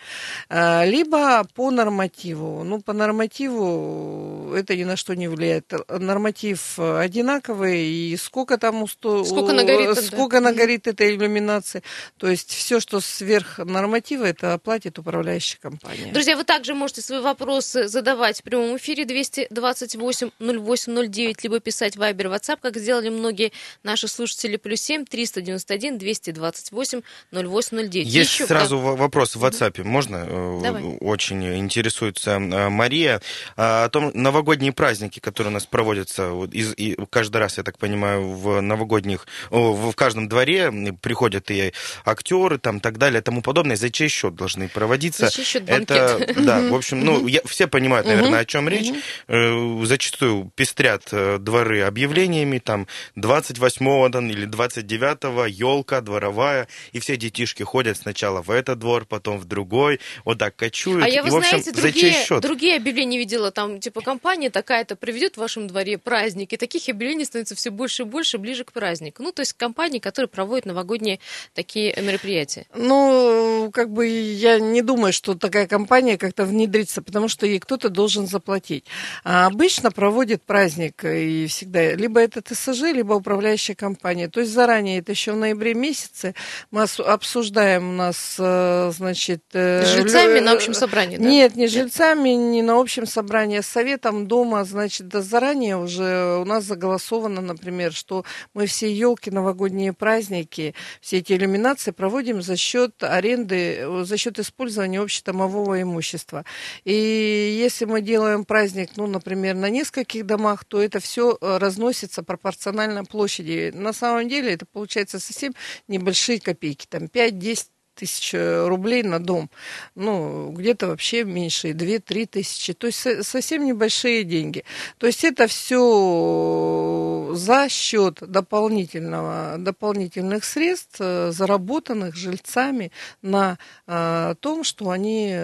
Либо 0.50 1.44
по 1.56 1.72
нормативу. 1.72 2.64
Ну, 2.64 2.82
по 2.82 2.94
нормативу 2.94 4.54
это 4.56 4.76
ни 4.76 4.84
на 4.84 4.96
что 4.96 5.16
не 5.16 5.28
влияет. 5.28 5.72
Норматив 5.88 6.80
одинаковый, 6.80 7.86
и 7.86 8.18
сколько 8.18 8.58
там 8.58 8.84
усто... 8.84 9.24
сколько 9.24 9.54
нагорит, 9.54 9.98
сколько 10.04 10.40
да. 10.40 10.50
нагорит 10.50 10.88
этой 10.88 11.16
иллюминации. 11.16 11.84
То 12.18 12.28
есть 12.28 12.52
все, 12.52 12.80
что 12.80 13.00
сверх 13.00 13.60
норматива, 13.60 14.26
это 14.26 14.54
оплатит 14.54 15.00
управляющая 15.00 15.60
компания. 15.60 16.12
Друзья, 16.12 16.36
вы 16.38 16.44
также 16.44 16.74
можете 16.74 17.02
свои 17.02 17.20
вопросы 17.20 17.88
задавать 17.88 18.40
в 18.40 18.44
прямом 18.44 18.78
эфире 18.78 19.06
228 19.06 20.32
08 20.40 21.08
09, 21.10 21.44
либо 21.44 21.60
писать 21.60 21.96
в 21.96 22.02
Viber, 22.02 22.34
WhatsApp, 22.34 22.60
как 22.62 22.78
сделали 22.78 23.10
многие 23.10 23.52
наши 23.84 24.08
слушатели, 24.08 24.58
плюс 24.58 24.82
7 24.82 25.06
391 25.06 25.98
228 25.98 27.02
08 27.32 27.90
09. 27.90 28.08
Есть 28.08 28.32
Еще 28.32 28.48
сразу 28.48 28.78
как... 28.78 28.98
вопрос 29.00 29.36
в 29.36 29.44
WhatsApp, 29.44 29.84
можно? 29.84 30.26
Э, 30.28 30.60
Давай. 30.64 30.84
Очень 31.00 31.58
интересуется 31.58 32.32
э, 32.32 32.70
Мария 32.70 33.22
о 33.56 33.90
том 33.90 34.12
новогодние 34.14 34.74
праздники, 34.74 35.20
которые 35.20 35.52
у 35.52 35.54
нас 35.54 35.66
проводятся 35.66 36.32
из, 36.52 36.74
и 36.76 36.98
каждый 37.10 37.38
раз, 37.38 37.58
я 37.58 37.64
так 37.64 37.78
понимаю, 37.78 38.32
в 38.32 38.62
новогодних, 38.62 39.28
в 39.50 39.94
каждом 39.94 40.28
дворе 40.28 40.72
приходят 41.02 41.50
и 41.52 41.74
актеры, 42.06 42.58
там, 42.58 42.80
так 42.80 42.98
далее, 42.98 43.22
тому 43.22 43.42
подобное. 43.42 43.76
За 43.76 43.90
чей 43.90 44.08
счет 44.08 44.36
должны 44.36 44.70
проводиться? 44.70 45.28
За 45.28 45.32
чей 45.32 45.46
счет 45.46 45.64
Это, 45.68 46.34
да, 46.38 46.62
в 46.62 46.76
общем, 46.76 47.04
ну, 47.04 47.28
я, 47.28 47.42
все 47.46 47.68
понимают, 47.68 48.08
наверное, 48.08 48.40
о 48.40 48.46
чем 48.46 48.68
речь. 48.70 48.92
Э, 49.28 49.84
зачастую 50.24 50.52
пестрят 50.56 51.04
э, 51.12 51.38
дворы 51.38 51.82
объявлениями, 51.82 52.60
там, 52.60 52.88
28-го 53.18 54.10
там, 54.10 54.30
или 54.30 54.48
29-го, 54.48 55.46
елка 55.46 56.02
дворовая, 56.02 56.68
и 56.92 57.00
все 57.00 57.18
детишки 57.18 57.64
ходят 57.64 57.98
сначала 57.98 58.42
в 58.42 58.50
этот 58.50 58.80
двор, 58.80 59.06
потом 59.06 59.38
в 59.38 59.46
другой, 59.46 60.00
вот 60.26 60.40
так 60.40 60.56
кочуют. 60.56 61.04
А 61.04 61.10
я, 61.10 61.24
вы 61.24 61.30
и, 61.30 61.32
в 61.32 61.36
общем, 61.36 61.62
знаете, 61.62 61.72
другие, 61.72 62.40
другие 62.40 62.78
объявления 62.78 63.18
видела, 63.18 63.52
там, 63.52 63.80
типа, 63.80 64.02
компания 64.02 64.50
такая-то 64.50 64.96
приведет 64.96 65.36
в 65.36 65.38
вашем 65.40 65.68
дворе 65.68 65.98
праздники. 65.98 66.58
Таких 66.58 66.88
объявлений 66.90 67.26
становится 67.26 67.56
все 67.56 67.70
больше 67.70 68.04
и 68.04 68.06
больше 68.06 68.38
ближе 68.38 68.64
к 68.64 68.72
празднику. 68.72 69.24
Ну, 69.24 69.32
то 69.32 69.42
есть 69.42 69.54
компании, 69.54 70.00
которые 70.00 70.30
проводят 70.30 70.66
новогодние 70.66 71.20
такие 71.54 71.94
мероприятия. 72.02 72.66
Ну, 72.76 73.72
как 73.74 73.90
бы 73.90 74.08
я 74.08 74.60
не 74.60 74.82
думаю, 74.82 75.14
что 75.14 75.36
такая 75.36 75.68
компания 75.68 76.18
как-то 76.18 76.46
внедрится, 76.46 77.02
потому 77.02 77.28
что 77.28 77.46
ей 77.46 77.60
кто-то 77.60 77.90
должен 77.90 78.28
заплатить. 78.28 78.86
А 79.24 79.48
обычно 79.48 79.92
проводит 80.14 80.44
праздник 80.44 81.04
и 81.06 81.48
всегда 81.48 81.96
либо 81.96 82.22
это 82.22 82.40
ТСЖ, 82.44 82.94
либо 82.94 83.14
управляющая 83.14 83.74
компания. 83.74 84.28
То 84.28 84.42
есть 84.42 84.52
заранее, 84.54 85.00
это 85.00 85.12
еще 85.12 85.32
в 85.32 85.38
ноябре 85.38 85.74
месяце, 85.74 86.36
мы 86.70 86.84
обсуждаем 86.84 87.90
у 87.90 87.94
нас, 87.94 88.36
э, 88.38 88.92
значит... 88.96 89.42
Э, 89.54 89.84
с 89.84 89.88
жильцами 89.88 90.38
на 90.38 90.52
общем 90.52 90.76
собрании, 90.76 91.18
да? 91.18 91.24
Нет, 91.24 91.56
не 91.56 91.66
жильцами, 91.66 92.30
не 92.30 92.62
на 92.62 92.80
общем 92.80 93.08
собрании, 93.08 93.58
а 93.58 93.64
с 93.64 93.68
советом 93.68 94.28
дома, 94.28 94.64
значит, 94.66 95.12
заранее 95.12 95.78
уже 95.78 96.38
у 96.40 96.46
нас 96.46 96.64
заголосовано, 96.66 97.42
например, 97.42 97.92
что 97.92 98.24
мы 98.54 98.68
все 98.68 98.94
елки, 98.94 99.32
новогодние 99.32 99.94
праздники, 99.94 100.76
все 101.02 101.18
эти 101.18 101.34
иллюминации 101.34 101.90
проводим 101.90 102.44
за 102.44 102.56
счет 102.56 103.02
аренды, 103.02 103.84
за 104.04 104.18
счет 104.18 104.38
использования 104.38 105.02
общедомового 105.02 105.82
имущества. 105.82 106.46
И 106.84 106.94
если 106.94 107.86
мы 107.86 108.02
делаем 108.02 108.46
праздник, 108.46 108.92
ну, 108.96 109.08
например, 109.08 109.56
на 109.56 109.72
нескольких 110.04 110.26
домах, 110.26 110.66
то 110.66 110.82
это 110.82 111.00
все 111.00 111.38
э, 111.40 111.58
разносится 111.58 112.24
пропорционально 112.24 113.06
площади. 113.06 113.72
На 113.74 113.94
самом 113.94 114.28
деле 114.28 114.54
это 114.54 114.66
получается 114.66 115.20
совсем 115.20 115.54
небольшие 115.88 116.40
копейки, 116.40 116.86
там 116.88 117.04
5-10 117.04 117.68
тысяч 117.94 118.34
э, 118.34 118.68
рублей 118.68 119.04
на 119.04 119.20
дом. 119.20 119.50
Ну, 119.96 120.52
где-то 120.52 120.88
вообще 120.88 121.24
меньше, 121.24 121.70
2-3 121.70 122.26
тысячи. 122.28 122.74
То 122.74 122.88
есть 122.88 123.26
совсем 123.26 123.66
небольшие 123.66 124.24
деньги. 124.24 124.64
То 124.98 125.08
есть 125.08 125.24
это 125.24 125.48
все 125.48 127.32
за 127.34 127.70
счет 127.70 128.18
дополнительного, 128.22 129.56
дополнительных 129.58 130.44
средств, 130.44 130.98
э, 131.00 131.32
заработанных 131.32 132.16
жильцами 132.16 132.92
на 133.22 133.58
а, 133.88 134.36
том, 134.36 134.64
что 134.64 134.90
они 134.90 135.36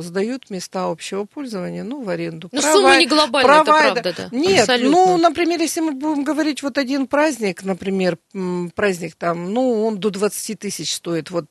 сдают 0.00 0.50
места 0.50 0.84
общего 0.84 1.24
пользования, 1.24 1.84
ну, 1.84 2.02
в 2.02 2.08
аренду. 2.08 2.48
Ну, 2.52 2.60
сумма 2.60 2.96
не 2.96 3.06
глобальная, 3.06 3.62
это 3.62 3.64
правда, 3.64 4.14
да. 4.16 4.28
Нет, 4.32 4.60
Абсолютно. 4.60 4.90
ну, 4.90 5.16
например, 5.18 5.60
если 5.60 5.80
мы 5.80 5.92
будем 5.92 6.24
говорить 6.24 6.62
вот 6.62 6.78
один 6.78 7.06
праздник, 7.06 7.62
например, 7.62 8.18
праздник 8.74 9.14
там, 9.16 9.52
ну, 9.52 9.84
он 9.84 9.98
до 9.98 10.10
20 10.10 10.58
тысяч 10.58 10.94
стоит, 10.94 11.30
вот 11.30 11.46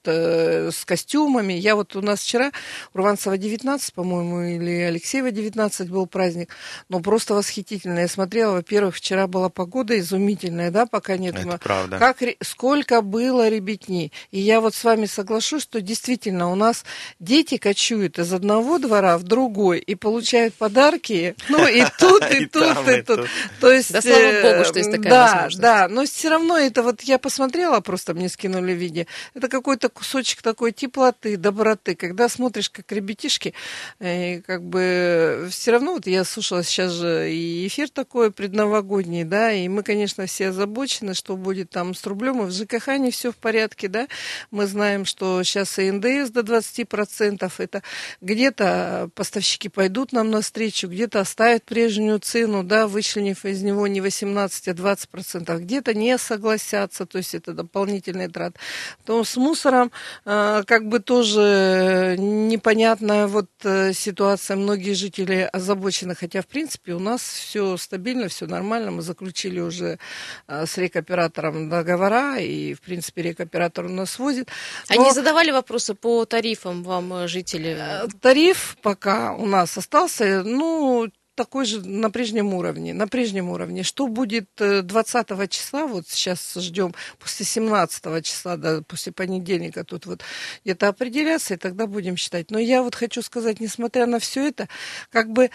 с 0.72 0.86
костюмами. 0.86 1.54
Я 1.54 1.76
вот 1.76 1.96
у 1.96 2.02
нас 2.02 2.22
вчера 2.22 2.52
Урванцева 2.94 3.38
19, 3.38 3.94
по-моему, 3.94 4.42
или 4.42 4.82
Алексеева 4.82 5.32
19 5.32 5.90
был 5.90 6.08
праздник, 6.08 6.50
но 6.90 7.00
просто 7.00 7.34
восхитительно. 7.34 8.00
Я 8.00 8.08
смотрела, 8.08 8.54
во-первых, 8.54 8.96
вчера 8.96 9.28
была 9.28 9.50
погода 9.50 9.98
изумительная, 10.00 10.72
да, 10.72 10.86
пока 10.86 11.18
нет. 11.18 11.36
Это 11.36 11.58
правда. 11.58 11.98
Как, 11.98 12.18
сколько 12.42 13.02
было 13.02 13.50
ребятни. 13.50 14.12
И 14.32 14.40
я 14.40 14.62
вот 14.62 14.76
с 14.76 14.84
вами 14.84 15.06
соглашусь, 15.06 15.64
что 15.64 15.82
действительно 15.82 16.52
у 16.52 16.56
нас 16.56 16.86
дети 17.20 17.58
кочуют 17.58 18.20
из 18.20 18.32
одного 18.34 18.80
двора 18.80 19.18
в 19.18 19.24
другой 19.24 19.80
и 19.80 19.96
получают 19.96 20.54
подарки, 20.54 21.36
ну 21.50 21.68
и 21.68 21.84
тут, 22.00 22.24
и 22.32 22.46
тут, 22.46 22.88
и 22.88 23.02
тут. 23.02 23.28
То 23.60 23.72
есть, 23.72 23.92
да, 23.92 24.02
слава 24.02 24.42
богу, 24.42 24.66
что 24.66 24.80
есть 24.80 24.92
такая 24.92 25.10
да, 25.10 25.26
возможность. 25.26 25.60
Да, 25.60 25.88
но 25.88 26.06
все 26.06 26.30
равно 26.30 26.58
это 26.58 26.84
вот 26.84 27.02
я 27.02 27.18
посмотрела, 27.18 27.80
просто 27.80 28.14
мне 28.14 28.30
скинули 28.30 28.74
видео, 28.74 29.06
это 29.34 29.48
какой-то 29.48 29.90
кусочек 29.90 30.35
такой 30.42 30.72
теплоты, 30.72 31.38
доброты, 31.38 31.96
когда 31.96 32.30
смотришь, 32.30 32.70
как 32.70 32.92
ребятишки, 32.92 33.54
и 34.00 34.42
как 34.46 34.64
бы 34.64 35.48
все 35.50 35.72
равно, 35.72 35.94
вот 35.94 36.08
я 36.08 36.24
слушала 36.24 36.64
сейчас 36.64 36.92
же 36.92 37.32
и 37.32 37.68
эфир 37.68 37.90
такой 37.90 38.32
предновогодний, 38.32 39.24
да, 39.24 39.52
и 39.52 39.68
мы, 39.68 39.84
конечно, 39.84 40.26
все 40.26 40.50
озабочены, 40.50 41.14
что 41.14 41.38
будет 41.38 41.70
там 41.70 41.94
с 41.94 42.06
рублем, 42.06 42.44
и 42.44 42.46
в 42.46 42.52
ЖКХ 42.52 42.88
не 42.98 43.12
все 43.12 43.32
в 43.32 43.38
порядке, 43.38 43.88
да, 43.88 44.08
мы 44.52 44.68
знаем, 44.68 45.06
что 45.06 45.44
сейчас 45.44 45.80
и 45.80 45.92
НДС 45.92 46.32
до 46.32 46.42
20%, 46.42 47.52
это 47.58 47.84
где-то 48.22 49.10
поставщики 49.16 49.70
пойдут 49.70 50.12
нам 50.12 50.32
навстречу, 50.32 50.88
где-то 50.88 51.20
оставят 51.20 51.64
прежнюю 51.64 52.20
цену, 52.20 52.64
да, 52.64 52.88
вычленив 52.88 53.46
из 53.46 53.62
него 53.62 53.88
не 53.88 54.02
18, 54.02 54.68
а 54.68 54.72
20%, 54.72 55.44
а 55.48 55.58
где-то 55.58 55.94
не 55.94 56.18
согласятся, 56.18 57.06
то 57.06 57.18
есть 57.18 57.36
это 57.36 57.54
дополнительный 57.54 58.28
трат. 58.28 58.56
Потом 59.00 59.26
с 59.26 59.36
мусором 59.38 59.92
как 60.26 60.88
бы 60.88 61.00
тоже 61.00 62.16
непонятная 62.18 63.28
вот 63.28 63.50
э, 63.64 63.94
ситуация. 63.94 64.58
Многие 64.58 64.94
жители 64.94 65.48
озабочены, 65.54 66.16
хотя, 66.16 66.42
в 66.42 66.48
принципе, 66.48 66.94
у 66.94 67.00
нас 67.00 67.22
все 67.22 67.78
стабильно, 67.78 68.28
все 68.28 68.48
нормально. 68.48 68.90
Мы 68.90 69.04
заключили 69.04 69.60
уже 69.60 70.00
э, 70.48 70.66
с 70.66 70.78
рекоператором 70.80 71.70
договора, 71.70 72.40
и, 72.40 72.74
в 72.74 72.82
принципе, 72.82 73.22
рекоператор 73.22 73.86
у 73.86 73.90
нас 73.90 74.18
возит. 74.18 74.50
Но... 74.90 75.02
Они 75.02 75.12
задавали 75.12 75.52
вопросы 75.52 75.94
по 75.94 76.26
тарифам 76.26 76.84
вам, 76.84 77.14
э, 77.14 77.28
жители? 77.28 77.78
Тариф 78.20 78.78
пока 78.82 79.34
у 79.34 79.46
нас 79.46 79.78
остался, 79.78 80.42
ну, 80.44 81.08
такой 81.36 81.66
же 81.66 81.86
на 81.86 82.10
прежнем 82.10 82.54
уровне, 82.54 82.94
на 82.94 83.08
прежнем 83.08 83.50
уровне. 83.50 83.84
Что 83.84 84.08
будет 84.08 84.50
20 84.58 85.32
э, 85.32 85.48
числа, 85.48 85.86
вот 85.86 86.08
сейчас 86.08 86.56
ждем 86.56 86.94
после 87.20 87.46
17 87.46 88.26
числа, 88.26 88.58
да, 88.58 88.82
после 88.88 89.12
понедельника 89.12 89.84
тут 89.84 90.06
вот 90.06 90.24
где-то 90.64 90.88
определяться, 90.88 91.54
и 91.54 91.58
тогда 91.58 91.88
будем 91.88 92.18
считать. 92.18 92.52
Но 92.52 92.60
я 92.60 92.82
вот 92.82 92.96
хочу 92.96 93.22
сказать, 93.22 93.60
несмотря 93.60 94.06
на 94.06 94.20
все 94.20 94.48
это, 94.48 94.68
как 95.12 95.30
бы 95.32 95.52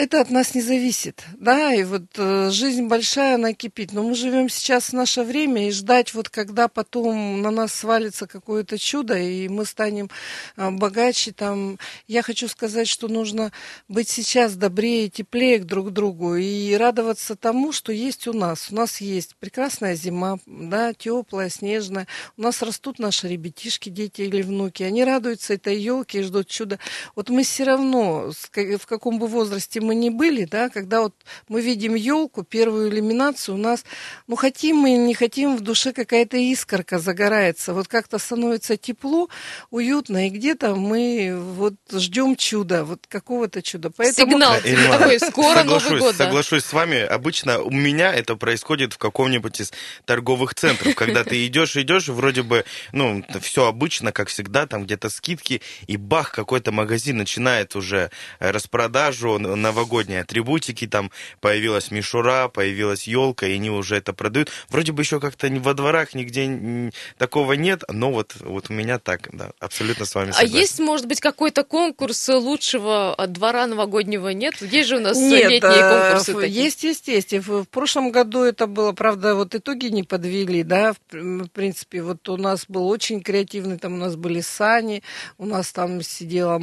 Это 0.00 0.22
от 0.22 0.30
нас 0.30 0.54
не 0.54 0.62
зависит, 0.62 1.22
да, 1.36 1.74
и 1.74 1.84
вот 1.84 2.04
э, 2.16 2.48
жизнь 2.50 2.86
большая, 2.86 3.34
она 3.34 3.52
кипит, 3.52 3.92
но 3.92 4.02
мы 4.02 4.14
живем 4.14 4.48
сейчас 4.48 4.84
в 4.88 4.92
наше 4.94 5.24
время, 5.24 5.68
и 5.68 5.70
ждать 5.72 6.14
вот 6.14 6.30
когда 6.30 6.68
потом 6.68 7.42
на 7.42 7.50
нас 7.50 7.74
свалится 7.74 8.26
какое-то 8.26 8.78
чудо, 8.78 9.18
и 9.18 9.46
мы 9.48 9.66
станем 9.66 10.08
э, 10.56 10.70
богаче, 10.70 11.32
там, 11.32 11.78
я 12.08 12.22
хочу 12.22 12.48
сказать, 12.48 12.88
что 12.88 13.08
нужно 13.08 13.52
быть 13.88 14.08
сейчас 14.08 14.54
добрее, 14.54 15.10
теплее 15.10 15.58
друг 15.58 15.88
к 15.88 15.90
другу, 15.90 16.36
и 16.36 16.72
радоваться 16.76 17.36
тому, 17.36 17.70
что 17.70 17.92
есть 17.92 18.26
у 18.26 18.32
нас. 18.32 18.68
У 18.70 18.76
нас 18.76 19.02
есть 19.02 19.36
прекрасная 19.38 19.96
зима, 19.96 20.38
да, 20.46 20.94
теплая, 20.94 21.50
снежная, 21.50 22.06
у 22.38 22.40
нас 22.40 22.62
растут 22.62 23.00
наши 23.00 23.28
ребятишки, 23.28 23.90
дети 23.90 24.22
или 24.22 24.40
внуки, 24.40 24.82
они 24.82 25.04
радуются 25.04 25.52
этой 25.52 25.78
елке 25.78 26.20
и 26.20 26.22
ждут 26.22 26.46
чуда. 26.48 26.78
Вот 27.14 27.28
мы 27.28 27.42
все 27.42 27.64
равно, 27.64 28.32
в 28.32 28.86
каком 28.86 29.18
бы 29.18 29.26
возрасте 29.26 29.82
мы 29.82 29.89
мы 29.90 29.96
не 29.96 30.10
были, 30.10 30.44
да, 30.44 30.68
когда 30.68 31.00
вот 31.00 31.14
мы 31.48 31.62
видим 31.62 31.96
елку, 31.96 32.44
первую 32.44 32.90
иллюминацию, 32.90 33.56
у 33.56 33.58
нас, 33.58 33.84
ну, 34.28 34.36
хотим 34.36 34.76
мы 34.76 34.94
или 34.94 35.00
не 35.00 35.14
хотим, 35.14 35.56
в 35.56 35.62
душе 35.62 35.92
какая-то 35.92 36.36
искорка 36.36 37.00
загорается. 37.00 37.74
Вот 37.74 37.88
как-то 37.88 38.18
становится 38.18 38.76
тепло, 38.76 39.28
уютно, 39.70 40.28
и 40.28 40.30
где-то 40.30 40.76
мы 40.76 41.36
вот 41.56 41.74
ждем 41.92 42.36
чуда, 42.36 42.84
вот 42.84 43.00
какого-то 43.08 43.62
чуда. 43.62 43.90
Поэтому... 43.90 44.30
Сигнал 44.30 44.54
Ирина, 44.62 44.98
такой, 44.98 45.18
скоро 45.18 45.64
Новый 45.64 45.98
год, 45.98 46.16
да? 46.16 46.26
Соглашусь 46.26 46.64
с 46.64 46.72
вами. 46.72 47.00
Обычно 47.00 47.60
у 47.60 47.70
меня 47.72 48.12
это 48.14 48.36
происходит 48.36 48.92
в 48.92 48.98
каком-нибудь 48.98 49.60
из 49.60 49.72
торговых 50.04 50.54
центров, 50.54 50.94
когда 50.94 51.24
ты 51.24 51.44
идешь, 51.48 51.76
идешь, 51.76 52.06
вроде 52.06 52.44
бы, 52.44 52.64
ну, 52.92 53.24
все 53.40 53.66
обычно, 53.66 54.12
как 54.12 54.28
всегда, 54.28 54.68
там 54.68 54.84
где-то 54.84 55.10
скидки, 55.10 55.62
и 55.88 55.96
бах, 55.96 56.30
какой-то 56.30 56.70
магазин 56.70 57.16
начинает 57.16 57.74
уже 57.74 58.12
распродажу, 58.38 59.40
на 59.40 59.72
новогодние 59.80 60.20
атрибутики, 60.20 60.86
там 60.86 61.10
появилась 61.40 61.90
мишура, 61.90 62.48
появилась 62.48 63.06
елка, 63.06 63.46
и 63.46 63.54
они 63.54 63.70
уже 63.70 63.96
это 63.96 64.12
продают. 64.12 64.50
Вроде 64.68 64.92
бы 64.92 65.02
еще 65.02 65.20
как-то 65.20 65.48
во 65.48 65.74
дворах 65.74 66.14
нигде 66.14 66.92
такого 67.16 67.54
нет, 67.54 67.84
но 67.88 68.12
вот, 68.12 68.34
вот 68.40 68.66
у 68.68 68.72
меня 68.72 68.98
так, 68.98 69.28
да, 69.32 69.50
абсолютно 69.58 70.04
с 70.04 70.14
вами 70.14 70.30
а 70.30 70.32
согласен. 70.34 70.56
А 70.56 70.58
есть, 70.58 70.80
может 70.80 71.06
быть, 71.06 71.20
какой-то 71.20 71.64
конкурс 71.64 72.28
лучшего 72.28 73.16
двора 73.28 73.66
новогоднего? 73.66 74.28
Нет? 74.28 74.60
Есть 74.60 74.88
же 74.88 74.96
у 74.98 75.00
нас 75.00 75.16
нет, 75.16 75.50
летние 75.50 75.72
э, 75.72 76.00
конкурсы 76.00 76.34
такие. 76.34 76.64
Есть, 76.64 76.84
есть, 76.84 77.08
есть. 77.08 77.32
В, 77.32 77.64
в 77.64 77.68
прошлом 77.68 78.10
году 78.12 78.42
это 78.42 78.66
было, 78.66 78.92
правда, 78.92 79.34
вот 79.34 79.54
итоги 79.54 79.86
не 79.86 80.02
подвели, 80.02 80.62
да, 80.62 80.92
в, 80.92 81.16
в 81.16 81.48
принципе, 81.48 82.02
вот 82.02 82.28
у 82.28 82.36
нас 82.36 82.64
был 82.68 82.88
очень 82.88 83.22
креативный, 83.22 83.78
там 83.78 83.94
у 83.94 83.98
нас 83.98 84.16
были 84.16 84.40
сани, 84.40 85.02
у 85.38 85.46
нас 85.46 85.72
там 85.72 86.02
сидела 86.02 86.60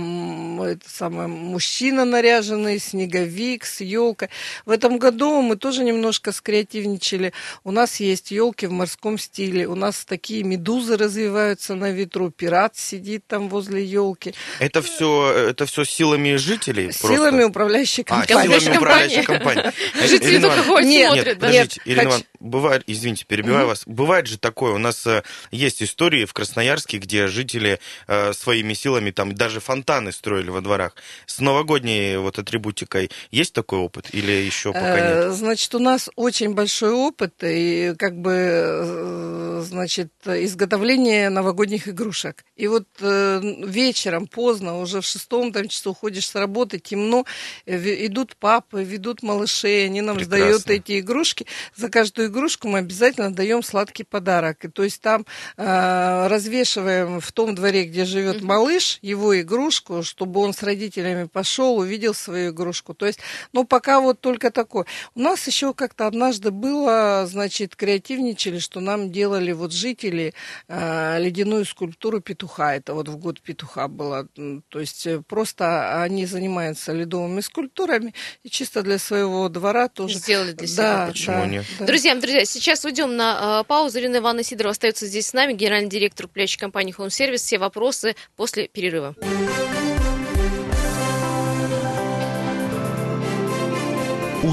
это 0.66 0.90
самое, 0.90 1.28
мужчина 1.28 2.06
наряженный, 2.06 2.80
снег 2.80 2.97
снеговик, 2.98 3.65
с 3.65 3.82
елкой. 3.82 4.30
В 4.65 4.72
этом 4.72 4.98
году 4.98 5.41
мы 5.41 5.56
тоже 5.56 5.84
немножко 5.84 6.32
скреативничали. 6.32 7.34
У 7.64 7.72
нас 7.72 7.99
есть 7.99 8.32
елки 8.32 8.65
в 8.65 8.72
морском 8.72 9.18
стиле, 9.18 9.68
у 9.68 9.76
нас 9.76 10.03
такие 10.06 10.44
медузы 10.44 10.98
развиваются 10.98 11.76
на 11.76 11.91
ветру, 11.91 12.32
пират 12.32 12.76
сидит 12.76 13.24
там 13.28 13.49
возле 13.49 13.84
елки. 13.84 14.34
Это 14.60 14.82
все, 14.82 15.32
это 15.49 15.65
все 15.65 15.84
силами 15.84 16.36
жителей? 16.36 16.91
Силами 16.91 17.30
просто? 17.30 17.48
управляющей 17.48 18.03
компании. 18.03 18.56
А, 18.56 18.60
силами 18.60 18.78
управляющей 18.78 19.24
компании. 19.24 19.72
Жители 20.07 20.40
только 20.40 20.64
ходят, 20.64 21.07
смотрят. 21.07 21.40
Подождите, 21.40 21.82
Ирина 21.86 22.14
бывает, 22.40 22.84
извините, 22.88 23.26
перебиваю 23.26 23.68
вас, 23.68 23.84
бывает 23.86 24.28
же 24.28 24.38
такое, 24.38 24.74
у 24.74 24.78
нас 24.78 25.06
э, 25.06 25.24
есть 25.52 25.84
истории 25.84 26.26
в 26.26 26.34
Красноярске, 26.34 26.98
где 26.98 27.28
жители 27.28 27.80
э, 28.07 28.34
своими 28.34 28.74
силами 28.74 29.11
там 29.11 29.34
даже 29.34 29.60
фонтаны 29.60 30.11
строили 30.11 30.49
во 30.49 30.61
дворах. 30.61 30.95
С 31.26 31.40
новогодней 31.40 32.18
вот 32.18 32.40
атрибутикой 32.40 32.87
практикой. 32.88 33.12
Есть 33.32 33.54
такой 33.54 33.80
опыт 33.80 34.08
или 34.14 34.32
еще 34.32 34.74
пока 34.74 34.96
нет? 34.96 35.26
Э, 35.26 35.32
значит, 35.32 35.76
у 35.76 35.80
нас 35.80 36.10
очень 36.16 36.54
большой 36.54 36.92
опыт 36.92 37.34
и 37.44 37.94
как 37.98 38.18
бы, 38.18 38.32
э, 38.34 39.64
значит, 39.66 40.12
изготовление 40.26 41.30
новогодних 41.30 41.88
игрушек. 41.88 42.44
И 42.56 42.68
вот 42.68 42.88
э, 43.02 43.42
вечером 43.66 44.28
поздно, 44.28 44.80
уже 44.80 45.02
в 45.02 45.06
шестом 45.06 45.52
там 45.52 45.68
часу 45.68 45.94
ходишь 45.94 46.28
с 46.28 46.36
работы, 46.36 46.80
темно, 46.80 47.26
идут 47.66 48.36
папы, 48.36 48.84
ведут 48.84 49.24
малышей, 49.24 49.86
они 49.86 50.02
нам 50.02 50.18
Прекрасно. 50.18 50.46
сдают 50.46 50.70
эти 50.70 51.00
игрушки. 51.00 51.46
За 51.76 51.90
каждую 51.90 52.30
игрушку 52.30 52.68
мы 52.68 52.80
обязательно 52.80 53.34
даем 53.34 53.64
сладкий 53.64 54.04
подарок. 54.04 54.66
И, 54.66 54.68
то 54.68 54.84
есть 54.84 55.02
там 55.02 55.26
э, 55.58 56.28
развешиваем 56.28 57.20
в 57.20 57.32
том 57.32 57.56
дворе, 57.56 57.86
где 57.86 58.06
живет 58.06 58.42
малыш, 58.42 59.00
его 59.02 59.40
игрушку, 59.40 60.04
чтобы 60.04 60.40
он 60.42 60.54
с 60.54 60.64
родителями 60.64 61.26
пошел, 61.26 61.78
увидел 61.78 62.14
свою 62.14 62.52
игрушку 62.52 62.77
девушку. 62.78 62.94
То 62.94 63.06
есть, 63.06 63.20
ну, 63.54 63.66
пока 63.66 63.99
вот 63.99 64.22
только 64.22 64.52
такое. 64.52 64.86
У 65.16 65.20
нас 65.20 65.48
еще 65.48 65.74
как-то 65.74 66.08
однажды 66.08 66.52
было, 66.52 67.26
значит, 67.28 67.76
креативничали, 67.76 68.60
что 68.60 68.80
нам 68.80 69.12
делали 69.12 69.52
вот 69.52 69.72
жители 69.74 70.34
э, 70.68 71.20
ледяную 71.20 71.66
скульптуру 71.66 72.22
петуха. 72.22 72.76
Это 72.76 72.94
вот 72.94 73.08
в 73.08 73.18
год 73.18 73.41
петуха 73.41 73.88
было. 73.88 74.28
То 74.70 74.80
есть, 74.80 75.08
э, 75.08 75.22
просто 75.28 76.02
они 76.02 76.26
занимаются 76.26 76.94
ледовыми 76.94 77.41
скульптурами 77.41 78.14
и 78.44 78.49
чисто 78.49 78.82
для 78.84 78.98
своего 78.98 79.49
двора 79.49 79.88
тоже. 79.88 80.18
Сделали 80.18 80.54
для 80.54 80.68
себя. 80.68 80.98
Да, 80.98 81.08
Почему 81.08 81.38
да, 81.38 81.45
нет? 81.45 81.66
Да. 81.80 81.86
Друзья, 81.86 82.16
друзья, 82.16 82.45
сейчас 82.45 82.86
уйдем 82.86 83.16
на 83.16 83.62
э, 83.62 83.68
паузу. 83.68 83.99
Ирина 83.99 84.18
Ивановна 84.18 84.44
Сидорова 84.44 84.72
остается 84.72 85.06
здесь 85.08 85.28
с 85.28 85.34
нами, 85.34 85.54
генеральный 85.54 85.90
директор 85.90 86.26
управляющей 86.26 86.60
компании 86.60 86.94
Home 86.98 87.08
Service. 87.08 87.38
Все 87.38 87.58
вопросы 87.58 88.16
после 88.36 88.68
перерыва. 88.68 89.16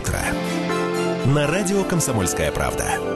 Утро» 0.04 0.20
на 1.26 1.46
радио 1.46 1.82
«Комсомольская 1.84 2.52
правда». 2.52 3.13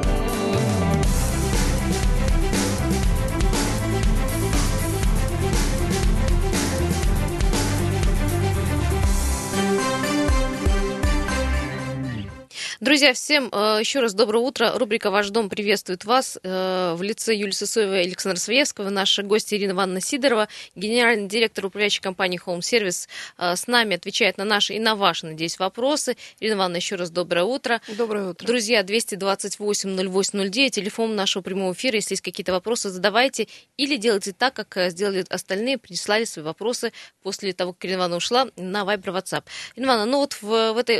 Друзья, 12.80 13.12
всем 13.12 13.48
э, 13.50 13.78
еще 13.80 13.98
раз 13.98 14.14
доброе 14.14 14.38
утро. 14.38 14.78
Рубрика 14.78 15.10
«Ваш 15.10 15.30
дом» 15.30 15.48
приветствует 15.48 16.05
вас 16.05 16.38
э, 16.40 16.94
в 16.96 17.02
лице 17.02 17.34
Юлии 17.34 17.50
Сысоевой 17.50 18.05
и 18.05 18.06
Александра 18.06 18.38
Своевского. 18.38 18.88
Наши 18.88 19.24
гости 19.24 19.56
Ирина 19.56 19.72
Ивановна 19.72 20.00
Сидорова, 20.00 20.46
генеральный 20.76 21.26
директор 21.26 21.66
управляющей 21.66 22.00
компании 22.00 22.40
Home 22.46 22.60
Service, 22.60 23.09
э, 23.36 23.56
с 23.56 23.66
нами 23.66 23.96
отвечает 23.96 24.38
на 24.38 24.44
наши 24.44 24.74
и 24.74 24.78
на 24.78 24.94
ваши, 24.94 25.26
надеюсь, 25.26 25.59
вопросы. 25.59 26.16
Ирина 26.38 26.55
Ивановна, 26.55 26.76
еще 26.76 26.94
раз 26.94 27.10
доброе 27.10 27.42
утро. 27.42 27.80
Доброе 27.88 28.30
утро. 28.30 28.46
Друзья, 28.46 28.82
228-08-09, 28.82 30.70
телефон 30.70 31.16
нашего 31.16 31.42
прямого 31.42 31.72
эфира. 31.72 31.96
Если 31.96 32.12
есть 32.12 32.22
какие-то 32.22 32.52
вопросы, 32.52 32.90
задавайте 32.90 33.48
или 33.76 33.96
делайте 33.96 34.32
так, 34.32 34.55
как 34.55 34.92
сделали 34.92 35.24
остальные, 35.28 35.78
прислали 35.78 36.22
свои 36.22 36.44
вопросы 36.44 36.92
после 37.24 37.52
того, 37.52 37.72
как 37.72 37.86
Ирина 37.86 37.96
Ивановна 37.96 38.16
ушла 38.18 38.46
на 38.55 38.82
Viber 38.82 39.20
WhatsApp. 39.20 39.42
Ирина 39.74 39.88
Ивановна, 39.88 40.12
ну 40.12 40.18
вот 40.18 40.34
в, 40.40 40.74
в 40.74 40.78
этой 40.78 40.98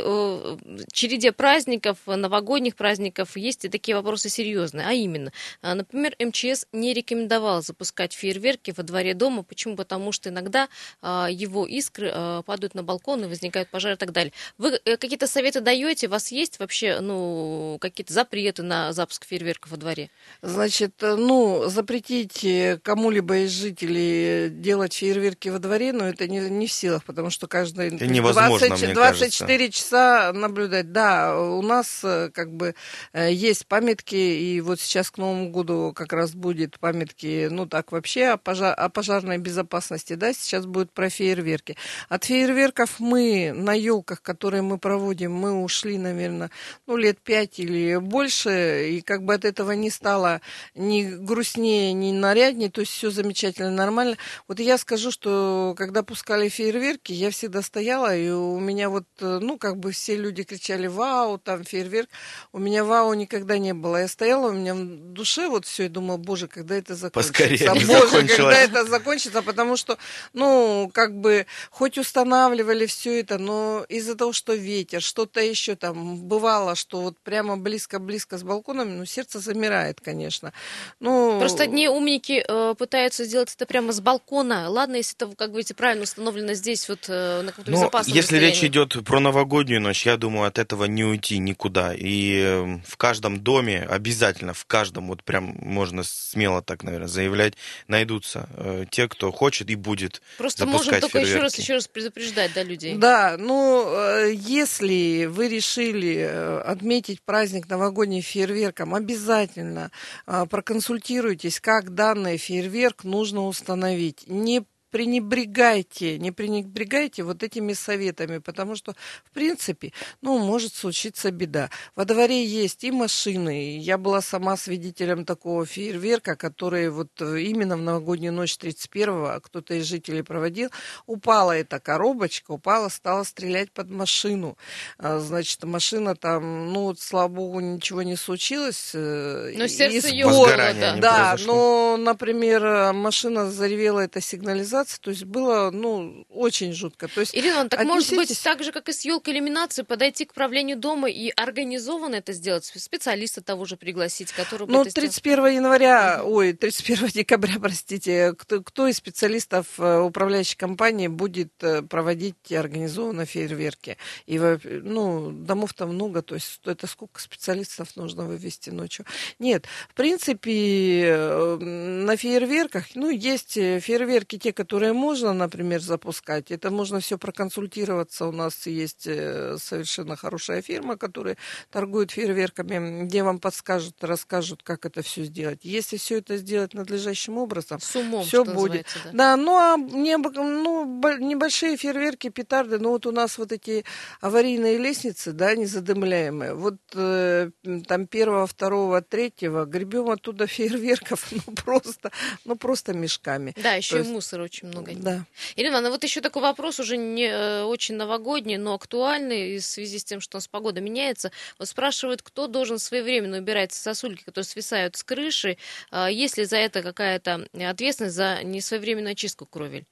череде 0.91 1.31
праздников 1.31 1.68
праздников, 1.69 1.97
новогодних 2.07 2.75
праздников 2.75 3.37
есть 3.37 3.65
и 3.65 3.69
такие 3.69 3.95
вопросы 3.95 4.29
серьезные. 4.29 4.87
А 4.87 4.93
именно, 4.93 5.31
а, 5.61 5.75
например, 5.75 6.15
МЧС 6.19 6.65
не 6.71 6.93
рекомендовал 6.93 7.61
запускать 7.61 8.13
фейерверки 8.13 8.73
во 8.75 8.83
дворе 8.83 9.13
дома. 9.13 9.43
Почему? 9.43 9.75
Потому 9.75 10.11
что 10.11 10.29
иногда 10.29 10.67
а, 11.01 11.27
его 11.29 11.67
искры 11.67 12.11
а, 12.13 12.41
падают 12.41 12.73
на 12.73 12.83
балкон 12.83 13.23
и 13.23 13.27
возникают 13.27 13.69
пожары 13.69 13.95
и 13.95 13.97
так 13.97 14.11
далее. 14.11 14.33
Вы 14.57 14.79
э, 14.83 14.97
какие-то 14.97 15.27
советы 15.27 15.61
даете? 15.61 16.07
У 16.07 16.09
вас 16.09 16.31
есть 16.31 16.59
вообще 16.59 16.99
ну, 17.01 17.77
какие-то 17.79 18.13
запреты 18.13 18.63
на 18.63 18.91
запуск 18.91 19.25
фейерверков 19.25 19.71
во 19.71 19.77
дворе? 19.77 20.09
Значит, 20.41 21.03
э, 21.03 21.15
ну, 21.15 21.65
запретить 21.67 22.43
э, 22.43 22.79
кому-либо 22.81 23.37
из 23.37 23.51
жителей 23.51 24.49
делать 24.49 24.93
фейерверки 24.93 25.49
во 25.49 25.59
дворе, 25.59 25.93
но 25.93 25.99
ну, 25.99 26.05
это 26.05 26.27
не, 26.27 26.39
не 26.39 26.65
в 26.65 26.71
силах, 26.71 27.03
потому 27.03 27.29
что 27.29 27.47
каждый... 27.47 27.95
Это 27.95 28.07
невозможно, 28.07 28.67
20, 28.67 28.93
24 28.93 29.57
кажется. 29.57 29.71
часа 29.71 30.31
наблюдать. 30.33 30.91
Да, 30.91 31.37
у 31.59 31.61
нас 31.61 32.01
э, 32.03 32.29
как 32.33 32.51
бы 32.53 32.73
э, 33.13 33.31
есть 33.31 33.67
памятки, 33.67 34.15
и 34.15 34.61
вот 34.61 34.79
сейчас 34.79 35.11
к 35.11 35.17
Новому 35.17 35.51
году 35.51 35.93
как 35.95 36.13
раз 36.13 36.33
будет 36.33 36.79
памятки, 36.79 37.47
ну 37.51 37.65
так 37.65 37.91
вообще 37.91 38.27
о, 38.27 38.37
пожар, 38.37 38.73
о 38.77 38.89
пожарной 38.89 39.37
безопасности, 39.37 40.13
да, 40.13 40.33
сейчас 40.33 40.65
будет 40.65 40.91
про 40.91 41.09
фейерверки. 41.09 41.75
От 42.07 42.25
фейерверков 42.25 42.99
мы 42.99 43.51
на 43.53 43.73
елках, 43.73 44.21
которые 44.21 44.61
мы 44.61 44.77
проводим, 44.77 45.33
мы 45.33 45.61
ушли, 45.61 45.97
наверное, 45.97 46.49
ну 46.87 46.95
лет 46.95 47.19
пять 47.19 47.59
или 47.59 47.97
больше, 47.97 48.89
и 48.89 49.01
как 49.01 49.23
бы 49.23 49.33
от 49.33 49.45
этого 49.45 49.73
не 49.73 49.89
стало 49.89 50.41
ни 50.75 51.03
грустнее, 51.03 51.93
ни 51.93 52.11
наряднее, 52.11 52.69
то 52.69 52.81
есть 52.81 52.93
все 52.93 53.11
замечательно, 53.11 53.71
нормально. 53.71 54.17
Вот 54.47 54.59
я 54.59 54.77
скажу, 54.77 55.11
что 55.11 55.75
когда 55.77 56.03
пускали 56.03 56.49
фейерверки, 56.49 57.11
я 57.11 57.31
всегда 57.31 57.61
стояла, 57.61 58.15
и 58.15 58.29
у 58.29 58.59
меня 58.59 58.89
вот, 58.89 59.05
э, 59.19 59.39
ну 59.41 59.57
как 59.57 59.77
бы 59.77 59.91
все 59.91 60.15
люди 60.15 60.43
кричали, 60.43 60.87
вау, 60.87 61.37
там 61.49 61.63
фейерверк. 61.63 62.09
У 62.53 62.59
меня 62.59 62.83
вау 62.83 63.13
никогда 63.15 63.57
не 63.57 63.73
было. 63.73 63.97
Я 64.01 64.07
стояла, 64.07 64.49
у 64.49 64.53
меня 64.53 64.75
в 64.75 64.85
душе 65.13 65.47
вот 65.47 65.65
все, 65.65 65.85
и 65.85 65.89
думала, 65.89 66.17
боже, 66.17 66.47
когда 66.47 66.75
это 66.75 66.93
закончится? 66.93 67.33
Поскорее 67.33 67.85
боже, 67.87 68.27
когда 68.27 68.59
это 68.59 68.85
закончится? 68.85 69.41
Потому 69.41 69.75
что, 69.75 69.97
ну, 70.33 70.91
как 70.93 71.15
бы, 71.15 71.47
хоть 71.71 71.97
устанавливали 71.97 72.85
все 72.85 73.19
это, 73.21 73.39
но 73.39 73.83
из-за 73.89 74.15
того, 74.15 74.31
что 74.31 74.53
ветер, 74.53 75.01
что-то 75.01 75.41
еще 75.41 75.75
там, 75.75 76.17
бывало, 76.17 76.75
что 76.75 77.01
вот 77.01 77.17
прямо 77.23 77.57
близко-близко 77.57 78.37
с 78.37 78.43
балконом, 78.43 78.99
ну, 78.99 79.05
сердце 79.05 79.39
замирает, 79.39 79.99
конечно. 80.01 80.53
Ну, 80.99 81.39
Просто 81.39 81.63
одни 81.63 81.89
умники 81.89 82.45
э, 82.47 82.75
пытаются 82.77 83.25
сделать 83.25 83.51
это 83.55 83.65
прямо 83.65 83.91
с 83.91 84.01
балкона. 84.01 84.69
Ладно, 84.69 84.97
если 84.97 85.15
это, 85.17 85.35
как 85.35 85.49
говорите, 85.49 85.73
правильно 85.73 86.03
установлено 86.03 86.53
здесь, 86.53 86.87
вот 86.87 87.05
э, 87.07 87.41
на 87.41 87.51
каком-то 87.51 87.71
Ну, 87.71 87.77
безопасном 87.77 88.15
если 88.15 88.35
расстоянии. 88.35 88.53
речь 88.53 88.63
идет 88.63 89.03
про 89.03 89.19
новогоднюю 89.19 89.81
ночь, 89.81 90.05
я 90.05 90.15
думаю, 90.17 90.47
от 90.47 90.59
этого 90.59 90.85
не 90.85 91.03
уйти 91.03 91.38
никуда. 91.39 91.93
И 91.95 92.39
э, 92.39 92.79
в 92.85 92.97
каждом 92.97 93.39
доме, 93.39 93.81
обязательно 93.81 94.53
в 94.53 94.65
каждом, 94.65 95.07
вот 95.07 95.23
прям 95.23 95.55
можно 95.59 96.03
смело 96.03 96.61
так, 96.61 96.83
наверное, 96.83 97.07
заявлять, 97.07 97.55
найдутся 97.87 98.49
э, 98.55 98.85
те, 98.89 99.07
кто 99.07 99.31
хочет 99.31 99.69
и 99.69 99.75
будет 99.75 100.21
Просто 100.37 100.65
можем 100.65 100.99
только 100.99 101.19
еще 101.19 101.39
раз, 101.39 101.53
фейерверки. 101.53 101.61
еще 101.61 101.73
раз 101.73 101.87
предупреждать, 101.87 102.53
да, 102.53 102.63
людей. 102.63 102.95
Да, 102.97 103.35
ну, 103.37 103.85
э, 103.87 104.33
если 104.33 105.25
вы 105.25 105.47
решили 105.47 106.17
э, 106.17 106.59
отметить 106.61 107.21
праздник 107.21 107.67
новогодним 107.69 108.21
фейерверком, 108.21 108.95
обязательно 108.95 109.91
проконсультируйтесь, 110.25 111.59
как 111.59 111.93
данный 111.93 112.37
фейерверк 112.37 113.03
нужно 113.03 113.45
установить. 113.45 114.23
Не 114.27 114.63
пренебрегайте, 114.91 116.17
не 116.19 116.31
пренебрегайте 116.31 117.23
вот 117.23 117.43
этими 117.43 117.73
советами, 117.73 118.39
потому 118.39 118.75
что, 118.75 118.93
в 119.23 119.31
принципе, 119.31 119.91
ну, 120.21 120.37
может 120.39 120.73
случиться 120.73 121.31
беда. 121.31 121.69
Во 121.95 122.05
дворе 122.05 122.43
есть 122.45 122.83
и 122.83 122.91
машины. 122.91 123.77
Я 123.79 123.97
была 123.97 124.21
сама 124.21 124.57
свидетелем 124.57 125.25
такого 125.25 125.65
фейерверка, 125.65 126.35
который 126.35 126.89
вот 126.89 127.09
э, 127.21 127.41
именно 127.41 127.77
в 127.77 127.81
новогоднюю 127.81 128.33
ночь 128.33 128.57
31-го, 128.59 129.25
а 129.25 129.39
кто-то 129.39 129.73
из 129.75 129.85
жителей 129.85 130.23
проводил, 130.23 130.69
упала 131.05 131.51
эта 131.53 131.79
коробочка, 131.79 132.51
упала, 132.51 132.89
стала 132.89 133.23
стрелять 133.23 133.71
под 133.71 133.89
машину. 133.89 134.57
А, 134.97 135.19
Значит, 135.19 135.63
машина 135.63 136.15
там, 136.15 136.73
ну, 136.73 136.83
вот, 136.83 136.99
слава 136.99 137.27
богу, 137.27 137.59
ничего 137.59 138.01
не 138.03 138.15
случилось. 138.15 138.91
э, 138.93 139.53
Но 139.55 139.67
сердце 139.67 140.07
из 140.07 140.11
ёкнуло, 140.11 140.39
Возгорания 140.45 140.95
да. 140.97 141.35
да, 141.35 141.43
но, 141.45 141.97
например, 141.97 142.65
э, 142.65 142.91
машина 142.93 143.49
заревела, 143.51 143.99
это 143.99 144.21
сигнализация, 144.21 144.78
то 144.85 145.09
есть 145.09 145.25
было, 145.25 145.71
ну, 145.71 146.25
очень 146.29 146.73
жутко. 146.73 147.07
То 147.07 147.21
есть 147.21 147.35
Ирина, 147.35 147.67
так 147.67 147.83
может 147.83 148.09
быть 148.15 148.31
отнеситесь- 148.31 148.43
так 148.43 148.63
же, 148.63 148.71
как 148.71 148.89
и 148.89 148.93
с 148.93 149.05
елкой 149.05 149.33
иллюминации, 149.33 149.83
подойти 149.83 150.25
к 150.25 150.33
правлению 150.33 150.77
дома 150.77 151.09
и 151.09 151.29
организованно 151.35 152.15
это 152.15 152.33
сделать, 152.33 152.65
специалиста 152.65 153.41
того 153.41 153.65
же 153.65 153.77
пригласить, 153.77 154.31
который 154.31 154.67
бы 154.67 154.73
Ну, 154.73 154.81
это 154.81 154.91
сделал? 154.91 155.09
31 155.09 155.45
января, 155.55 156.21
ой, 156.23 156.53
31 156.53 157.07
декабря, 157.13 157.55
простите, 157.59 158.33
кто, 158.37 158.61
кто 158.61 158.87
из 158.87 158.97
специалистов 158.97 159.65
э, 159.79 159.99
управляющей 159.99 160.57
компании 160.57 161.07
будет 161.07 161.51
э, 161.61 161.81
проводить 161.81 162.51
организованно 162.51 163.25
фейерверки? 163.25 163.97
И, 164.25 164.39
ну, 164.39 165.31
домов-то 165.31 165.85
много, 165.87 166.21
то 166.21 166.35
есть 166.35 166.59
это 166.65 166.87
сколько 166.87 167.19
специалистов 167.19 167.95
нужно 167.95 168.25
вывести 168.25 168.69
ночью? 168.69 169.05
Нет, 169.39 169.65
в 169.89 169.93
принципе, 169.95 171.05
э, 171.05 171.57
на 171.57 172.15
фейерверках, 172.17 172.85
ну, 172.95 173.09
есть 173.09 173.53
фейерверки, 173.53 174.37
те, 174.37 174.53
которые 174.53 174.68
можно, 174.73 175.33
например, 175.33 175.81
запускать. 175.81 176.51
Это 176.51 176.69
можно 176.71 176.99
все 176.99 177.17
проконсультироваться. 177.17 178.25
У 178.25 178.31
нас 178.31 178.67
есть 178.67 179.07
э, 179.07 179.57
совершенно 179.59 180.15
хорошая 180.15 180.61
фирма, 180.61 180.97
которая 180.97 181.37
торгует 181.71 182.11
фейерверками, 182.11 183.03
где 183.05 183.23
вам 183.23 183.39
подскажут, 183.39 184.03
расскажут, 184.03 184.61
как 184.63 184.85
это 184.85 185.01
все 185.01 185.23
сделать. 185.23 185.59
Если 185.63 185.97
все 185.97 186.17
это 186.19 186.37
сделать 186.37 186.73
надлежащим 186.73 187.37
образом, 187.37 187.79
С 187.79 187.95
умом, 187.95 188.23
все 188.25 188.43
будет. 188.45 188.85
да. 189.05 189.11
Да, 189.13 189.37
ну 189.37 189.55
а 189.57 189.77
не, 189.77 190.17
ну, 190.17 190.85
бо- 190.85 191.17
небольшие 191.17 191.77
фейерверки, 191.77 192.29
петарды, 192.29 192.79
ну 192.79 192.89
вот 192.89 193.05
у 193.05 193.11
нас 193.11 193.37
вот 193.37 193.51
эти 193.51 193.83
аварийные 194.21 194.77
лестницы, 194.77 195.31
да, 195.31 195.55
незадымляемые. 195.55 196.53
Вот 196.53 196.75
э, 196.93 197.51
там 197.87 198.07
первого, 198.07 198.45
второго, 198.47 199.01
третьего 199.01 199.65
гребем 199.65 200.09
оттуда 200.09 200.47
фейерверков, 200.47 201.31
ну 201.31 201.53
просто, 201.53 202.11
ну 202.45 202.55
просто 202.55 202.93
мешками. 202.93 203.53
Да, 203.61 203.73
еще 203.73 203.91
То 203.91 203.97
и 203.97 203.99
есть- 204.01 204.11
мусора 204.11 204.43
очень 204.43 204.58
много. 204.67 204.93
Да. 204.95 205.25
Ирина 205.55 205.73
Ивановна, 205.73 205.91
вот 205.91 206.03
еще 206.03 206.21
такой 206.21 206.41
вопрос, 206.41 206.79
уже 206.79 206.97
не 206.97 207.27
э, 207.27 207.63
очень 207.63 207.95
новогодний, 207.95 208.57
но 208.57 208.73
актуальный 208.73 209.57
в 209.57 209.63
связи 209.63 209.99
с 209.99 210.03
тем, 210.03 210.21
что 210.21 210.37
у 210.37 210.37
нас 210.37 210.47
погода 210.47 210.81
меняется. 210.81 211.31
Вот 211.57 211.67
спрашивают, 211.67 212.21
кто 212.21 212.47
должен 212.47 212.79
своевременно 212.79 213.37
убирать 213.37 213.71
сосульки, 213.73 214.23
которые 214.23 214.45
свисают 214.45 214.95
с 214.95 215.03
крыши, 215.03 215.57
А 215.91 216.09
есть 216.09 216.37
ли 216.37 216.45
за 216.45 216.57
это 216.57 216.81
какая-то 216.81 217.47
ответственность 217.53 218.15
за 218.15 218.43
несвоевременную 218.43 219.11
очистку 219.13 219.45
кровель? 219.45 219.85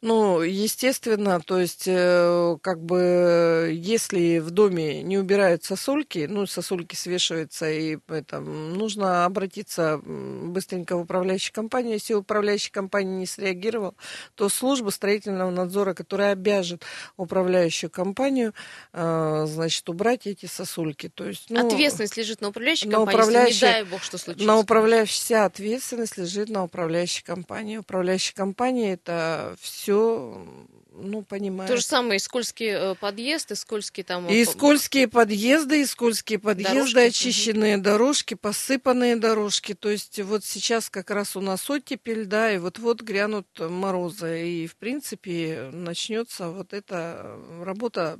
Ну, 0.00 0.42
естественно, 0.42 1.40
то 1.40 1.58
есть, 1.58 1.84
э, 1.86 2.56
как 2.62 2.82
бы, 2.82 3.70
если 3.74 4.38
в 4.38 4.50
доме 4.50 5.02
не 5.02 5.18
убирают 5.18 5.64
сосульки, 5.64 6.26
ну, 6.28 6.46
сосульки 6.46 6.94
свешиваются, 6.94 7.70
и 7.70 7.98
это, 8.08 8.40
нужно 8.40 9.24
обратиться 9.24 10.00
быстренько 10.04 10.96
в 10.96 11.00
управляющую 11.02 11.52
компанию. 11.52 11.94
Если 11.94 12.14
управляющая 12.14 12.72
компания 12.72 13.16
не 13.16 13.26
среагировала, 13.26 13.94
то 14.34 14.48
служба 14.48 14.90
строительного 14.90 15.50
надзора, 15.50 15.94
которая 15.94 16.32
обяжет 16.32 16.84
управляющую 17.16 17.90
компанию, 17.90 18.54
э, 18.92 19.44
значит, 19.48 19.88
убрать 19.88 20.26
эти 20.26 20.46
сосульки. 20.46 21.08
То 21.08 21.26
есть, 21.26 21.46
ну, 21.50 21.66
Ответственность 21.66 22.16
лежит 22.16 22.40
на 22.40 22.48
управляющей 22.48 22.88
на 22.88 22.96
компании, 22.96 23.18
управляющей- 23.18 23.66
не 23.66 23.72
дай 23.72 23.84
бог, 23.84 24.02
что 24.02 24.18
случится. 24.18 24.46
на 24.46 24.58
управляющей 24.58 25.14
вся 25.14 25.44
ответственность 25.44 26.16
лежит 26.16 26.48
на 26.48 26.64
управляющей 26.64 27.22
компании. 27.24 27.76
Управляющая 27.78 28.34
компания 28.34 28.92
это 28.94 29.47
все, 29.60 30.44
ну, 30.92 31.22
понимает. 31.22 31.70
То 31.70 31.76
же 31.76 31.82
самое 31.82 32.16
и 32.16 32.18
скользкий 32.18 32.70
э, 32.70 32.94
подъезд, 32.94 33.50
и 33.52 33.54
скользкий 33.54 34.02
там... 34.02 34.28
И 34.28 34.42
э, 34.42 34.44
скользкие 34.44 35.08
подъезды, 35.08 35.82
и 35.82 35.86
скользкие 35.86 36.38
подъезды, 36.38 36.74
Дорожки, 36.74 36.98
очищенные 36.98 37.78
дорожки, 37.78 38.34
посыпанные 38.34 39.16
дорожки. 39.16 39.74
То 39.74 39.90
есть 39.90 40.20
вот 40.20 40.44
сейчас 40.44 40.90
как 40.90 41.10
раз 41.10 41.36
у 41.36 41.40
нас 41.40 41.68
оттепель, 41.70 42.26
да, 42.26 42.52
и 42.52 42.58
вот-вот 42.58 43.02
грянут 43.02 43.46
морозы. 43.58 44.48
И, 44.48 44.66
в 44.66 44.76
принципе, 44.76 45.70
начнется 45.72 46.48
вот 46.48 46.72
эта 46.72 47.38
работа 47.62 48.18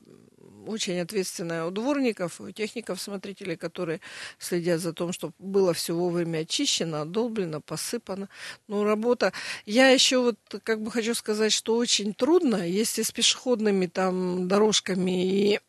очень 0.67 0.99
ответственная 1.01 1.65
у 1.65 1.71
дворников, 1.71 2.41
у 2.41 2.51
техников, 2.51 3.01
смотрителей, 3.01 3.57
которые 3.57 4.01
следят 4.39 4.81
за 4.81 4.93
тем, 4.93 5.13
чтобы 5.13 5.33
было 5.39 5.73
все 5.75 5.95
вовремя 5.95 6.39
очищено, 6.39 7.03
отдолблено, 7.03 7.61
посыпано. 7.61 8.29
Ну, 8.67 8.85
работа... 8.85 9.33
Я 9.67 9.91
еще 9.91 10.19
вот 10.19 10.37
как 10.63 10.81
бы 10.83 10.91
хочу 10.91 11.15
сказать, 11.15 11.53
что 11.53 11.77
очень 11.77 12.15
трудно, 12.15 12.67
если 12.67 13.03
с 13.03 13.11
пешеходными 13.13 13.87
там 13.87 14.49
дорожками 14.49 15.55
и 15.55 15.61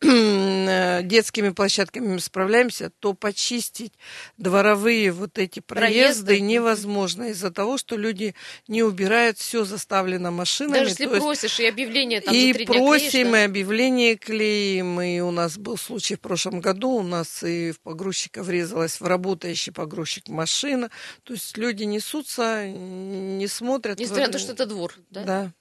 детскими 1.04 1.50
площадками 1.50 2.08
мы 2.14 2.20
справляемся, 2.20 2.90
то 3.00 3.14
почистить 3.14 3.92
дворовые 4.38 5.12
вот 5.12 5.38
эти 5.38 5.60
проезды, 5.60 6.24
Проезды. 6.26 6.40
невозможно 6.40 7.24
из-за 7.30 7.50
того, 7.50 7.78
что 7.78 7.96
люди 7.96 8.34
не 8.68 8.82
убирают, 8.82 9.38
все 9.38 9.64
заставлено 9.64 10.30
машинами. 10.30 10.78
Даже 10.78 10.90
если 10.90 11.04
то 11.04 11.10
есть- 11.14 11.22
просишь, 11.24 11.60
и 11.60 11.66
объявление 11.66 12.20
там 12.20 12.34
и 12.34 12.52
просим, 12.64 13.10
клеишь, 13.10 13.14
и 13.14 13.24
да? 13.32 13.44
объявление 13.44 14.16
клеим, 14.16 14.79
и 14.82 15.20
у 15.20 15.30
нас 15.30 15.58
был 15.58 15.76
случай 15.76 16.16
в 16.16 16.20
прошлом 16.20 16.60
году, 16.60 16.90
у 16.90 17.02
нас 17.02 17.42
и 17.42 17.72
в 17.72 17.80
погрузчика 17.80 18.42
врезалась 18.42 19.00
в 19.00 19.06
работающий 19.06 19.72
погрузчик 19.72 20.28
машина, 20.28 20.90
то 21.22 21.32
есть 21.32 21.56
люди 21.56 21.84
несутся, 21.84 22.66
не 22.68 23.46
смотрят. 23.46 23.98
Несмотря 23.98 24.26
на 24.26 24.32
то, 24.32 24.38
что 24.38 24.52
это 24.52 24.66
двор, 24.66 24.94
да? 25.10 25.24
Да. 25.24 25.52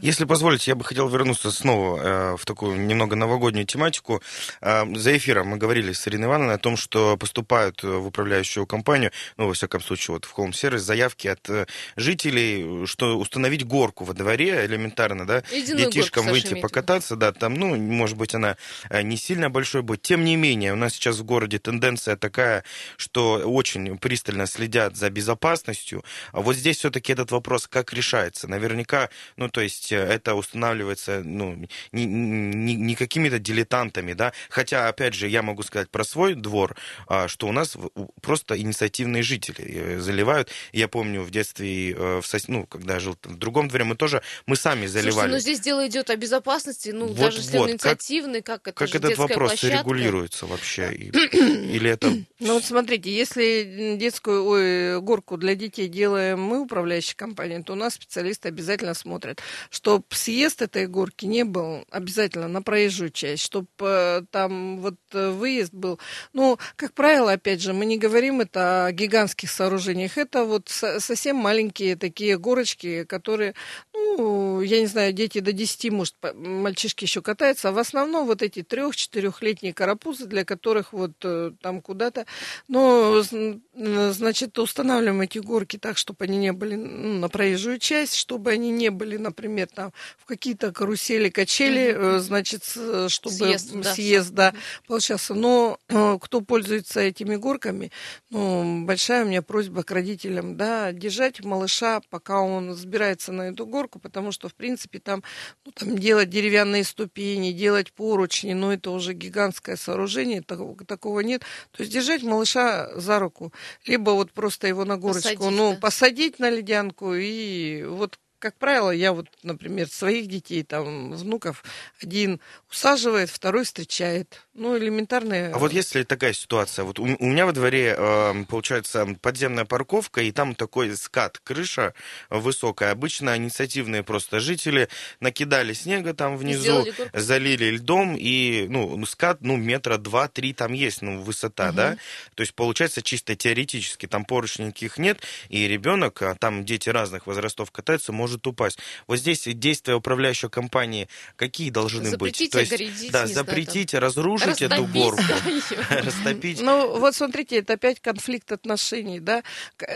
Если 0.00 0.24
позволите, 0.24 0.70
я 0.70 0.74
бы 0.74 0.84
хотел 0.84 1.08
вернуться 1.08 1.50
снова 1.50 2.00
э, 2.00 2.36
в 2.36 2.44
такую 2.44 2.78
немного 2.78 3.16
новогоднюю 3.16 3.66
тематику. 3.66 4.22
Э, 4.60 4.84
за 4.94 5.16
эфиром 5.16 5.48
мы 5.48 5.56
говорили 5.56 5.92
с 5.92 6.06
Ириной 6.08 6.26
Ивановной 6.28 6.54
о 6.54 6.58
том, 6.58 6.76
что 6.76 7.16
поступают 7.16 7.82
э, 7.84 7.88
в 7.88 8.06
управляющую 8.06 8.66
компанию, 8.66 9.12
ну, 9.36 9.46
во 9.46 9.54
всяком 9.54 9.80
случае, 9.80 10.14
вот 10.14 10.24
в 10.24 10.36
Home 10.38 10.50
Service, 10.50 10.78
заявки 10.78 11.28
от 11.28 11.48
э, 11.50 11.66
жителей, 11.96 12.86
что 12.86 13.18
установить 13.18 13.64
горку 13.64 14.04
во 14.04 14.14
дворе 14.14 14.64
элементарно, 14.66 15.26
да, 15.26 15.42
Ледяную 15.50 15.86
детишкам 15.86 16.24
горку, 16.24 16.34
выйти 16.34 16.54
покататься, 16.60 17.16
да, 17.16 17.32
там, 17.32 17.54
ну, 17.54 17.76
может 17.76 18.16
быть, 18.16 18.34
она 18.34 18.56
э, 18.90 19.02
не 19.02 19.16
сильно 19.16 19.50
большой 19.50 19.82
будет. 19.82 20.02
Тем 20.02 20.24
не 20.24 20.36
менее, 20.36 20.72
у 20.72 20.76
нас 20.76 20.94
сейчас 20.94 21.18
в 21.18 21.24
городе 21.24 21.58
тенденция 21.58 22.16
такая, 22.16 22.64
что 22.96 23.38
очень 23.44 23.98
пристально 23.98 24.46
следят 24.46 24.96
за 24.96 25.10
безопасностью. 25.10 26.04
А 26.32 26.40
вот 26.40 26.56
здесь 26.56 26.78
все-таки 26.78 27.12
этот 27.12 27.30
вопрос 27.30 27.66
как 27.66 27.92
решается? 27.92 28.48
Наверняка, 28.48 29.10
ну, 29.36 29.48
то 29.48 29.60
есть 29.60 29.67
есть 29.68 29.92
э, 29.92 29.96
это 29.96 30.34
устанавливается 30.34 31.22
ну, 31.24 31.66
не, 31.92 32.04
не, 32.06 32.74
не 32.74 32.94
какими-то 32.94 33.38
дилетантами, 33.38 34.14
да, 34.14 34.32
хотя, 34.48 34.88
опять 34.88 35.14
же, 35.14 35.28
я 35.28 35.42
могу 35.42 35.62
сказать 35.62 35.90
про 35.90 36.04
свой 36.04 36.34
двор, 36.34 36.76
а, 37.06 37.28
что 37.28 37.46
у 37.46 37.52
нас 37.52 37.76
просто 38.20 38.58
инициативные 38.58 39.22
жители 39.22 39.64
э, 39.64 40.00
заливают. 40.00 40.50
Я 40.72 40.88
помню 40.88 41.22
в 41.22 41.30
детстве, 41.30 41.94
в 41.94 42.22
сос... 42.24 42.48
ну, 42.48 42.66
когда 42.66 42.94
я 42.94 43.00
жил 43.00 43.16
в 43.22 43.36
другом 43.36 43.68
дворе, 43.68 43.84
мы 43.84 43.96
тоже, 43.96 44.22
мы 44.46 44.56
сами 44.56 44.86
заливали. 44.86 45.12
Слушайте, 45.12 45.32
но 45.32 45.38
здесь 45.38 45.60
дело 45.60 45.86
идет 45.86 46.10
о 46.10 46.16
безопасности, 46.16 46.90
ну, 46.90 47.06
вот, 47.06 47.16
даже 47.16 47.38
если 47.38 47.58
вот, 47.58 47.64
он 47.64 47.70
инициативный, 47.72 48.42
как, 48.42 48.62
как 48.62 48.82
это 48.82 48.92
Как 48.92 48.94
этот 48.94 49.18
вопрос 49.18 49.50
площадка? 49.50 49.78
регулируется 49.78 50.46
вообще? 50.46 50.92
Или 50.92 51.90
это... 51.90 52.10
Ну, 52.40 52.54
вот 52.54 52.64
смотрите, 52.64 53.10
если 53.10 53.96
детскую 53.98 54.44
ой, 54.44 55.00
горку 55.00 55.36
для 55.36 55.54
детей 55.54 55.88
делаем 55.88 56.40
мы, 56.40 56.60
управляющая 56.60 57.16
компания, 57.16 57.62
то 57.62 57.72
у 57.72 57.76
нас 57.76 57.94
специалисты 57.94 58.48
обязательно 58.48 58.94
смотрят, 58.94 59.40
чтобы 59.70 60.04
съезд 60.10 60.62
этой 60.62 60.86
горки 60.86 61.26
не 61.26 61.44
был 61.44 61.84
обязательно 61.90 62.48
на 62.48 62.62
проезжую 62.62 63.10
часть, 63.10 63.42
чтобы 63.42 63.68
э, 63.80 64.22
там 64.30 64.78
вот 64.80 64.96
э, 65.12 65.30
выезд 65.30 65.72
был. 65.72 65.98
Ну, 66.32 66.58
как 66.76 66.92
правило, 66.92 67.32
опять 67.32 67.60
же, 67.60 67.72
мы 67.72 67.86
не 67.86 67.98
говорим 67.98 68.40
это 68.40 68.86
о 68.86 68.92
гигантских 68.92 69.50
сооружениях, 69.50 70.18
это 70.18 70.44
вот 70.44 70.68
совсем 70.68 71.36
маленькие 71.36 71.96
такие 71.96 72.38
горочки, 72.38 73.04
которые, 73.04 73.54
ну, 73.92 74.60
я 74.60 74.80
не 74.80 74.86
знаю, 74.86 75.12
дети 75.12 75.40
до 75.40 75.52
10, 75.52 75.90
может, 75.90 76.14
мальчишки 76.34 77.04
еще 77.04 77.22
катаются, 77.22 77.68
а 77.68 77.72
в 77.72 77.78
основном 77.78 78.26
вот 78.26 78.42
эти 78.42 78.62
трех-четырехлетние 78.62 79.74
карапузы, 79.74 80.26
для 80.26 80.44
которых 80.44 80.92
вот 80.92 81.12
э, 81.24 81.52
там 81.60 81.80
куда-то, 81.80 82.26
но, 82.68 83.22
значит, 83.22 84.58
устанавливаем 84.58 85.20
эти 85.20 85.38
горки 85.38 85.78
так, 85.78 85.96
чтобы 85.96 86.24
они 86.24 86.38
не 86.38 86.52
были 86.52 86.74
ну, 86.74 87.18
на 87.18 87.28
проезжую 87.28 87.78
часть, 87.78 88.14
чтобы 88.14 88.50
они 88.50 88.70
не 88.70 88.90
были, 88.90 89.16
например, 89.16 89.47
там 89.66 89.92
в 90.18 90.24
какие-то 90.24 90.72
карусели, 90.72 91.28
качели, 91.28 91.94
mm-hmm. 91.94 92.18
значит, 92.18 92.64
чтобы 92.64 93.34
съезд, 93.34 93.72
да, 93.74 93.94
съезд 93.94 94.30
да, 94.32 94.54
получался. 94.86 95.34
Но 95.34 95.78
э, 95.88 96.18
кто 96.20 96.40
пользуется 96.40 97.00
этими 97.00 97.36
горками, 97.36 97.90
ну, 98.30 98.84
большая 98.84 99.24
у 99.24 99.28
меня 99.28 99.42
просьба 99.42 99.82
к 99.82 99.90
родителям, 99.90 100.56
да, 100.56 100.92
держать 100.92 101.44
малыша, 101.44 102.00
пока 102.10 102.40
он 102.40 102.74
сбирается 102.74 103.32
на 103.32 103.48
эту 103.48 103.66
горку, 103.66 103.98
потому 103.98 104.32
что, 104.32 104.48
в 104.48 104.54
принципе, 104.54 104.98
там, 104.98 105.22
ну, 105.64 105.72
там 105.72 105.98
делать 105.98 106.30
деревянные 106.30 106.84
ступени, 106.84 107.52
делать 107.52 107.92
поручни, 107.92 108.52
ну, 108.52 108.70
это 108.70 108.90
уже 108.90 109.14
гигантское 109.14 109.76
сооружение, 109.76 110.42
такого, 110.42 110.76
такого 110.84 111.20
нет. 111.20 111.42
То 111.72 111.82
есть 111.82 111.92
держать 111.92 112.22
малыша 112.22 112.90
за 112.98 113.18
руку, 113.18 113.52
либо 113.86 114.10
вот 114.10 114.32
просто 114.32 114.66
его 114.66 114.84
на 114.84 114.96
горочку, 114.96 115.22
посадить, 115.22 115.58
ну, 115.58 115.72
да. 115.72 115.78
посадить 115.78 116.38
на 116.38 116.50
ледянку 116.50 117.14
и 117.14 117.84
вот 117.84 118.18
как 118.38 118.56
правило, 118.56 118.90
я 118.90 119.12
вот, 119.12 119.26
например, 119.42 119.88
своих 119.88 120.26
детей, 120.26 120.62
там, 120.62 121.12
внуков, 121.12 121.64
один 122.00 122.40
усаживает, 122.70 123.30
второй 123.30 123.64
встречает. 123.64 124.46
Ну, 124.54 124.76
элементарные... 124.76 125.50
А 125.50 125.58
вот 125.58 125.72
если 125.72 126.02
такая 126.02 126.32
ситуация, 126.32 126.84
вот 126.84 126.98
у, 126.98 127.04
у 127.04 127.26
меня 127.26 127.46
во 127.46 127.52
дворе, 127.52 127.94
э, 127.96 128.44
получается, 128.48 129.06
подземная 129.20 129.64
парковка, 129.64 130.20
и 130.20 130.32
там 130.32 130.54
такой 130.54 130.96
скат, 130.96 131.38
крыша 131.38 131.94
высокая. 132.30 132.92
Обычно 132.92 133.36
инициативные 133.36 134.02
просто 134.02 134.40
жители 134.40 134.88
накидали 135.20 135.72
снега 135.72 136.14
там 136.14 136.36
внизу, 136.36 136.86
залили 137.12 137.70
льдом, 137.70 138.16
и, 138.16 138.66
ну, 138.68 139.04
скат, 139.06 139.38
ну, 139.40 139.56
метра 139.56 139.96
два-три 139.96 140.52
там 140.52 140.72
есть, 140.72 141.02
ну, 141.02 141.20
высота, 141.20 141.68
угу. 141.68 141.76
да? 141.76 141.96
То 142.34 142.42
есть, 142.42 142.54
получается, 142.54 143.02
чисто 143.02 143.36
теоретически 143.36 144.06
там 144.06 144.24
поручней 144.24 144.66
никаких 144.66 144.98
нет, 144.98 145.20
и 145.48 145.66
ребенок, 145.66 146.22
а 146.22 146.34
там 146.34 146.64
дети 146.64 146.88
разных 146.88 147.26
возрастов 147.26 147.70
катаются, 147.70 148.12
может 148.12 148.27
упасть. 148.46 148.78
Вот 149.06 149.18
здесь 149.18 149.42
действия 149.46 149.94
управляющей 149.94 150.48
компании 150.48 151.08
какие 151.36 151.70
должны 151.70 152.10
запретить 152.10 152.52
быть? 152.52 152.68
То 152.68 152.74
есть, 152.74 153.10
да, 153.10 153.26
запретить, 153.26 153.94
разрушить 153.94 154.28
разрушить 154.28 154.62
эту 154.62 154.86
горку, 154.86 155.22
растопить. 155.90 156.60
Ну, 156.60 156.98
вот 156.98 157.14
смотрите, 157.14 157.58
это 157.58 157.74
опять 157.74 158.00
конфликт 158.00 158.52
отношений, 158.52 159.20
да. 159.20 159.42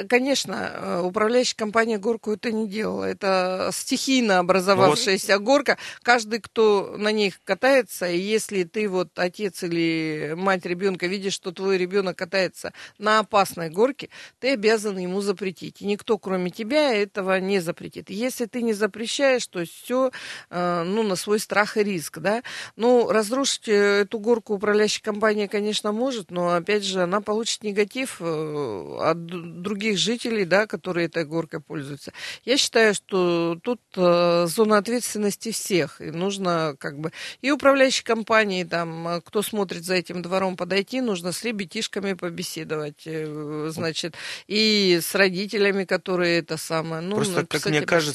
Конечно, 0.08 0.70
э, 0.72 1.00
управляющая 1.02 1.56
компания 1.56 1.98
горку 1.98 2.32
это 2.32 2.52
не 2.52 2.68
делала. 2.68 3.04
Это 3.04 3.70
стихийно 3.72 4.38
образовавшаяся 4.38 5.38
вот. 5.38 5.44
горка. 5.44 5.78
Каждый, 6.02 6.40
кто 6.40 6.94
на 6.96 7.12
них 7.12 7.40
катается, 7.44 8.08
и 8.08 8.18
если 8.18 8.64
ты 8.64 8.88
вот 8.88 9.18
отец 9.18 9.62
или 9.62 10.34
мать 10.36 10.66
ребенка 10.66 11.06
видишь, 11.06 11.34
что 11.34 11.52
твой 11.52 11.78
ребенок 11.78 12.16
катается 12.16 12.72
на 12.98 13.20
опасной 13.20 13.70
горке, 13.70 14.08
ты 14.40 14.52
обязан 14.52 14.98
ему 14.98 15.20
запретить. 15.20 15.82
И 15.82 15.86
никто, 15.86 16.18
кроме 16.18 16.50
тебя, 16.50 16.94
этого 16.94 17.38
не 17.40 17.60
запретит. 17.60 18.10
Если 18.22 18.46
ты 18.46 18.62
не 18.62 18.72
запрещаешь, 18.72 19.46
то 19.48 19.64
все, 19.64 20.12
э, 20.50 20.82
ну, 20.84 21.02
на 21.02 21.16
свой 21.16 21.40
страх 21.40 21.76
и 21.76 21.82
риск, 21.82 22.18
да. 22.18 22.42
Ну, 22.76 23.10
разрушить 23.10 23.68
э, 23.68 24.02
эту 24.02 24.20
горку 24.20 24.54
управляющая 24.54 25.02
компания, 25.02 25.48
конечно, 25.48 25.90
может, 25.90 26.30
но, 26.30 26.54
опять 26.54 26.84
же, 26.84 27.02
она 27.02 27.20
получит 27.20 27.64
негатив 27.64 28.18
э, 28.20 28.96
от 29.00 29.26
других 29.62 29.98
жителей, 29.98 30.44
да, 30.44 30.66
которые 30.66 31.06
этой 31.06 31.24
горкой 31.24 31.60
пользуются. 31.60 32.12
Я 32.44 32.56
считаю, 32.56 32.94
что 32.94 33.58
тут 33.62 33.80
зона 33.94 34.78
ответственности 34.78 35.50
всех, 35.50 36.00
и 36.00 36.10
нужно 36.10 36.76
как 36.78 36.98
бы 36.98 37.12
и 37.40 37.50
управляющей 37.50 38.04
компании, 38.04 38.64
там, 38.64 39.20
кто 39.24 39.42
смотрит 39.42 39.84
за 39.84 39.94
этим 39.94 40.22
двором, 40.22 40.56
подойти, 40.56 41.00
нужно 41.00 41.32
с 41.32 41.42
ребятишками 41.42 42.12
побеседовать, 42.12 43.06
значит, 43.72 44.14
и 44.46 45.00
с 45.02 45.14
родителями, 45.14 45.84
которые 45.84 46.38
это 46.38 46.56
самое. 46.56 47.02
Ну, 47.02 47.16
Просто, 47.16 47.46
как 47.46 47.66
мне 47.66 47.82
кажется, 47.82 48.11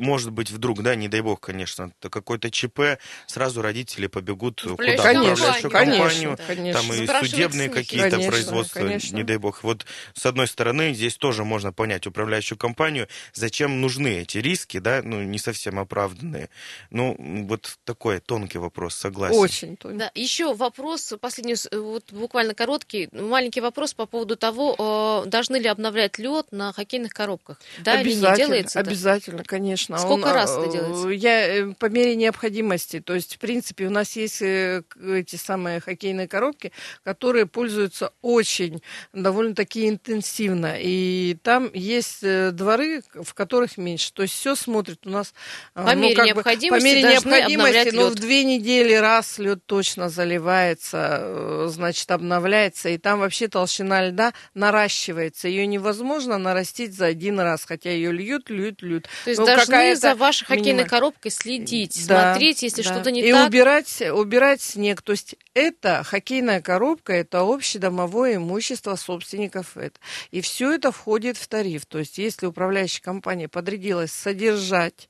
может 0.00 0.30
быть, 0.30 0.50
вдруг, 0.50 0.82
да, 0.82 0.94
не 0.94 1.08
дай 1.08 1.20
бог, 1.20 1.40
конечно, 1.40 1.92
какой-то 2.00 2.50
ЧП, 2.50 2.98
сразу 3.26 3.62
родители 3.62 4.06
побегут 4.06 4.62
куда? 4.62 4.96
Конечно, 4.96 5.70
компанию, 5.70 6.38
конечно, 6.46 6.80
там 6.80 6.92
и 6.92 7.06
судебные 7.06 7.68
какие-то 7.68 8.18
производства, 8.18 8.80
конечно. 8.80 9.16
не 9.16 9.22
дай 9.22 9.36
бог. 9.36 9.62
Вот 9.62 9.86
с 10.14 10.26
одной 10.26 10.46
стороны, 10.46 10.94
здесь 10.94 11.16
тоже 11.16 11.44
можно 11.44 11.72
понять 11.72 12.06
управляющую 12.06 12.58
компанию, 12.58 13.08
зачем 13.32 13.80
нужны 13.80 14.22
эти 14.22 14.38
риски, 14.38 14.78
да, 14.78 15.00
ну, 15.02 15.22
не 15.22 15.38
совсем 15.38 15.78
оправданные. 15.78 16.48
Ну, 16.90 17.16
вот 17.18 17.78
такой 17.84 18.20
тонкий 18.20 18.58
вопрос, 18.58 18.94
согласен. 18.94 19.36
Очень 19.36 19.76
тонкий. 19.76 19.98
Да, 19.98 20.10
еще 20.14 20.54
вопрос, 20.54 21.14
последний, 21.20 21.56
вот 21.72 22.12
буквально 22.12 22.54
короткий, 22.54 23.08
маленький 23.12 23.60
вопрос 23.60 23.94
по 23.94 24.06
поводу 24.06 24.36
того, 24.36 25.22
э, 25.24 25.28
должны 25.28 25.56
ли 25.56 25.68
обновлять 25.68 26.18
лед 26.18 26.46
на 26.50 26.72
хоккейных 26.72 27.12
коробках. 27.12 27.60
Да 27.80 28.00
или 28.00 28.12
не 28.12 28.36
делается? 28.36 28.80
Обязательно, 28.80 29.31
конечно. 29.44 29.98
Сколько 29.98 30.28
Он, 30.28 30.34
раз 30.34 30.56
это 30.56 30.70
делается? 30.70 31.08
Я 31.08 31.48
э, 31.48 31.72
по 31.78 31.86
мере 31.86 32.16
необходимости. 32.16 33.00
То 33.00 33.14
есть, 33.14 33.36
в 33.36 33.38
принципе, 33.38 33.86
у 33.86 33.90
нас 33.90 34.16
есть 34.16 34.42
э, 34.42 34.82
эти 35.02 35.36
самые 35.36 35.80
хоккейные 35.80 36.28
коробки, 36.28 36.72
которые 37.04 37.46
пользуются 37.46 38.12
очень 38.22 38.82
довольно-таки 39.12 39.88
интенсивно. 39.88 40.76
И 40.78 41.36
там 41.42 41.70
есть 41.72 42.22
э, 42.22 42.50
дворы, 42.52 43.02
в 43.14 43.34
которых 43.34 43.76
меньше. 43.78 44.12
То 44.12 44.22
есть 44.22 44.34
все 44.34 44.54
смотрит 44.54 45.06
у 45.06 45.10
нас 45.10 45.34
э, 45.74 45.84
по 45.84 45.94
ну, 45.94 46.02
мере 46.02 46.24
необходимости. 46.24 46.70
Бы, 46.70 46.78
по 46.78 46.82
мере 46.82 47.02
необходимости, 47.02 47.94
но 47.94 48.08
в 48.08 48.14
две 48.14 48.44
недели 48.44 48.94
раз 48.94 49.38
лед 49.38 49.64
точно 49.66 50.08
заливается, 50.08 51.18
э, 51.20 51.66
значит, 51.70 52.10
обновляется, 52.10 52.88
и 52.88 52.98
там 52.98 53.20
вообще 53.20 53.48
толщина 53.48 54.08
льда 54.08 54.32
наращивается. 54.54 55.48
Ее 55.48 55.66
невозможно 55.66 56.38
нарастить 56.38 56.94
за 56.94 57.06
один 57.06 57.40
раз, 57.40 57.64
хотя 57.64 57.90
ее 57.90 58.12
льют, 58.12 58.50
льют, 58.50 58.82
льют. 58.82 59.08
То 59.24 59.30
есть 59.30 59.40
ну, 59.40 59.46
должны 59.46 59.96
за 59.96 60.14
вашей 60.14 60.44
хоккейной 60.44 60.72
минимум... 60.72 60.88
коробкой 60.88 61.30
следить, 61.30 62.06
да, 62.06 62.32
смотреть, 62.32 62.62
если 62.62 62.82
да. 62.82 62.92
что-то 62.92 63.10
не 63.10 63.20
и 63.20 63.32
так. 63.32 63.44
И 63.44 63.48
убирать, 63.48 64.02
убирать 64.12 64.60
снег. 64.60 65.02
То 65.02 65.12
есть 65.12 65.36
это 65.54 66.02
хоккейная 66.04 66.60
коробка, 66.60 67.12
это 67.12 67.40
общедомовое 67.40 68.36
имущество 68.36 68.96
собственников 68.96 69.76
это. 69.76 69.98
И 70.30 70.40
все 70.40 70.72
это 70.72 70.92
входит 70.92 71.36
в 71.36 71.46
тариф. 71.46 71.86
То 71.86 71.98
есть 71.98 72.18
если 72.18 72.46
управляющая 72.46 73.02
компания 73.02 73.48
подрядилась 73.48 74.12
содержать 74.12 75.08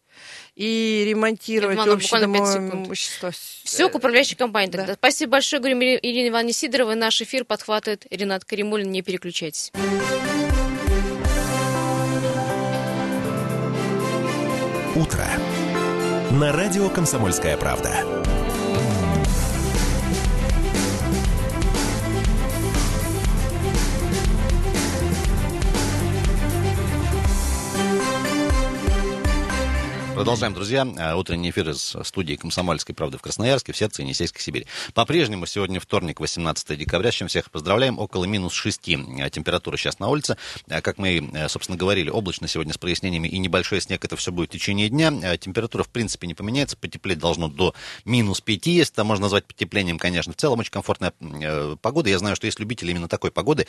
и 0.55 1.05
ремонтировать 1.07 1.79
общедомовое 1.79 2.59
имущество. 2.59 3.31
Все 3.31 3.89
к 3.89 3.95
управляющей 3.95 4.37
компании 4.37 4.71
тогда. 4.71 4.87
Да. 4.89 4.95
Спасибо 4.95 5.33
большое, 5.33 5.61
говорим 5.61 5.83
Ирине 5.83 6.29
Ивановне 6.29 6.53
Сидоровой. 6.53 6.97
Наш 6.97 7.23
эфир 7.23 7.45
подхватывает 7.45 8.07
Ренат 8.11 8.45
Каримулин. 8.45 8.91
Не 8.91 9.03
переключайтесь. 9.03 9.73
Утро. 15.03 15.27
На 16.31 16.53
радио 16.53 16.89
«Комсомольская 16.89 17.57
правда». 17.57 18.22
Продолжаем, 30.23 30.55
друзья. 30.55 30.87
Э, 30.99 31.15
утренний 31.17 31.51
эфир 31.51 31.71
из 31.71 31.97
студии 32.05 32.37
«Комсомольской 32.37 32.95
правды» 32.95 33.19
в 33.19 33.23
Красноярске, 33.23 33.73
в 33.73 33.77
сердце 33.77 34.03
Енисейской 34.03 34.41
Сибири. 34.41 34.69
По-прежнему 34.95 35.47
сегодня 35.47 35.81
вторник, 35.81 36.21
18 36.21 36.79
декабря, 36.79 37.11
с 37.11 37.15
чем 37.17 37.27
всех 37.27 37.51
поздравляем. 37.51 37.99
Около 37.99 38.27
минус 38.27 38.53
6 38.53 38.89
э, 38.89 39.31
температура 39.31 39.77
сейчас 39.77 39.99
на 39.99 40.09
улице. 40.09 40.37
Э, 40.69 40.81
как 40.81 40.99
мы, 40.99 41.29
собственно, 41.49 41.77
говорили, 41.77 42.09
облачно 42.09 42.47
сегодня 42.47 42.73
с 42.73 42.79
прояснениями 42.79 43.27
и 43.27 43.37
небольшой 43.39 43.81
снег. 43.81 44.05
Это 44.05 44.17
все 44.17 44.31
будет 44.31 44.51
в 44.51 44.53
течение 44.53 44.89
дня. 44.91 45.11
Температура, 45.39 45.83
в 45.83 45.89
принципе, 45.89 46.29
не 46.29 46.35
поменяется. 46.35 46.77
Потеплеть 46.77 47.19
должно 47.19 47.49
до 47.49 47.75
минус 48.05 48.41
5, 48.41 48.67
если 48.69 48.95
это 48.95 49.03
можно 49.03 49.25
назвать 49.25 49.45
потеплением, 49.45 49.99
конечно. 49.99 50.33
В 50.33 50.37
целом 50.37 50.61
очень 50.61 50.71
комфортная 50.71 51.13
погода. 51.81 52.11
Я 52.11 52.21
знаю, 52.21 52.37
что 52.37 52.47
есть 52.47 52.61
любители 52.61 52.93
именно 52.93 53.09
такой 53.09 53.33
погоды. 53.33 53.67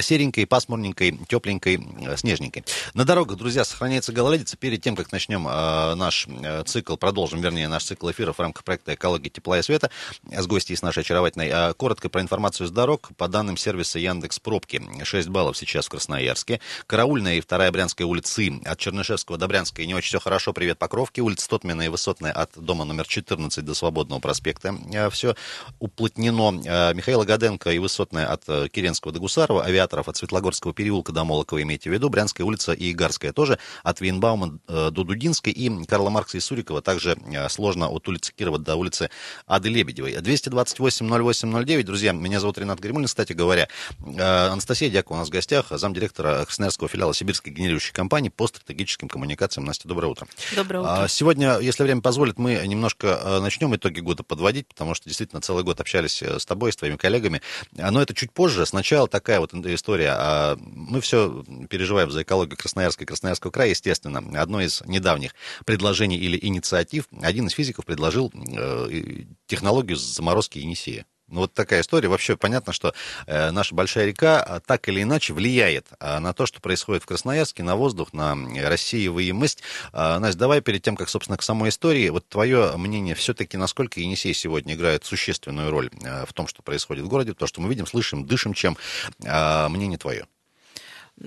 Серенькой, 0.00 0.46
пасмурненькой, 0.46 1.20
тепленькой, 1.28 1.86
снежненькой. 2.16 2.64
На 2.94 3.04
дорогах, 3.04 3.36
друзья, 3.36 3.66
сохраняется 3.66 4.14
гололедица. 4.14 4.56
Перед 4.56 4.80
тем, 4.80 4.96
как 4.96 5.12
начнем 5.12 5.46
наш 5.94 6.26
э, 6.28 6.62
цикл, 6.64 6.96
продолжим, 6.96 7.40
вернее, 7.40 7.68
наш 7.68 7.84
цикл 7.84 8.10
эфиров 8.10 8.38
в 8.38 8.40
рамках 8.40 8.64
проекта 8.64 8.94
«Экология 8.94 9.30
тепла 9.30 9.58
и 9.58 9.62
света» 9.62 9.90
с 10.30 10.46
гостьей 10.46 10.76
с 10.76 10.82
нашей 10.82 11.00
очаровательной. 11.00 11.50
А, 11.50 11.72
коротко 11.74 12.08
про 12.08 12.20
информацию 12.20 12.66
с 12.66 12.70
дорог. 12.70 13.10
По 13.16 13.28
данным 13.28 13.56
сервиса 13.56 13.98
Яндекс 13.98 14.38
Пробки, 14.38 14.82
6 15.02 15.28
баллов 15.28 15.56
сейчас 15.56 15.86
в 15.86 15.90
Красноярске. 15.90 16.60
Караульная 16.86 17.36
и 17.36 17.40
вторая 17.40 17.70
Брянская 17.72 18.06
улицы 18.06 18.60
от 18.64 18.78
Чернышевского 18.78 19.38
до 19.38 19.48
Брянской 19.48 19.86
не 19.86 19.94
очень 19.94 20.08
все 20.08 20.20
хорошо. 20.20 20.52
Привет, 20.52 20.78
Покровки. 20.78 21.20
Улица 21.20 21.48
Тотмина 21.48 21.82
и 21.82 21.88
Высотная 21.88 22.32
от 22.32 22.58
дома 22.58 22.84
номер 22.84 23.06
14 23.06 23.64
до 23.64 23.74
Свободного 23.74 24.20
проспекта. 24.20 24.74
Э, 24.92 25.10
все 25.10 25.34
уплотнено. 25.78 26.60
Э, 26.64 26.94
Михаила 26.94 27.24
Гаденко 27.24 27.70
и 27.70 27.78
Высотная 27.78 28.26
от 28.26 28.44
Киренского 28.70 29.12
до 29.12 29.20
Гусарова. 29.20 29.64
Авиаторов 29.64 30.08
от 30.08 30.16
Светлогорского 30.16 30.74
переулка 30.74 31.12
до 31.12 31.24
Молокова 31.24 31.62
имейте 31.62 31.90
в 31.90 31.92
виду. 31.92 32.08
Брянская 32.08 32.46
улица 32.46 32.72
и 32.72 32.90
Игарская 32.92 33.32
тоже. 33.32 33.58
От 33.82 34.00
Винбаума 34.00 34.58
до 34.66 34.90
Дудинской 34.90 35.52
и 35.52 35.69
Карла 35.86 36.10
Маркса 36.10 36.36
и 36.36 36.40
Сурикова, 36.40 36.82
также 36.82 37.16
э, 37.32 37.48
сложно 37.48 37.88
от 37.88 38.08
улицы 38.08 38.32
Кирова 38.36 38.58
до 38.58 38.76
улицы 38.76 39.10
Ады 39.46 39.68
Лебедевой. 39.68 40.14
228-08-09, 40.14 41.82
друзья, 41.82 42.12
меня 42.12 42.40
зовут 42.40 42.58
Ренат 42.58 42.80
Гремулин, 42.80 43.06
кстати 43.06 43.32
говоря. 43.32 43.68
Э, 44.04 44.48
Анастасия 44.48 44.90
Дякова 44.90 45.16
у 45.16 45.18
нас 45.20 45.28
в 45.28 45.32
гостях, 45.32 45.66
замдиректора 45.70 46.44
Красноярского 46.44 46.88
филиала 46.88 47.14
Сибирской 47.14 47.52
генерирующей 47.52 47.92
компании 47.92 48.28
по 48.28 48.46
стратегическим 48.46 49.08
коммуникациям. 49.08 49.64
Настя, 49.64 49.88
доброе 49.88 50.08
утро. 50.08 50.26
Доброе 50.54 50.80
утро. 50.80 51.02
А, 51.04 51.08
сегодня, 51.08 51.58
если 51.58 51.82
время 51.82 52.00
позволит, 52.00 52.38
мы 52.38 52.54
немножко 52.66 53.20
э, 53.22 53.40
начнем 53.40 53.74
итоги 53.74 54.00
года 54.00 54.22
подводить, 54.22 54.66
потому 54.66 54.94
что 54.94 55.08
действительно 55.08 55.40
целый 55.40 55.64
год 55.64 55.80
общались 55.80 56.22
с 56.22 56.44
тобой, 56.46 56.72
с 56.72 56.76
твоими 56.76 56.96
коллегами. 56.96 57.40
Но 57.72 58.02
это 58.02 58.14
чуть 58.14 58.32
позже. 58.32 58.66
Сначала 58.66 59.08
такая 59.08 59.40
вот 59.40 59.54
история. 59.54 60.14
А, 60.16 60.56
мы 60.58 61.00
все 61.00 61.44
переживаем 61.68 62.10
за 62.10 62.22
экологию 62.22 62.56
Красноярска 62.56 63.04
и 63.04 63.06
Красноярского 63.06 63.50
края, 63.50 63.70
естественно. 63.70 64.22
Одно 64.40 64.60
из 64.60 64.82
недавних 64.86 65.34
предложений 65.64 66.18
или 66.18 66.38
инициатив, 66.40 67.06
один 67.20 67.46
из 67.46 67.52
физиков 67.52 67.84
предложил 67.84 68.32
э, 68.34 69.24
технологию 69.46 69.96
заморозки 69.96 70.58
Енисея. 70.58 71.06
Ну, 71.30 71.40
вот 71.40 71.54
такая 71.54 71.80
история. 71.82 72.08
Вообще 72.08 72.36
понятно, 72.36 72.72
что 72.72 72.92
э, 73.26 73.52
наша 73.52 73.74
большая 73.74 74.06
река 74.06 74.42
а, 74.42 74.60
так 74.60 74.88
или 74.88 75.02
иначе 75.02 75.32
влияет 75.32 75.86
э, 76.00 76.18
на 76.18 76.32
то, 76.32 76.44
что 76.44 76.60
происходит 76.60 77.04
в 77.04 77.06
Красноярске, 77.06 77.62
на 77.62 77.76
воздух, 77.76 78.12
на 78.12 78.34
рассеиваемость. 78.34 79.62
Э, 79.92 80.18
Настя, 80.18 80.40
давай 80.40 80.60
перед 80.60 80.82
тем, 80.82 80.96
как, 80.96 81.08
собственно, 81.08 81.38
к 81.38 81.42
самой 81.42 81.68
истории, 81.68 82.08
вот 82.08 82.28
твое 82.28 82.76
мнение 82.76 83.14
все-таки, 83.14 83.56
насколько 83.56 84.00
Енисей 84.00 84.34
сегодня 84.34 84.74
играет 84.74 85.04
существенную 85.04 85.70
роль 85.70 85.90
э, 86.02 86.26
в 86.26 86.32
том, 86.32 86.48
что 86.48 86.62
происходит 86.62 87.04
в 87.04 87.08
городе, 87.08 87.32
то, 87.32 87.46
что 87.46 87.60
мы 87.60 87.68
видим, 87.68 87.86
слышим, 87.86 88.26
дышим, 88.26 88.52
чем 88.52 88.76
э, 89.22 89.68
мнение 89.68 89.98
твое? 89.98 90.26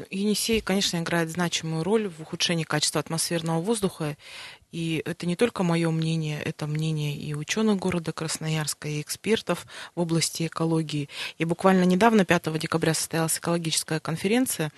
Енисей, 0.10 0.62
конечно, 0.62 0.98
играет 0.98 1.30
значимую 1.30 1.84
роль 1.84 2.08
в 2.10 2.22
ухудшении 2.22 2.64
качества 2.64 3.00
атмосферного 3.00 3.62
воздуха 3.62 4.16
и 4.74 5.04
это 5.06 5.28
не 5.28 5.36
только 5.36 5.62
мое 5.62 5.92
мнение, 5.92 6.42
это 6.42 6.66
мнение 6.66 7.16
и 7.16 7.36
ученых 7.36 7.78
города 7.78 8.12
Красноярска, 8.12 8.88
и 8.88 9.02
экспертов 9.02 9.68
в 9.96 10.02
области 10.02 10.48
экологии. 10.48 11.10
И 11.38 11.46
буквально 11.46 11.84
недавно, 11.84 12.26
5 12.26 12.58
декабря, 12.58 12.96
состоялась 12.96 13.38
экологическая 13.38 14.00
конференция, 14.00 14.72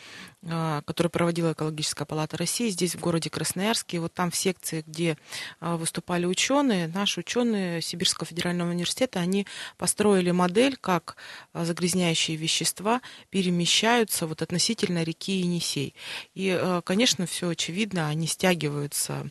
а, 0.48 0.82
которую 0.84 1.10
проводила 1.10 1.54
Экологическая 1.54 2.06
палата 2.06 2.38
России 2.38 2.70
здесь, 2.70 2.94
в 2.96 3.00
городе 3.00 3.32
Красноярске. 3.32 3.98
И 3.98 4.00
вот 4.00 4.14
там 4.14 4.30
в 4.30 4.36
секции, 4.36 4.84
где 4.86 5.18
а, 5.60 5.76
выступали 5.76 6.26
ученые, 6.26 6.88
наши 6.88 7.22
ученые 7.22 7.82
Сибирского 7.82 8.28
федерального 8.28 8.70
университета, 8.70 9.20
они 9.20 9.48
построили 9.78 10.30
модель, 10.30 10.78
как 10.80 11.16
а, 11.54 11.66
загрязняющие 11.66 12.38
вещества 12.38 13.02
перемещаются 13.32 14.28
вот 14.28 14.44
относительно 14.44 15.04
реки 15.04 15.34
Енисей. 15.34 15.96
И, 16.36 16.80
конечно, 16.84 17.26
все 17.26 17.50
очевидно, 17.50 18.08
они 18.10 18.28
стягиваются 18.28 19.30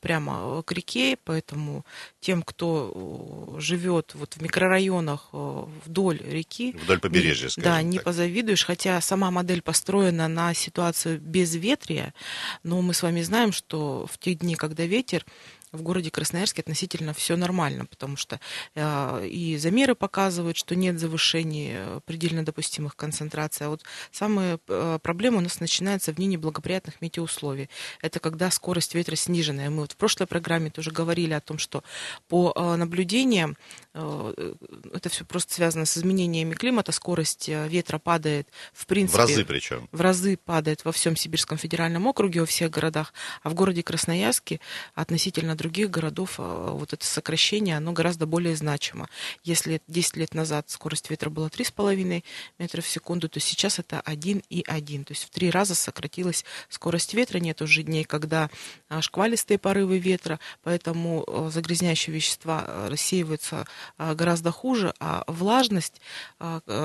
прямо 0.00 0.62
к 0.62 0.72
реке, 0.72 1.18
поэтому 1.24 1.84
тем, 2.20 2.42
кто 2.42 3.56
живет 3.58 4.12
вот 4.14 4.34
в 4.34 4.42
микрорайонах 4.42 5.30
вдоль 5.32 6.18
реки, 6.18 6.76
вдоль 6.82 7.00
побережья, 7.00 7.48
скажем 7.48 7.70
да, 7.70 7.82
не 7.82 7.98
позавидуешь, 7.98 8.64
хотя 8.64 9.00
сама 9.00 9.30
модель 9.30 9.62
построена 9.62 10.25
на 10.28 10.54
ситуацию 10.54 11.20
безветрия, 11.20 12.14
но 12.62 12.82
мы 12.82 12.94
с 12.94 13.02
вами 13.02 13.22
знаем, 13.22 13.52
что 13.52 14.06
в 14.10 14.18
те 14.18 14.34
дни, 14.34 14.54
когда 14.54 14.84
ветер 14.84 15.24
в 15.72 15.82
городе 15.82 16.10
Красноярске 16.10 16.62
относительно 16.62 17.12
все 17.12 17.36
нормально, 17.36 17.86
потому 17.86 18.16
что 18.16 18.40
э, 18.74 19.26
и 19.26 19.56
замеры 19.56 19.94
показывают, 19.94 20.56
что 20.56 20.76
нет 20.76 20.98
завышения 20.98 22.00
предельно 22.06 22.44
допустимых 22.44 22.96
концентраций. 22.96 23.66
А 23.66 23.70
вот 23.70 23.82
самая 24.12 24.58
э, 24.68 24.98
проблема 25.02 25.38
у 25.38 25.40
нас 25.40 25.60
начинается 25.60 26.12
в 26.12 26.16
дни 26.16 26.26
неблагоприятных 26.26 27.00
метеоусловий. 27.00 27.68
Это 28.00 28.20
когда 28.20 28.50
скорость 28.50 28.94
ветра 28.94 29.16
сниженная. 29.16 29.70
Мы 29.70 29.82
вот 29.82 29.92
в 29.92 29.96
прошлой 29.96 30.26
программе 30.26 30.70
тоже 30.70 30.90
говорили 30.90 31.32
о 31.32 31.40
том, 31.40 31.58
что 31.58 31.82
по 32.28 32.52
э, 32.54 32.76
наблюдениям 32.76 33.56
это 33.94 35.08
все 35.08 35.24
просто 35.24 35.54
связано 35.54 35.86
с 35.86 35.96
изменениями 35.96 36.52
климата, 36.52 36.92
скорость 36.92 37.48
ветра 37.48 37.98
падает 37.98 38.46
в 38.74 38.84
принципе... 38.86 39.16
В 39.16 39.20
разы 39.20 39.44
причем. 39.44 39.88
В 39.90 40.00
разы 40.02 40.36
падает 40.36 40.84
во 40.84 40.92
всем 40.92 41.16
Сибирском 41.16 41.56
федеральном 41.56 42.06
округе, 42.06 42.40
во 42.40 42.46
всех 42.46 42.70
городах, 42.70 43.14
а 43.42 43.48
в 43.48 43.54
городе 43.54 43.82
Красноярске 43.82 44.60
относительно 44.94 45.55
других 45.56 45.90
городов 45.90 46.36
а, 46.38 46.70
вот 46.72 46.92
это 46.92 47.04
сокращение, 47.04 47.76
оно 47.76 47.92
гораздо 47.92 48.26
более 48.26 48.56
значимо. 48.56 49.08
Если 49.44 49.80
10 49.88 50.16
лет 50.16 50.34
назад 50.34 50.70
скорость 50.70 51.10
ветра 51.10 51.30
была 51.30 51.48
3,5 51.48 52.22
метра 52.58 52.82
в 52.82 52.88
секунду, 52.88 53.28
то 53.28 53.40
сейчас 53.40 53.78
это 53.78 54.02
1,1. 54.04 55.04
То 55.04 55.12
есть 55.12 55.24
в 55.24 55.30
три 55.30 55.50
раза 55.50 55.74
сократилась 55.74 56.44
скорость 56.68 57.14
ветра. 57.14 57.38
Нет 57.38 57.62
уже 57.62 57.82
дней, 57.82 58.04
когда 58.04 58.50
а, 58.88 59.00
шквалистые 59.00 59.58
порывы 59.58 59.98
ветра, 59.98 60.38
поэтому 60.62 61.24
а, 61.26 61.50
загрязняющие 61.50 62.14
вещества 62.14 62.86
рассеиваются 62.88 63.66
гораздо 63.98 64.50
хуже, 64.50 64.94
а 65.00 65.24
влажность, 65.26 66.00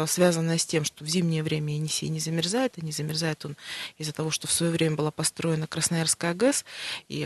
связанная 0.07 0.57
с 0.57 0.65
тем, 0.65 0.83
что 0.83 1.03
в 1.03 1.07
зимнее 1.07 1.43
время 1.43 1.75
Енисей 1.75 2.09
не 2.09 2.19
замерзает, 2.19 2.77
и 2.77 2.85
не 2.85 2.91
замерзает 2.91 3.45
он 3.45 3.55
из-за 3.97 4.13
того, 4.13 4.31
что 4.31 4.47
в 4.47 4.51
свое 4.51 4.71
время 4.71 4.95
была 4.95 5.11
построена 5.11 5.67
Красноярская 5.67 6.33
ГЭС, 6.33 6.65
и 7.09 7.25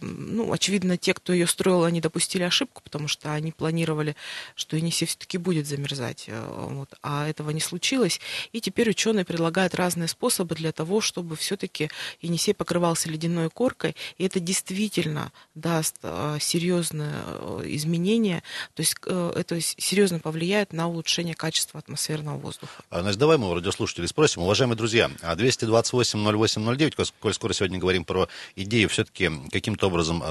ну, 0.00 0.52
очевидно, 0.58 0.96
те, 0.96 1.14
кто 1.14 1.32
ее 1.32 1.46
строил, 1.46 1.84
они 1.84 2.00
допустили 2.00 2.42
ошибку, 2.42 2.82
потому 2.82 3.08
что 3.08 3.32
они 3.32 3.52
планировали, 3.52 4.16
что 4.54 4.76
Енисей 4.76 5.06
все-таки 5.06 5.38
будет 5.38 5.66
замерзать. 5.66 6.24
Э, 6.26 6.66
вот, 6.70 6.90
а 7.02 7.28
этого 7.28 7.50
не 7.50 7.60
случилось. 7.60 8.20
И 8.52 8.60
теперь 8.60 8.90
ученые 8.90 9.24
предлагают 9.24 9.74
разные 9.74 10.08
способы 10.08 10.54
для 10.54 10.72
того, 10.72 11.00
чтобы 11.00 11.36
все-таки 11.36 11.90
Енисей 12.20 12.54
покрывался 12.54 13.08
ледяной 13.08 13.50
коркой. 13.50 13.94
И 14.18 14.24
это 14.24 14.40
действительно 14.40 15.32
даст 15.54 15.96
э, 16.02 16.38
серьезное 16.40 17.22
э, 17.24 17.62
изменение. 17.66 18.42
То 18.74 18.80
есть 18.80 18.96
это 19.06 19.60
серьезно 19.60 20.18
повлияет 20.18 20.72
на 20.72 20.88
улучшение 20.88 21.34
качества 21.34 21.78
атмосферного 21.78 22.36
воздуха. 22.36 22.82
А, 22.90 23.02
значит, 23.02 23.18
давай 23.18 23.38
мы 23.38 23.48
у 23.48 23.54
радиослушателей 23.54 24.08
спросим. 24.08 24.42
Уважаемые 24.42 24.76
друзья, 24.76 25.10
228-08-09, 25.22 27.10
коль 27.20 27.34
скоро 27.34 27.52
сегодня 27.52 27.78
говорим 27.78 28.04
про 28.04 28.28
идею 28.56 28.88
все-таки 28.88 29.30
каким-то 29.52 29.86
образом 29.86 30.22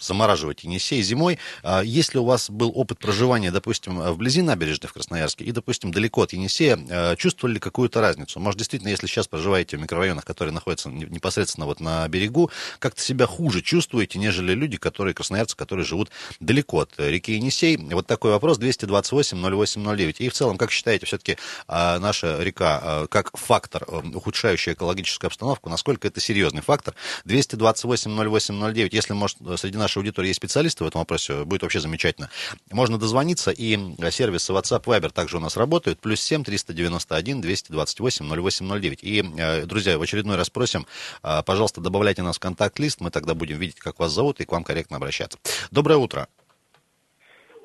замораживать 0.00 0.64
Енисей 0.64 1.02
зимой. 1.02 1.38
А 1.62 1.82
если 1.82 2.18
у 2.18 2.24
вас 2.24 2.50
был 2.50 2.72
опыт 2.74 2.98
проживания, 2.98 3.50
допустим, 3.50 4.00
вблизи 4.00 4.42
набережной 4.42 4.88
в 4.88 4.92
Красноярске 4.92 5.44
и, 5.44 5.52
допустим, 5.52 5.90
далеко 5.92 6.22
от 6.22 6.32
Енисея, 6.32 6.78
а, 6.90 7.16
чувствовали 7.16 7.54
ли 7.54 7.60
какую-то 7.60 8.00
разницу? 8.00 8.40
Может, 8.40 8.58
действительно, 8.58 8.90
если 8.90 9.06
сейчас 9.06 9.28
проживаете 9.28 9.76
в 9.76 9.80
микрорайонах, 9.80 10.24
которые 10.24 10.52
находятся 10.52 10.88
непосредственно 10.88 11.66
вот 11.66 11.80
на 11.80 12.06
берегу, 12.08 12.50
как-то 12.78 13.00
себя 13.00 13.26
хуже 13.26 13.62
чувствуете, 13.62 14.18
нежели 14.18 14.52
люди, 14.52 14.76
которые, 14.76 15.14
красноярцы, 15.14 15.56
которые 15.56 15.84
живут 15.84 16.10
далеко 16.40 16.80
от 16.80 16.92
реки 16.98 17.32
Енисей? 17.32 17.76
Вот 17.76 18.06
такой 18.06 18.30
вопрос 18.32 18.58
228-08-09. 18.58 20.16
И 20.18 20.28
в 20.28 20.32
целом, 20.32 20.58
как 20.58 20.70
считаете, 20.70 21.06
все-таки 21.06 21.36
а, 21.68 21.98
наша 21.98 22.42
река 22.42 23.06
как 23.08 23.36
фактор, 23.36 23.86
ухудшающий 24.14 24.72
экологическую 24.72 25.28
обстановку, 25.28 25.68
насколько 25.70 26.08
это 26.08 26.20
серьезный 26.20 26.62
фактор? 26.62 26.94
228-08-09, 27.26 28.88
если, 28.92 29.12
может, 29.12 29.38
среди 29.56 29.78
нашей 29.78 29.98
аудитории 29.98 30.28
есть 30.28 30.38
специалисты 30.38 30.84
в 30.84 30.86
этом 30.86 31.00
вопросе, 31.00 31.44
будет 31.44 31.62
вообще 31.62 31.80
замечательно. 31.80 32.30
Можно 32.72 32.98
дозвониться, 32.98 33.50
и 33.50 33.78
сервисы 34.10 34.52
WhatsApp 34.52 34.84
Viber 34.84 35.10
также 35.10 35.36
у 35.36 35.40
нас 35.40 35.56
работают. 35.56 36.00
Плюс 36.00 36.20
7 36.20 36.44
391 36.44 37.40
228 37.40 38.26
0809. 38.26 39.02
И, 39.02 39.24
э, 39.38 39.66
друзья, 39.66 39.98
в 39.98 40.02
очередной 40.02 40.36
раз 40.36 40.50
просим, 40.50 40.86
э, 41.22 41.42
пожалуйста, 41.44 41.80
добавляйте 41.80 42.22
нас 42.22 42.36
в 42.36 42.40
контакт-лист, 42.40 43.00
мы 43.00 43.10
тогда 43.10 43.34
будем 43.34 43.58
видеть, 43.58 43.78
как 43.78 43.98
вас 43.98 44.12
зовут, 44.12 44.40
и 44.40 44.44
к 44.44 44.52
вам 44.52 44.64
корректно 44.64 44.96
обращаться. 44.96 45.38
Доброе 45.70 45.96
утро. 45.96 46.28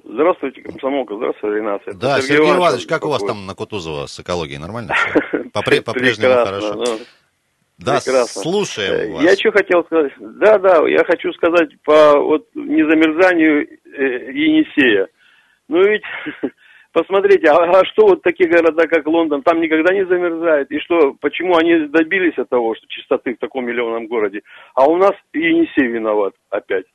Здравствуйте, 0.03 0.61
комсомолка, 0.61 1.15
здравствуйте, 1.15 1.57
Ренат. 1.57 1.81
Это 1.85 1.97
Да, 1.97 2.21
Сергей, 2.21 2.37
Сергей 2.37 2.55
Иванович, 2.55 2.87
как 2.87 3.05
у 3.05 3.09
вас 3.09 3.21
там 3.21 3.45
на 3.45 3.53
Кутузова 3.53 4.07
с 4.07 4.19
экологией? 4.19 4.57
Нормально? 4.57 4.95
По-прежнему 5.53 6.33
хорошо. 6.45 6.99
Да, 7.79 7.99
Прекрасно. 8.03 8.41
слушаем 8.41 9.13
вас. 9.13 9.23
Я 9.23 9.35
что 9.35 9.51
хотел 9.51 9.83
сказать? 9.85 10.11
Да, 10.19 10.57
да, 10.57 10.87
я 10.87 11.03
хочу 11.05 11.31
сказать 11.31 11.69
по 11.85 12.19
вот 12.19 12.45
незамерзанию 12.53 13.67
э, 13.85 14.31
Енисея. 14.33 15.07
Ну 15.69 15.81
ведь, 15.83 16.03
посмотрите, 16.91 17.47
а, 17.49 17.55
а 17.55 17.85
что 17.85 18.07
вот 18.07 18.21
такие 18.21 18.49
города, 18.49 18.85
как 18.85 19.07
Лондон, 19.07 19.43
там 19.43 19.61
никогда 19.61 19.93
не 19.93 20.05
замерзает? 20.05 20.69
И 20.71 20.79
что, 20.79 21.15
почему 21.21 21.55
они 21.55 21.87
добились 21.87 22.37
от 22.37 22.49
того, 22.49 22.75
что 22.75 22.85
чистоты 22.89 23.35
в 23.35 23.39
таком 23.39 23.65
миллионном 23.65 24.07
городе? 24.07 24.41
А 24.75 24.85
у 24.85 24.97
нас 24.97 25.13
Енисей 25.33 25.87
виноват 25.87 26.33
опять. 26.49 26.85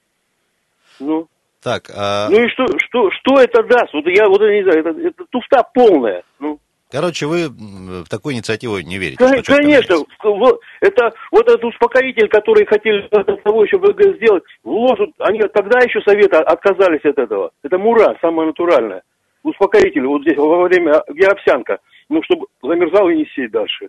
Ну, 1.01 1.29
Так, 1.63 1.91
а, 1.97 2.29
ну 2.29 2.45
и 2.45 2.49
что, 2.51 2.67
что, 2.77 3.11
что 3.11 3.41
это 3.41 3.63
даст? 3.63 3.95
Вот 3.95 4.07
я 4.07 4.29
вот 4.29 4.43
я 4.43 4.55
не 4.55 4.65
знаю, 4.65 4.81
это, 4.81 5.01
это 5.01 5.25
туфта 5.31 5.63
полная. 5.73 6.25
Ну, 6.39 6.59
короче, 6.95 7.27
вы 7.27 7.49
в 7.49 8.09
такую 8.09 8.37
инициативу 8.37 8.79
не 8.79 8.99
верите? 8.99 9.19
Конечно, 9.43 9.97
вот 10.23 10.61
это 10.81 11.11
вот 11.33 11.49
этот 11.49 11.65
успокоитель, 11.65 12.29
который 12.29 12.65
хотели 12.67 13.07
от 13.11 13.43
того 13.43 13.65
еще 13.65 13.79
ВГ 13.79 14.17
сделать, 14.17 14.45
вложат, 14.63 15.11
они 15.19 15.41
тогда 15.53 15.81
еще 15.81 16.01
советы 16.03 16.37
отказались 16.37 17.05
от 17.05 17.19
этого. 17.19 17.51
Это 17.65 17.79
мура, 17.79 18.17
самая 18.21 18.47
натуральная. 18.47 19.03
Успокоитель 19.43 20.07
вот 20.07 20.23
здесь 20.23 20.39
во 20.39 20.63
время, 20.63 21.03
где 21.09 21.27
овсянка, 21.27 21.79
ну, 22.09 22.23
чтобы 22.23 22.47
замерзал 22.63 23.11
Енисей 23.11 23.49
дальше. 23.49 23.89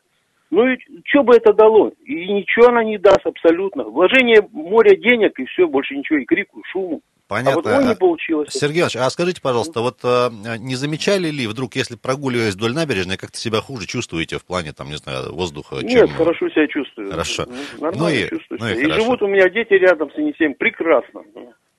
Ну 0.49 0.67
и 0.67 0.77
что 1.05 1.23
бы 1.23 1.35
это 1.35 1.53
дало? 1.53 1.91
И 2.05 2.33
ничего 2.33 2.69
она 2.69 2.83
не 2.83 2.97
даст 2.97 3.25
абсолютно. 3.25 3.83
Вложение 3.83 4.41
моря 4.51 4.95
денег 4.95 5.39
и 5.39 5.45
все, 5.45 5.67
больше 5.67 5.95
ничего, 5.95 6.19
и 6.19 6.25
крику, 6.25 6.59
и 6.59 6.63
шуму. 6.71 7.01
Понятно. 7.27 7.75
А 7.75 7.79
вот 7.79 7.89
не 7.89 7.95
получилось. 7.95 8.49
Сергей 8.51 8.81
Иванович, 8.81 8.97
а 8.97 9.09
скажите, 9.09 9.41
пожалуйста, 9.41 9.81
вот 9.81 9.99
э, 10.03 10.29
не 10.59 10.75
замечали 10.75 11.29
ли 11.31 11.47
вдруг, 11.47 11.75
если 11.75 11.95
прогуливаясь 11.95 12.53
вдоль 12.53 12.73
набережной, 12.73 13.17
как-то 13.17 13.37
себя 13.37 13.61
хуже 13.61 13.87
чувствуете 13.87 14.37
в 14.37 14.45
плане, 14.45 14.73
там, 14.73 14.89
не 14.89 14.97
знаю, 14.97 15.33
воздуха? 15.33 15.77
Нет, 15.81 16.07
чем- 16.07 16.17
хорошо 16.17 16.49
себя 16.49 16.67
чувствую. 16.67 17.09
Хорошо. 17.09 17.45
Нормально 17.79 17.97
Ну 17.97 18.09
и- 18.09 18.29
чувствую 18.29 18.59
ну 18.59 18.67
и 18.67 18.69
себя. 18.69 18.79
И, 18.79 18.83
хорошо. 18.83 19.01
живут 19.01 19.21
у 19.23 19.27
меня 19.27 19.49
дети 19.49 19.73
рядом 19.73 20.11
с 20.11 20.17
Енисеем 20.17 20.53
прекрасно. 20.53 21.23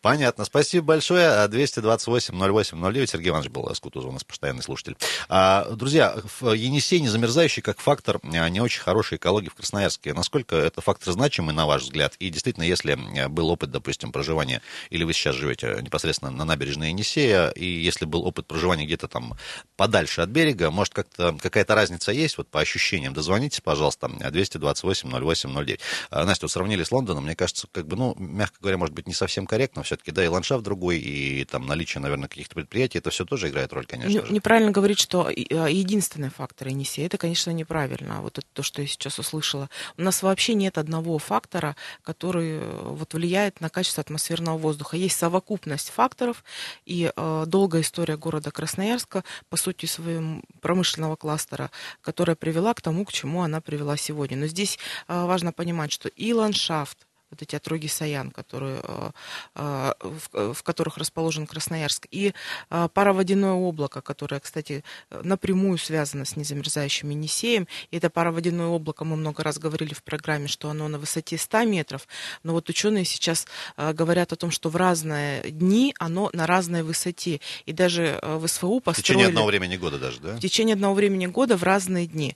Понятно. 0.02 0.44
Спасибо 0.44 0.86
большое. 0.86 1.28
А, 1.28 1.48
228-08-09. 1.48 3.06
Сергей 3.06 3.30
Иванович 3.30 3.50
был 3.50 3.74
с 3.74 3.80
Кутузова, 3.80 4.10
у 4.10 4.12
нас 4.12 4.24
постоянный 4.24 4.62
слушатель. 4.62 4.96
А, 5.28 5.68
друзья, 5.70 6.16
Енисей 6.42 7.00
не 7.00 7.08
замерзающий 7.08 7.62
как 7.62 7.80
фактор 7.80 8.20
а, 8.22 8.48
не 8.48 8.60
очень 8.60 8.82
хорошей 8.82 9.16
экологии 9.16 9.48
в 9.48 9.54
Красноярске. 9.54 10.14
Насколько 10.14 10.56
это 10.56 10.80
фактор 10.80 11.12
значимый, 11.12 11.54
на 11.54 11.66
ваш 11.66 11.82
взгляд? 11.82 12.14
И 12.18 12.28
действительно, 12.30 12.64
если 12.64 12.98
а, 13.18 13.28
был 13.28 13.48
опыт, 13.48 13.70
допустим, 13.70 14.12
проживания, 14.12 14.62
или 14.90 15.02
вы 15.02 15.12
сейчас 15.12 15.34
живете 15.34 15.78
непосредственно 15.80 16.30
на 16.30 16.44
набережной 16.44 16.90
Енисея, 16.90 17.48
и 17.50 17.64
если 17.64 18.04
был 18.04 18.24
опыт 18.26 18.46
проживания 18.46 18.84
где-то 18.84 19.08
там 19.08 19.36
подальше 19.76 20.20
от 20.20 20.28
берега, 20.28 20.70
может, 20.70 20.94
как-то 20.94 21.36
какая-то 21.40 21.74
разница 21.74 22.12
есть, 22.12 22.38
вот 22.38 22.48
по 22.48 22.60
ощущениям? 22.60 23.14
Дозвонитесь, 23.14 23.60
пожалуйста, 23.60 24.06
228-08-09. 24.06 25.80
А, 26.10 26.24
Настя, 26.24 26.44
вот 26.44 26.52
сравнили 26.52 26.84
с 26.84 26.92
Лондоном, 26.92 27.24
мне 27.24 27.34
кажется, 27.34 27.66
как 27.72 27.86
бы, 27.86 27.96
ну, 27.96 28.14
мягко 28.18 28.58
говоря, 28.60 28.78
может 28.78 28.94
быть, 28.94 29.06
не 29.06 29.14
совсем 29.14 29.46
корректно 29.46 29.82
все-таки, 29.86 30.12
да, 30.12 30.24
и 30.24 30.28
ландшафт 30.28 30.62
другой, 30.62 30.98
и 30.98 31.44
там 31.44 31.66
наличие, 31.66 32.00
наверное, 32.00 32.28
каких-то 32.28 32.54
предприятий, 32.54 32.98
это 32.98 33.10
все 33.10 33.24
тоже 33.24 33.48
играет 33.48 33.72
роль, 33.72 33.86
конечно 33.86 34.20
Не- 34.20 34.26
же. 34.26 34.32
Неправильно 34.32 34.70
говорить, 34.70 34.98
что 34.98 35.26
а, 35.26 35.30
единственный 35.32 36.30
фактор 36.30 36.68
Енисея. 36.68 37.06
Это, 37.06 37.18
конечно, 37.18 37.50
неправильно. 37.50 38.20
Вот 38.20 38.38
это 38.38 38.46
то, 38.52 38.62
что 38.62 38.82
я 38.82 38.88
сейчас 38.88 39.18
услышала. 39.18 39.70
У 39.96 40.02
нас 40.02 40.22
вообще 40.22 40.54
нет 40.54 40.78
одного 40.78 41.18
фактора, 41.18 41.76
который 42.02 42.58
э, 42.58 42.80
вот 42.82 43.14
влияет 43.14 43.60
на 43.60 43.70
качество 43.70 44.00
атмосферного 44.00 44.58
воздуха. 44.58 44.96
Есть 44.96 45.16
совокупность 45.16 45.90
факторов, 45.90 46.44
и 46.84 47.10
э, 47.14 47.44
долгая 47.46 47.82
история 47.82 48.16
города 48.16 48.50
Красноярска, 48.50 49.24
по 49.48 49.56
сути 49.56 49.86
своему 49.86 50.42
промышленного 50.60 51.16
кластера, 51.16 51.70
которая 52.00 52.36
привела 52.36 52.74
к 52.74 52.80
тому, 52.80 53.04
к 53.04 53.12
чему 53.12 53.42
она 53.42 53.60
привела 53.60 53.96
сегодня. 53.96 54.36
Но 54.36 54.46
здесь 54.46 54.78
э, 55.08 55.24
важно 55.24 55.52
понимать, 55.52 55.92
что 55.92 56.08
и 56.08 56.32
ландшафт, 56.32 57.06
вот 57.36 57.42
эти 57.42 57.54
отроги 57.54 57.86
Саян, 57.86 58.30
которые, 58.30 58.80
э, 58.82 59.10
э, 59.56 59.92
в, 60.00 60.54
в 60.54 60.62
которых 60.62 60.96
расположен 60.96 61.46
Красноярск, 61.46 62.06
и 62.10 62.32
э, 62.70 62.88
пароводяное 62.92 63.52
облако, 63.52 64.00
которое, 64.00 64.40
кстати, 64.40 64.82
э, 65.10 65.20
напрямую 65.22 65.78
связано 65.78 66.24
с 66.24 66.36
незамерзающим 66.36 67.10
Енисеем. 67.10 67.68
И 67.90 67.98
это 67.98 68.08
пароводяное 68.08 68.66
облако, 68.66 69.04
мы 69.04 69.16
много 69.16 69.42
раз 69.42 69.58
говорили 69.58 69.92
в 69.92 70.02
программе, 70.02 70.48
что 70.48 70.70
оно 70.70 70.88
на 70.88 70.98
высоте 70.98 71.36
100 71.36 71.64
метров, 71.64 72.08
но 72.42 72.52
вот 72.52 72.68
ученые 72.70 73.04
сейчас 73.04 73.46
э, 73.76 73.92
говорят 73.92 74.32
о 74.32 74.36
том, 74.36 74.50
что 74.50 74.70
в 74.70 74.76
разные 74.76 75.42
дни 75.50 75.94
оно 75.98 76.30
на 76.32 76.46
разной 76.46 76.82
высоте. 76.82 77.40
И 77.66 77.72
даже 77.72 78.18
э, 78.22 78.36
в 78.36 78.46
СФУ 78.48 78.78
В 78.78 78.82
построили... 78.82 79.02
течение 79.02 79.28
одного 79.28 79.46
времени 79.48 79.76
года 79.76 79.98
даже, 79.98 80.20
да? 80.20 80.36
В 80.36 80.40
течение 80.40 80.74
одного 80.74 80.94
времени 80.94 81.26
года 81.26 81.56
в 81.56 81.62
разные 81.62 82.06
дни. 82.06 82.34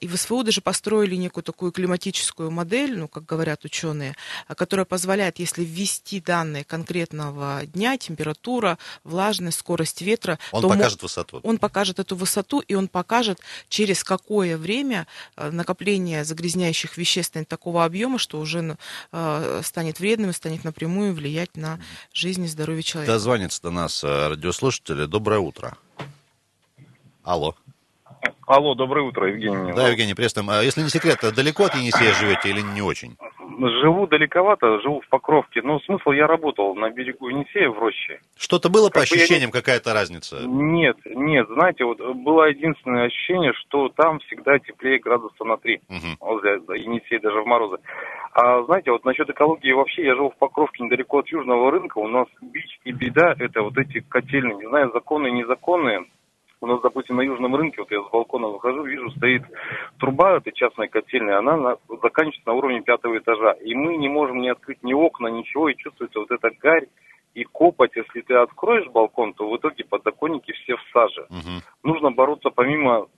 И 0.00 0.06
в 0.06 0.16
СФУ 0.16 0.42
даже 0.42 0.60
построили 0.60 1.16
некую 1.16 1.42
такую 1.42 1.72
климатическую 1.72 2.50
модель, 2.50 2.98
ну, 2.98 3.08
как 3.08 3.24
говорят 3.24 3.64
ученые, 3.64 4.14
которая 4.48 4.84
позволяет, 4.84 5.38
если 5.38 5.64
ввести 5.64 6.20
данные 6.20 6.64
конкретного 6.64 7.62
дня, 7.66 7.96
температура, 7.96 8.78
влажность, 9.04 9.58
скорость 9.58 10.02
ветра, 10.02 10.38
Он 10.50 10.62
покажет 10.62 11.02
высоту. 11.02 11.40
он 11.42 11.58
покажет 11.58 11.98
эту 11.98 12.16
высоту, 12.16 12.60
и 12.60 12.74
он 12.74 12.88
покажет, 12.88 13.38
через 13.68 14.04
какое 14.04 14.56
время 14.56 15.06
э, 15.36 15.50
накопление 15.50 16.24
загрязняющих 16.24 16.96
веществ 16.96 17.32
станет 17.32 17.48
такого 17.48 17.84
объема, 17.84 18.18
что 18.18 18.38
уже 18.38 18.62
ну, 18.62 18.76
э, 19.12 19.60
станет 19.64 20.00
вредным 20.00 20.30
и 20.30 20.32
станет 20.32 20.64
напрямую 20.64 21.14
влиять 21.14 21.56
на 21.56 21.80
жизнь 22.12 22.44
и 22.44 22.48
здоровье 22.48 22.82
человека. 22.82 23.12
Дозвонится 23.12 23.62
до 23.62 23.70
нас 23.70 24.04
э, 24.04 24.28
радиослушатели. 24.28 25.06
Доброе 25.06 25.40
утро. 25.40 25.76
Алло. 27.22 27.54
Алло, 28.46 28.74
доброе 28.74 29.02
утро, 29.02 29.28
Евгений. 29.28 29.72
Да. 29.72 29.88
Евгений, 29.88 30.14
приветствуем. 30.14 30.50
А 30.50 30.62
Если 30.62 30.82
не 30.82 30.88
секрет, 30.88 31.18
далеко 31.34 31.64
от 31.64 31.74
Енисея 31.74 32.12
живете 32.12 32.50
или 32.50 32.60
не 32.60 32.82
очень? 32.82 33.16
Живу 33.82 34.06
далековато, 34.06 34.80
живу 34.80 35.00
в 35.00 35.08
Покровке. 35.08 35.62
Но 35.62 35.78
смысл, 35.80 36.10
я 36.10 36.26
работал 36.26 36.74
на 36.74 36.90
берегу 36.90 37.28
Енисея 37.28 37.68
в 37.70 37.78
роще. 37.78 38.20
Что-то 38.36 38.68
было 38.68 38.88
по 38.88 39.00
Как 39.00 39.10
я 39.10 39.16
не- 39.16 39.22
ощущениям 39.22 39.50
какая-то 39.50 39.92
разница? 39.94 40.40
Нет, 40.44 40.96
нет, 41.04 41.46
знаете, 41.48 41.84
вот 41.84 41.98
было 41.98 42.44
единственное 42.48 43.06
ощущение, 43.06 43.52
что 43.54 43.88
там 43.90 44.18
всегда 44.20 44.58
теплее 44.58 44.98
градуса 44.98 45.44
на 45.44 45.56
3. 45.56 45.80
Возле 46.20 46.52
Енисея 46.80 47.20
даже 47.20 47.40
в 47.42 47.46
морозы. 47.46 47.76
А 48.32 48.62
знаете, 48.64 48.90
вот 48.90 49.04
насчет 49.04 49.28
экологии 49.30 49.72
вообще, 49.72 50.04
я 50.06 50.14
жил 50.16 50.30
в 50.30 50.38
Покровке 50.38 50.82
недалеко 50.82 51.18
от 51.18 51.28
Южного 51.28 51.70
рынка. 51.70 51.98
У 51.98 52.08
нас 52.08 52.26
бич 52.40 52.78
и 52.84 52.92
беда 52.92 53.34
это 53.38 53.62
вот 53.62 53.76
эти 53.76 54.00
котельные, 54.00 54.56
не 54.56 54.66
знаю, 54.68 54.90
законные, 54.92 55.32
незаконные. 55.32 56.06
У 56.62 56.66
нас, 56.66 56.80
допустим, 56.80 57.16
на 57.16 57.22
Южном 57.22 57.56
рынке, 57.56 57.80
вот 57.80 57.90
я 57.90 58.00
с 58.00 58.10
балкона 58.10 58.46
выхожу, 58.46 58.84
вижу, 58.84 59.10
стоит 59.10 59.42
труба 59.98 60.36
этой 60.36 60.52
частной 60.52 60.86
котельной, 60.86 61.36
она 61.36 61.56
на- 61.56 61.76
заканчивается 62.00 62.46
на 62.48 62.52
уровне 62.52 62.80
пятого 62.80 63.18
этажа. 63.18 63.50
И 63.64 63.74
мы 63.74 63.96
не 63.96 64.08
можем 64.08 64.40
ни 64.40 64.48
открыть 64.48 64.80
ни 64.84 64.94
окна, 64.94 65.26
ничего, 65.26 65.68
и 65.68 65.76
чувствуется 65.76 66.20
вот 66.20 66.30
эта 66.30 66.50
гарь 66.60 66.86
и 67.34 67.42
копоть. 67.42 67.96
Если 67.96 68.20
ты 68.20 68.34
откроешь 68.34 68.86
балкон, 68.92 69.34
то 69.34 69.50
в 69.50 69.56
итоге 69.56 69.84
подоконники 69.84 70.52
все 70.52 70.76
в 70.76 70.82
саже. 70.92 71.26
Нужно 71.82 72.12
бороться 72.12 72.50
помимо... 72.50 73.08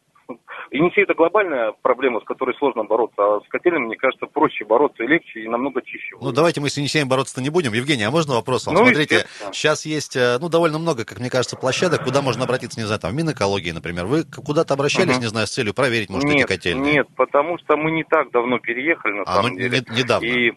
Енисей 0.75 1.05
это 1.05 1.15
глобальная 1.15 1.73
проблема, 1.83 2.21
с 2.21 2.25
которой 2.25 2.55
сложно 2.59 2.83
бороться, 2.83 3.15
а 3.23 3.41
с 3.47 3.49
котельными, 3.49 3.87
мне 3.87 3.97
кажется, 3.97 4.27
проще 4.27 4.65
бороться 4.65 5.05
и 5.05 5.07
легче, 5.07 5.41
и 5.45 5.49
намного 5.49 5.81
чище. 5.83 6.17
Ну, 6.21 6.33
давайте 6.33 6.61
мы 6.61 6.69
с 6.69 6.77
Енисеем 6.77 7.09
бороться-то 7.09 7.41
не 7.41 7.51
будем. 7.51 7.73
Евгений, 7.75 8.03
а 8.03 8.11
можно 8.11 8.35
вопрос 8.35 8.67
вам? 8.67 8.75
Ну, 8.75 8.81
Смотрите, 8.85 9.25
сейчас 9.53 9.87
есть, 9.87 10.17
э, 10.17 10.39
ну, 10.41 10.49
довольно 10.49 10.81
много, 10.81 11.05
как 11.05 11.21
мне 11.21 11.31
кажется, 11.31 11.57
площадок, 11.57 12.03
куда 12.03 12.23
можно 12.23 12.43
обратиться, 12.45 12.81
не 12.81 12.87
знаю, 12.87 13.01
там, 13.01 13.13
в 13.13 13.15
Минэкологии, 13.15 13.71
например. 13.71 14.07
Вы 14.07 14.25
куда-то 14.25 14.75
обращались, 14.75 15.13
Мгм. 15.15 15.21
не 15.23 15.29
знаю, 15.29 15.47
с 15.47 15.51
целью 15.53 15.75
проверить, 15.75 16.11
может, 16.11 16.25
нет, 16.25 16.39
эти 16.41 16.47
котельные? 16.49 16.93
Нет, 16.95 17.07
потому 17.17 17.57
что 17.59 17.77
мы 17.77 17.93
не 17.93 18.03
так 18.03 18.33
давно 18.33 18.59
переехали, 18.59 19.13
на 19.13 19.23
А, 19.23 19.35
самом 19.37 19.53
ну, 19.53 19.59
деле. 19.59 19.81
не- 19.89 19.97
недавно. 19.99 20.27
И, 20.27 20.53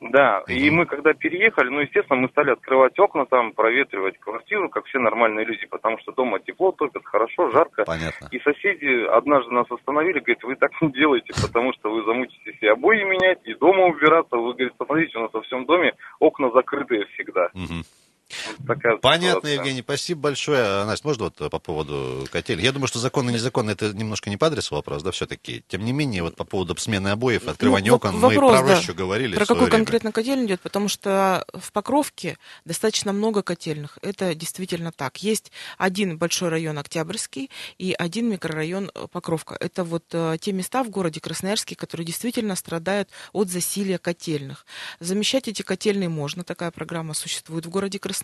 да, 0.00 0.44
и 0.46 0.70
мы 0.70 0.86
когда 0.86 1.12
переехали, 1.12 1.70
ну, 1.70 1.80
естественно, 1.80 2.20
мы 2.20 2.28
стали 2.28 2.52
открывать 2.52 2.96
окна 3.00 3.26
там, 3.26 3.52
проветривать 3.52 4.16
квартиру, 4.18 4.68
как 4.68 4.84
все 4.86 5.00
нормальные 5.00 5.44
люди, 5.44 5.66
потому 5.66 5.98
что 5.98 6.12
дома 6.12 6.38
тепло, 6.38 6.70
топят 6.70 7.04
хорошо, 7.04 7.50
жарко. 7.50 7.84
Понятно. 7.84 8.28
И 8.30 8.38
соседи 8.38 9.06
однажды 9.06 9.52
нас 9.52 9.66
остановили, 9.70 10.20
говорят, 10.20 10.44
вы 10.44 10.54
так 10.54 10.70
не 10.80 10.92
делаете, 10.92 11.32
потому 11.42 11.72
что 11.72 11.90
вы 11.90 12.04
замучитесь 12.04 12.58
и 12.60 12.66
обои 12.68 13.02
менять, 13.02 13.40
и 13.44 13.54
дома 13.54 13.86
убираться. 13.86 14.36
Вы, 14.36 14.52
говорит, 14.54 14.74
посмотрите, 14.76 15.18
у 15.18 15.22
нас 15.22 15.32
во 15.32 15.42
всем 15.42 15.66
доме 15.66 15.92
окна 16.20 16.50
закрытые 16.50 17.06
всегда. 17.06 17.48
Вот 17.54 17.68
такая 18.66 18.96
Понятно, 18.98 19.40
ситуация. 19.40 19.54
Евгений, 19.54 19.80
спасибо 19.82 20.20
большое. 20.20 20.84
Настя, 20.84 21.06
можно 21.06 21.24
вот 21.24 21.50
по 21.50 21.58
поводу 21.58 22.26
котель? 22.30 22.60
Я 22.60 22.72
думаю, 22.72 22.88
что 22.88 22.98
законно 22.98 23.30
и 23.30 23.34
незаконно 23.34 23.70
это 23.70 23.92
немножко 23.92 24.30
не 24.30 24.36
по 24.36 24.46
адресу 24.48 24.74
вопрос, 24.74 25.02
да, 25.02 25.10
все-таки. 25.10 25.64
Тем 25.68 25.84
не 25.84 25.92
менее, 25.92 26.22
вот 26.22 26.36
по 26.36 26.44
поводу 26.44 26.76
смены 26.76 27.08
обоев, 27.08 27.48
открывания 27.48 27.90
Ну, 27.90 27.96
окон, 27.96 28.16
воп- 28.16 28.34
вопрос, 28.34 28.34
мы 28.34 28.48
про 28.58 28.68
да. 28.68 28.74
рощу 28.76 28.94
говорили 28.94 29.34
Про 29.34 29.54
время. 29.54 29.70
конкретно 29.70 30.12
котельную 30.12 30.46
идет? 30.46 30.60
Потому 30.60 30.88
что 30.88 31.44
в 31.54 31.72
Покровке 31.72 32.36
достаточно 32.64 33.12
много 33.12 33.42
котельных. 33.42 33.98
Это 34.02 34.34
действительно 34.34 34.92
так. 34.92 35.22
Есть 35.22 35.50
один 35.78 36.18
большой 36.18 36.50
район 36.50 36.78
Октябрьский 36.78 37.50
и 37.78 37.94
один 37.98 38.28
микрорайон 38.30 38.90
э, 38.94 39.06
Покровка. 39.10 39.56
Это 39.58 39.84
вот 39.84 40.04
э, 40.12 40.36
те 40.40 40.52
места 40.52 40.84
в 40.84 40.90
городе 40.90 41.20
Красноярске, 41.20 41.76
которые 41.76 42.04
действительно 42.06 42.56
страдают 42.56 43.08
от 43.32 43.48
засилия 43.48 43.98
котельных. 43.98 44.66
Замещать 45.00 45.48
эти 45.48 45.62
котельные 45.62 46.08
можно. 46.08 46.44
Такая 46.44 46.70
программа 46.70 47.14
существует 47.14 47.64
в 47.64 47.70
городе 47.70 47.98
Красноярске. 47.98 48.17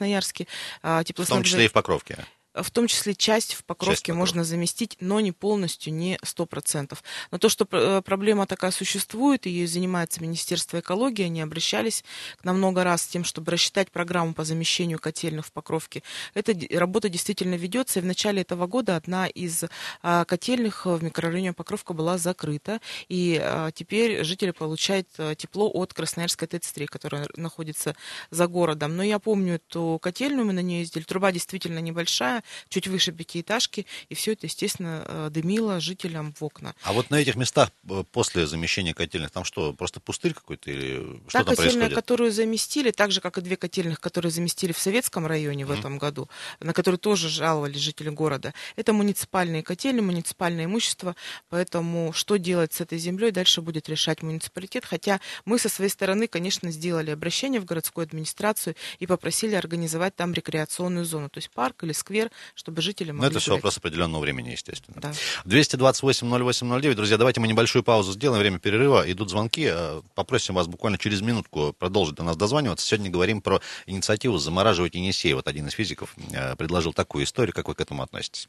А, 0.82 1.02
В 1.04 1.28
том 1.28 1.42
числе 1.44 1.64
и 1.66 1.68
в 1.68 1.72
Покровке. 1.72 2.24
В 2.54 2.70
том 2.70 2.86
числе 2.86 3.14
часть 3.14 3.54
в 3.54 3.64
Покровке 3.64 4.12
Часть 4.12 4.16
можно 4.16 4.44
заместить, 4.44 4.96
но 5.00 5.20
не 5.20 5.32
полностью, 5.32 5.92
не 5.92 6.16
100%. 6.22 6.96
Но 7.30 7.38
то, 7.38 7.48
что 7.48 7.66
э, 7.70 8.02
проблема 8.04 8.46
такая 8.46 8.70
существует, 8.70 9.46
и 9.46 9.50
ей 9.50 9.66
занимается 9.66 10.22
Министерство 10.22 10.78
экологии, 10.80 11.24
они 11.24 11.40
обращались 11.40 12.04
к 12.36 12.44
нам 12.44 12.58
много 12.58 12.84
раз 12.84 13.02
с 13.02 13.06
тем, 13.08 13.24
чтобы 13.24 13.50
рассчитать 13.52 13.90
программу 13.90 14.34
по 14.34 14.44
замещению 14.44 14.98
котельных 14.98 15.46
в 15.46 15.52
Покровке. 15.52 16.02
Эта 16.34 16.54
работа 16.76 17.08
действительно 17.08 17.54
ведется, 17.54 17.98
и 17.98 18.02
в 18.02 18.06
начале 18.06 18.42
этого 18.42 18.66
года 18.66 18.96
одна 18.96 19.26
из 19.26 19.64
а, 20.02 20.24
котельных 20.24 20.86
в 20.86 21.02
микрорайоне 21.02 21.52
Покровка 21.52 21.92
была 21.92 22.18
закрыта, 22.18 22.80
и 23.08 23.40
а, 23.42 23.70
теперь 23.72 24.22
жители 24.24 24.52
получают 24.52 25.08
а, 25.18 25.34
тепло 25.34 25.68
от 25.68 25.92
Красноярской 25.92 26.46
ТЭЦ-3, 26.46 26.86
которая 26.86 27.26
находится 27.36 27.96
за 28.30 28.46
городом. 28.46 28.96
Но 28.96 29.02
я 29.02 29.18
помню 29.18 29.56
эту 29.56 29.98
котельную, 30.00 30.46
мы 30.46 30.52
на 30.52 30.60
нее 30.60 30.80
ездили, 30.80 31.02
труба 31.02 31.32
действительно 31.32 31.80
небольшая, 31.80 32.43
чуть 32.68 32.88
выше 32.88 33.12
пятиэтажки, 33.12 33.86
и 34.08 34.14
все 34.14 34.32
это, 34.32 34.46
естественно, 34.46 35.04
э, 35.06 35.28
дымило 35.30 35.80
жителям 35.80 36.34
в 36.38 36.42
окна. 36.44 36.74
А 36.82 36.92
вот 36.92 37.10
на 37.10 37.16
этих 37.16 37.36
местах 37.36 37.70
э, 37.88 38.04
после 38.12 38.46
замещения 38.46 38.94
котельных, 38.94 39.30
там 39.30 39.44
что, 39.44 39.72
просто 39.72 40.00
пустырь 40.00 40.34
какой-то 40.34 40.70
или 40.70 41.20
что 41.28 41.38
Та 41.38 41.44
там 41.44 41.56
котельная, 41.56 41.72
происходит? 41.72 41.94
которую 41.94 42.32
заместили, 42.32 42.90
так 42.90 43.10
же, 43.10 43.20
как 43.20 43.38
и 43.38 43.40
две 43.40 43.56
котельных, 43.56 44.00
которые 44.00 44.30
заместили 44.30 44.72
в 44.72 44.78
Советском 44.78 45.26
районе 45.26 45.66
в 45.66 45.70
этом 45.70 45.98
году, 45.98 46.28
на 46.60 46.72
которые 46.72 46.98
тоже 46.98 47.28
жаловались 47.28 47.80
жители 47.80 48.10
города, 48.10 48.54
это 48.76 48.92
муниципальные 48.92 49.62
котельные, 49.62 50.02
муниципальное 50.02 50.64
имущество, 50.64 51.16
поэтому 51.48 52.12
что 52.12 52.36
делать 52.36 52.72
с 52.72 52.80
этой 52.80 52.98
землей, 52.98 53.30
дальше 53.30 53.60
будет 53.62 53.88
решать 53.88 54.22
муниципалитет, 54.22 54.84
хотя 54.84 55.20
мы 55.44 55.58
со 55.58 55.68
своей 55.68 55.90
стороны, 55.90 56.26
конечно, 56.26 56.70
сделали 56.70 57.10
обращение 57.10 57.60
в 57.60 57.64
городскую 57.64 58.04
администрацию 58.04 58.76
и 58.98 59.06
попросили 59.06 59.54
организовать 59.54 60.16
там 60.16 60.32
рекреационную 60.32 61.04
зону, 61.04 61.28
то 61.28 61.38
есть 61.38 61.50
парк 61.50 61.84
или 61.84 61.92
сквер, 61.92 62.30
чтобы 62.54 62.82
жители 62.82 63.10
Ну, 63.10 63.18
могли 63.18 63.30
это 63.30 63.40
все 63.40 63.50
гулять. 63.50 63.62
вопрос 63.62 63.76
определенного 63.78 64.20
времени, 64.22 64.50
естественно. 64.50 64.96
Да. 65.00 65.12
228-08-09. 65.44 66.94
Друзья, 66.94 67.16
давайте 67.16 67.40
мы 67.40 67.48
небольшую 67.48 67.82
паузу 67.82 68.12
сделаем. 68.12 68.40
Время 68.40 68.58
перерыва. 68.58 69.10
Идут 69.10 69.30
звонки. 69.30 69.68
Э, 69.70 70.02
Попросим 70.14 70.54
вас 70.54 70.66
буквально 70.66 70.98
через 70.98 71.20
минутку 71.22 71.74
продолжить 71.78 72.14
до 72.16 72.22
нас 72.22 72.36
дозваниваться. 72.36 72.86
Сегодня 72.86 73.10
говорим 73.10 73.40
про 73.40 73.60
инициативу 73.86 74.38
«Замораживать 74.38 74.94
Енисей». 74.94 75.32
Вот 75.34 75.48
один 75.48 75.66
из 75.68 75.72
физиков 75.72 76.14
э, 76.32 76.56
предложил 76.56 76.92
такую 76.92 77.24
историю. 77.24 77.52
Как 77.54 77.68
вы 77.68 77.74
к 77.74 77.80
этому 77.80 78.02
относитесь? 78.02 78.48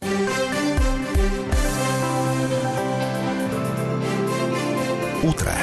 Утро. 5.24 5.54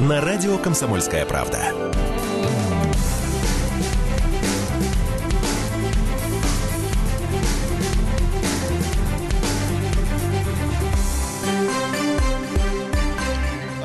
На 0.00 0.20
радио 0.20 0.58
«Комсомольская 0.58 1.24
правда». 1.24 1.72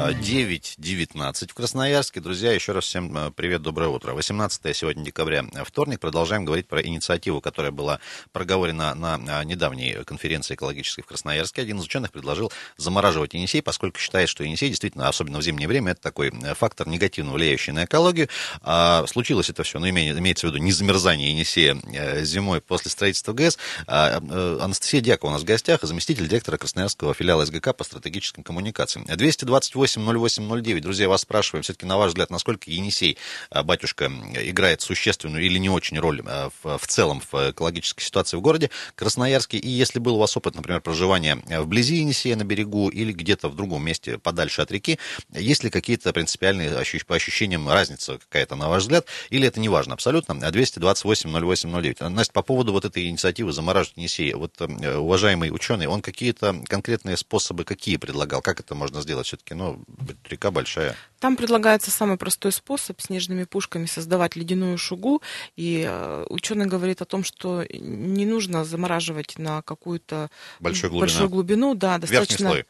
9.19 0.09 1.51
в 1.51 1.53
Красноярске. 1.53 2.19
Друзья, 2.19 2.51
еще 2.51 2.71
раз 2.71 2.85
всем 2.85 3.15
э, 3.15 3.31
привет, 3.35 3.61
доброе 3.61 3.89
утро. 3.89 4.13
18 4.13 4.75
сегодня 4.75 5.05
декабря, 5.05 5.45
э, 5.53 5.63
вторник. 5.63 5.99
Продолжаем 5.99 6.43
говорить 6.43 6.67
про 6.67 6.81
инициативу, 6.81 7.39
которая 7.39 7.71
была 7.71 7.99
проговорена 8.31 8.95
на 8.95 9.41
э, 9.41 9.45
недавней 9.45 10.03
конференции 10.03 10.55
экологической 10.55 11.03
в 11.03 11.05
Красноярске. 11.05 11.61
Один 11.61 11.77
из 11.77 11.85
ученых 11.85 12.11
предложил 12.11 12.51
замораживать 12.77 13.35
Енисей, 13.35 13.61
поскольку 13.61 13.99
считает, 13.99 14.27
что 14.27 14.43
Енисей 14.43 14.69
действительно, 14.69 15.07
особенно 15.07 15.37
в 15.37 15.43
зимнее 15.43 15.67
время, 15.67 15.91
это 15.91 16.01
такой 16.01 16.31
фактор, 16.55 16.87
негативно 16.87 17.33
влияющий 17.33 17.71
на 17.71 17.85
экологию. 17.85 18.27
А 18.61 19.05
случилось 19.07 19.49
это 19.49 19.61
все, 19.63 19.77
ну, 19.79 19.87
име- 19.87 20.17
имеется 20.17 20.47
в 20.47 20.49
виду 20.49 20.63
не 20.63 20.71
замерзание 20.71 21.29
Енисея 21.29 21.77
зимой 22.23 22.61
после 22.61 22.89
строительства 22.89 23.33
ГЭС. 23.33 23.59
А, 23.85 24.17
Анастасия 24.61 25.01
Дьякова 25.01 25.29
у 25.29 25.33
нас 25.33 25.43
в 25.43 25.45
гостях, 25.45 25.81
заместитель 25.83 26.27
директора 26.27 26.57
Красноярского 26.57 27.13
филиала 27.13 27.45
СГК 27.45 27.73
по 27.73 27.83
стратегическим 27.83 28.43
коммуникациям. 28.43 29.05
228 29.05 29.90
08 29.97 30.61
09. 30.61 30.81
Друзья, 30.81 31.09
вас 31.09 31.21
спрашиваем, 31.21 31.63
все-таки 31.63 31.85
на 31.85 31.97
ваш 31.97 32.09
взгляд, 32.09 32.29
насколько 32.29 32.69
Енисей, 32.69 33.17
а, 33.49 33.63
батюшка, 33.63 34.05
играет 34.05 34.81
существенную 34.81 35.43
или 35.43 35.57
не 35.57 35.69
очень 35.69 35.99
роль 35.99 36.21
а, 36.25 36.49
в, 36.61 36.77
в 36.77 36.87
целом 36.87 37.21
в 37.31 37.51
экологической 37.51 38.03
ситуации 38.03 38.37
в 38.37 38.41
городе 38.41 38.69
Красноярске? 38.95 39.57
И 39.57 39.69
если 39.69 39.99
был 39.99 40.15
у 40.15 40.19
вас 40.19 40.35
опыт, 40.37 40.55
например, 40.55 40.81
проживания 40.81 41.37
вблизи 41.59 41.97
Енисея 41.97 42.35
на 42.35 42.43
берегу 42.43 42.89
или 42.89 43.11
где-то 43.11 43.49
в 43.49 43.55
другом 43.55 43.83
месте 43.83 44.17
подальше 44.17 44.61
от 44.61 44.71
реки, 44.71 44.99
есть 45.31 45.63
ли 45.63 45.69
какие-то 45.69 46.13
принципиальные 46.13 46.71
ощущ- 46.71 47.05
по 47.05 47.15
ощущениям 47.15 47.67
разница 47.69 48.17
какая-то, 48.17 48.55
на 48.55 48.69
ваш 48.69 48.83
взгляд, 48.83 49.05
или 49.29 49.47
это 49.47 49.59
не 49.59 49.69
важно 49.69 49.93
абсолютно? 49.93 50.35
228 50.35 51.29
08 51.29 51.81
09. 51.81 51.99
Настя, 52.09 52.33
по 52.33 52.41
поводу 52.41 52.71
вот 52.71 52.85
этой 52.85 53.07
инициативы 53.07 53.51
«Замораживать 53.51 53.97
Енисей», 53.97 54.33
вот 54.33 54.53
э, 54.59 54.97
уважаемый 54.97 55.51
ученый, 55.51 55.87
он 55.87 56.01
какие-то 56.01 56.61
конкретные 56.67 57.17
способы 57.17 57.63
какие 57.63 57.97
предлагал? 57.97 58.41
Как 58.41 58.59
это 58.59 58.75
можно 58.75 59.01
сделать 59.01 59.27
все-таки? 59.27 59.53
Ну, 59.53 59.80
река 60.29 60.51
большая. 60.51 60.95
Там 61.19 61.35
предлагается 61.37 61.91
самый 61.91 62.17
простой 62.17 62.51
способ 62.51 62.99
снежными 62.99 63.43
пушками 63.43 63.85
создавать 63.85 64.35
ледяную 64.35 64.77
шугу. 64.77 65.21
И 65.55 65.85
э, 65.87 66.25
ученый 66.29 66.65
говорит 66.65 67.01
о 67.01 67.05
том, 67.05 67.23
что 67.23 67.63
не 67.69 68.25
нужно 68.25 68.65
замораживать 68.65 69.37
на 69.37 69.61
какую-то 69.61 70.29
Большую 70.59 70.91
глубину. 70.91 71.07
большую 71.07 71.29
глубину. 71.29 71.75
Да, 71.75 71.97
Верхний 71.97 72.07
достаточно 72.07 72.49
слой. 72.49 72.65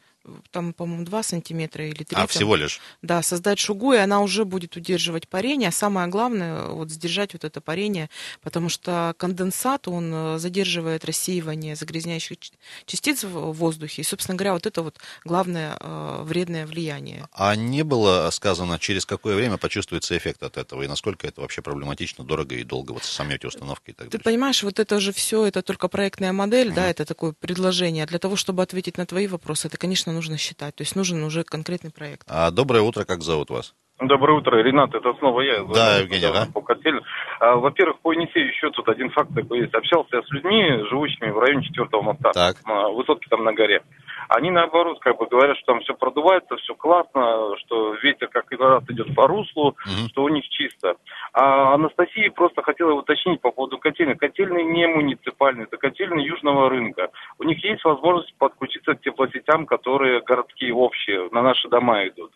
Там, 0.50 0.72
по-моему, 0.72 1.04
2 1.04 1.22
сантиметра 1.22 1.86
или 1.86 2.04
3. 2.04 2.16
А, 2.16 2.26
всего 2.26 2.56
лишь? 2.56 2.80
Да, 3.02 3.22
создать 3.22 3.58
шугу, 3.58 3.92
и 3.92 3.98
она 3.98 4.20
уже 4.20 4.44
будет 4.44 4.76
удерживать 4.76 5.28
парение. 5.28 5.68
А 5.68 5.72
самое 5.72 6.08
главное, 6.08 6.68
вот 6.68 6.90
сдержать 6.90 7.32
вот 7.32 7.44
это 7.44 7.60
парение, 7.60 8.08
потому 8.42 8.68
что 8.68 9.14
конденсат, 9.18 9.88
он 9.88 10.12
э, 10.12 10.38
задерживает 10.38 11.04
рассеивание 11.04 11.76
загрязняющих 11.76 12.38
частиц 12.86 13.24
в 13.24 13.52
воздухе. 13.52 14.02
И, 14.02 14.04
собственно 14.04 14.36
говоря, 14.36 14.54
вот 14.54 14.66
это 14.66 14.82
вот 14.82 14.98
главное 15.24 15.76
э, 15.80 16.22
вредное 16.24 16.66
влияние. 16.66 17.26
А 17.32 17.56
не 17.56 17.82
было 17.82 18.28
сказано, 18.30 18.78
через 18.78 19.06
какое 19.06 19.36
время 19.36 19.58
почувствуется 19.58 20.16
эффект 20.16 20.42
от 20.42 20.56
этого, 20.56 20.82
и 20.82 20.86
насколько 20.86 21.26
это 21.26 21.40
вообще 21.40 21.62
проблематично, 21.62 22.24
дорого 22.24 22.54
и 22.54 22.64
долго, 22.64 22.92
вот 22.92 23.04
сами 23.04 23.34
эти 23.34 23.46
установки 23.46 23.90
и 23.90 23.92
так 23.92 24.06
Ты 24.06 24.18
далее? 24.18 24.24
понимаешь, 24.24 24.62
вот 24.62 24.78
это 24.78 25.00
же 25.00 25.12
все, 25.12 25.46
это 25.46 25.62
только 25.62 25.88
проектная 25.88 26.32
модель, 26.32 26.72
да, 26.72 26.88
это 26.88 27.04
такое 27.04 27.32
предложение. 27.32 28.04
А 28.04 28.06
Для 28.06 28.18
того, 28.18 28.36
чтобы 28.36 28.62
ответить 28.62 28.98
на 28.98 29.06
твои 29.06 29.26
вопросы, 29.26 29.68
это, 29.68 29.76
конечно, 29.76 30.11
нужно 30.12 30.36
считать. 30.36 30.74
То 30.76 30.82
есть 30.82 30.96
нужен 30.96 31.22
уже 31.24 31.44
конкретный 31.44 31.90
проект. 31.90 32.26
А, 32.28 32.50
доброе 32.50 32.82
утро, 32.82 33.04
как 33.04 33.22
зовут 33.22 33.50
вас? 33.50 33.74
Доброе 34.00 34.38
утро, 34.38 34.56
Ренат, 34.56 34.92
это 34.94 35.12
снова 35.18 35.42
я. 35.42 35.62
Да, 35.64 35.98
Евгений, 35.98 36.22
котельным. 36.62 37.04
А, 37.38 37.54
Во-первых, 37.56 38.00
по 38.00 38.12
Енисею 38.12 38.48
еще 38.48 38.70
тут 38.70 38.88
один 38.88 39.10
факт 39.10 39.30
такой 39.34 39.60
есть. 39.60 39.74
Общался 39.74 40.16
я 40.16 40.22
с 40.22 40.30
людьми, 40.30 40.82
живущими 40.90 41.30
в 41.30 41.38
районе 41.38 41.62
четвертого 41.64 42.02
моста. 42.02 42.32
Так. 42.32 42.56
А, 42.64 42.88
Высотки 42.88 43.28
там 43.28 43.44
на 43.44 43.52
горе. 43.52 43.82
Они 44.28 44.50
наоборот 44.50 44.98
как 45.00 45.18
бы 45.18 45.26
говорят, 45.26 45.56
что 45.58 45.66
там 45.72 45.80
все 45.82 45.94
продувается, 45.94 46.56
все 46.56 46.74
классно, 46.74 47.56
что 47.58 47.94
ветер 48.02 48.28
как 48.28 48.50
раз 48.52 48.82
идет 48.88 49.14
по 49.14 49.26
руслу, 49.28 49.76
что 50.08 50.22
у 50.24 50.28
них 50.28 50.44
чисто. 50.48 50.94
А 51.32 51.74
Анастасия 51.74 52.30
просто 52.30 52.62
хотела 52.62 52.92
уточнить 52.94 53.40
по 53.40 53.50
поводу 53.52 53.78
котельных. 53.78 54.18
Котельные 54.18 54.64
не 54.64 54.86
муниципальные, 54.88 55.64
это 55.64 55.76
котельные 55.76 56.26
южного 56.26 56.70
рынка. 56.70 57.08
У 57.38 57.44
них 57.44 57.62
есть 57.62 57.84
возможность 57.84 58.34
подключиться 58.38 58.94
к 58.94 59.00
теплосетям, 59.02 59.66
которые 59.66 60.22
городские 60.22 60.74
общие, 60.74 61.28
на 61.30 61.42
наши 61.42 61.68
дома 61.68 62.06
идут. 62.08 62.32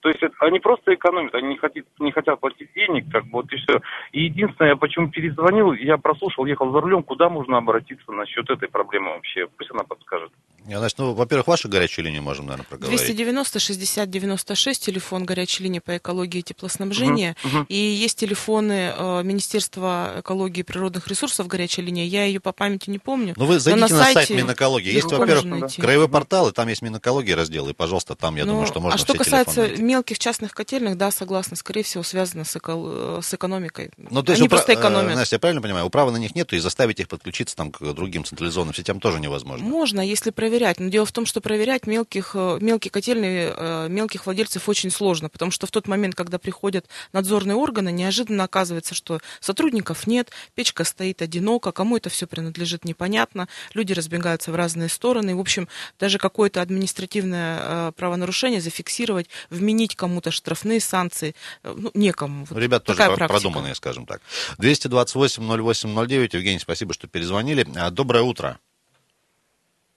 То 0.00 0.08
есть 0.08 0.22
это- 0.22 0.34
они 0.40 0.60
просто 0.60 0.94
экономят, 1.00 1.34
они 1.34 1.48
не 1.48 1.56
хотят, 1.56 1.84
не 1.98 2.12
хотят 2.12 2.38
платить 2.38 2.68
денег, 2.74 3.10
как 3.10 3.24
бы 3.24 3.42
вот 3.42 3.52
и 3.52 3.56
все. 3.56 3.80
И 4.12 4.24
единственное, 4.24 4.70
я 4.70 4.76
почему 4.76 5.10
перезвонил, 5.10 5.72
я 5.72 5.96
прослушал, 5.96 6.46
ехал 6.46 6.70
за 6.72 6.80
рулем, 6.80 7.02
куда 7.02 7.28
можно 7.28 7.58
обратиться 7.58 8.12
насчет 8.12 8.48
этой 8.50 8.68
проблемы 8.68 9.10
вообще? 9.10 9.46
Пусть 9.56 9.70
она 9.70 9.82
подскажет. 9.82 10.30
Значит, 10.66 10.98
ну, 10.98 11.14
во-первых, 11.14 11.48
вашу 11.48 11.68
горячую 11.68 12.04
линию 12.04 12.22
можем, 12.22 12.46
наверное, 12.46 12.66
проговорить. 12.66 13.00
290 13.00 13.58
60 13.58 14.10
96, 14.10 14.84
телефон 14.84 15.24
горячей 15.24 15.64
линии 15.64 15.80
по 15.80 15.96
экологии 15.96 16.38
и 16.38 16.42
теплоснабжения. 16.42 17.34
Мгм, 17.42 17.56
мгм. 17.56 17.66
И 17.68 17.76
есть 17.76 18.18
телефоны 18.18 18.92
э, 18.96 19.22
Министерства 19.22 20.16
экологии 20.18 20.60
и 20.60 20.62
природных 20.62 21.08
ресурсов 21.08 21.46
горячая 21.46 21.86
линия. 21.86 22.04
Я 22.04 22.24
ее 22.24 22.40
по 22.40 22.52
памяти 22.52 22.90
не 22.90 22.98
помню. 22.98 23.34
Ну, 23.36 23.46
вы 23.46 23.58
зайдите 23.58 23.92
на, 23.92 24.02
сайт 24.02 24.14
сайте 24.14 24.34
Минэкологии. 24.36 24.92
Есть, 24.92 25.10
во-первых, 25.10 25.74
краевой 25.76 26.08
портал, 26.08 26.48
и 26.48 26.52
там 26.52 26.68
есть 26.68 26.82
Минэкология 26.82 27.34
раздел, 27.34 27.68
и, 27.68 27.72
пожалуйста, 27.72 28.14
там, 28.14 28.36
я 28.36 28.44
Ну, 28.44 28.52
думаю, 28.52 28.66
что 28.66 28.80
можно 28.80 28.94
а 28.94 28.98
что 28.98 29.14
касается 29.14 29.66
телефоны 29.66 29.82
мелких 29.82 30.18
частных 30.18 30.52
котельных, 30.52 30.89
да, 30.94 31.10
согласна, 31.10 31.56
скорее 31.56 31.82
всего, 31.82 32.02
связано 32.02 32.44
с, 32.44 32.56
эко- 32.56 33.20
с 33.22 33.34
экономикой. 33.34 33.90
Ну, 33.96 34.22
то 34.22 34.32
есть, 34.32 34.40
Они 34.40 34.48
упра- 34.48 34.50
просто 34.50 34.72
э, 34.72 34.74
экономят. 34.74 35.14
Настя, 35.16 35.36
я 35.36 35.40
правильно 35.40 35.62
понимаю, 35.62 35.86
управы 35.86 36.12
на 36.12 36.16
них 36.16 36.34
нету, 36.34 36.56
и 36.56 36.58
заставить 36.58 37.00
их 37.00 37.08
подключиться 37.08 37.56
там, 37.56 37.70
к 37.70 37.80
другим 37.94 38.24
централизованным 38.24 38.74
сетям 38.74 39.00
тоже 39.00 39.20
невозможно. 39.20 39.66
Можно, 39.66 40.00
если 40.00 40.30
проверять. 40.30 40.80
Но 40.80 40.88
дело 40.88 41.06
в 41.06 41.12
том, 41.12 41.26
что 41.26 41.40
проверять 41.40 41.86
мелких, 41.86 42.32
э, 42.34 42.58
мелкие 42.60 42.90
котельные, 42.90 43.54
э, 43.56 43.86
мелких 43.88 44.26
владельцев 44.26 44.68
очень 44.68 44.90
сложно, 44.90 45.28
потому 45.28 45.50
что 45.50 45.66
в 45.66 45.70
тот 45.70 45.86
момент, 45.88 46.14
когда 46.14 46.38
приходят 46.38 46.86
надзорные 47.12 47.56
органы, 47.56 47.92
неожиданно 47.92 48.44
оказывается, 48.44 48.94
что 48.94 49.20
сотрудников 49.40 50.06
нет, 50.06 50.30
печка 50.54 50.84
стоит 50.84 51.22
одиноко, 51.22 51.72
кому 51.72 51.96
это 51.96 52.10
все 52.10 52.26
принадлежит, 52.26 52.84
непонятно, 52.84 53.48
люди 53.74 53.92
разбегаются 53.92 54.52
в 54.52 54.54
разные 54.54 54.88
стороны. 54.88 55.34
В 55.36 55.40
общем, 55.40 55.68
даже 55.98 56.18
какое-то 56.18 56.62
административное 56.62 57.92
правонарушение 57.92 58.60
зафиксировать, 58.60 59.28
вменить 59.50 59.96
кому-то 59.96 60.30
штрафные 60.30 60.79
санкции, 60.80 61.34
э, 61.62 61.72
ну, 61.76 61.90
некому. 61.94 62.44
Вот 62.50 62.58
Ребят 62.58 62.84
тоже 62.84 62.98
практика. 62.98 63.28
продуманные, 63.28 63.74
скажем 63.74 64.06
так. 64.06 64.20
228-08-09. 64.58 66.34
Евгений, 66.36 66.58
спасибо, 66.58 66.92
что 66.94 67.06
перезвонили. 67.08 67.66
А, 67.78 67.90
Доброе 67.90 68.22
утро. 68.22 68.58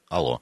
Алло. 0.09 0.41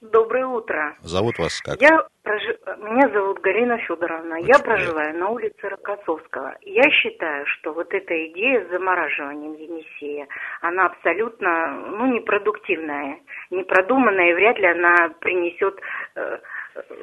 Доброе 0.00 0.46
утро. 0.46 0.96
Зовут 1.02 1.38
вас 1.38 1.60
как? 1.60 1.80
Я 1.82 2.06
прожи- 2.22 2.58
Меня 2.78 3.08
зовут 3.12 3.38
Галина 3.40 3.76
Федоровна. 3.78 4.36
Я 4.36 4.58
проживаю 4.58 5.18
на 5.18 5.28
улице 5.28 5.68
Рокоссовского. 5.68 6.56
Я 6.62 6.90
считаю, 6.90 7.44
что 7.46 7.74
вот 7.74 7.92
эта 7.92 8.26
идея 8.28 8.64
с 8.64 8.70
замораживанием 8.70 9.52
Енисея, 9.52 10.26
она 10.62 10.86
абсолютно 10.86 11.68
ну, 11.98 12.06
непродуктивная, 12.14 13.18
непродуманная, 13.50 14.30
и 14.30 14.34
вряд 14.34 14.58
ли 14.58 14.66
она 14.68 15.10
принесет 15.20 15.78
э, 16.14 16.38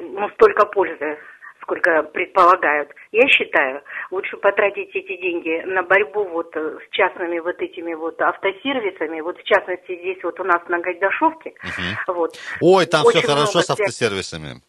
ну, 0.00 0.28
столько 0.30 0.66
пользы 0.66 1.18
сколько 1.68 2.02
предполагают. 2.02 2.88
Я 3.12 3.28
считаю, 3.28 3.82
лучше 4.10 4.38
потратить 4.38 4.88
эти 4.94 5.20
деньги 5.20 5.62
на 5.66 5.82
борьбу 5.82 6.24
вот 6.24 6.56
э, 6.56 6.78
с 6.78 6.96
частными 6.96 7.38
вот 7.40 7.60
этими 7.60 7.92
вот 7.92 8.20
автосервисами. 8.22 9.20
Вот 9.20 9.38
в 9.38 9.44
частности 9.44 9.98
здесь 10.00 10.18
вот 10.22 10.40
у 10.40 10.44
нас 10.44 10.62
на 10.68 10.80
Гайдашовке. 10.80 11.52
Вот. 12.06 12.38
Ой, 12.60 12.86
там 12.86 13.02
все 13.02 13.18
Очень 13.18 13.28
хорошо 13.28 13.50
много 13.52 13.66
с 13.66 13.70
автосервисами. 13.70 14.62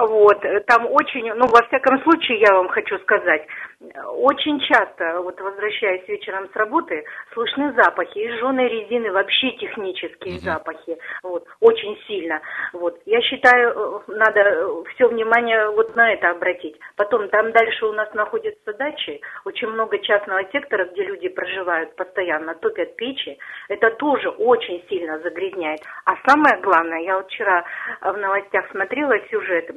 Вот, 0.00 0.42
э, 0.44 0.60
там 0.60 0.86
очень, 0.86 1.30
ну, 1.34 1.46
во 1.46 1.62
всяком 1.66 2.00
случае, 2.02 2.40
я 2.40 2.54
вам 2.54 2.68
хочу 2.68 2.98
сказать, 3.00 3.46
э, 3.80 4.02
очень 4.02 4.58
часто, 4.60 5.20
вот 5.20 5.38
возвращаясь 5.40 6.08
вечером 6.08 6.48
с 6.50 6.56
работы, 6.56 7.04
слышны 7.34 7.72
запахи, 7.74 8.18
и 8.18 8.30
жженой 8.30 8.68
резины, 8.68 9.12
вообще 9.12 9.50
технические 9.52 10.38
запахи, 10.38 10.96
вот, 11.22 11.46
очень 11.60 11.98
сильно. 12.06 12.40
Вот, 12.72 12.98
я 13.04 13.20
считаю, 13.20 13.72
э, 13.72 14.00
надо 14.08 14.84
все 14.94 15.06
внимание 15.08 15.68
вот 15.70 15.94
на 15.96 16.12
это 16.14 16.30
обратить. 16.30 16.78
Потом, 16.96 17.28
там 17.28 17.52
дальше 17.52 17.84
у 17.84 17.92
нас 17.92 18.12
находятся 18.14 18.72
дачи, 18.72 19.20
очень 19.44 19.68
много 19.68 19.98
частного 19.98 20.44
сектора, 20.50 20.86
где 20.86 21.04
люди 21.04 21.28
проживают 21.28 21.94
постоянно, 21.94 22.54
топят 22.54 22.96
печи, 22.96 23.38
это 23.68 23.90
тоже 23.90 24.30
очень 24.30 24.82
сильно 24.88 25.18
загрязняет. 25.18 25.80
А 26.06 26.16
самое 26.26 26.58
главное, 26.62 27.00
я 27.00 27.16
вот 27.16 27.26
вчера 27.26 27.64
в 28.00 28.16
новостях 28.16 28.70
смотрела 28.70 29.14
сюжет, 29.30 29.70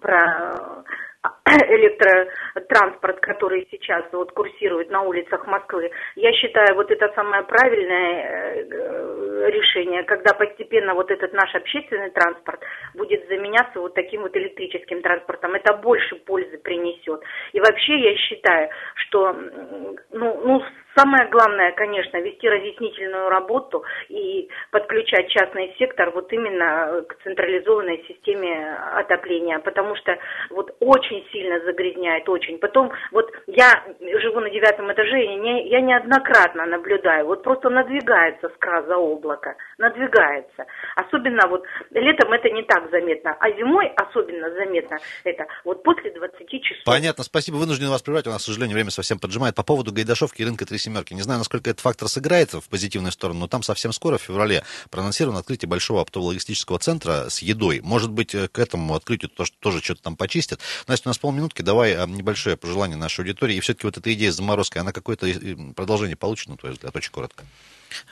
про 0.00 0.84
э, 1.24 1.50
электротранспорт, 1.68 3.20
который 3.20 3.66
сейчас 3.70 4.04
вот 4.12 4.32
курсирует 4.32 4.90
на 4.90 5.02
улицах 5.02 5.46
Москвы. 5.46 5.90
Я 6.16 6.32
считаю, 6.32 6.74
вот 6.74 6.90
это 6.90 7.12
самое 7.14 7.42
правильное 7.44 8.64
э, 8.64 9.50
решение, 9.50 10.04
когда 10.04 10.34
постепенно 10.34 10.94
вот 10.94 11.10
этот 11.10 11.32
наш 11.32 11.54
общественный 11.54 12.10
транспорт 12.10 12.60
будет 12.94 13.26
заменяться 13.28 13.80
вот 13.80 13.94
таким 13.94 14.22
вот 14.22 14.36
электрическим 14.36 15.02
транспортом. 15.02 15.54
Это 15.54 15.76
больше 15.76 16.16
пользы 16.16 16.58
принесет. 16.58 17.20
И 17.52 17.60
вообще 17.60 17.98
я 17.98 18.16
считаю, 18.16 18.70
что 18.94 19.32
ну, 20.12 20.40
ну, 20.44 20.62
самое 20.96 21.28
главное, 21.30 21.72
конечно, 21.72 22.18
вести 22.18 22.48
разъяснительную 22.48 23.28
работу 23.28 23.84
и 24.08 24.48
подключать 24.70 25.28
частный 25.28 25.74
сектор 25.78 26.10
вот 26.10 26.32
именно 26.32 27.02
к 27.02 27.22
централизованной 27.22 28.04
системе 28.08 28.74
отопления, 28.94 29.58
потому 29.60 29.96
что 29.96 30.16
вот 30.50 30.74
очень 30.80 31.26
сильно 31.32 31.60
загрязняет, 31.60 32.28
очень. 32.28 32.58
Потом 32.58 32.92
вот 33.12 33.30
я 33.46 33.84
живу 34.20 34.40
на 34.40 34.50
девятом 34.50 34.92
этаже, 34.92 35.22
и 35.22 35.34
не, 35.36 35.68
я 35.68 35.80
неоднократно 35.80 36.66
наблюдаю, 36.66 37.26
вот 37.26 37.42
просто 37.42 37.68
надвигается 37.70 38.50
скра 38.56 38.82
за 38.82 38.96
облако, 38.96 39.56
надвигается. 39.78 40.66
Особенно 40.96 41.46
вот 41.48 41.64
летом 41.90 42.32
это 42.32 42.50
не 42.50 42.62
так 42.62 42.90
заметно, 42.90 43.36
а 43.38 43.50
зимой 43.52 43.92
особенно 43.96 44.50
заметно 44.50 44.98
это 45.24 45.46
вот 45.64 45.82
после 45.82 46.10
20 46.10 46.62
часов. 46.62 46.84
Понятно, 46.84 47.24
спасибо. 47.24 47.56
Вынужден 47.56 47.88
вас 47.88 48.02
прервать. 48.02 48.26
У 48.26 48.30
нас, 48.30 48.42
к 48.42 48.46
сожалению, 48.46 48.74
время 48.74 48.90
совсем 48.90 49.18
поджимает. 49.18 49.54
По 49.54 49.62
поводу 49.62 49.92
Гайдашовки 49.92 50.42
рынка 50.42 50.66
Три 50.66 50.78
Семерки. 50.80 51.14
Не 51.14 51.22
знаю, 51.22 51.38
насколько 51.38 51.70
этот 51.70 51.80
фактор 51.80 52.08
сыграет 52.08 52.52
в 52.52 52.68
позитивную 52.68 53.12
сторону, 53.12 53.40
но 53.40 53.48
там 53.48 53.62
совсем 53.62 53.92
скоро, 53.92 54.18
в 54.18 54.22
феврале, 54.22 54.64
проанонсировано 54.90 55.40
открытие 55.40 55.68
большого 55.68 56.00
оптово-логистического 56.00 56.78
центра 56.78 57.28
с 57.28 57.40
едой. 57.42 57.80
Может 57.80 58.10
быть, 58.10 58.34
э, 58.34 58.48
к 58.48 58.58
этому 58.58 58.94
открытию 58.94 59.30
то- 59.30 59.44
тоже 59.60 59.80
что-то 59.80 60.02
там 60.02 60.16
почистят. 60.16 60.60
Настя, 60.86 61.08
у 61.08 61.10
нас 61.10 61.18
полминутки. 61.18 61.62
Давай 61.62 61.92
э, 61.92 62.06
небольшое 62.06 62.56
пожелание 62.56 62.96
нашей 62.96 63.20
аудитории. 63.20 63.56
И 63.56 63.60
все-таки 63.60 63.86
вот 63.86 63.96
эта 63.96 64.12
идея 64.14 64.32
с 64.32 64.36
заморозкой, 64.36 64.82
она 64.82 64.92
какое-то 64.92 65.26
э, 65.26 65.56
продолжение 65.74 66.16
получит, 66.16 66.48
на 66.48 66.56
твой 66.56 66.72
взгляд? 66.72 66.94
Очень 66.96 67.12
коротко. 67.12 67.44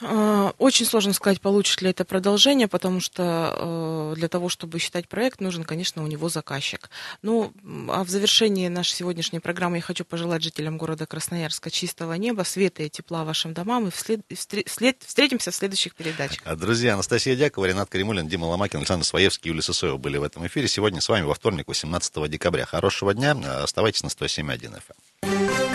Э, 0.01 0.53
Очень 0.59 0.87
сложно 0.87 1.13
сказать, 1.13 1.41
получит 1.41 1.83
ли 1.83 1.91
это 1.91 2.05
продолжение, 2.05 2.69
потому 2.69 3.01
что 3.01 4.13
э, 4.13 4.15
для 4.17 4.29
того, 4.29 4.49
чтобы 4.49 4.79
считать 4.79 5.09
проект, 5.09 5.41
нужен, 5.41 5.65
конечно, 5.65 6.03
у 6.03 6.07
него 6.07 6.29
заказчик. 6.29 6.91
Ну, 7.23 7.53
а 7.89 8.05
в 8.05 8.09
завершении 8.09 8.69
нашей 8.69 8.93
сегодняшней 8.95 9.41
программы 9.41 9.77
я 9.77 9.83
хочу 9.83 10.05
пожелать 10.05 10.43
жителям 10.43 10.79
города 10.79 11.07
Красноярска 11.07 11.71
чистого 11.71 12.15
неба, 12.15 12.43
света 12.43 12.83
и 12.83 12.89
тепла 12.91 13.25
вашим 13.25 13.55
домам. 13.55 13.89
И 13.89 13.91
вслед- 13.91 14.23
вслед- 14.67 15.03
встретимся 15.05 15.51
в 15.51 15.55
следующих 15.55 15.95
передачах. 15.95 16.41
А, 16.45 16.57
Друзья, 16.57 16.95
Анастасия 16.95 17.37
Дякова, 17.37 17.67
Ренат 17.67 17.89
Каримулин, 17.89 18.29
Дима 18.29 18.47
Ломакин, 18.47 18.79
Александр 18.79 19.05
Своевский, 19.05 19.49
Юлия 19.51 19.63
Сысоева 19.63 19.97
были 19.97 20.19
в 20.19 20.23
этом 20.23 20.47
эфире. 20.47 20.69
Сегодня 20.69 21.01
с 21.01 21.09
вами 21.09 21.25
во 21.25 21.35
вторник, 21.35 21.69
18 21.69 22.29
декабря. 22.29 22.67
Хорошего 22.67 23.15
дня. 23.15 23.33
Оставайтесь 23.63 24.03
на 24.03 24.09
107.1 24.09 24.81
FM. 25.23 25.68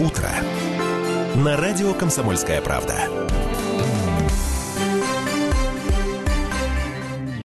Утро. 0.00 0.28
На 1.36 1.56
радио 1.56 1.94
«Комсомольская 1.94 2.60
правда». 2.60 3.33